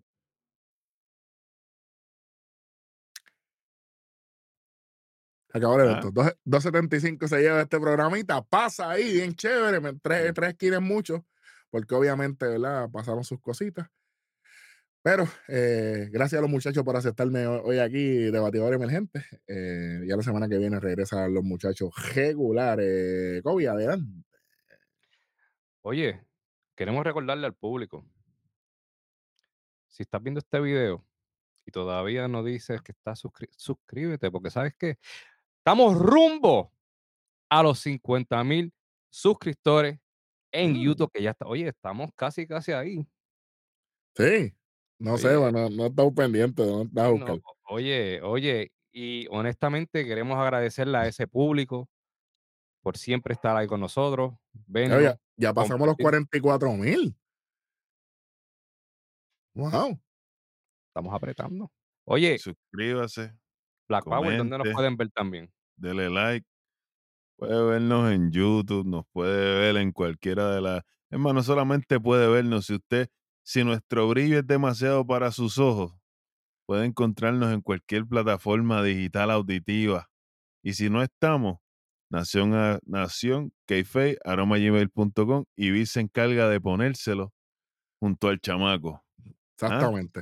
Se 5.51 5.57
acabó 5.57 5.75
el 5.79 5.87
Ah. 5.87 5.91
evento. 5.91 6.11
Dos- 6.11 6.33
2.75 6.43 7.27
se 7.27 7.39
lleva 7.41 7.61
este 7.61 7.79
programita. 7.79 8.41
Pasa 8.43 8.89
ahí, 8.91 9.13
bien 9.13 9.33
chévere. 9.35 9.79
Tres, 10.01 10.33
tres 10.33 10.49
esquinas 10.49 10.81
mucho, 10.81 11.25
porque 11.69 11.93
obviamente, 11.95 12.45
¿verdad? 12.47 12.89
Pasaron 12.91 13.23
sus 13.23 13.39
cositas. 13.39 13.87
Pero 15.03 15.27
eh, 15.49 16.07
gracias 16.11 16.39
a 16.39 16.41
los 16.41 16.49
muchachos 16.49 16.81
por 16.83 16.95
aceptarme 16.95 17.45
ho- 17.45 17.61
hoy 17.63 17.79
aquí, 17.79 18.31
debatidor 18.31 18.73
emergente. 18.73 19.25
Eh, 19.47 20.01
ya 20.07 20.15
la 20.15 20.23
semana 20.23 20.47
que 20.47 20.57
viene 20.57 20.79
regresan 20.79 21.33
los 21.33 21.43
muchachos 21.43 21.91
regulares. 22.15 23.41
Kobe, 23.43 23.67
adelante. 23.67 24.25
Oye, 25.81 26.21
queremos 26.75 27.03
recordarle 27.03 27.45
al 27.45 27.53
público. 27.53 28.05
Si 29.89 30.03
estás 30.03 30.23
viendo 30.23 30.39
este 30.39 30.59
video 30.61 31.05
y 31.65 31.71
todavía 31.71 32.27
no 32.29 32.41
dices 32.43 32.81
que 32.81 32.93
estás 32.93 33.21
suscri- 33.23 33.51
suscríbete, 33.57 34.31
porque 34.31 34.49
sabes 34.49 34.73
que 34.75 34.97
estamos 35.57 35.97
rumbo 35.99 36.71
a 37.49 37.61
los 37.61 37.79
50 37.79 38.41
mil 38.45 38.73
suscriptores 39.09 39.99
en 40.51 40.71
Mm. 40.73 40.81
YouTube, 40.81 41.11
que 41.11 41.21
ya 41.21 41.31
está. 41.31 41.45
Oye, 41.45 41.67
estamos 41.67 42.09
casi, 42.15 42.47
casi 42.47 42.71
ahí. 42.71 43.05
Sí. 44.15 44.53
No 45.03 45.17
sé, 45.17 45.27
Oye. 45.27 45.37
bueno, 45.37 45.69
no 45.69 45.85
estamos 45.87 46.13
pendientes. 46.13 46.65
No 46.65 46.83
estás 46.83 47.05
a 47.05 47.11
No, 47.35 47.41
oye, 47.67 48.21
oye, 48.21 48.71
y 48.93 49.27
honestamente 49.31 50.05
queremos 50.05 50.37
agradecerle 50.37 50.97
a 50.97 51.07
ese 51.07 51.27
público 51.27 51.89
por 52.81 52.97
siempre 52.97 53.33
estar 53.33 53.55
ahí 53.57 53.67
con 53.67 53.81
nosotros, 53.81 54.31
Ya, 54.53 54.61
vernos, 54.67 55.01
ya- 55.03 55.19
ya 55.35 55.53
pasamos 55.53 55.87
los 55.87 55.97
compartir. 55.97 56.27
44 56.29 56.73
mil. 56.73 57.15
Wow. 59.55 59.99
estamos 60.87 61.13
apretando. 61.13 61.71
Oye, 62.05 62.37
Suscríbase, 62.39 63.33
Black 63.89 64.05
Power, 64.05 64.37
¿dónde 64.37 64.57
nos 64.57 64.59
comente. 64.59 64.73
pueden 64.73 64.97
ver 64.97 65.09
también? 65.11 65.51
dele 65.75 66.09
like. 66.09 66.45
Puede 67.37 67.61
vernos 67.65 68.11
en 68.11 68.31
YouTube, 68.31 68.85
nos 68.85 69.05
puede 69.11 69.59
ver 69.59 69.75
en 69.81 69.91
cualquiera 69.91 70.53
de 70.55 70.61
las... 70.61 70.83
Es 71.09 71.19
más, 71.19 71.33
no 71.33 71.43
solamente 71.43 71.99
puede 71.99 72.27
vernos, 72.29 72.67
si 72.67 72.75
usted, 72.75 73.09
si 73.43 73.63
nuestro 73.63 74.07
brillo 74.07 74.39
es 74.39 74.47
demasiado 74.47 75.05
para 75.05 75.31
sus 75.31 75.57
ojos, 75.57 75.93
puede 76.65 76.85
encontrarnos 76.85 77.53
en 77.53 77.61
cualquier 77.61 78.05
plataforma 78.05 78.81
digital 78.83 79.31
auditiva. 79.31 80.09
Y 80.63 80.73
si 80.73 80.89
no 80.89 81.03
estamos, 81.03 81.59
nación 82.09 82.53
a 82.53 82.79
nación, 82.85 83.53
kayfabe, 83.67 84.17
arroba 84.23 84.57
gmail.com 84.57 85.45
y 85.57 85.71
Vi 85.71 85.85
se 85.85 85.99
encarga 85.99 86.47
de 86.47 86.61
ponérselo 86.61 87.33
junto 87.99 88.29
al 88.29 88.39
chamaco. 88.39 89.03
Exactamente. 89.55 90.21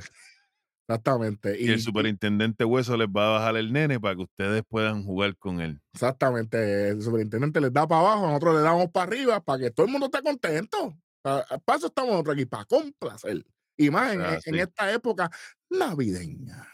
Exactamente. 0.88 1.50
¿Ah? 1.50 1.56
Y, 1.58 1.68
el 1.68 1.80
superintendente 1.80 2.64
Hueso 2.64 2.96
les 2.96 3.08
va 3.08 3.28
a 3.28 3.38
bajar 3.38 3.56
el 3.56 3.72
nene 3.72 4.00
para 4.00 4.16
que 4.16 4.22
ustedes 4.22 4.62
puedan 4.68 5.04
jugar 5.04 5.36
con 5.36 5.60
él. 5.60 5.80
Exactamente. 5.94 6.88
El 6.88 7.02
superintendente 7.02 7.60
les 7.60 7.72
da 7.72 7.86
para 7.86 8.00
abajo, 8.00 8.26
nosotros 8.26 8.56
le 8.56 8.62
damos 8.62 8.90
para 8.90 9.06
arriba 9.06 9.40
para 9.40 9.60
que 9.60 9.70
todo 9.70 9.86
el 9.86 9.92
mundo 9.92 10.06
esté 10.06 10.22
contento. 10.22 10.96
Pa- 11.22 11.46
Para 11.64 11.78
eso 11.78 11.86
estamos 11.86 12.10
nosotros 12.12 12.34
aquí, 12.34 12.46
para 12.46 12.64
complacer. 12.64 13.44
Y 13.76 13.90
más 13.90 14.12
en, 14.12 14.20
Ah, 14.20 14.34
en 14.34 14.40
sí. 14.54 14.58
esta 14.58 14.92
época 14.92 15.30
navideña. 15.70 16.68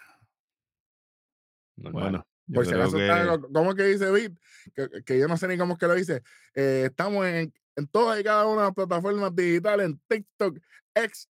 Normal. 1.77 2.03
Bueno, 2.03 2.27
yo 2.47 2.55
Por 2.55 2.65
si 2.65 2.71
creo 2.73 2.83
acaso, 2.83 2.97
que 2.97 3.07
está- 3.07 3.39
¿cómo 3.53 3.71
es 3.71 3.77
que 3.77 3.83
dice 3.85 4.11
Bit? 4.11 4.39
Que, 4.75 5.05
que 5.05 5.19
yo 5.19 5.29
no 5.29 5.37
sé 5.37 5.47
ni 5.49 5.57
cómo 5.59 5.75
es 5.75 5.79
que 5.79 5.87
lo 5.87 5.95
dice. 5.95 6.23
Eh, 6.55 6.85
estamos 6.87 7.25
en, 7.27 7.53
en 7.77 7.87
todas 7.89 8.19
y 8.19 8.25
cada 8.25 8.47
una 8.47 8.63
de 8.63 8.67
las 8.69 8.75
plataformas 8.75 9.35
digitales, 9.35 9.87
en 9.87 10.01
TikTok, 10.09 10.59
X, 10.95 11.29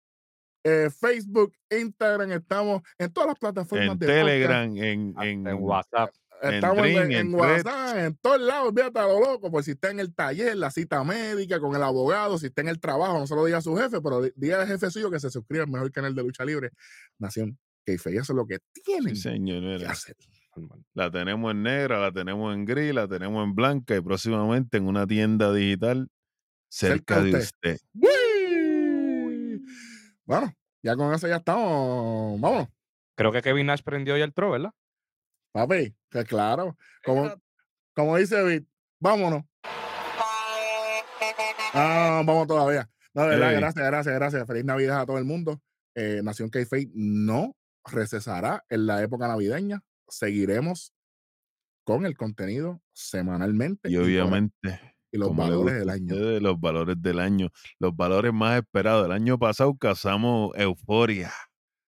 eh, 0.65 0.89
Facebook, 0.91 1.53
Instagram, 1.71 2.31
estamos 2.33 2.83
en 2.99 3.13
todas 3.13 3.29
las 3.31 3.39
plataformas 3.39 3.89
en 3.93 3.99
de 3.99 4.07
podcast. 4.07 4.27
Telegram, 4.27 4.77
en, 4.77 5.15
en 5.21 5.55
WhatsApp. 5.63 6.11
Estamos 6.43 6.87
en, 6.87 6.97
en 6.97 7.13
en 7.13 7.35
WhatsApp, 7.35 7.97
en 7.97 8.17
todos 8.17 8.41
lados, 8.41 8.69
olvídate 8.69 8.99
a 8.99 9.07
lo 9.07 9.21
loco, 9.21 9.51
por 9.51 9.63
si 9.65 9.71
está 9.73 9.91
en 9.91 10.01
el 10.01 10.15
taller, 10.15 10.57
la 10.57 10.71
cita 10.71 11.03
médica 11.03 11.59
con 11.61 11.75
el 11.75 11.83
abogado, 11.83 12.39
si 12.39 12.47
está 12.47 12.61
en 12.63 12.69
el 12.69 12.79
trabajo, 12.79 13.19
no 13.19 13.27
se 13.27 13.35
lo 13.35 13.45
diga 13.45 13.59
a 13.59 13.63
su 13.63 13.75
jefe, 13.77 14.01
pero 14.01 14.23
di- 14.23 14.33
diga 14.37 14.61
al 14.61 14.67
jefe 14.69 14.91
suyo 14.91 15.11
que 15.11 15.19
se 15.19 15.31
suscriba 15.31 15.65
al 15.65 15.71
mejor 15.71 15.91
canal 15.91 16.15
de 16.15 16.23
lucha 16.23 16.45
libre, 16.45 16.71
Nación 17.19 17.59
Keife. 17.85 18.13
Y 18.13 18.17
eso 18.19 18.33
es 18.33 18.37
lo 18.37 18.47
que 18.47 18.57
Sí, 18.75 18.83
tienen 18.85 19.17
señor. 19.17 19.61
que 19.63 19.79
mira. 19.79 19.91
hacer. 19.93 20.17
normal. 20.55 20.85
La 20.95 21.11
tenemos 21.11 21.51
en 21.53 21.63
negra, 21.63 22.01
la 22.01 22.13
tenemos 22.13 22.55
en 22.55 22.65
gris, 22.65 22.95
la 22.95 23.07
tenemos 23.09 23.45
en 23.45 23.55
blanca 23.55 23.97
y 23.97 24.01
próximamente 24.01 24.77
en 24.79 24.87
una 24.89 25.07
tienda 25.07 25.53
digital 25.53 26.09
Cerca 26.69 27.17
cerca 27.17 27.23
de 27.23 27.31
usted. 27.45 27.73
usted. 27.75 27.81
Bueno, 30.25 30.53
ya 30.83 30.97
con 30.97 31.13
eso 31.15 31.29
ya 31.29 31.37
estamos. 31.37 32.41
Vámonos, 32.41 32.69
Creo 33.17 33.33
que 33.33 33.41
Kevin 33.43 33.67
Nash 33.67 33.83
prendió 33.83 34.17
ya 34.17 34.25
el 34.25 34.35
tro, 34.35 34.51
¿verdad? 34.51 34.71
Papi. 35.57 35.95
Que 36.11 36.25
claro. 36.25 36.77
Como, 37.05 37.33
como 37.95 38.17
dice 38.17 38.43
Vic, 38.45 38.67
vámonos. 39.01 39.43
Ah, 41.73 42.23
vamos 42.25 42.47
todavía. 42.47 42.89
No, 43.15 43.23
de 43.23 43.29
verdad, 43.29 43.53
gracias, 43.53 43.87
gracias, 43.87 44.15
gracias. 44.15 44.47
Feliz 44.47 44.65
Navidad 44.65 45.01
a 45.01 45.07
todo 45.07 45.19
el 45.19 45.25
mundo. 45.25 45.63
Eh, 45.95 46.21
Nación 46.23 46.51
k 46.51 46.61
no 46.95 47.57
recesará 47.85 48.65
en 48.69 48.87
la 48.87 49.03
época 49.03 49.29
navideña. 49.29 49.83
Seguiremos 50.09 50.93
con 51.85 52.05
el 52.05 52.17
contenido 52.17 52.83
semanalmente 52.93 53.89
Y 53.91 53.97
obviamente, 53.97 54.97
y 55.11 55.19
los 55.19 55.35
valores 55.35 55.75
del 55.75 55.89
año. 55.89 56.15
los 56.41 56.61
valores 56.61 57.01
del 57.01 57.21
año, 57.21 57.49
los 57.79 57.97
valores 57.97 58.33
más 58.33 58.59
esperados. 58.59 59.07
El 59.07 59.13
año 59.13 59.39
pasado 59.39 59.75
cazamos 59.77 60.53
euforia. 60.57 61.33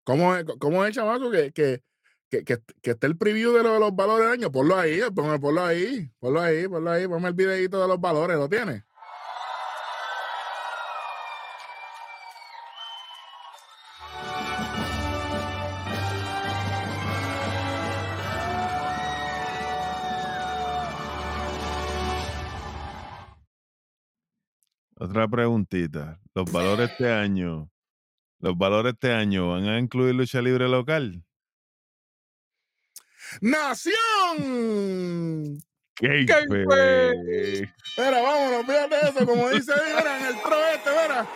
¿Cómo 0.05 0.35
es, 0.35 0.45
cómo 0.59 0.85
es 0.87 0.95
chamaco, 0.95 1.31
que, 1.31 1.53
que, 1.53 1.83
que, 2.31 2.45
que, 2.45 2.59
que 2.83 2.91
esté 2.93 3.07
el 3.07 3.17
preview 3.17 3.53
de, 3.53 3.63
lo- 3.63 3.73
de 3.75 3.81
los 3.81 3.95
valores 3.95 4.25
del 4.27 4.33
año? 4.41 4.53
Ponlo 4.53 4.77
ahí, 4.79 5.01
ponlo, 5.15 5.41
ponlo 5.41 5.65
ahí, 5.65 6.11
ponlo 6.21 6.41
ahí, 6.41 6.69
ponlo 6.69 6.91
ahí, 6.91 7.07
ponme 7.09 7.29
el 7.29 7.35
videito 7.35 7.81
de 7.81 7.89
los 7.89 8.01
valores, 8.01 8.37
¿lo 8.37 8.49
tienes? 8.49 8.85
Otra 24.97 25.29
preguntita. 25.29 26.21
Los 26.35 26.51
valores 26.51 26.91
este 26.91 27.11
año, 27.11 27.71
los 28.41 28.57
valores 28.57 28.95
este 28.95 29.13
año 29.13 29.51
van 29.51 29.65
a 29.69 29.79
incluir 29.79 30.15
lucha 30.15 30.43
libre 30.43 30.69
local. 30.69 31.23
¡Nación! 33.41 33.95
¡Qué. 35.95 36.25
Mira, 37.97 38.23
vámonos, 38.23 38.67
fíjate 38.67 38.97
eso, 39.09 39.27
como 39.27 39.49
dice 39.51 39.73
ahí, 39.73 39.95
mira, 39.97 40.21
en 40.21 40.27
el 40.27 40.37
pro 40.43 40.57
este, 40.69 40.91
mira. 40.91 41.27